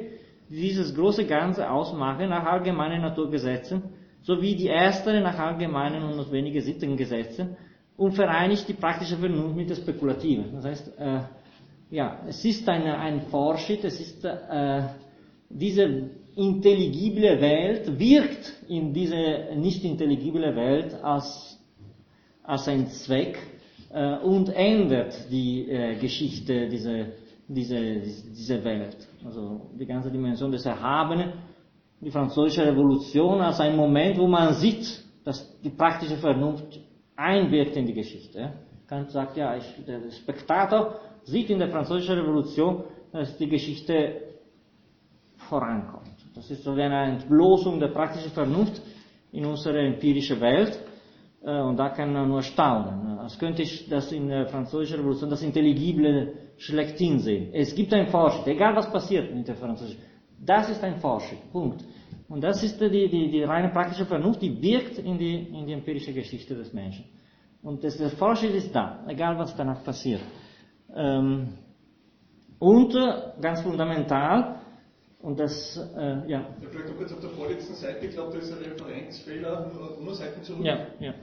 die 0.49 0.61
dieses 0.61 0.93
große 0.95 1.25
Ganze 1.25 1.69
ausmachen 1.69 2.29
nach 2.29 2.45
allgemeinen 2.45 3.01
Naturgesetzen, 3.01 3.83
sowie 4.21 4.55
die 4.55 4.67
erstere 4.67 5.21
nach 5.21 5.37
allgemeinen 5.37 6.03
und 6.03 6.17
notwendigen 6.17 6.61
Sittengesetzen 6.61 7.57
und 7.97 8.13
vereinigt 8.13 8.67
die 8.67 8.73
praktische 8.73 9.17
Vernunft 9.17 9.55
mit 9.55 9.69
der 9.69 9.75
spekulativen. 9.75 10.53
Das 10.53 10.65
heißt, 10.65 10.99
äh, 10.99 11.19
ja, 11.91 12.19
es 12.27 12.43
ist 12.43 12.67
eine, 12.67 12.97
ein 12.97 13.21
Fortschritt, 13.27 13.83
es 13.83 13.99
ist 13.99 14.25
äh, 14.25 14.83
diese 15.49 16.09
intelligible 16.35 17.39
Welt 17.39 17.97
wirkt 17.97 18.53
in 18.67 18.93
diese 18.93 19.55
nicht 19.55 19.83
intelligible 19.83 20.55
Welt 20.55 20.93
als, 21.03 21.59
als 22.43 22.67
ein 22.67 22.87
Zweck 22.87 23.39
äh, 23.93 24.17
und 24.17 24.49
ändert 24.49 25.13
die 25.31 25.69
äh, 25.69 25.95
Geschichte 25.95 26.67
dieser, 26.67 27.05
dieser, 27.47 27.79
dieser 27.81 28.63
Welt. 28.63 28.97
Also 29.23 29.69
die 29.79 29.85
ganze 29.85 30.11
Dimension 30.11 30.51
des 30.51 30.65
Erhabenen, 30.65 31.33
die 32.01 32.11
französische 32.11 32.65
Revolution 32.65 33.39
als 33.39 33.59
ein 33.61 33.75
Moment, 33.75 34.17
wo 34.17 34.27
man 34.27 34.53
sieht, 34.55 35.03
dass 35.23 35.59
die 35.61 35.69
praktische 35.69 36.17
Vernunft 36.17 36.79
einwirkt 37.15 37.75
in 37.75 37.85
die 37.85 37.93
Geschichte. 37.93 38.53
Kant 38.87 39.11
sagt 39.11 39.37
ja, 39.37 39.55
ich, 39.57 39.85
der 39.85 40.11
Spektator 40.11 40.99
sieht 41.23 41.49
in 41.49 41.59
der 41.59 41.69
französischen 41.69 42.19
Revolution, 42.19 42.83
dass 43.11 43.37
die 43.37 43.47
Geschichte 43.47 44.21
vorankommt. 45.37 46.15
Das 46.35 46.51
ist 46.51 46.63
so 46.63 46.75
wie 46.75 46.81
eine 46.81 47.13
Entblößung 47.13 47.79
der 47.79 47.87
praktischen 47.87 48.31
Vernunft 48.31 48.81
in 49.31 49.45
unserer 49.45 49.79
empirischen 49.79 50.39
Welt. 50.41 50.79
Äh, 51.43 51.61
und 51.61 51.77
da 51.77 51.89
kann 51.89 52.13
man 52.13 52.27
nur 52.27 52.41
staunen. 52.41 53.19
Als 53.19 53.37
könnte 53.39 53.61
ich 53.61 53.87
das 53.89 54.11
in 54.11 54.27
der 54.27 54.47
französischen 54.47 54.99
Revolution, 54.99 55.29
das 55.29 55.41
Intelligible 55.41 56.33
schlechthin 56.57 57.19
sehen. 57.19 57.49
Es 57.53 57.73
gibt 57.75 57.93
einen 57.93 58.07
Fortschritt, 58.07 58.47
egal 58.47 58.75
was 58.75 58.91
passiert 58.91 59.33
mit 59.33 59.47
der 59.47 59.55
französischen. 59.55 60.01
Das 60.39 60.69
ist 60.69 60.83
ein 60.83 60.97
Fortschritt, 60.97 61.51
Punkt. 61.51 61.83
Und 62.27 62.43
das 62.43 62.63
ist 62.63 62.79
die, 62.81 62.89
die, 62.89 63.29
die 63.29 63.43
reine 63.43 63.69
praktische 63.69 64.05
Vernunft, 64.05 64.41
die 64.41 64.61
wirkt 64.61 64.97
in 64.97 65.17
die, 65.17 65.35
in 65.35 65.67
die 65.67 65.73
empirische 65.73 66.13
Geschichte 66.13 66.55
des 66.55 66.73
Menschen. 66.73 67.05
Und 67.61 67.83
das, 67.83 67.97
der 67.97 68.11
Fortschritt 68.11 68.55
ist 68.55 68.73
da, 68.75 69.05
egal 69.07 69.37
was 69.37 69.55
danach 69.55 69.83
passiert. 69.83 70.21
Ähm, 70.95 71.49
und 72.59 72.95
äh, 72.95 73.41
ganz 73.41 73.61
fundamental, 73.61 74.59
und 75.25 75.39
das, 75.39 75.75
äh, 75.97 76.29
ja. 76.29 76.45
Vielleicht 76.59 76.89
noch 76.89 76.97
kurz 76.97 77.11
auf 77.11 77.19
der 77.19 77.31
vorletzten 77.31 77.73
Seite, 77.73 78.05
ich 78.05 78.13
glaube, 78.13 78.33
da 78.33 78.37
ist 78.37 78.51
ein 78.51 78.59
Referenzfehler, 78.59 79.71
nur, 79.99 80.13
Seiten 80.13 80.43
zurück. 80.43 80.63
Ja, 80.63 80.85
ja. 80.99 81.15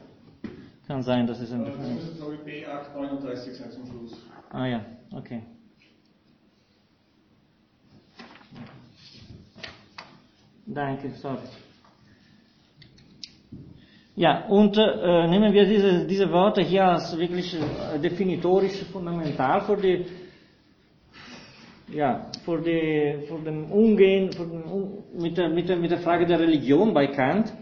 Kann 0.89 1.03
sein, 1.03 1.27
dass 1.27 1.41
es 1.41 1.53
ein 1.53 1.65
äh, 1.65 1.71
Das 1.71 1.79
müsste, 1.79 2.17
glaube 2.17 2.35
ich, 2.35 2.41
B839 2.41 3.53
sein 3.53 3.71
zum 3.71 3.87
Schluss. 3.87 4.27
Ah 4.51 4.67
ja, 4.67 4.85
okay. 5.13 5.43
Danke, 10.67 11.11
sorry. 11.21 11.39
Ja, 14.15 14.45
und 14.47 14.77
äh, 14.77 15.27
nehmen 15.27 15.53
wir 15.55 15.65
diese, 15.65 16.07
diese 16.07 16.31
Worte 16.31 16.61
hier 16.63 16.85
als 16.85 17.17
wirklich 17.19 17.55
äh, 17.55 17.99
definitorisch 17.99 18.85
fundamental 18.93 19.63
für 19.63 19.77
die, 19.77 20.05
ja, 21.91 22.27
für 22.45 22.61
die, 22.61 23.27
für 23.27 23.39
den 23.39 23.65
Umgehen 23.71 24.31
für 24.33 24.45
den, 24.47 24.63
mit, 25.19 25.39
der, 25.39 25.49
mit, 25.49 25.69
der, 25.69 25.77
mit 25.79 25.91
der 25.91 25.99
Frage 25.99 26.27
der 26.27 26.41
Religion 26.41 26.93
bei 26.93 27.07
Kant. 27.07 27.55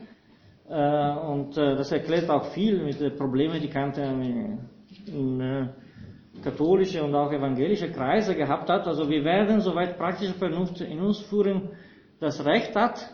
Äh, 0.68 1.12
und 1.30 1.57
äh, 1.57 1.76
das 1.76 1.92
erklärt 1.92 2.28
auch 2.28 2.46
viel 2.53 2.82
mit 2.82 3.01
den 3.01 3.16
Problemen, 3.16 3.61
die 3.61 3.68
Kant 3.68 3.96
in, 3.98 4.59
in 5.07 5.40
äh, 5.40 5.68
katholische 6.42 7.03
und 7.05 7.14
auch 7.14 7.32
evangelische 7.32 7.90
Kreise 7.92 8.34
gehabt 8.34 8.68
hat. 8.68 8.88
Also 8.88 9.09
wir 9.09 9.22
werden, 9.24 9.61
soweit 9.61 9.96
praktische 9.96 10.34
Vernunft 10.34 10.80
in 10.80 10.98
uns 11.01 11.20
führen, 11.20 11.70
das 12.20 12.44
Recht 12.44 12.74
hat, 12.76 13.10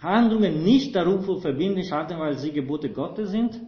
Handlungen 0.00 0.62
nicht 0.62 0.94
darum 0.94 1.22
für 1.22 1.40
verbindlich 1.40 1.90
halten, 1.90 2.18
weil 2.18 2.36
sie 2.38 2.52
Gebote 2.52 2.90
Gottes 2.90 3.30
sind, 3.30 3.60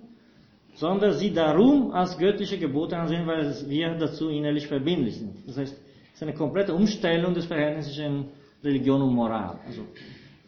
sondern 0.74 1.14
sie 1.14 1.32
darum 1.32 1.90
als 1.90 2.16
göttliche 2.18 2.58
Gebote 2.58 2.96
ansehen, 2.96 3.26
weil 3.26 3.52
wir 3.68 3.94
dazu 3.98 4.28
innerlich 4.28 4.66
verbindlich 4.68 5.16
sind. 5.18 5.34
Das 5.46 5.56
heißt, 5.56 5.72
es 5.72 6.14
ist 6.14 6.22
eine 6.22 6.34
komplette 6.34 6.74
Umstellung 6.74 7.34
des 7.34 7.46
Verhältnisses 7.46 7.94
zwischen 7.94 8.26
Religion 8.62 9.02
und 9.02 9.14
Moral. 9.14 9.58
Also 9.66 9.82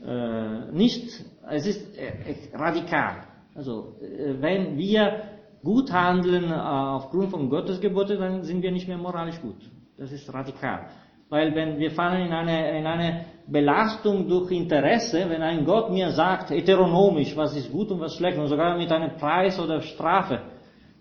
äh, 0.06 0.72
nicht, 0.72 1.24
es 1.48 1.66
ist 1.66 1.96
äh, 1.96 2.56
radikal. 2.56 3.24
Also 3.54 3.96
äh, 4.00 4.34
wenn 4.40 4.76
wir 4.76 5.22
gut 5.62 5.90
handeln 5.92 6.50
äh, 6.50 6.54
aufgrund 6.54 7.30
von 7.30 7.48
Gottes 7.48 7.80
Gebote, 7.80 8.16
dann 8.16 8.42
sind 8.42 8.62
wir 8.62 8.72
nicht 8.72 8.88
mehr 8.88 8.98
moralisch 8.98 9.40
gut. 9.40 9.56
Das 9.96 10.12
ist 10.12 10.32
radikal. 10.32 10.88
Weil 11.30 11.54
wenn 11.54 11.78
wir 11.78 11.92
fallen 11.92 12.26
in 12.26 12.32
eine, 12.32 12.78
in 12.78 12.86
eine 12.86 13.24
Belastung 13.46 14.28
durch 14.28 14.50
Interesse, 14.50 15.24
wenn 15.28 15.42
ein 15.42 15.64
Gott 15.64 15.90
mir 15.90 16.10
sagt, 16.10 16.50
heteronomisch, 16.50 17.36
was 17.36 17.56
ist 17.56 17.70
gut 17.70 17.90
und 17.92 18.00
was 18.00 18.16
schlecht, 18.16 18.36
und 18.36 18.48
sogar 18.48 18.76
mit 18.76 18.90
einem 18.90 19.16
Preis 19.16 19.58
oder 19.60 19.80
Strafe 19.80 20.40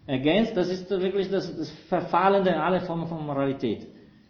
ergänzt, 0.05 0.55
das 0.55 0.69
ist 0.69 0.89
wirklich 0.89 1.29
das, 1.31 1.55
das 1.57 1.71
Verfallen 1.87 2.45
in 2.45 2.53
alle 2.53 2.79
Formen 2.81 3.07
von 3.07 3.25
Moralität. 3.25 3.87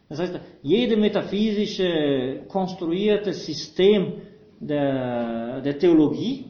Das 0.07 0.19
heißt, 0.19 0.39
jede 0.61 0.95
metaphysische 0.97 2.43
konstruierte 2.47 3.33
System 3.33 4.13
der, 4.59 5.61
der 5.61 5.77
Theologie 5.77 6.45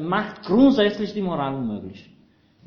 macht 0.00 0.42
grundsätzlich 0.42 1.12
die 1.12 1.22
Moral 1.22 1.54
unmöglich. 1.54 2.11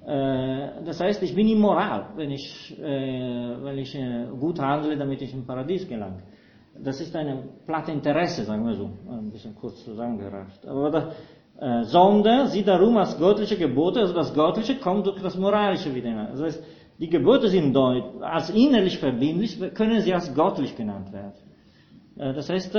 Äh, 0.06 0.84
das 0.86 1.00
heißt, 1.00 1.24
ich 1.24 1.34
bin 1.34 1.48
immoral, 1.48 2.10
wenn 2.16 2.30
ich, 2.30 2.78
äh, 2.80 3.56
wenn 3.64 3.78
ich 3.80 3.96
äh, 3.96 4.28
gut 4.40 4.60
handle, 4.60 4.96
damit 4.96 5.22
ich 5.22 5.34
im 5.34 5.46
Paradies 5.46 5.88
gelange. 5.88 6.22
Das 6.78 7.02
ist 7.02 7.16
eine 7.16 7.44
platte 7.66 7.92
Interesse, 7.92 8.44
sagen 8.44 8.68
wir 8.68 8.76
so, 8.76 8.90
ein 9.10 9.32
bisschen 9.32 9.56
kurz 9.56 9.84
zusammengerafft. 9.84 10.68
Aber 10.68 10.92
das, 10.92 11.06
sondern 11.90 12.48
sie 12.48 12.64
darum 12.64 12.98
als 12.98 13.18
göttliche 13.18 13.58
Gebote, 13.58 14.02
also 14.02 14.14
das 14.14 14.34
Göttliche 14.34 14.76
kommt 14.76 15.08
durch 15.08 15.22
das 15.22 15.38
Moralische 15.38 15.96
wieder. 15.96 16.28
Das 16.34 16.42
heißt, 16.42 16.64
die 17.00 17.08
Gebote 17.08 17.48
sind 17.48 17.74
als 18.22 18.50
innerlich 18.50 18.98
verbindlich, 18.98 19.58
können 19.74 20.02
sie 20.02 20.14
als 20.14 20.36
göttlich 20.36 20.76
genannt 20.76 21.14
werden. 21.14 21.32
Das 22.36 22.50
heißt, 22.50 22.78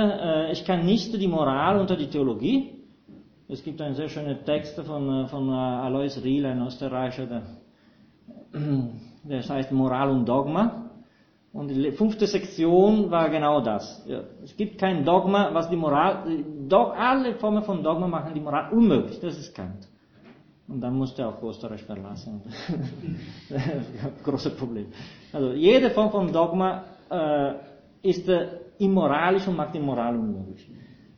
ich 0.53 0.63
kann 0.67 0.85
nicht 0.85 1.19
die 1.19 1.27
Moral 1.27 1.81
unter 1.81 1.97
die 1.97 2.09
Theologie 2.09 2.76
es 3.49 3.63
gibt 3.63 3.81
einen 3.81 3.95
sehr 3.95 4.09
schönen 4.09 4.45
Text 4.45 4.81
von, 4.81 5.25
äh, 5.25 5.29
von 5.29 5.49
äh, 5.49 5.53
Alois 5.53 6.21
Riel, 6.23 6.47
ein 6.47 6.67
Österreicher, 6.67 7.27
der, 7.27 7.43
der 9.25 9.43
heißt 9.43 9.73
Moral 9.73 10.11
und 10.11 10.27
Dogma. 10.27 10.91
Und 11.53 11.69
die 11.69 11.91
fünfte 11.93 12.27
Sektion 12.27 13.11
war 13.11 13.31
genau 13.31 13.63
das. 13.63 14.05
Ja, 14.07 14.21
es 14.45 14.55
gibt 14.57 14.79
kein 14.79 15.05
Dogma, 15.05 15.55
was 15.55 15.71
die 15.71 15.77
Moral, 15.77 16.45
Dog, 16.69 16.93
alle 16.95 17.35
Formen 17.37 17.63
von 17.63 17.83
Dogma 17.83 18.07
machen 18.07 18.35
die 18.35 18.41
Moral 18.41 18.73
unmöglich. 18.73 19.19
Das 19.21 19.39
ist 19.39 19.55
Kant. 19.55 19.89
Und 20.69 20.81
dann 20.81 20.95
musste 20.95 21.23
er 21.23 21.29
auch 21.29 21.43
Österreich 21.43 21.83
verlassen. 21.85 22.43
Große 24.25 24.51
Problem. 24.51 24.87
Also 25.33 25.53
jede 25.53 25.91
Form 25.91 26.11
von 26.11 26.31
Dogma 26.31 26.85
äh, 27.09 27.53
ist 28.03 28.29
äh, 28.29 28.49
immoralisch 28.79 29.47
und 29.47 29.57
macht 29.57 29.75
die 29.75 29.81
Moral 29.81 30.17
unmöglich. 30.17 30.69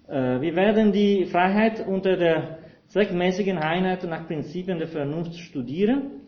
Äh, 0.09 0.40
wir 0.40 0.56
werden 0.56 0.92
die 0.92 1.26
Freiheit 1.26 1.86
unter 1.86 2.16
der 2.16 2.59
zweckmäßigen 2.89 3.59
Einheit 3.59 4.02
nach 4.05 4.26
Prinzipien 4.26 4.78
der 4.78 4.89
Vernunft 4.89 5.39
studieren 5.39 6.22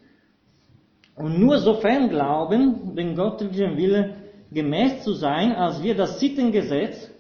und 1.15 1.41
nur 1.41 1.59
sofern 1.59 2.11
glauben, 2.11 2.95
den 2.95 3.15
göttlichen 3.15 3.77
Wille 3.77 4.17
gemäß 4.51 5.03
zu 5.03 5.15
sein, 5.15 5.53
als 5.53 5.83
wir 5.83 5.95
das 5.95 6.21
Sittengesetz, 6.21 7.11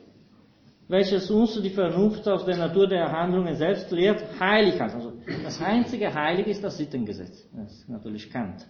welches 0.89 1.31
uns 1.31 1.61
die 1.62 1.70
Vernunft 1.70 2.28
aus 2.28 2.45
der 2.45 2.57
Natur 2.57 2.89
der 2.89 3.11
Handlungen 3.11 3.55
selbst 3.55 3.91
lehrt, 3.91 4.23
heilig 4.39 4.78
hat. 4.81 4.95
Also 4.95 5.12
das 5.45 5.61
einzige 5.62 6.12
Heilig 6.12 6.49
ist 6.49 6.65
das 6.65 6.77
Sittengesetz. 6.77 7.49
Das 7.55 7.73
ist 7.73 7.89
natürlich 7.89 8.28
Kant. 8.31 8.66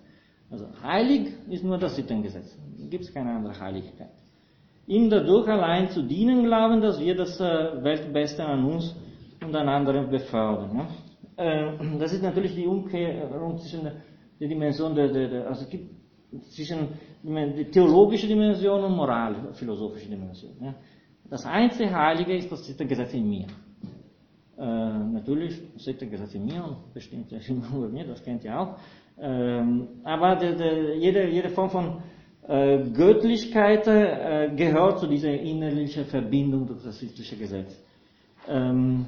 Also 0.51 0.67
heilig 0.83 1.33
ist 1.49 1.65
nur 1.65 1.79
das 1.79 1.97
Sittengesetz. 1.97 2.57
Gibt 2.91 3.05
es 3.05 3.15
keine 3.15 3.31
andere 3.31 3.59
Heiligkeit 3.59 4.11
ihm 4.87 5.11
dadurch 5.11 5.49
allein 5.49 5.89
zu 5.89 6.03
dienen 6.03 6.45
glauben, 6.45 6.81
dass 6.81 7.01
wir 7.01 7.15
das 7.17 7.41
äh, 7.41 7.83
Weltbeste 7.83 8.45
an 8.45 8.65
uns 8.65 8.97
und 9.43 9.55
an 9.55 9.69
anderen 9.69 10.11
befördern. 10.11 10.89
Äh, 11.37 11.73
das 11.99 12.13
ist 12.13 12.23
natürlich 12.23 12.55
die 12.55 12.67
Umkehrung 12.67 13.59
zwischen 13.59 13.85
der, 14.41 14.49
Dimension 14.49 14.95
der, 14.95 15.09
der, 15.13 15.29
der, 15.29 15.49
also 15.49 15.67
zwischen 16.51 16.89
der 17.23 17.71
theologischen 17.71 18.29
Dimension 18.29 18.85
und 18.85 18.97
moral-philosophische 18.97 20.09
Dimension. 20.09 20.75
Das 21.29 21.47
einzige 21.47 21.95
Heilige 21.95 22.37
ist 22.37 22.51
das 22.51 22.77
Gesetz 22.77 23.15
in 23.15 23.29
mir. 23.29 23.47
Äh, 24.59 24.65
natürlich 24.65 25.59
steht 25.79 26.01
Gesetz 26.11 26.35
in 26.35 26.45
mir 26.45 26.63
und 26.63 26.93
bestimmt 26.93 27.33
nur 27.73 27.89
mir, 27.91 28.05
das 28.05 28.23
kennt 28.23 28.45
ihr 28.45 28.61
auch. 28.61 28.77
Ähm, 29.19 29.89
aber 30.05 30.37
der, 30.37 30.55
der, 30.55 30.97
jede, 30.99 31.29
jede 31.29 31.49
Form 31.49 31.71
von 31.71 31.87
äh, 31.87 32.01
Göttlichkeit 32.93 33.87
äh, 33.87 34.51
gehört 34.57 34.99
zu 34.99 35.07
dieser 35.07 35.33
innerlichen 35.33 36.05
Verbindung 36.07 36.67
durch 36.67 36.83
das 36.83 36.99
christliche 36.99 37.37
Gesetz. 37.37 37.79
Ähm, 38.49 39.07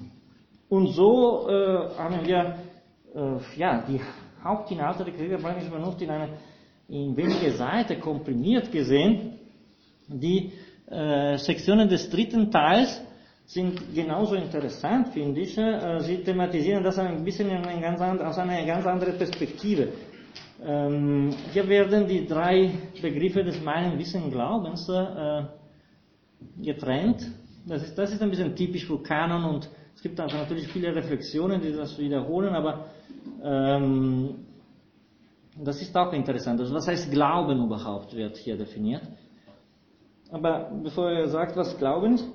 und 0.69 0.87
so 0.93 1.49
äh, 1.49 1.99
haben 1.99 2.25
wir 2.25 2.57
äh, 3.15 3.59
ja, 3.59 3.85
die 3.89 4.01
Hauptinhalte 4.45 5.05
der 5.05 5.15
kriegerbrandischen 5.15 5.71
Vernunft 5.71 6.01
in, 6.03 6.11
eine, 6.11 6.29
in 6.89 7.17
wenige 7.17 7.51
Seiten 7.51 8.01
komprimiert 8.01 8.71
gesehen, 8.71 9.39
die 10.07 10.53
äh, 10.89 11.37
Sektionen 11.37 11.89
des 11.89 12.09
dritten 12.09 12.51
Teils 12.51 13.03
sind 13.45 13.95
genauso 13.95 14.37
interessant, 14.37 15.09
finde 15.09 15.41
ich. 15.41 15.59
Äh, 15.59 16.01
sie 16.01 16.19
thematisieren 16.19 16.85
das 16.85 16.99
ein 16.99 17.25
bisschen 17.25 17.49
ganz 17.81 18.01
aus 18.01 18.39
einer 18.39 18.65
ganz 18.65 18.87
anderen 18.87 19.19
Perspektive. 19.19 19.89
Ähm, 20.65 21.35
hier 21.53 21.69
werden 21.69 22.07
die 22.07 22.27
drei 22.27 22.71
Begriffe 23.01 23.43
des 23.43 23.61
meinen 23.63 23.99
Wissen 23.99 24.31
Glaubens 24.31 24.89
äh, 24.89 25.43
getrennt. 26.63 27.31
Das 27.67 27.83
ist, 27.83 27.97
das 27.99 28.13
ist 28.13 28.23
ein 28.23 28.31
bisschen 28.31 28.55
typisch 28.55 28.87
für 28.87 29.03
Kanon 29.03 29.45
und 29.55 29.69
es 29.95 30.03
gibt 30.03 30.19
also 30.21 30.37
natürlich 30.37 30.69
viele 30.69 30.95
Reflexionen, 30.95 31.61
die 31.61 31.73
das 31.73 31.99
wiederholen, 31.99 32.55
aber 32.55 32.87
ähm, 33.43 34.35
das 35.57 35.83
ist 35.83 35.97
auch 35.97 36.13
interessant. 36.13 36.61
Also 36.61 36.75
was 36.75 36.87
heißt 36.87 37.11
Glauben 37.11 37.65
überhaupt, 37.65 38.15
wird 38.15 38.37
hier 38.37 38.57
definiert. 38.57 39.03
Aber 40.31 40.71
bevor 40.83 41.11
er 41.11 41.29
sagt, 41.29 41.57
was 41.57 41.77
Glauben 41.77 42.15
ist, 42.15 42.29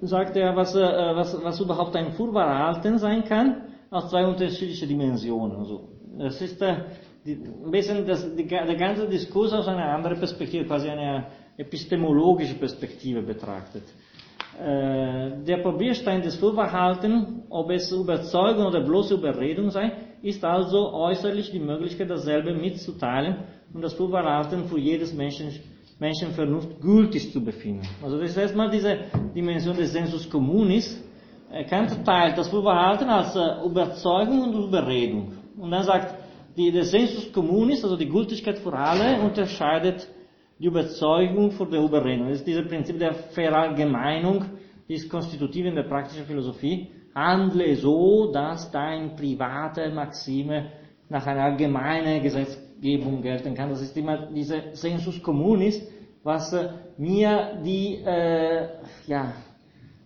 sagt 0.00 0.36
er, 0.36 0.56
was, 0.56 0.74
äh, 0.74 0.80
was, 0.80 1.42
was 1.42 1.60
überhaupt 1.60 1.94
ein 1.96 2.12
Vorverhalten 2.12 2.98
sein 2.98 3.24
kann, 3.24 3.62
aus 3.90 4.10
zwei 4.10 4.26
unterschiedlichen 4.26 4.88
Dimensionen. 4.88 5.56
Also, 5.56 5.88
das 6.18 6.40
ist 6.40 6.60
äh, 6.60 6.76
die, 7.24 7.32
ein 7.64 7.70
bisschen 7.70 8.06
das, 8.06 8.34
die, 8.34 8.46
der 8.46 8.76
ganze 8.76 9.08
Diskurs 9.08 9.52
aus 9.52 9.66
einer 9.66 9.86
anderen 9.86 10.18
Perspektive, 10.18 10.64
quasi 10.64 10.88
eine 10.88 11.26
epistemologische 11.56 12.54
Perspektive 12.54 13.22
betrachtet. 13.22 13.84
Äh, 14.58 15.42
der 15.44 15.58
Probierstein 15.62 16.22
des 16.22 16.36
Vorverhaltens, 16.36 17.26
ob 17.50 17.70
es 17.70 17.90
Überzeugung 17.90 18.66
oder 18.66 18.80
bloße 18.80 19.14
Überredung 19.14 19.70
sei, 19.70 19.92
ist 20.22 20.44
also 20.44 20.92
äußerlich 20.92 21.50
die 21.50 21.58
Möglichkeit, 21.58 22.08
dasselbe 22.08 22.54
mitzuteilen 22.54 23.36
und 23.72 23.82
das 23.82 23.94
Vorverhalten 23.94 24.66
für 24.66 24.78
jedes 24.78 25.12
Menschen, 25.12 25.50
Menschenvernunft 25.98 26.80
gültig 26.80 27.32
zu 27.32 27.42
befinden. 27.42 27.86
Also 28.02 28.18
das 28.18 28.30
ist 28.30 28.36
erstmal 28.36 28.70
diese 28.70 28.98
Dimension 29.34 29.76
des 29.76 29.92
Sensus 29.92 30.28
communis. 30.28 31.02
Kant 31.68 32.04
teilt 32.04 32.36
das 32.36 32.48
Vorverhalten 32.48 33.08
als 33.08 33.34
äh, 33.36 33.64
Überzeugung 33.64 34.42
und 34.42 34.68
Überredung. 34.68 35.32
Und 35.56 35.70
dann 35.70 35.84
sagt, 35.84 36.13
die, 36.56 36.70
der 36.70 36.84
Sensus 36.84 37.32
communis, 37.32 37.82
also 37.82 37.96
die 37.96 38.08
Gültigkeit 38.08 38.58
für 38.58 38.72
alle, 38.72 39.20
unterscheidet 39.20 40.08
die 40.58 40.66
Überzeugung 40.66 41.50
vor 41.50 41.68
der 41.68 41.82
Überredung. 41.82 42.28
Das 42.28 42.38
ist 42.38 42.46
dieses 42.46 42.66
Prinzip 42.68 42.98
der 42.98 43.14
Verallgemeinung, 43.14 44.44
die 44.88 44.94
ist 44.94 45.08
konstitutiv 45.08 45.66
in 45.66 45.74
der 45.74 45.84
praktischen 45.84 46.26
Philosophie. 46.26 46.88
Handle 47.14 47.76
so, 47.76 48.32
dass 48.32 48.70
dein 48.70 49.16
private 49.16 49.90
Maxime 49.90 50.72
nach 51.08 51.26
einer 51.26 51.44
allgemeinen 51.44 52.22
Gesetzgebung 52.22 53.22
gelten 53.22 53.54
kann. 53.54 53.70
Das 53.70 53.80
ist 53.80 53.96
immer 53.96 54.26
diese 54.32 54.62
Sensus 54.72 55.22
communis, 55.22 55.80
was 56.22 56.52
äh, 56.52 56.70
mir 56.96 57.60
die, 57.64 57.96
äh, 58.04 58.68
ja, 59.06 59.32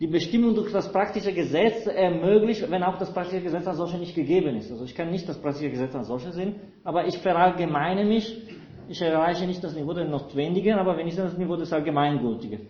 die 0.00 0.06
Bestimmung 0.06 0.54
durch 0.54 0.72
das 0.72 0.92
praktische 0.92 1.32
Gesetz 1.32 1.86
ermöglicht, 1.86 2.70
wenn 2.70 2.82
auch 2.82 2.98
das 2.98 3.12
praktische 3.12 3.42
Gesetz 3.42 3.66
als 3.66 3.78
solches 3.78 3.98
nicht 3.98 4.14
gegeben 4.14 4.56
ist. 4.56 4.70
Also 4.70 4.84
ich 4.84 4.94
kann 4.94 5.10
nicht 5.10 5.28
das 5.28 5.38
praktische 5.38 5.70
Gesetz 5.70 5.94
als 5.94 6.06
solches 6.06 6.34
sehen, 6.34 6.54
aber 6.84 7.06
ich 7.06 7.18
verallgemeine 7.18 8.04
mich 8.04 8.40
ich 8.88 9.02
erreiche 9.02 9.46
nicht 9.46 9.62
das 9.62 9.74
Niveau 9.76 9.92
der 9.92 10.06
Notwendigen, 10.06 10.78
aber 10.78 10.98
ich 10.98 11.14
das 11.14 11.36
Niveau 11.36 11.56
des 11.56 11.72
Allgemeingültigen. 11.72 12.60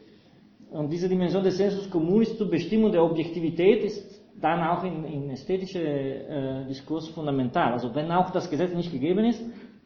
Und 0.71 0.93
diese 0.93 1.09
Dimension 1.09 1.45
des 1.45 1.57
Sensus 1.57 1.89
communis 1.89 2.37
zur 2.37 2.51
Bestimmung 2.51 2.91
der 2.91 3.05
Objektivität 3.05 3.85
ist 3.85 4.21
dann 4.41 4.61
auch 4.69 4.83
in, 4.83 5.05
in 5.05 5.31
ästhetische 5.31 5.81
äh, 5.81 6.67
Diskurs 6.67 7.09
fundamental. 7.09 7.73
Also 7.73 7.95
wenn 7.95 8.11
auch 8.11 8.31
das 8.31 8.51
Gesetz 8.51 8.75
nicht 8.75 8.91
gegeben 8.91 9.25
ist, 9.27 9.41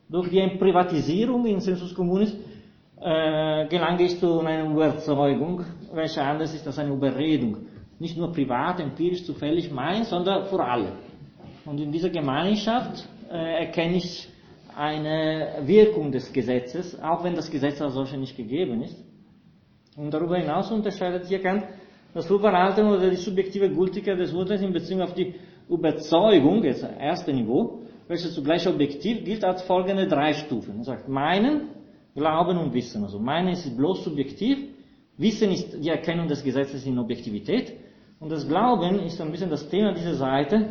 durch 0.08 0.30
die 0.30 0.56
Privatisierung 0.58 1.44
in 1.46 1.60
Sensus 1.60 1.94
communis 1.94 2.34
äh, 3.02 3.66
gelange 3.68 4.04
ich 4.04 4.18
zu 4.20 4.40
einer 4.40 4.70
Überzeugung, 4.70 5.64
welche 5.92 6.22
anders 6.22 6.54
ist 6.54 6.66
als 6.66 6.78
eine 6.78 6.92
Überredung. 6.92 7.66
Nicht 7.98 8.16
nur 8.16 8.32
privat, 8.32 8.80
empirisch, 8.80 9.24
zufällig 9.24 9.70
mein, 9.70 10.04
sondern 10.04 10.44
für 10.46 10.62
alle. 10.62 10.92
Und 11.64 11.80
in 11.80 11.90
dieser 11.90 12.10
Gemeinschaft 12.10 13.08
äh, 13.30 13.64
erkenne 13.64 13.96
ich 13.96 14.28
eine 14.76 15.62
Wirkung 15.62 16.12
des 16.12 16.32
Gesetzes, 16.32 17.00
auch 17.00 17.24
wenn 17.24 17.34
das 17.34 17.50
Gesetz 17.50 17.80
als 17.80 17.94
solches 17.94 18.18
nicht 18.18 18.36
gegeben 18.36 18.82
ist. 18.82 18.96
Und 19.96 20.12
darüber 20.12 20.38
hinaus 20.38 20.70
unterscheidet 20.70 21.26
hier 21.26 21.40
Kant 21.40 21.64
das 22.14 22.26
Vorverhalten 22.26 22.86
oder 22.86 23.10
die 23.10 23.16
subjektive 23.16 23.70
Gültigkeit 23.70 24.18
des 24.18 24.32
Urteils 24.32 24.62
in 24.62 24.72
Bezug 24.72 25.00
auf 25.00 25.14
die 25.14 25.34
Überzeugung, 25.68 26.62
das 26.62 26.82
erste 26.82 27.32
Niveau, 27.32 27.80
welches 28.06 28.34
zugleich 28.34 28.66
objektiv 28.66 29.24
gilt 29.24 29.44
als 29.44 29.62
folgende 29.62 30.06
drei 30.06 30.32
Stufen. 30.34 30.78
Er 30.78 30.84
sagt, 30.84 31.08
meinen, 31.08 31.68
Glauben 32.14 32.58
und 32.58 32.74
Wissen. 32.74 33.02
Also 33.04 33.18
meinen 33.18 33.48
ist 33.48 33.76
bloß 33.76 34.04
subjektiv, 34.04 34.58
Wissen 35.16 35.50
ist 35.52 35.72
die 35.82 35.88
Erkennung 35.88 36.28
des 36.28 36.42
Gesetzes 36.42 36.86
in 36.86 36.98
Objektivität 36.98 37.72
und 38.20 38.30
das 38.30 38.46
Glauben 38.46 39.00
ist 39.00 39.20
ein 39.20 39.30
bisschen 39.30 39.50
das 39.50 39.68
Thema 39.68 39.92
dieser 39.92 40.14
Seite, 40.14 40.68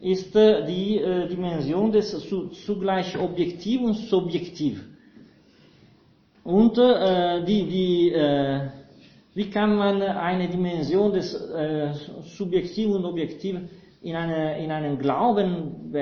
ist 0.00 0.34
äh, 0.34 0.64
die 0.66 0.98
äh, 0.98 1.28
Dimension 1.28 1.92
des 1.92 2.26
zugleich 2.64 3.18
objektiv 3.18 3.82
und 3.82 3.94
subjektiv. 3.94 4.82
Und 6.42 6.78
äh, 6.78 7.44
die, 7.44 7.66
die, 7.66 8.12
wie 9.34 9.50
kann 9.50 9.76
man 9.76 10.00
eine 10.02 10.48
Dimension 10.48 11.12
des 11.12 11.38
subjektiv 12.36 12.88
und 12.88 13.04
objektiv 13.04 13.58
in, 14.02 14.16
eine, 14.16 14.64
in 14.64 14.70
einen 14.72 14.98
Glauben 14.98 15.92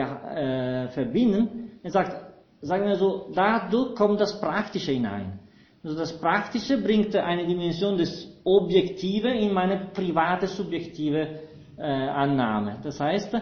verbinden? 0.94 1.72
Er 1.82 1.90
sagt, 1.90 2.27
sagen 2.60 2.86
wir 2.86 2.96
so, 2.96 3.30
dadurch 3.34 3.94
kommt 3.94 4.20
das 4.20 4.40
Praktische 4.40 4.92
hinein. 4.92 5.38
Also 5.84 5.96
das 5.96 6.18
Praktische 6.18 6.78
bringt 6.82 7.14
eine 7.14 7.46
Dimension 7.46 7.96
des 7.96 8.40
Objektive 8.44 9.28
in 9.28 9.52
meine 9.52 9.90
private 9.92 10.46
subjektive 10.46 11.40
Annahme. 11.78 12.78
Das 12.82 12.98
heißt, 12.98 13.36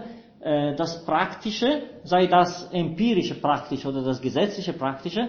äh, 0.47 0.77
das 0.77 1.05
Praktische, 1.05 1.83
sei 2.05 2.27
das 2.27 2.69
empirische 2.73 3.35
Praktische 3.35 3.89
oder 3.89 4.03
das 4.03 4.21
gesetzliche 4.21 4.75
Praktische, 4.75 5.29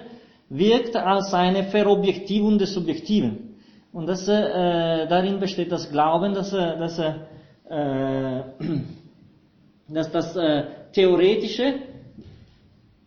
wirkt 0.50 0.96
als 0.96 1.34
eine 1.34 1.64
Verobjektivung 1.64 2.58
des 2.58 2.74
Subjektiven. 2.74 3.56
Und 3.92 4.08
das, 4.08 4.28
äh, 4.28 5.08
darin 5.08 5.40
besteht 5.40 5.72
das 5.72 5.90
Glauben, 5.90 6.34
dass, 6.34 6.54
äh, 6.54 6.78
dass, 6.78 7.00
äh, 7.00 8.44
dass 9.90 10.12
das 10.12 10.36
äh, 10.36 10.64
Theoretische, 10.94 11.74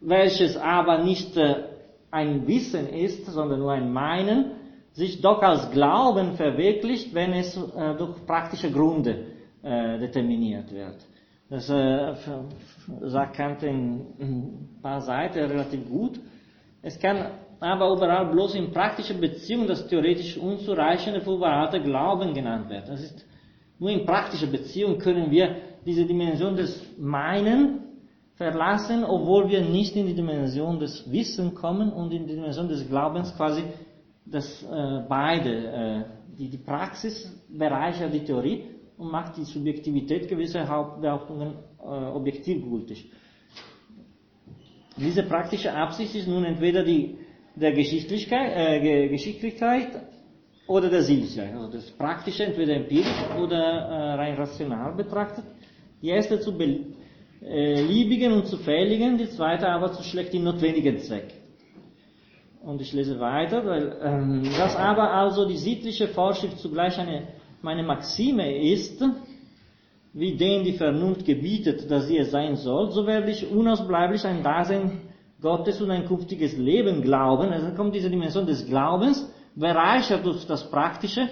welches 0.01 0.57
aber 0.57 1.03
nicht 1.05 1.37
äh, 1.37 1.65
ein 2.11 2.47
Wissen 2.47 2.89
ist, 2.89 3.27
sondern 3.27 3.61
nur 3.61 3.73
ein 3.73 3.93
Meinen, 3.93 4.53
sich 4.93 5.21
doch 5.21 5.41
als 5.43 5.71
Glauben 5.71 6.35
verwirklicht, 6.35 7.15
wenn 7.15 7.33
es 7.33 7.57
äh, 7.57 7.95
durch 7.97 8.27
praktische 8.27 8.71
Gründe 8.71 9.27
äh, 9.63 9.99
determiniert 9.99 10.73
wird. 10.73 10.97
Das 11.49 11.67
sagt 11.67 13.37
Kant 13.37 13.65
in 13.65 14.07
ein 14.21 14.79
paar 14.81 15.01
Seiten 15.01 15.41
relativ 15.41 15.85
gut. 15.89 16.21
Es 16.81 16.97
kann 17.01 17.27
aber 17.59 17.91
überall 17.93 18.27
bloß 18.31 18.55
in 18.55 18.71
praktischen 18.71 19.21
Beziehungen 19.21 19.67
das 19.67 19.87
theoretisch 19.89 20.39
unzureichende 20.39 21.21
verwahrte 21.21 21.81
Glauben 21.83 22.33
genannt 22.35 22.71
werden. 22.71 22.87
Das 22.89 23.03
ist 23.03 23.27
nur 23.81 23.91
in 23.91 24.07
praktischer 24.07 24.47
Beziehung 24.47 24.99
können 24.99 25.31
wir 25.31 25.57
diese 25.85 26.05
Dimension 26.05 26.55
des 26.55 26.81
Meinen 26.99 27.90
verlassen, 28.41 29.05
obwohl 29.05 29.51
wir 29.51 29.61
nicht 29.61 29.95
in 29.97 30.07
die 30.07 30.15
Dimension 30.15 30.79
des 30.81 31.13
Wissens 31.13 31.55
kommen 31.55 31.93
und 31.93 32.11
in 32.11 32.27
die 32.27 32.37
Dimension 32.37 32.69
des 32.69 32.89
Glaubens 32.89 33.37
quasi 33.37 33.65
das 34.25 34.63
äh, 34.63 35.03
beide, 35.07 35.53
äh, 35.53 36.05
die, 36.39 36.49
die 36.49 36.57
Praxis 36.57 37.15
bereichert 37.51 38.15
die 38.15 38.25
Theorie 38.25 38.65
und 38.97 39.11
macht 39.11 39.37
die 39.37 39.45
Subjektivität 39.45 40.27
gewisser 40.27 40.67
Hauptbehauptungen 40.67 41.53
äh, 41.83 41.85
objektiv 41.85 42.63
gültig. 42.63 43.13
Diese 44.97 45.23
praktische 45.25 45.75
Absicht 45.75 46.15
ist 46.15 46.27
nun 46.27 46.45
entweder 46.45 46.83
die 46.83 47.19
der 47.55 47.73
Geschichtlichkeit, 47.73 48.53
äh, 48.57 49.09
Geschicklichkeit 49.09 49.91
oder 50.67 50.89
der 50.89 51.03
Sinnlichkeit. 51.03 51.53
Also 51.55 51.71
das 51.73 51.91
Praktische 51.91 52.45
entweder 52.45 52.75
empirisch 52.75 53.23
oder 53.39 53.63
äh, 53.63 54.15
rein 54.15 54.35
rational 54.37 54.95
betrachtet. 54.95 55.45
Die 56.01 56.09
erste 56.09 56.41
zu 56.41 56.57
beliebigen 57.41 58.33
und 58.33 58.47
zufälligen, 58.47 59.19
die 59.19 59.29
zweite 59.31 59.69
aber 59.69 59.93
zu 59.93 60.03
schlechthin 60.03 60.45
notwendigen 60.45 60.99
Zweck. 60.99 61.35
Und 62.63 62.81
ich 62.83 62.93
lese 62.93 63.19
weiter, 63.19 63.65
weil 63.65 63.97
ähm, 64.03 64.43
das 64.59 64.77
aber 64.77 65.11
also 65.13 65.49
die 65.49 65.57
sittliche 65.57 66.09
Vorschrift 66.09 66.59
zugleich 66.59 66.99
eine 66.99 67.29
meine 67.63 67.83
Maxime 67.83 68.59
ist, 68.73 69.03
wie 70.13 70.37
denn 70.37 70.65
die 70.65 70.73
Vernunft 70.73 71.25
gebietet, 71.25 71.91
dass 71.91 72.07
sie 72.07 72.19
es 72.19 72.31
sein 72.31 72.57
soll, 72.57 72.91
so 72.91 73.07
werde 73.07 73.31
ich 73.31 73.51
unausbleiblich 73.51 74.25
ein 74.25 74.43
Dasein 74.43 75.03
Gottes 75.41 75.81
und 75.81 75.91
ein 75.91 76.07
künftiges 76.07 76.57
Leben 76.57 77.03
glauben. 77.03 77.51
Also 77.53 77.71
kommt 77.75 77.95
diese 77.95 78.11
Dimension 78.11 78.47
des 78.47 78.67
Glaubens, 78.67 79.31
bereichert 79.55 80.25
durch 80.25 80.47
das 80.47 80.71
Praktische, 80.71 81.29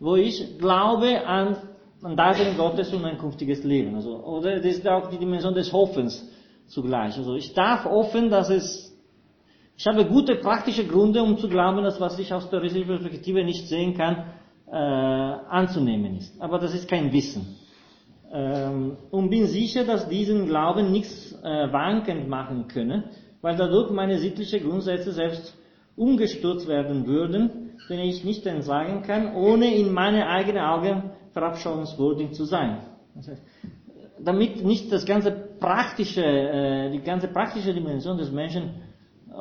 wo 0.00 0.16
ich 0.16 0.58
glaube 0.58 1.26
an 1.26 1.56
ein 2.02 2.16
Dasein 2.16 2.56
Gottes 2.56 2.92
und 2.92 3.04
ein 3.04 3.18
künftiges 3.18 3.62
Leben. 3.64 3.94
Also, 3.94 4.16
oder 4.24 4.56
das 4.56 4.66
ist 4.66 4.88
auch 4.88 5.08
die 5.10 5.18
Dimension 5.18 5.54
des 5.54 5.72
Hoffens 5.72 6.28
zugleich. 6.66 7.16
Also 7.16 7.34
ich 7.34 7.52
darf 7.54 7.84
hoffen, 7.84 8.30
dass 8.30 8.50
es 8.50 8.92
Ich 9.76 9.86
habe 9.86 10.04
gute 10.04 10.36
praktische 10.36 10.86
Gründe, 10.86 11.22
um 11.22 11.38
zu 11.38 11.48
glauben, 11.48 11.82
dass 11.82 12.00
was 12.00 12.18
ich 12.18 12.32
aus 12.32 12.48
der 12.50 12.60
Perspektive 12.60 13.42
nicht 13.42 13.66
sehen 13.66 13.94
kann, 13.96 14.26
äh, 14.70 14.76
anzunehmen 14.76 16.16
ist. 16.16 16.40
Aber 16.40 16.58
das 16.58 16.74
ist 16.74 16.88
kein 16.88 17.12
Wissen. 17.12 17.56
Ähm, 18.32 18.96
und 19.10 19.30
bin 19.30 19.46
sicher, 19.46 19.84
dass 19.84 20.08
diesen 20.08 20.46
Glauben 20.46 20.92
nichts 20.92 21.32
äh, 21.42 21.72
wankend 21.72 22.28
machen 22.28 22.68
könne, 22.68 23.04
weil 23.40 23.56
dadurch 23.56 23.90
meine 23.90 24.18
sittlichen 24.18 24.62
Grundsätze 24.62 25.12
selbst 25.12 25.54
umgestürzt 25.96 26.68
werden 26.68 27.06
würden, 27.06 27.72
denen 27.88 28.04
ich 28.04 28.24
nicht 28.24 28.46
entsagen 28.46 29.02
kann, 29.02 29.34
ohne 29.34 29.74
in 29.74 29.92
meine 29.92 30.28
eigenen 30.28 30.62
Augen 30.62 31.10
verabscheuungswürdig 31.32 32.32
zu 32.32 32.44
sein. 32.44 32.78
Das 33.14 33.28
heißt, 33.28 33.42
damit 34.24 34.64
nicht 34.64 34.92
das 34.92 35.04
ganze 35.04 35.30
praktische, 35.32 36.24
äh, 36.24 36.90
die 36.90 37.00
ganze 37.00 37.28
praktische 37.28 37.74
Dimension 37.74 38.16
des 38.16 38.30
Menschen 38.30 38.70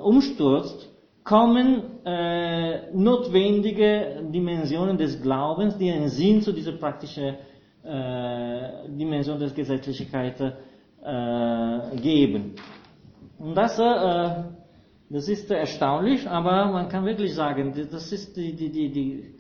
umstürzt, 0.04 0.90
kommen 1.24 2.04
äh, 2.06 2.92
notwendige 2.94 4.24
Dimensionen 4.32 4.98
des 4.98 5.22
Glaubens, 5.22 5.78
die 5.78 5.92
einen 5.92 6.10
Sinn 6.10 6.42
zu 6.42 6.52
dieser 6.52 6.74
praktischen 6.74 7.36
äh, 7.84 8.90
Dimension 8.90 9.40
der 9.40 9.50
Gesetzlichkeit 9.50 10.40
äh, 10.42 11.96
geben. 11.98 12.56
Und 13.38 13.56
das, 13.56 13.78
äh, 13.80 14.44
das 15.10 15.28
ist 15.28 15.50
erstaunlich, 15.52 16.28
aber 16.28 16.68
man 16.72 16.90
kann 16.90 17.06
wirklich 17.06 17.34
sagen, 17.36 17.74
das 17.92 18.12
ist 18.12 18.36
die, 18.38 18.56
die, 18.56 18.70
die, 18.72 18.92
die 18.92 19.36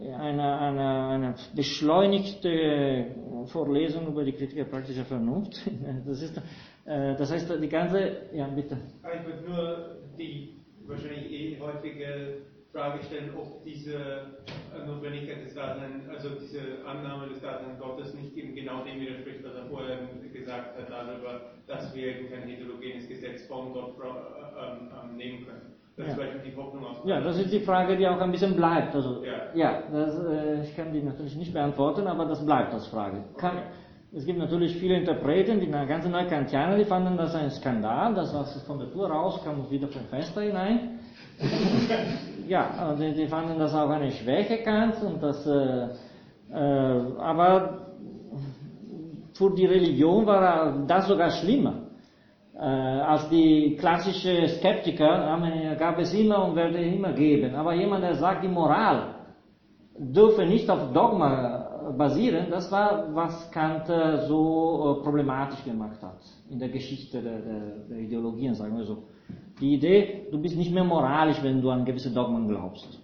eine, 0.00 0.58
eine, 0.58 1.06
eine 1.08 1.34
beschleunigte 1.54 3.14
Vorlesung 3.46 4.08
über 4.08 4.24
die 4.24 4.32
Kritik 4.32 4.56
der 4.56 4.64
praktischen 4.64 5.04
Vernunft. 5.04 5.60
Das, 6.06 6.22
ist, 6.22 6.36
äh, 6.84 7.16
das 7.16 7.30
heißt, 7.30 7.50
die 7.60 7.68
ganze, 7.68 8.28
ja 8.32 8.46
bitte. 8.46 8.78
Ich 9.02 9.26
würde 9.26 9.50
nur 9.50 9.96
die 10.18 10.56
wahrscheinlich 10.86 11.30
eh 11.30 11.60
häufige 11.60 12.42
Frage 12.72 13.02
stellen, 13.04 13.30
ob 13.36 13.64
diese 13.64 14.36
Notwendigkeit 14.86 15.44
des 15.44 15.54
Daseins, 15.54 16.08
also 16.08 16.30
diese 16.40 16.84
Annahme 16.84 17.28
des 17.28 17.40
Daseins 17.40 17.78
Gottes 17.80 18.14
nicht 18.14 18.36
eben 18.36 18.54
genau 18.54 18.84
dem 18.84 19.00
widerspricht, 19.00 19.42
was 19.44 19.54
er 19.54 19.66
vorher 19.66 19.98
gesagt 20.32 20.78
hat, 20.78 20.90
darüber, 20.90 21.52
dass 21.66 21.94
wir 21.94 22.16
eben 22.16 22.30
kein 22.30 22.42
heterogenes 22.42 23.08
Gesetz 23.08 23.46
von 23.46 23.72
Gott 23.72 23.96
ähm, 23.98 25.16
nehmen 25.16 25.46
können. 25.46 25.75
Das 25.96 26.08
ja. 26.08 26.24
ist 26.24 26.44
die 26.44 26.54
Hoffnung 26.54 26.84
auf 26.84 27.06
Ja, 27.06 27.20
das 27.20 27.38
ist 27.38 27.50
die 27.50 27.60
Frage, 27.60 27.96
die 27.96 28.06
auch 28.06 28.20
ein 28.20 28.30
bisschen 28.30 28.54
bleibt. 28.54 28.94
Also, 28.94 29.24
ja, 29.24 29.54
ja 29.54 29.82
das, 29.90 30.14
äh, 30.26 30.62
ich 30.64 30.76
kann 30.76 30.92
die 30.92 31.02
natürlich 31.02 31.36
nicht 31.36 31.54
beantworten, 31.54 32.06
aber 32.06 32.26
das 32.26 32.44
bleibt 32.44 32.74
als 32.74 32.86
Frage. 32.88 33.24
Kann, 33.38 33.56
okay. 33.56 33.66
Es 34.12 34.24
gibt 34.24 34.38
natürlich 34.38 34.76
viele 34.76 34.96
Interpreten, 34.96 35.60
die 35.60 35.70
ganze 35.70 36.08
Neukantianer, 36.08 36.76
die 36.76 36.84
fanden 36.84 37.16
das 37.16 37.34
ein 37.34 37.50
Skandal, 37.50 38.14
das 38.14 38.32
was 38.32 38.62
von 38.62 38.78
der 38.78 38.90
Tour 38.90 39.10
rauskam 39.10 39.60
und 39.60 39.70
wieder 39.70 39.88
vom 39.88 40.02
Fenster 40.04 40.42
hinein. 40.42 41.00
ja, 42.48 42.70
also 42.78 43.02
die, 43.02 43.12
die, 43.12 43.26
fanden 43.26 43.58
das 43.58 43.74
auch 43.74 43.90
eine 43.90 44.10
Schwäche 44.10 44.62
Kants 44.62 45.02
und 45.02 45.22
das, 45.22 45.46
äh, 45.46 45.88
äh, 46.50 47.18
aber 47.18 47.88
für 49.34 49.54
die 49.54 49.66
Religion 49.66 50.24
war 50.24 50.84
das 50.86 51.08
sogar 51.08 51.30
schlimmer. 51.30 51.85
Äh, 52.58 52.62
als 52.62 53.28
die 53.28 53.76
klassischen 53.78 54.48
Skeptiker 54.48 55.76
gab 55.78 55.98
es 55.98 56.14
immer 56.14 56.46
und 56.46 56.56
werde 56.56 56.78
immer 56.78 57.12
geben. 57.12 57.54
Aber 57.54 57.74
jemand, 57.74 58.02
der 58.02 58.14
sagt, 58.14 58.44
die 58.44 58.48
Moral 58.48 59.14
dürfe 59.98 60.46
nicht 60.46 60.68
auf 60.70 60.92
Dogma 60.92 61.92
basieren, 61.98 62.46
das 62.50 62.72
war, 62.72 63.14
was 63.14 63.50
Kant 63.50 63.86
so 64.26 64.98
äh, 65.00 65.04
problematisch 65.04 65.62
gemacht 65.64 66.02
hat 66.02 66.18
in 66.50 66.58
der 66.58 66.70
Geschichte 66.70 67.22
der, 67.22 67.40
der, 67.40 67.60
der 67.90 67.98
Ideologien, 67.98 68.54
sagen 68.54 68.76
wir 68.76 68.84
so. 68.84 69.02
Die 69.60 69.74
Idee, 69.74 70.26
du 70.30 70.40
bist 70.40 70.56
nicht 70.56 70.72
mehr 70.72 70.84
moralisch, 70.84 71.42
wenn 71.42 71.60
du 71.60 71.70
an 71.70 71.84
gewisse 71.84 72.10
Dogmen 72.10 72.48
glaubst. 72.48 73.00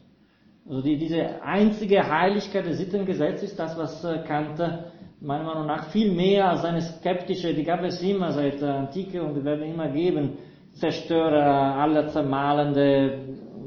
Also 0.68 0.80
die, 0.80 0.96
diese 0.96 1.42
einzige 1.42 2.08
Heiligkeit 2.08 2.66
des 2.66 2.78
Sittengesetzes 2.78 3.50
ist 3.50 3.58
das, 3.58 3.76
was 3.76 4.02
äh, 4.04 4.22
Kant 4.26 4.60
äh, 4.60 4.78
meiner 5.22 5.44
Meinung 5.44 5.66
nach 5.66 5.84
viel 5.90 6.12
mehr 6.12 6.50
als 6.50 6.64
eine 6.64 6.82
skeptische, 6.82 7.54
die 7.54 7.64
gab 7.64 7.82
es 7.82 8.02
immer 8.02 8.32
seit 8.32 8.60
der 8.60 8.74
Antike 8.74 9.22
und 9.22 9.34
die 9.34 9.44
werden 9.44 9.64
immer 9.64 9.88
geben, 9.88 10.38
Zerstörer, 10.72 11.76
aller 11.76 12.08
zermalende, 12.08 13.18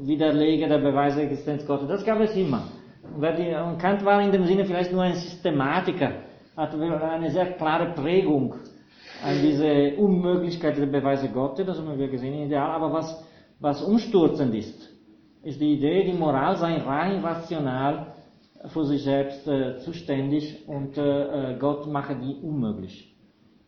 Widerleger 0.02 0.68
der 0.68 0.78
Beweise 0.78 1.20
der 1.20 1.30
Existenz 1.30 1.66
Gottes. 1.66 1.88
Das 1.88 2.04
gab 2.04 2.20
es 2.20 2.36
immer. 2.36 2.64
Und 3.14 3.78
Kant 3.78 4.04
war 4.04 4.20
in 4.20 4.32
dem 4.32 4.44
Sinne 4.44 4.64
vielleicht 4.64 4.92
nur 4.92 5.02
ein 5.02 5.14
Systematiker, 5.14 6.10
hatte 6.56 6.78
eine 6.78 7.30
sehr 7.30 7.52
klare 7.52 7.94
Prägung 7.94 8.54
an 9.24 9.40
diese 9.40 9.96
Unmöglichkeit 9.96 10.76
der 10.76 10.86
Beweise 10.86 11.28
Gottes, 11.28 11.66
das 11.66 11.78
haben 11.78 11.98
wir 11.98 12.08
gesehen 12.08 12.34
Ideal, 12.34 12.70
aber 12.70 12.92
was, 12.92 13.24
was 13.60 13.82
umstürzend 13.82 14.54
ist, 14.54 14.90
ist 15.42 15.60
die 15.60 15.74
Idee, 15.74 16.04
die 16.04 16.18
Moral 16.18 16.56
sei 16.56 16.76
rein 16.76 17.24
rational 17.24 18.15
für 18.66 18.84
sich 18.84 19.04
selbst 19.04 19.46
äh, 19.46 19.78
zuständig 19.78 20.68
und 20.68 20.96
äh, 20.98 21.52
äh, 21.52 21.58
Gott 21.58 21.86
mache 21.86 22.16
die 22.16 22.34
unmöglich. 22.42 23.14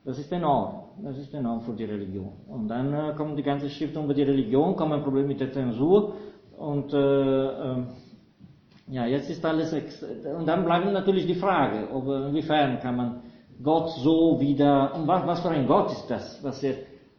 Das 0.04 0.18
ist 0.18 0.32
enorm. 0.32 0.84
Das 1.02 1.16
ist 1.16 1.32
enorm 1.34 1.60
für 1.60 1.74
die 1.74 1.84
Religion. 1.84 2.32
Und 2.48 2.68
dann 2.68 2.92
äh, 2.92 3.14
kommt 3.16 3.38
die 3.38 3.42
ganze 3.42 3.68
Stiftung 3.68 4.04
über 4.04 4.14
die 4.14 4.22
Religion, 4.22 4.74
kommt 4.74 4.92
ein 4.92 5.02
Problem 5.02 5.26
mit 5.26 5.40
der 5.40 5.52
Zensur 5.52 6.14
und 6.56 6.92
äh, 6.92 6.96
äh, 6.96 7.82
ja, 8.90 9.06
jetzt 9.06 9.28
ist 9.28 9.44
alles, 9.44 9.72
und 9.72 10.46
dann 10.46 10.64
bleibt 10.64 10.90
natürlich 10.90 11.26
die 11.26 11.34
Frage, 11.34 11.88
ob, 11.92 12.08
inwiefern 12.08 12.80
kann 12.80 12.96
man 12.96 13.22
Gott 13.62 13.90
so 13.90 14.40
wieder, 14.40 14.94
und 14.94 15.06
was, 15.06 15.26
was 15.26 15.40
für 15.40 15.50
ein 15.50 15.66
Gott 15.66 15.92
ist 15.92 16.06
das? 16.08 16.42
Was 16.42 16.62
er, 16.62 16.74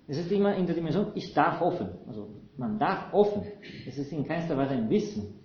es 0.07 0.17
ist 0.17 0.31
immer 0.31 0.55
in 0.55 0.65
der 0.65 0.75
Dimension, 0.75 1.11
ich 1.13 1.33
darf 1.33 1.61
offen. 1.61 1.89
Also, 2.07 2.27
man 2.57 2.79
darf 2.79 3.13
offen. 3.13 3.43
Es 3.87 3.97
ist 3.97 4.11
in 4.11 4.25
keinster 4.25 4.57
Weise 4.57 4.73
ein 4.73 4.89
Wissen. 4.89 5.38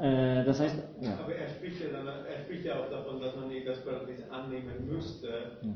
Äh, 0.00 0.44
das 0.44 0.60
heißt, 0.60 0.76
ja. 1.02 1.18
Aber 1.18 1.34
er 1.34 1.48
spricht, 1.48 1.80
ja 1.80 1.88
dann, 1.92 2.06
er 2.06 2.38
spricht 2.44 2.64
ja 2.64 2.80
auch 2.80 2.90
davon, 2.90 3.20
dass 3.20 3.36
man 3.36 3.50
das 3.66 3.84
Paradies 3.84 4.22
annehmen 4.30 4.88
müsste. 4.88 5.58
Ja. 5.62 5.68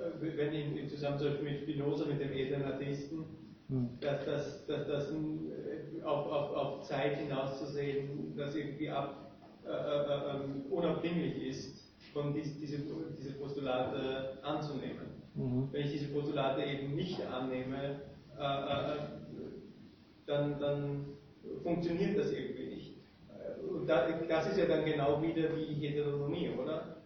Äh, 0.00 0.36
wenn 0.36 0.52
in, 0.52 0.76
im 0.76 0.88
Zusammenhang 0.88 1.42
mit 1.42 1.62
Spinoza, 1.62 2.04
mit 2.06 2.20
dem 2.20 2.32
edlen 2.32 2.64
Atheisten, 2.64 3.24
hm. 3.68 3.88
dass 4.00 4.24
das, 4.24 4.66
dass 4.66 4.86
das 4.86 5.10
äh, 5.10 6.02
auf, 6.04 6.26
auf, 6.26 6.56
auf 6.56 6.82
Zeit 6.82 7.16
hinauszusehen, 7.16 8.36
das 8.36 8.54
irgendwie 8.54 8.88
ab, 8.88 9.32
äh, 9.64 9.68
äh, 9.68 10.44
ähm, 10.44 10.66
unabdinglich 10.70 11.48
ist 11.48 11.92
von 12.12 12.32
dies, 12.32 12.56
diese, 12.60 12.78
diese 13.18 13.32
Postulate 13.32 14.38
anzunehmen. 14.42 15.06
Mhm. 15.34 15.68
Wenn 15.72 15.86
ich 15.86 15.92
diese 15.92 16.08
Postulate 16.12 16.62
eben 16.62 16.94
nicht 16.94 17.20
annehme, 17.26 18.00
äh, 18.38 18.42
äh, 18.42 18.98
dann, 20.26 20.58
dann 20.60 21.04
funktioniert 21.62 22.16
das 22.16 22.30
irgendwie. 22.30 22.62
Äh, 22.62 22.65
und 23.86 23.90
da, 23.90 24.08
das 24.28 24.48
ist 24.48 24.58
ja 24.58 24.66
dann 24.66 24.84
genau 24.84 25.22
wieder 25.22 25.48
wie 25.56 25.74
Heteronomie, 25.86 26.50
oder? 26.60 26.96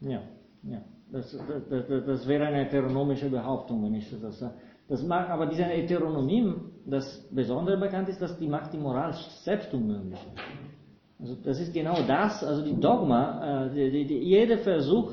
Ja, 0.00 0.22
ja. 0.62 0.80
Das, 1.10 1.36
das, 1.68 1.88
das, 1.88 2.04
das 2.06 2.28
wäre 2.28 2.46
eine 2.46 2.58
heteronomische 2.58 3.28
Behauptung, 3.28 3.82
wenn 3.82 3.94
ich 3.94 4.08
das 4.20 4.38
sage. 4.38 4.54
Das 4.88 5.02
macht, 5.02 5.30
aber 5.30 5.46
diese 5.46 5.64
Heteronomie, 5.64 6.54
das 6.86 7.26
Besondere 7.30 7.76
bekannt 7.78 8.08
ist, 8.08 8.20
dass 8.20 8.38
die 8.38 8.46
macht 8.46 8.72
die 8.72 8.78
Moral 8.78 9.14
selbst 9.42 9.72
unmöglich. 9.74 10.18
Also 11.18 11.34
das 11.42 11.60
ist 11.60 11.74
genau 11.74 11.96
das, 12.06 12.44
also 12.44 12.62
die 12.62 12.78
Dogma, 12.78 13.66
äh, 13.66 13.90
die, 13.90 14.06
die, 14.06 14.18
jeder 14.18 14.58
Versuch, 14.58 15.10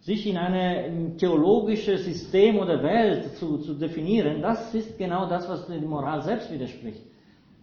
sich 0.00 0.26
in 0.26 0.36
ein 0.36 1.16
theologisches 1.16 2.04
System 2.04 2.58
oder 2.58 2.82
Welt 2.82 3.36
zu, 3.36 3.58
zu 3.58 3.74
definieren, 3.74 4.42
das 4.42 4.74
ist 4.74 4.98
genau 4.98 5.28
das, 5.28 5.48
was 5.48 5.66
die 5.66 5.78
Moral 5.86 6.22
selbst 6.22 6.50
widerspricht. 6.52 7.02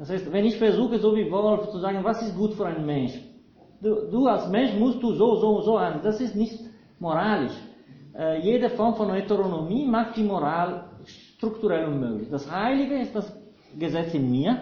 Das 0.02 0.10
heißt, 0.10 0.34
wenn 0.34 0.46
ich 0.46 0.58
versuche, 0.58 0.98
so 0.98 1.16
wie 1.16 1.30
Wolf, 1.30 1.70
zu 1.70 1.78
sagen, 1.78 2.04
was 2.04 2.24
ist 2.24 2.36
gut 2.36 2.56
für 2.56 2.66
einen 2.66 2.88
Mensch? 2.88 3.14
Du, 3.80 4.10
du 4.10 4.26
als 4.26 4.50
Mensch 4.50 4.74
musst 4.74 5.02
du 5.04 5.14
so, 5.14 5.36
so, 5.36 5.62
so 5.62 5.78
an. 5.78 6.00
Das 6.02 6.20
ist 6.20 6.36
nicht 6.36 6.60
moralisch. 6.98 7.54
Äh, 8.18 8.42
jede 8.42 8.72
Form 8.72 8.96
von 8.96 9.12
Heteronomie 9.12 9.86
macht 9.86 10.18
die 10.18 10.24
Moral 10.24 10.86
strukturell 11.06 11.86
unmöglich. 11.86 12.30
Das 12.32 12.50
Heilige 12.52 13.00
ist 13.00 13.16
das 13.16 13.32
Gesetz 13.78 14.16
in 14.16 14.32
mir, 14.32 14.58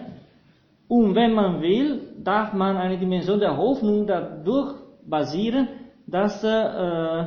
und 0.88 1.14
wenn 1.14 1.32
man 1.32 1.62
will, 1.62 2.02
darf 2.18 2.52
man 2.52 2.76
eine 2.76 2.98
Dimension 2.98 3.40
der 3.40 3.56
Hoffnung 3.56 4.06
dadurch 4.06 4.74
basieren, 5.06 5.68
dass 6.06 6.44
äh, 6.44 7.24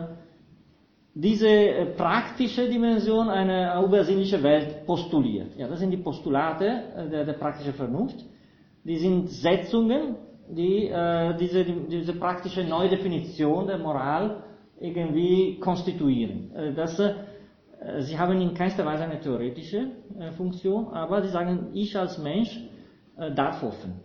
diese 1.13 1.47
äh, 1.47 1.85
praktische 1.95 2.67
Dimension 2.67 3.29
eine 3.29 3.81
übersinnliche 3.83 4.41
Welt 4.41 4.85
postuliert. 4.85 5.55
Ja, 5.57 5.67
das 5.67 5.79
sind 5.79 5.91
die 5.91 5.97
Postulate 5.97 6.65
äh, 6.65 7.09
der, 7.09 7.25
der 7.25 7.33
praktischen 7.33 7.73
Vernunft. 7.73 8.25
Die 8.83 8.97
sind 8.97 9.29
Setzungen, 9.29 10.15
die 10.49 10.87
äh, 10.87 11.37
diese, 11.37 11.63
diese 11.63 12.13
praktische 12.13 12.63
Neudefinition 12.63 13.67
der 13.67 13.77
Moral 13.77 14.43
irgendwie 14.79 15.59
konstituieren. 15.59 16.51
Äh, 16.53 16.73
das, 16.73 16.99
äh, 16.99 17.13
sie 17.99 18.17
haben 18.17 18.39
in 18.41 18.53
keinster 18.53 18.85
Weise 18.85 19.03
eine 19.03 19.19
theoretische 19.19 19.91
äh, 20.19 20.31
Funktion, 20.31 20.87
aber 20.89 21.21
sie 21.21 21.29
sagen, 21.29 21.69
ich 21.73 21.97
als 21.97 22.17
Mensch 22.17 22.69
darf 23.35 23.61
hoffen. 23.61 24.01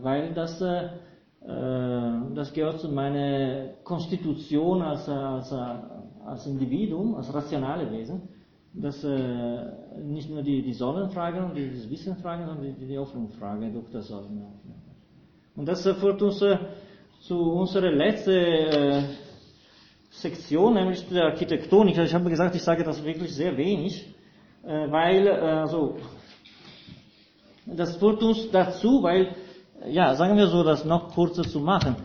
Weil 0.00 0.32
das, 0.32 0.58
das 0.58 2.52
gehört 2.54 2.80
zu 2.80 2.88
meiner 2.88 3.74
Konstitution 3.84 4.80
als, 4.80 5.06
als, 5.06 5.52
als 6.26 6.46
Individuum, 6.46 7.14
als 7.14 7.32
rationale 7.32 7.90
Wesen, 7.90 8.22
dass 8.72 9.02
äh, 9.04 9.72
nicht 10.02 10.28
nur 10.28 10.42
die, 10.42 10.62
die 10.62 10.74
Sonnenfrage 10.74 11.44
und 11.44 11.54
die, 11.54 11.68
die 11.70 11.90
Wissensfrage, 11.90 12.44
sondern 12.44 12.74
die, 12.78 12.86
die 12.86 12.98
Hoffnungsfrage 12.98 13.70
durch 13.70 13.90
das 13.90 14.08
Sonnen 14.08 14.44
Und 15.56 15.66
das 15.66 15.82
führt 15.82 16.20
uns 16.20 16.42
äh, 16.42 16.58
zu 17.20 17.38
unserer 17.38 17.90
letzten 17.90 18.30
äh, 18.30 19.02
Sektion, 20.10 20.74
nämlich 20.74 21.08
der 21.08 21.24
Architektonik. 21.24 21.96
Ich 21.98 22.14
habe 22.14 22.28
gesagt, 22.28 22.54
ich 22.54 22.62
sage 22.62 22.84
das 22.84 23.02
wirklich 23.02 23.34
sehr 23.34 23.56
wenig, 23.56 24.14
äh, 24.64 24.90
weil, 24.90 25.26
äh, 25.26 25.30
also, 25.30 25.96
das 27.66 27.96
führt 27.96 28.22
uns 28.22 28.50
dazu, 28.50 29.02
weil, 29.02 29.34
ja, 29.88 30.14
sagen 30.14 30.36
wir 30.36 30.48
so, 30.48 30.62
das 30.62 30.84
noch 30.84 31.14
kurzer 31.14 31.42
zu 31.42 31.60
machen. 31.60 31.96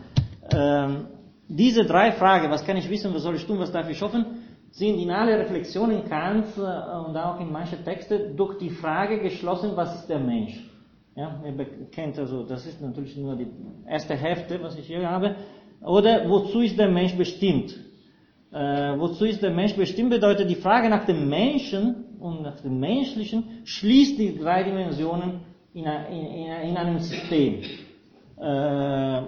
Ähm, 0.54 1.06
diese 1.56 1.84
drei 1.84 2.12
Fragen, 2.12 2.50
was 2.50 2.64
kann 2.64 2.76
ich 2.76 2.88
wissen, 2.88 3.12
was 3.14 3.22
soll 3.22 3.36
ich 3.36 3.46
tun, 3.46 3.58
was 3.58 3.70
darf 3.70 3.88
ich 3.90 4.00
hoffen, 4.00 4.24
sind 4.70 4.98
in 4.98 5.10
alle 5.10 5.38
Reflexionen 5.38 6.08
Kants 6.08 6.56
äh, 6.56 6.60
und 6.60 7.16
auch 7.16 7.38
in 7.40 7.52
manchen 7.52 7.84
Texten 7.84 8.36
durch 8.36 8.58
die 8.58 8.70
Frage 8.70 9.20
geschlossen, 9.20 9.72
was 9.74 9.94
ist 10.00 10.08
der 10.08 10.18
Mensch? 10.18 10.58
Ja, 11.14 11.42
ihr 11.44 11.66
kennt 11.90 12.18
also, 12.18 12.42
das 12.44 12.64
ist 12.64 12.80
natürlich 12.80 13.18
nur 13.18 13.36
die 13.36 13.48
erste 13.86 14.14
Hälfte, 14.16 14.62
was 14.62 14.78
ich 14.78 14.86
hier 14.86 15.06
habe. 15.08 15.36
Oder 15.82 16.26
wozu 16.26 16.60
ist 16.60 16.78
der 16.78 16.88
Mensch 16.88 17.14
bestimmt? 17.14 17.78
Äh, 18.50 18.98
wozu 18.98 19.26
ist 19.26 19.42
der 19.42 19.50
Mensch 19.50 19.76
bestimmt 19.76 20.08
bedeutet, 20.08 20.48
die 20.48 20.54
Frage 20.54 20.88
nach 20.88 21.04
dem 21.04 21.28
Menschen 21.28 22.18
und 22.18 22.42
nach 22.42 22.58
dem 22.60 22.80
Menschlichen 22.80 23.60
schließt 23.64 24.18
die 24.18 24.38
drei 24.38 24.62
Dimensionen 24.62 25.40
in, 25.74 25.84
in, 25.84 26.70
in 26.70 26.76
einem 26.78 26.98
System. 26.98 27.60
Äh, 28.38 29.22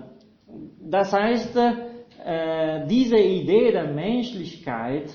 das 0.88 1.12
heißt, 1.12 1.58
äh, 2.24 2.86
diese 2.88 3.18
Idee 3.18 3.70
der 3.72 3.86
Menschlichkeit 3.92 5.10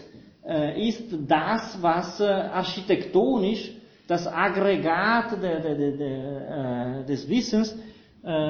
äh, 0.48 0.88
ist 0.88 1.04
das, 1.28 1.78
was 1.82 2.20
äh, 2.20 2.26
architektonisch 2.26 3.72
das 4.08 4.28
Aggregat 4.28 5.32
de, 5.42 5.62
de, 5.62 5.98
de, 5.98 7.06
des 7.06 7.30
Wissens 7.30 7.78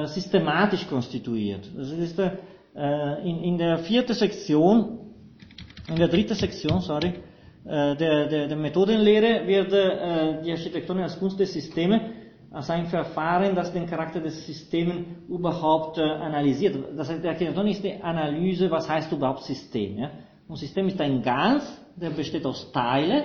systematisch 0.06 0.88
konstituiert. 0.88 1.70
Das 1.76 1.92
ist 1.92 2.18
in, 2.18 3.38
in 3.44 3.58
der 3.58 3.78
vierten 3.78 4.14
Sektion, 4.14 4.98
in 5.86 5.96
der 5.96 6.08
dritten 6.08 6.34
Sektion, 6.34 6.80
sorry, 6.80 7.12
der, 7.64 7.94
der, 7.94 8.48
der 8.48 8.56
Methodenlehre 8.56 9.46
wird 9.46 9.70
die 10.44 10.50
Architektonik 10.50 11.02
als 11.04 11.18
Kunst 11.20 11.38
der 11.38 11.46
Systeme 11.46 12.00
als 12.52 12.68
ein 12.68 12.86
Verfahren, 12.86 13.54
das 13.54 13.72
den 13.72 13.86
Charakter 13.86 14.20
des 14.20 14.44
Systems 14.44 15.06
überhaupt 15.28 15.98
analysiert. 15.98 16.76
Das 16.96 17.08
heißt, 17.08 17.22
der 17.22 17.32
Architektonik 17.32 17.74
ist 17.74 17.84
die 17.84 18.02
Analyse, 18.02 18.70
was 18.70 18.88
heißt 18.88 19.12
überhaupt 19.12 19.44
System. 19.44 19.98
Ja? 19.98 20.10
Ein 20.48 20.56
System 20.56 20.88
ist 20.88 21.00
ein 21.00 21.22
Ganz, 21.22 21.62
der 21.94 22.10
besteht 22.10 22.44
aus 22.44 22.72
Teilen 22.72 23.24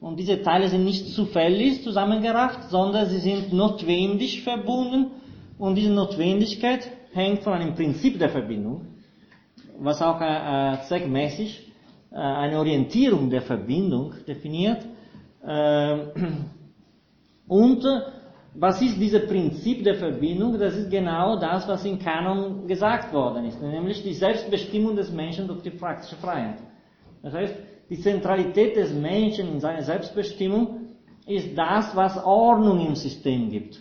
und 0.00 0.18
diese 0.18 0.42
Teile 0.42 0.68
sind 0.68 0.84
nicht 0.84 1.06
zufällig 1.14 1.82
zusammengerafft, 1.82 2.70
sondern 2.70 3.06
sie 3.06 3.18
sind 3.18 3.52
notwendig 3.52 4.42
verbunden 4.42 5.06
und 5.58 5.74
diese 5.76 5.90
Notwendigkeit 5.90 6.90
hängt 7.14 7.42
von 7.42 7.54
einem 7.54 7.74
Prinzip 7.74 8.18
der 8.18 8.28
Verbindung, 8.28 8.88
was 9.78 10.02
auch 10.02 10.20
äh, 10.20 10.74
äh 10.74 10.82
zweckmäßig 10.86 11.72
äh, 12.12 12.16
eine 12.16 12.58
Orientierung 12.58 13.30
der 13.30 13.40
Verbindung 13.40 14.12
definiert. 14.28 14.84
Äh, 15.42 15.96
und 17.48 17.86
was 18.58 18.80
ist 18.80 18.98
dieses 18.98 19.26
Prinzip 19.26 19.84
der 19.84 19.96
Verbindung? 19.96 20.58
Das 20.58 20.74
ist 20.74 20.90
genau 20.90 21.38
das, 21.38 21.68
was 21.68 21.84
in 21.84 21.98
Kanon 21.98 22.66
gesagt 22.66 23.12
worden 23.12 23.44
ist, 23.44 23.60
nämlich 23.60 24.02
die 24.02 24.14
Selbstbestimmung 24.14 24.96
des 24.96 25.10
Menschen 25.12 25.46
durch 25.46 25.62
die 25.62 25.70
praktische 25.70 26.16
Freiheit. 26.16 26.58
Das 27.22 27.34
heißt, 27.34 27.54
die 27.90 28.00
Zentralität 28.00 28.76
des 28.76 28.92
Menschen 28.92 29.48
in 29.52 29.60
seiner 29.60 29.82
Selbstbestimmung 29.82 30.86
ist 31.26 31.56
das, 31.56 31.94
was 31.94 32.16
Ordnung 32.24 32.86
im 32.86 32.94
System 32.94 33.50
gibt. 33.50 33.80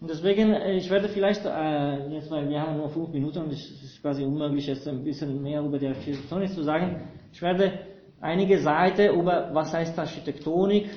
Und 0.00 0.10
deswegen, 0.10 0.52
äh, 0.52 0.76
ich 0.76 0.88
werde 0.90 1.08
vielleicht, 1.08 1.44
äh, 1.44 2.08
jetzt 2.14 2.30
weil 2.30 2.48
wir 2.48 2.60
haben 2.60 2.76
nur 2.76 2.88
fünf 2.88 3.10
Minuten 3.10 3.38
und 3.38 3.52
es 3.52 3.70
ist 3.82 4.00
quasi 4.00 4.24
unmöglich, 4.24 4.66
jetzt 4.66 4.86
ein 4.86 5.02
bisschen 5.02 5.42
mehr 5.42 5.60
über 5.60 5.78
die 5.78 5.88
Architektonik 5.88 6.50
zu 6.50 6.62
sagen, 6.62 7.02
ich 7.32 7.42
werde 7.42 7.72
einige 8.20 8.58
Seiten 8.58 9.18
über, 9.18 9.50
was 9.52 9.72
heißt 9.72 9.98
Architektonik, 9.98 10.88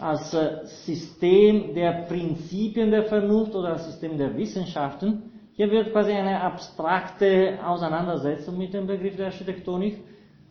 als 0.00 0.34
äh, 0.34 0.64
System 0.64 1.74
der 1.74 2.04
Prinzipien 2.08 2.90
der 2.90 3.04
Vernunft 3.04 3.54
oder 3.54 3.70
als 3.70 3.86
System 3.86 4.18
der 4.18 4.36
Wissenschaften. 4.36 5.30
Hier 5.54 5.70
wird 5.70 5.92
quasi 5.92 6.12
eine 6.12 6.40
abstrakte 6.40 7.58
Auseinandersetzung 7.64 8.58
mit 8.58 8.74
dem 8.74 8.86
Begriff 8.86 9.16
der 9.16 9.26
Architektonik 9.26 9.98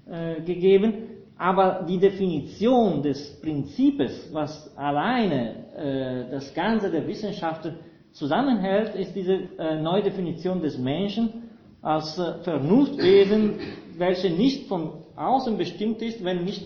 äh, 0.06 0.42
gegeben, 0.42 0.94
aber 1.38 1.86
die 1.88 1.98
Definition 1.98 3.02
des 3.02 3.42
Prinzips, 3.42 4.30
was 4.32 4.76
alleine 4.78 5.56
äh, 5.76 6.32
das 6.32 6.54
Ganze 6.54 6.90
der 6.90 7.06
Wissenschaften 7.06 7.76
zusammenhält, 8.14 8.96
ist 8.96 9.14
diese 9.16 9.34
äh, 9.58 9.82
Neudefinition 9.82 10.62
des 10.62 10.78
Menschen 10.78 11.50
als 11.82 12.18
äh, 12.18 12.36
Vernunftwesen, 12.44 13.56
welche 13.98 14.30
nicht 14.30 14.68
von 14.68 14.92
außen 15.16 15.58
bestimmt 15.58 16.02
ist, 16.02 16.24
wenn 16.24 16.46
nicht 16.46 16.66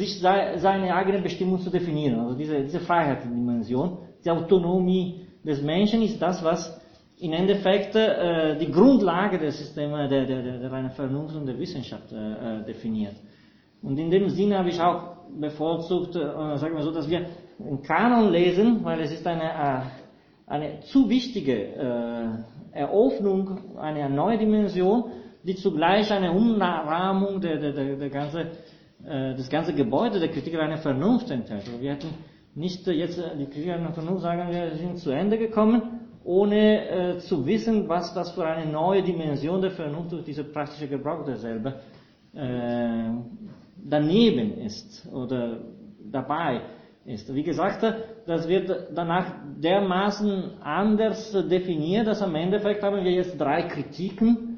sich 0.00 0.20
seine 0.20 0.94
eigene 0.94 1.20
Bestimmung 1.20 1.60
zu 1.60 1.70
definieren. 1.70 2.18
Also 2.20 2.34
diese, 2.34 2.62
diese 2.62 2.80
Freiheitsdimension, 2.80 3.98
die 4.24 4.30
Autonomie 4.30 5.26
des 5.44 5.62
Menschen 5.62 6.02
ist 6.02 6.20
das, 6.20 6.42
was 6.42 6.80
im 7.18 7.32
Endeffekt 7.32 7.94
äh, 7.94 8.58
die 8.58 8.70
Grundlage 8.70 9.38
des 9.38 9.58
Systems 9.58 10.08
der, 10.08 10.24
der, 10.26 10.42
der, 10.42 10.58
der 10.58 10.72
reinen 10.72 10.90
Vernunft 10.90 11.36
und 11.36 11.46
der 11.46 11.58
Wissenschaft 11.58 12.10
äh, 12.12 12.64
definiert. 12.64 13.16
Und 13.82 13.98
in 13.98 14.10
dem 14.10 14.28
Sinne 14.30 14.58
habe 14.58 14.70
ich 14.70 14.80
auch 14.80 15.16
bevorzugt, 15.38 16.16
äh, 16.16 16.56
sagen 16.56 16.74
wir 16.76 16.82
so, 16.82 16.92
dass 16.92 17.08
wir 17.08 17.26
einen 17.58 17.82
Kanon 17.82 18.30
lesen, 18.30 18.82
weil 18.84 19.00
es 19.00 19.12
ist 19.12 19.26
eine, 19.26 19.44
äh, 19.44 19.80
eine 20.46 20.80
zu 20.80 21.08
wichtige 21.08 21.56
äh, 21.56 22.78
Eröffnung, 22.78 23.76
eine 23.78 24.08
neue 24.08 24.38
Dimension, 24.38 25.04
die 25.42 25.56
zugleich 25.56 26.10
eine 26.10 26.32
Umrahmung 26.32 27.40
der, 27.40 27.58
der, 27.58 27.72
der, 27.72 27.96
der 27.96 28.10
ganze, 28.10 28.46
äh, 29.06 29.34
das 29.34 29.48
ganze 29.48 29.72
Gebäude 29.74 30.20
der 30.20 30.28
Kritik 30.28 30.58
einer 30.58 30.78
Vernunft 30.78 31.30
enthält. 31.30 31.66
Also 31.66 31.80
wir 31.80 31.92
hätten 31.92 32.08
nicht 32.54 32.86
jetzt 32.86 33.22
die 33.38 33.46
Kritik 33.46 33.70
einer 33.70 33.92
Vernunft 33.92 34.22
sagen, 34.22 34.50
wir 34.50 34.76
sind 34.76 34.98
zu 34.98 35.10
Ende 35.10 35.38
gekommen, 35.38 36.00
ohne 36.24 36.88
äh, 36.88 37.18
zu 37.18 37.46
wissen, 37.46 37.88
was 37.88 38.12
das 38.14 38.32
für 38.32 38.44
eine 38.44 38.70
neue 38.70 39.02
Dimension 39.02 39.60
der 39.60 39.70
Vernunft 39.70 40.12
durch 40.12 40.24
diese 40.24 40.44
praktische 40.44 40.88
Gebrauch 40.88 41.24
derselbe 41.24 41.80
äh, 42.34 43.10
daneben 43.76 44.58
ist 44.58 45.08
oder 45.12 45.58
dabei 46.10 46.60
ist. 47.04 47.32
Wie 47.34 47.42
gesagt, 47.42 47.82
das 48.26 48.46
wird 48.48 48.88
danach 48.94 49.26
dermaßen 49.60 50.60
anders 50.62 51.32
definiert, 51.48 52.06
dass 52.06 52.22
am 52.22 52.34
Endeffekt 52.34 52.82
haben 52.82 53.02
wir 53.02 53.12
jetzt 53.12 53.40
drei 53.40 53.62
Kritiken, 53.62 54.49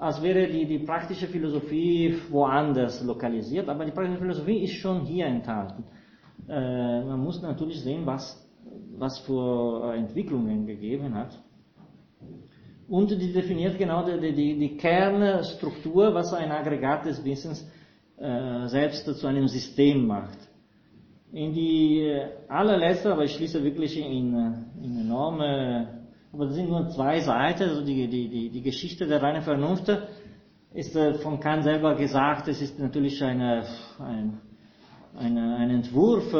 als 0.00 0.22
wäre 0.22 0.48
die, 0.48 0.64
die 0.64 0.78
praktische 0.78 1.26
Philosophie 1.26 2.16
woanders 2.30 3.02
lokalisiert, 3.04 3.68
aber 3.68 3.84
die 3.84 3.90
praktische 3.92 4.18
Philosophie 4.18 4.64
ist 4.64 4.76
schon 4.76 5.02
hier 5.02 5.26
enthalten. 5.26 5.84
Äh, 6.48 7.04
man 7.04 7.20
muss 7.20 7.42
natürlich 7.42 7.82
sehen, 7.82 8.06
was, 8.06 8.48
was 8.96 9.18
für 9.18 9.92
Entwicklungen 9.94 10.66
gegeben 10.66 11.14
hat. 11.14 11.38
Und 12.88 13.10
die 13.10 13.30
definiert 13.30 13.76
genau 13.76 14.02
die, 14.04 14.32
die, 14.32 14.58
die 14.58 14.76
Kernstruktur, 14.78 16.14
was 16.14 16.32
ein 16.32 16.50
Aggregat 16.50 17.04
des 17.04 17.22
Wissens 17.22 17.70
äh, 18.16 18.66
selbst 18.68 19.04
zu 19.04 19.26
einem 19.26 19.48
System 19.48 20.06
macht. 20.06 20.38
In 21.30 21.52
die 21.52 22.00
äh, 22.00 22.26
allerletzte, 22.48 23.12
aber 23.12 23.24
ich 23.24 23.32
schließe 23.32 23.62
wirklich 23.62 23.98
in, 23.98 24.34
äh, 24.34 24.84
in 24.84 24.98
enorme, 25.02 25.99
aber 26.32 26.46
das 26.46 26.54
sind 26.54 26.68
nur 26.68 26.88
zwei 26.90 27.20
Seiten, 27.20 27.64
also 27.64 27.84
die, 27.84 28.06
die, 28.08 28.28
die, 28.28 28.50
die 28.50 28.62
Geschichte 28.62 29.06
der 29.06 29.22
reinen 29.22 29.42
Vernunft 29.42 29.90
ist 30.72 30.96
von 31.22 31.40
Kant 31.40 31.64
selber 31.64 31.96
gesagt, 31.96 32.46
es 32.48 32.62
ist 32.62 32.78
natürlich 32.78 33.22
eine, 33.22 33.64
ein, 33.98 34.38
eine, 35.16 35.56
ein 35.56 35.70
Entwurf. 35.70 36.30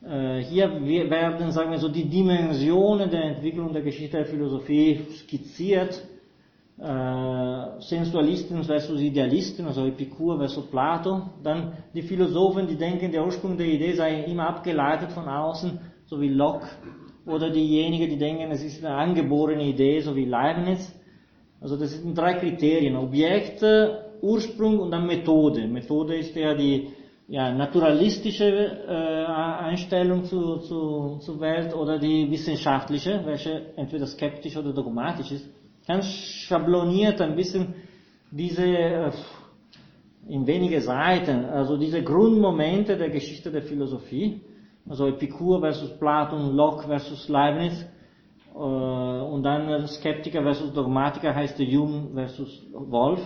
Hier 0.00 0.70
werden, 1.10 1.50
sagen 1.50 1.72
wir 1.72 1.78
so, 1.78 1.88
die 1.88 2.08
Dimensionen 2.08 3.10
der 3.10 3.24
Entwicklung 3.24 3.72
der 3.72 3.82
Geschichte 3.82 4.18
der 4.18 4.26
Philosophie 4.26 5.00
skizziert 5.16 6.00
äh, 6.80 7.80
Sensualisten 7.80 8.62
versus 8.62 9.00
Idealisten, 9.00 9.66
also 9.66 9.84
Epikur 9.86 10.38
versus 10.38 10.66
Plato. 10.70 11.22
Dann 11.42 11.72
die 11.92 12.02
Philosophen, 12.02 12.68
die 12.68 12.76
denken, 12.76 13.10
der 13.10 13.24
Ursprung 13.24 13.56
der 13.56 13.66
Idee 13.66 13.94
sei 13.94 14.22
immer 14.24 14.48
abgeleitet 14.48 15.10
von 15.10 15.26
außen, 15.28 15.80
so 16.06 16.20
wie 16.20 16.28
Locke. 16.28 16.68
Oder 17.28 17.50
diejenigen, 17.50 18.08
die 18.10 18.18
denken, 18.18 18.50
es 18.50 18.62
ist 18.64 18.84
eine 18.84 18.94
angeborene 18.94 19.64
Idee, 19.64 20.00
so 20.00 20.16
wie 20.16 20.24
Leibniz. 20.24 20.92
Also 21.60 21.76
das 21.76 21.92
sind 21.92 22.16
drei 22.16 22.34
Kriterien. 22.34 22.96
Objekt, 22.96 23.62
Ursprung 24.20 24.78
und 24.80 24.90
dann 24.90 25.06
Methode. 25.06 25.66
Methode 25.68 26.16
ist 26.16 26.34
ja 26.34 26.54
die 26.54 26.88
ja, 27.28 27.52
naturalistische 27.52 28.46
äh, 28.88 29.26
Einstellung 29.26 30.24
zu, 30.24 30.56
zu, 30.58 31.18
zur 31.20 31.40
Welt 31.40 31.74
oder 31.74 31.98
die 31.98 32.30
wissenschaftliche, 32.30 33.20
welche 33.24 33.74
entweder 33.76 34.06
skeptisch 34.06 34.56
oder 34.56 34.72
dogmatisch 34.72 35.32
ist 35.32 35.48
ganz 35.88 36.06
schabloniert 36.06 37.20
ein 37.20 37.34
bisschen 37.34 37.74
diese, 38.30 38.66
äh, 38.66 39.10
in 40.28 40.46
wenige 40.46 40.82
Seiten, 40.82 41.46
also 41.46 41.78
diese 41.78 42.02
Grundmomente 42.02 42.96
der 42.96 43.08
Geschichte 43.08 43.50
der 43.50 43.62
Philosophie, 43.62 44.42
also 44.88 45.06
Epikur 45.06 45.60
versus 45.60 45.90
Platon, 45.98 46.54
Locke 46.54 46.86
versus 46.86 47.28
Leibniz, 47.28 47.86
äh, 48.54 48.58
und 48.58 49.42
dann 49.42 49.86
Skeptiker 49.86 50.42
versus 50.42 50.72
Dogmatiker 50.72 51.34
heißt 51.34 51.58
Hume 51.58 52.08
versus 52.14 52.66
Wolf. 52.72 53.20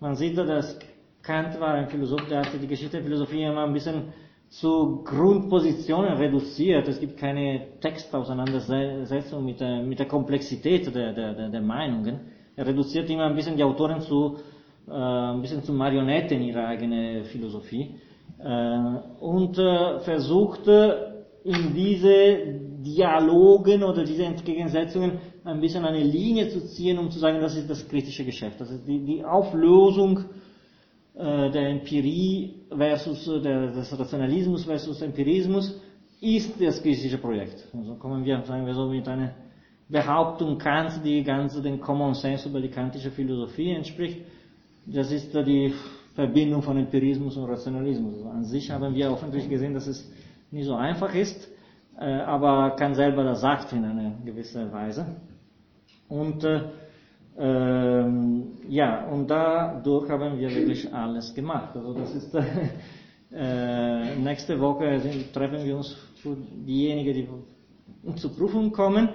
Man 0.00 0.14
sieht 0.16 0.36
da, 0.38 0.44
dass 0.44 0.78
Kant 1.22 1.60
war 1.60 1.74
ein 1.74 1.88
Philosoph, 1.88 2.26
der 2.28 2.40
hatte 2.40 2.58
die 2.58 2.66
Geschichte 2.66 2.96
der 2.96 3.04
Philosophie 3.04 3.42
immer 3.42 3.64
ein 3.64 3.72
bisschen 3.72 4.12
zu 4.48 5.02
Grundpositionen 5.04 6.14
reduziert. 6.14 6.88
Es 6.88 7.00
gibt 7.00 7.16
keine 7.16 7.78
Textauseinandersetzung 7.80 9.44
mit 9.44 9.60
der, 9.60 9.82
mit 9.82 9.98
der 9.98 10.06
Komplexität 10.06 10.94
der, 10.94 11.12
der, 11.12 11.48
der 11.48 11.60
Meinungen. 11.60 12.20
Er 12.56 12.66
reduziert 12.66 13.08
immer 13.08 13.24
ein 13.24 13.36
bisschen 13.36 13.56
die 13.56 13.64
Autoren 13.64 14.00
zu, 14.00 14.38
äh, 14.88 14.92
ein 14.92 15.40
bisschen 15.40 15.62
zu 15.62 15.72
Marionetten 15.72 16.42
ihrer 16.42 16.66
eigenen 16.66 17.24
Philosophie. 17.24 17.94
Äh, 18.44 18.98
und 19.20 19.56
äh, 19.58 20.00
versucht 20.00 20.66
in 20.66 21.74
diese 21.74 22.60
Dialogen 22.82 23.82
oder 23.82 24.04
diese 24.04 24.24
Entgegensetzungen 24.24 25.18
ein 25.44 25.60
bisschen 25.60 25.84
eine 25.84 26.02
Linie 26.02 26.48
zu 26.48 26.64
ziehen, 26.66 26.98
um 26.98 27.10
zu 27.10 27.18
sagen, 27.18 27.40
das 27.40 27.56
ist 27.56 27.70
das 27.70 27.86
kritische 27.88 28.24
Geschäft. 28.24 28.60
Das 28.60 28.70
ist 28.70 28.86
die, 28.86 29.04
die 29.04 29.24
Auflösung 29.24 30.24
äh, 31.14 31.50
der 31.50 31.68
Empirie 31.68 32.54
versus 32.68 33.24
der, 33.42 33.72
des 33.72 33.98
Rationalismus 33.98 34.64
versus 34.64 35.00
Empirismus 35.02 35.80
ist 36.20 36.60
das 36.60 36.82
kritische 36.82 37.18
Projekt. 37.18 37.68
Also 37.76 37.94
kommen 37.96 38.24
wir, 38.24 38.42
sagen 38.42 38.64
wir 38.66 38.74
so, 38.74 38.88
mit 38.88 39.06
einer 39.08 39.34
Behauptung 39.88 40.58
Kants, 40.58 41.02
die 41.02 41.22
ganz 41.22 41.60
den 41.60 41.80
Common 41.80 42.14
Sense 42.14 42.48
über 42.48 42.60
die 42.60 42.70
kantische 42.70 43.10
Philosophie 43.10 43.72
entspricht. 43.72 44.18
Das 44.86 45.12
ist 45.12 45.34
die 45.34 45.74
Verbindung 46.14 46.62
von 46.62 46.76
Empirismus 46.76 47.36
und 47.36 47.48
Rationalismus. 47.48 48.24
An 48.26 48.44
sich 48.44 48.70
haben 48.70 48.94
wir 48.94 49.10
offensichtlich 49.10 49.50
gesehen, 49.50 49.74
dass 49.74 49.86
es 49.86 50.10
nicht 50.50 50.66
so 50.66 50.74
einfach 50.74 51.14
ist, 51.14 51.48
äh, 51.98 52.04
aber 52.04 52.76
Kant 52.76 52.96
selber 52.96 53.24
das 53.24 53.40
sagt 53.40 53.72
in 53.72 53.84
einer 53.84 54.12
gewissen 54.24 54.70
Weise. 54.72 55.06
Und 56.08 56.44
äh, 56.44 56.60
ähm, 57.38 58.58
ja, 58.68 59.06
und 59.06 59.26
dadurch 59.28 60.10
haben 60.10 60.38
wir 60.38 60.50
wirklich 60.54 60.92
alles 60.92 61.34
gemacht. 61.34 61.74
Also 61.74 61.94
das 61.94 62.14
ist 62.14 62.34
äh, 63.32 64.16
nächste 64.16 64.60
Woche 64.60 65.00
treffen 65.32 65.64
wir 65.64 65.76
uns 65.78 65.96
für 66.16 66.36
diejenigen, 66.36 67.14
die 68.04 68.16
zur 68.16 68.36
Prüfung 68.36 68.70
kommen. 68.70 69.08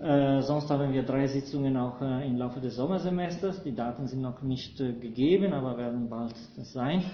Äh, 0.00 0.40
sonst 0.42 0.70
haben 0.70 0.94
wir 0.94 1.02
drei 1.02 1.26
Sitzungen 1.26 1.76
auch 1.76 2.00
äh, 2.00 2.26
im 2.26 2.38
Laufe 2.38 2.58
des 2.58 2.76
Sommersemesters. 2.76 3.62
Die 3.62 3.74
Daten 3.74 4.06
sind 4.06 4.22
noch 4.22 4.40
nicht 4.40 4.80
äh, 4.80 4.94
gegeben, 4.94 5.52
aber 5.52 5.76
werden 5.76 6.08
bald 6.08 6.34
sein. 6.56 7.04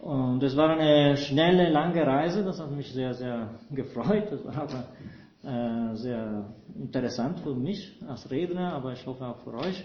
Und 0.00 0.42
es 0.42 0.56
war 0.56 0.70
eine 0.70 1.18
schnelle, 1.18 1.68
lange 1.68 2.06
Reise. 2.06 2.42
Das 2.42 2.58
hat 2.58 2.70
mich 2.70 2.90
sehr, 2.90 3.12
sehr 3.12 3.50
gefreut. 3.70 4.28
Das 4.30 4.44
war 4.46 4.62
aber 4.62 5.92
äh, 5.92 5.96
sehr 5.96 6.44
interessant 6.74 7.40
für 7.40 7.54
mich 7.54 8.00
als 8.08 8.30
Redner, 8.30 8.72
aber 8.72 8.92
ich 8.92 9.06
hoffe 9.06 9.26
auch 9.26 9.40
für 9.40 9.52
euch. 9.52 9.84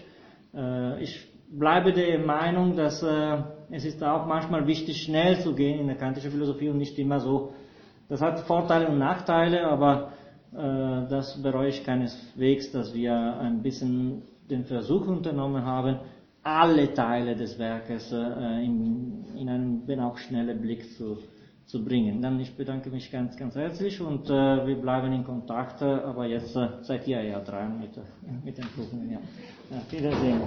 Äh, 0.54 1.02
ich 1.02 1.28
bleibe 1.50 1.92
der 1.92 2.18
Meinung, 2.18 2.76
dass 2.76 3.02
es 3.02 3.84
ist 3.84 4.02
auch 4.02 4.24
manchmal 4.24 4.66
wichtig, 4.66 5.02
schnell 5.02 5.38
zu 5.40 5.54
gehen 5.54 5.80
in 5.80 5.86
der 5.86 5.96
kantischen 5.96 6.30
Philosophie 6.30 6.70
und 6.70 6.78
nicht 6.78 6.98
immer 6.98 7.20
so. 7.20 7.52
Das 8.08 8.22
hat 8.22 8.40
Vorteile 8.40 8.88
und 8.88 8.98
Nachteile, 8.98 9.66
aber 9.66 10.12
äh, 10.54 11.08
das 11.08 11.40
bereue 11.42 11.68
ich 11.68 11.84
keineswegs, 11.84 12.70
dass 12.72 12.92
wir 12.94 13.14
ein 13.14 13.62
bisschen 13.62 14.22
den 14.50 14.64
Versuch 14.64 15.06
unternommen 15.06 15.64
haben, 15.64 15.98
alle 16.42 16.92
Teile 16.92 17.36
des 17.36 17.58
Werkes 17.58 18.12
äh, 18.12 18.64
in, 18.64 19.24
in 19.36 19.48
einen 19.48 19.82
wenn 19.86 20.00
auch 20.00 20.18
schnellen 20.18 20.60
Blick 20.60 20.90
zu, 20.96 21.18
zu 21.66 21.84
bringen. 21.84 22.20
Dann 22.20 22.38
ich 22.40 22.54
bedanke 22.56 22.90
mich 22.90 23.10
ganz, 23.10 23.36
ganz 23.36 23.54
herzlich 23.54 24.00
und 24.00 24.28
äh, 24.28 24.66
wir 24.66 24.76
bleiben 24.76 25.12
in 25.12 25.24
Kontakt, 25.24 25.80
äh, 25.80 25.84
aber 25.84 26.26
jetzt 26.26 26.54
äh, 26.56 26.68
seid 26.82 27.06
ihr 27.06 27.22
ja 27.22 27.40
dran 27.40 27.80
mit, 27.80 27.90
mit 28.44 28.58
den 28.58 28.66
Kuchen. 28.74 29.10
Ja. 29.10 29.18
Ja, 29.70 29.80
wiedersehen. 29.90 30.42